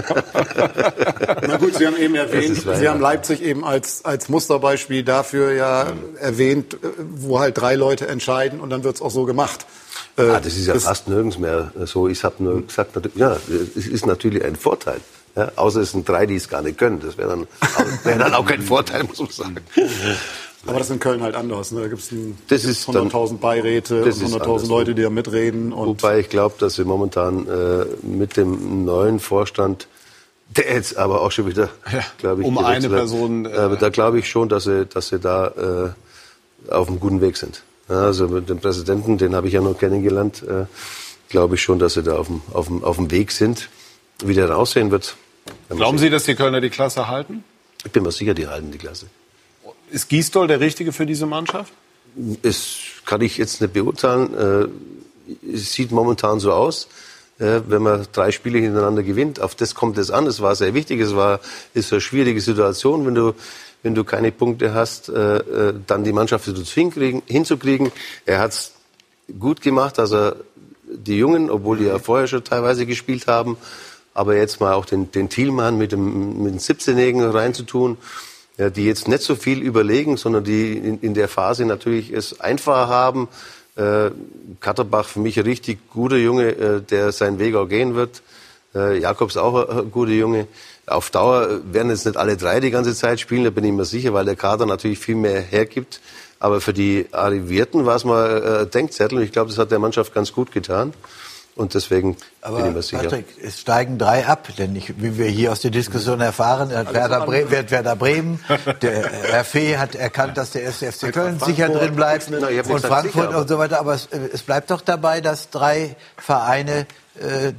Na 1.48 1.58
gut, 1.58 1.76
Sie 1.76 1.86
haben 1.88 1.98
eben 1.98 2.16
erwähnt, 2.16 2.66
Das 2.66 2.80
Sie 2.80 2.86
ja. 2.86 2.92
haben 2.92 3.02
Leipzig 3.02 3.42
eben 3.42 3.64
als, 3.66 4.06
als 4.06 4.30
Musterbeispiel 4.30 5.04
dafür 5.04 5.54
ja 5.54 5.88
erwähnt, 6.20 6.76
äh, 6.76 6.78
wo 6.98 7.40
halt 7.40 7.58
drei 7.58 7.76
Leute 7.76 8.08
entscheiden 8.08 8.60
und 8.60 8.70
dann 8.70 8.84
wird's 8.84 9.02
auch 9.02 9.12
so 9.12 9.26
gemacht. 9.26 9.66
Äh, 10.18 10.30
Ah, 10.30 10.40
das 10.40 10.56
ist 10.56 10.68
ja 10.68 10.78
fast 10.80 11.08
nirgends 11.08 11.38
mehr 11.38 11.72
so. 11.86 12.08
Ich 12.08 12.24
habe 12.24 12.44
nur 12.44 12.66
gesagt, 12.66 12.92
ja, 13.16 13.38
es 13.76 13.88
ist 13.88 14.06
natürlich 14.06 14.44
ein 14.44 14.56
Vorteil. 14.56 15.00
Ja, 15.36 15.52
außer 15.58 15.82
es 15.82 15.92
sind 15.92 16.08
drei, 16.08 16.26
die 16.26 16.36
es 16.36 16.48
gar 16.48 16.62
nicht 16.62 16.78
können. 16.78 17.02
Das 17.02 17.18
wäre 17.18 17.28
dann, 17.30 17.48
wäre 18.06 18.20
dann 18.20 18.34
auch 18.34 18.46
kein 18.46 18.62
Vorteil, 18.62 19.04
muss 19.04 19.20
man 19.20 19.30
sagen. 19.30 19.58
Aber 20.68 20.80
das 20.80 20.88
ist 20.88 20.94
in 20.94 21.00
Köln 21.00 21.22
halt 21.22 21.36
anders. 21.36 21.72
Ne? 21.72 21.88
Da 21.88 22.56
ist 22.56 22.88
dann- 22.88 23.10
100.000 23.10 23.40
Beiräte 23.40 24.02
das 24.04 24.18
und 24.18 24.24
ist 24.26 24.34
100.000 24.34 24.42
anders. 24.44 24.68
Leute, 24.70 24.96
die 24.96 25.04
da 25.04 25.10
mitreden. 25.10 25.74
Und 25.74 25.88
Wobei 25.88 26.20
ich 26.20 26.30
glaube, 26.30 26.56
dass 26.60 26.78
wir 26.78 26.86
momentan 26.86 27.48
äh, 27.48 27.86
mit 28.06 28.38
dem 28.38 28.86
neuen 28.86 29.20
Vorstand, 29.20 29.88
der 30.50 30.74
jetzt 30.74 30.98
aber 30.98 31.22
auch 31.22 31.32
schon 31.32 31.48
wieder, 31.48 31.70
glaube 32.18 32.42
ich, 32.42 32.48
um 32.48 32.58
eine 32.58 32.68
gewechselt 32.80 32.92
hat, 32.94 33.00
Person, 33.00 33.46
äh, 33.46 33.54
aber 33.54 33.76
da 33.76 33.90
glaube 33.90 34.20
ich 34.20 34.30
schon, 34.30 34.50
dass 34.50 34.64
sie, 34.64 34.86
dass 34.86 35.10
sie 35.10 35.20
da 35.20 35.94
äh, 36.68 36.72
auf 36.72 36.88
einem 36.88 37.00
guten 37.00 37.22
Weg 37.22 37.38
sind. 37.38 37.64
Ja, 37.90 38.02
also 38.06 38.28
mit 38.28 38.50
dem 38.50 38.60
Präsidenten, 38.60 39.18
den 39.18 39.36
habe 39.36 39.48
ich 39.48 39.54
ja 39.54 39.62
noch 39.62 39.78
kennengelernt, 39.78 40.42
äh, 40.44 40.66
glaube 41.30 41.56
ich 41.56 41.62
schon, 41.62 41.78
dass 41.78 41.94
sie 41.94 42.04
da 42.04 42.16
auf 42.18 42.28
dem, 42.28 42.42
auf 42.52 42.68
dem, 42.68 42.84
auf 42.84 42.96
dem 42.96 43.12
Weg 43.12 43.32
sind. 43.32 43.70
Wie 44.24 44.34
der 44.34 44.48
dann 44.48 44.56
aussehen 44.56 44.92
wird. 44.92 45.16
wir 45.68 45.76
Glauben. 45.78 45.98
Sie, 45.98 46.10
dass 46.10 46.24
die 46.24 46.36
Kölner 46.36 46.62
die 46.62 46.70
Klasse 46.70 47.08
halten? 47.08 47.44
Ich 47.84 47.92
bin 47.92 48.04
mir 48.04 48.12
sicher, 48.12 48.34
die 48.34 48.48
halten 48.48 48.72
die 48.72 48.78
Klasse. 48.78 49.08
Ist 49.96 50.10
Gisdol 50.10 50.48
der 50.48 50.60
Richtige 50.60 50.92
für 50.92 51.06
diese 51.06 51.26
Mannschaft? 51.26 51.72
Es 52.44 52.80
kann 53.06 53.22
ich 53.22 53.38
jetzt 53.38 53.62
nicht 53.62 53.72
beurteilen. 53.72 54.34
Äh, 54.34 54.68
Es 55.54 55.72
sieht 55.72 55.92
momentan 55.92 56.42
so 56.42 56.52
aus, 56.52 56.90
äh, 57.40 57.62
wenn 57.66 57.82
man 57.82 58.06
drei 58.12 58.32
Spiele 58.32 58.60
hintereinander 58.60 59.04
gewinnt. 59.04 59.40
Auf 59.40 59.56
das 59.56 59.74
kommt 59.74 59.98
es 59.98 60.12
an. 60.12 60.28
Es 60.28 60.42
war 60.42 60.54
sehr 60.54 60.74
wichtig. 60.74 61.00
Es 61.00 61.16
war 61.16 61.40
ist 61.74 61.94
eine 61.94 62.02
schwierige 62.02 62.42
Situation, 62.42 63.06
wenn 63.06 63.16
du 63.16 63.36
wenn 63.84 63.96
du 63.96 64.04
keine 64.04 64.34
Punkte 64.34 64.74
hast, 64.74 65.08
äh, 65.08 65.74
dann 65.88 66.04
die 66.04 66.12
Mannschaft 66.12 66.44
hinzukriegen. 66.44 67.92
Er 68.26 68.40
hat 68.40 68.52
es 68.52 68.72
gut 69.40 69.62
gemacht, 69.62 69.98
dass 69.98 70.12
er 70.12 70.36
die 70.84 71.18
Jungen, 71.18 71.50
obwohl 71.50 71.78
die 71.78 71.86
ja 71.86 72.00
vorher 72.00 72.28
schon 72.28 72.44
teilweise 72.44 72.86
gespielt 72.86 73.28
haben, 73.28 73.56
aber 74.14 74.36
jetzt 74.36 74.60
mal 74.60 74.74
auch 74.74 74.86
den, 74.86 75.10
den 75.12 75.30
Thielmann 75.30 75.78
mit 75.78 75.94
dem, 75.94 76.44
mit 76.44 76.54
dem 76.54 76.60
17-Jährigen 76.60 77.24
reinzutun, 77.24 77.98
ja, 78.58 78.70
die 78.70 78.86
jetzt 78.86 79.08
nicht 79.08 79.24
so 79.24 79.36
viel 79.36 79.62
überlegen, 79.62 80.18
sondern 80.18 80.44
die 80.44 80.74
in, 80.74 81.00
in 81.02 81.14
der 81.14 81.28
Phase 81.28 81.66
natürlich 81.66 82.12
es 82.12 82.40
einfacher 82.40 82.88
haben. 82.88 83.28
Äh, 83.76 84.12
Katterbach 84.62 85.06
für 85.06 85.20
mich 85.20 85.38
ein 85.38 85.46
richtig 85.46 85.90
guter 85.90 86.16
Junge, 86.16 86.50
äh, 86.50 86.82
der 86.82 87.12
seinen 87.12 87.40
Weg 87.40 87.56
auch 87.56 87.68
gehen 87.68 87.96
wird. 87.96 88.22
Äh, 88.74 89.00
Jakobs 89.00 89.36
auch 89.36 89.70
ein, 89.70 89.80
ein 89.80 89.92
guter 89.92 90.12
Junge. 90.12 90.48
Auf 90.88 91.10
Dauer 91.10 91.62
werden 91.72 91.90
jetzt 91.90 92.06
nicht 92.06 92.18
alle 92.18 92.38
drei 92.38 92.60
die 92.60 92.72
ganze 92.72 92.96
Zeit 92.96 93.20
spielen, 93.20 93.44
da 93.44 93.50
bin 93.50 93.64
ich 93.66 93.74
mir 93.74 93.86
sicher, 93.86 94.14
weil 94.14 94.26
der 94.26 94.36
Kader 94.36 94.66
natürlich 94.66 95.00
viel 95.00 95.16
mehr 95.16 95.42
hergibt. 95.42 96.00
Aber 96.40 96.62
für 96.62 96.74
die 96.74 97.08
Arrivierten 97.12 97.86
war 97.86 97.96
es 97.96 98.06
mal 98.06 98.62
äh, 98.62 98.68
Denkzettel 98.68 99.22
ich 99.22 99.32
glaube, 99.32 99.50
das 99.50 99.58
hat 99.58 99.72
der 99.72 99.80
Mannschaft 99.80 100.14
ganz 100.14 100.32
gut 100.32 100.52
getan. 100.52 100.94
Und 101.56 101.74
deswegen 101.74 102.18
Aber 102.42 102.58
bin 102.58 102.68
ich 102.68 102.74
mir 102.74 102.82
sicher. 102.82 103.04
Patrick, 103.04 103.28
es 103.42 103.62
steigen 103.62 103.98
drei 103.98 104.26
ab, 104.28 104.50
denn 104.58 104.76
ich, 104.76 105.02
wie 105.02 105.18
wir 105.18 105.28
hier 105.28 105.54
aus 105.54 105.62
der 105.62 105.72
Diskussion 105.72 106.20
erfahren, 106.20 106.76
hat 106.76 106.94
Werder, 106.94 107.26
Bre 107.26 107.50
wird 107.50 107.72
Werder 107.72 107.96
Bremen, 107.96 108.44
der 108.82 109.10
Herr 109.10 109.46
Fee 109.46 109.78
hat 109.78 109.96
erkannt, 109.96 110.38
dass 110.38 110.52
der 110.52 110.64
erste 110.64 110.92
FC 110.92 111.14
Köln 111.14 111.40
sicher 111.40 111.70
drin 111.70 111.96
bleibt 111.96 112.30
und 112.30 112.82
Frankfurt 112.82 113.30
sicher, 113.30 113.38
und 113.40 113.48
so 113.48 113.58
weiter. 113.58 113.80
Aber 113.80 113.94
es, 113.94 114.08
äh, 114.08 114.20
es 114.34 114.44
bleibt 114.44 114.70
doch 114.70 114.82
dabei, 114.82 115.22
dass 115.22 115.50
drei 115.50 115.96
Vereine 116.18 116.82
äh, 116.82 116.86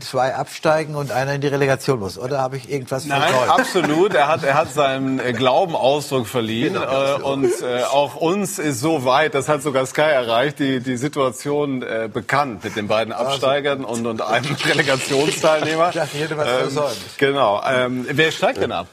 zwei 0.01 0.35
absteigen 0.35 0.95
und 0.95 1.13
einer 1.13 1.35
in 1.35 1.41
die 1.41 1.47
Relegation 1.47 1.99
muss. 1.99 2.19
Oder 2.19 2.41
habe 2.41 2.57
ich 2.59 2.71
irgendwas 2.71 3.07
Nein, 3.07 3.23
versäumt? 3.23 3.51
absolut. 3.61 4.15
Er 4.15 4.29
hat, 4.29 4.45
er 4.45 4.55
hat 4.55 4.73
seinem 4.73 5.19
äh, 5.19 5.33
Glauben 5.33 5.75
Ausdruck 5.75 6.27
verliehen. 6.27 6.75
Genau. 6.75 7.17
Äh, 7.17 7.23
und 7.23 7.51
äh, 7.63 7.83
auch 7.85 8.17
uns 8.17 8.59
ist 8.59 8.81
so 8.81 9.05
weit, 9.05 9.35
das 9.35 9.49
hat 9.49 9.63
sogar 9.63 9.87
Sky 9.87 10.03
erreicht, 10.03 10.59
die, 10.59 10.81
die 10.81 10.97
Situation 10.99 11.83
äh, 11.83 12.09
bekannt 12.13 12.65
mit 12.65 12.77
den 12.77 12.87
beiden 12.87 13.15
Absteigern 13.15 13.85
und, 13.85 14.07
und 14.07 14.21
einem 14.21 14.55
Relegationsteilnehmer. 14.65 15.89
Ich 15.89 15.95
dachte, 15.95 16.17
ich 16.17 16.23
hätte 16.23 16.37
was 16.37 16.49
Ähm, 16.49 16.59
versäumt. 16.59 16.97
Genau. 17.19 17.63
Ähm, 17.67 18.07
wer 18.11 18.31
steigt 18.33 18.61
denn 18.61 18.73
ab? 18.73 18.89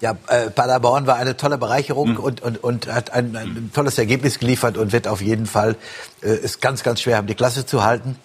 Ja, 0.00 0.14
äh, 0.28 0.50
Paderborn 0.50 1.06
war 1.06 1.16
eine 1.16 1.36
tolle 1.36 1.56
Bereicherung 1.58 2.10
Hm. 2.10 2.20
und, 2.20 2.42
und, 2.42 2.62
und 2.62 2.86
hat 2.92 3.12
ein, 3.12 3.34
ein 3.34 3.70
tolles 3.74 3.96
Ergebnis 3.98 4.38
geliefert 4.38 4.76
und 4.76 4.92
wird 4.92 5.08
auf 5.08 5.22
jeden 5.22 5.46
Fall, 5.46 5.74
äh, 6.22 6.34
ist 6.36 6.60
ganz, 6.60 6.82
ganz 6.82 7.00
schwer 7.00 7.16
haben, 7.16 7.26
die 7.26 7.34
Klasse 7.34 7.64
zu 7.66 7.82
halten. 7.82 8.16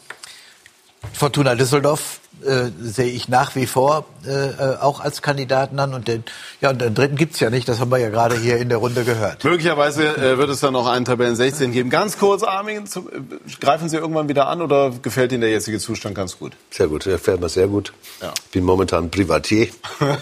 Fortuna 1.14 1.56
Düsseldorf 1.56 2.20
äh, 2.44 2.72
sehe 2.80 3.12
ich 3.12 3.28
nach 3.28 3.56
wie 3.56 3.68
vor 3.68 4.06
äh, 4.26 4.32
äh, 4.32 4.78
auch 4.78 5.00
als 5.00 5.22
Kandidaten 5.22 5.80
an 5.80 5.94
und 5.94 6.08
den, 6.08 6.24
ja, 6.60 6.72
und 6.72 6.82
den 6.82 6.96
dritten 6.96 7.16
gibt's 7.16 7.40
ja 7.40 7.50
nicht, 7.50 7.68
das 7.68 7.80
haben 7.80 7.92
wir 7.92 7.98
ja 8.00 8.10
gerade 8.10 8.36
hier 8.38 8.58
in 8.58 8.70
der 8.70 8.80
Runde 8.80 9.04
gehört. 9.04 9.44
Möglicherweise 9.44 10.16
äh, 10.18 10.38
wird 10.38 10.50
es 10.50 10.60
dann 10.60 10.74
noch 10.74 10.88
einen 10.88 11.06
Tabellen 11.06 11.36
16 11.36 11.72
geben. 11.72 11.90
Ganz 11.90 12.18
kurz, 12.18 12.44
Armin, 12.44 12.88
zu, 12.88 13.10
äh, 13.12 13.22
greifen 13.60 13.90
Sie 13.90 13.98
irgendwann 13.98 14.30
wieder 14.30 14.48
an 14.48 14.62
oder 14.62 14.92
gefällt 15.02 15.32
Ihnen 15.32 15.42
der 15.42 15.52
jetzige 15.52 15.80
Zustand 15.80 16.16
ganz 16.16 16.40
gut? 16.40 16.54
Sehr 16.72 16.88
gut, 16.88 17.06
der 17.06 17.20
fährt 17.20 17.40
mir 17.40 17.50
sehr 17.50 17.68
gut. 17.68 17.94
Ja. 18.22 18.34
Bin 18.52 18.64
momentan 18.64 19.12
Privatier, 19.12 19.68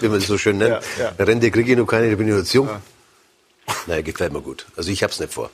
wie 0.00 0.08
man 0.08 0.18
das 0.18 0.26
so 0.26 0.38
schön 0.38 0.58
nennt. 0.58 0.70
Ja, 0.98 1.12
ja. 1.18 1.24
Rente 1.24 1.50
kriege 1.50 1.72
ich 1.72 1.78
noch 1.78 1.86
keine, 1.86 2.14
bin 2.16 2.28
ich 2.28 2.34
noch 2.34 2.44
zu 2.44 2.58
jung. 2.58 2.68
Nein, 3.86 4.04
gefällt 4.04 4.32
mir 4.32 4.40
gut. 4.40 4.66
Also 4.76 4.90
ich 4.90 5.02
hab's 5.02 5.20
nicht 5.20 5.32
vor. 5.32 5.50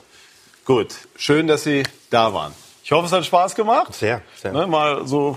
Gut, 0.64 0.94
schön, 1.16 1.46
dass 1.46 1.64
Sie 1.64 1.84
da 2.10 2.32
waren. 2.34 2.52
Ich 2.86 2.92
hoffe, 2.92 3.06
es 3.06 3.12
hat 3.12 3.26
Spaß 3.26 3.56
gemacht. 3.56 3.94
Sehr, 3.94 4.22
sehr. 4.40 4.52
Ne, 4.52 4.68
mal 4.68 5.08
so 5.08 5.36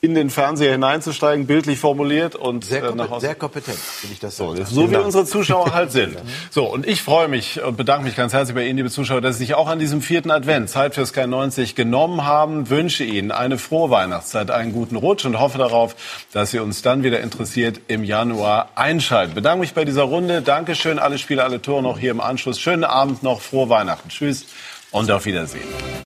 in 0.00 0.14
den 0.14 0.30
Fernseher 0.30 0.70
hineinzusteigen, 0.70 1.48
bildlich 1.48 1.80
formuliert 1.80 2.36
und 2.36 2.64
Sehr, 2.64 2.78
äh, 2.78 2.82
nach 2.82 2.88
kompetent, 2.90 3.10
Hause. 3.10 3.26
sehr 3.26 3.34
kompetent, 3.34 3.78
will 4.02 4.12
ich 4.12 4.20
das 4.20 4.36
sagen. 4.36 4.64
So 4.64 4.88
wie 4.88 4.96
unsere 4.96 5.24
Zuschauer 5.24 5.74
halt 5.74 5.90
sind. 5.90 6.16
So, 6.52 6.66
und 6.66 6.86
ich 6.86 7.02
freue 7.02 7.26
mich 7.26 7.60
und 7.60 7.76
bedanke 7.76 8.04
mich 8.04 8.14
ganz 8.14 8.32
herzlich 8.32 8.54
bei 8.54 8.66
Ihnen, 8.66 8.76
liebe 8.76 8.90
Zuschauer, 8.90 9.20
dass 9.20 9.38
Sie 9.38 9.46
sich 9.46 9.54
auch 9.56 9.66
an 9.66 9.80
diesem 9.80 10.00
vierten 10.00 10.30
Advent 10.30 10.70
Zeit 10.70 10.94
für 10.94 11.04
Sky 11.04 11.26
90 11.26 11.74
genommen 11.74 12.24
haben. 12.24 12.70
Wünsche 12.70 13.02
Ihnen 13.02 13.32
eine 13.32 13.58
frohe 13.58 13.90
Weihnachtszeit, 13.90 14.52
einen 14.52 14.72
guten 14.72 14.94
Rutsch 14.94 15.24
und 15.24 15.40
hoffe 15.40 15.58
darauf, 15.58 15.96
dass 16.32 16.52
Sie 16.52 16.60
uns 16.60 16.82
dann 16.82 17.02
wieder 17.02 17.18
interessiert 17.18 17.80
im 17.88 18.04
Januar 18.04 18.68
einschalten. 18.76 19.34
Bedanke 19.34 19.58
mich 19.58 19.74
bei 19.74 19.84
dieser 19.84 20.04
Runde. 20.04 20.40
Dankeschön, 20.40 21.00
alle 21.00 21.18
Spiele, 21.18 21.42
alle 21.42 21.60
Tore 21.60 21.82
noch 21.82 21.98
hier 21.98 22.12
im 22.12 22.20
Anschluss. 22.20 22.60
Schönen 22.60 22.84
Abend 22.84 23.24
noch, 23.24 23.40
frohe 23.40 23.68
Weihnachten. 23.68 24.08
Tschüss 24.08 24.46
und 24.92 25.10
auf 25.10 25.24
Wiedersehen. 25.24 25.64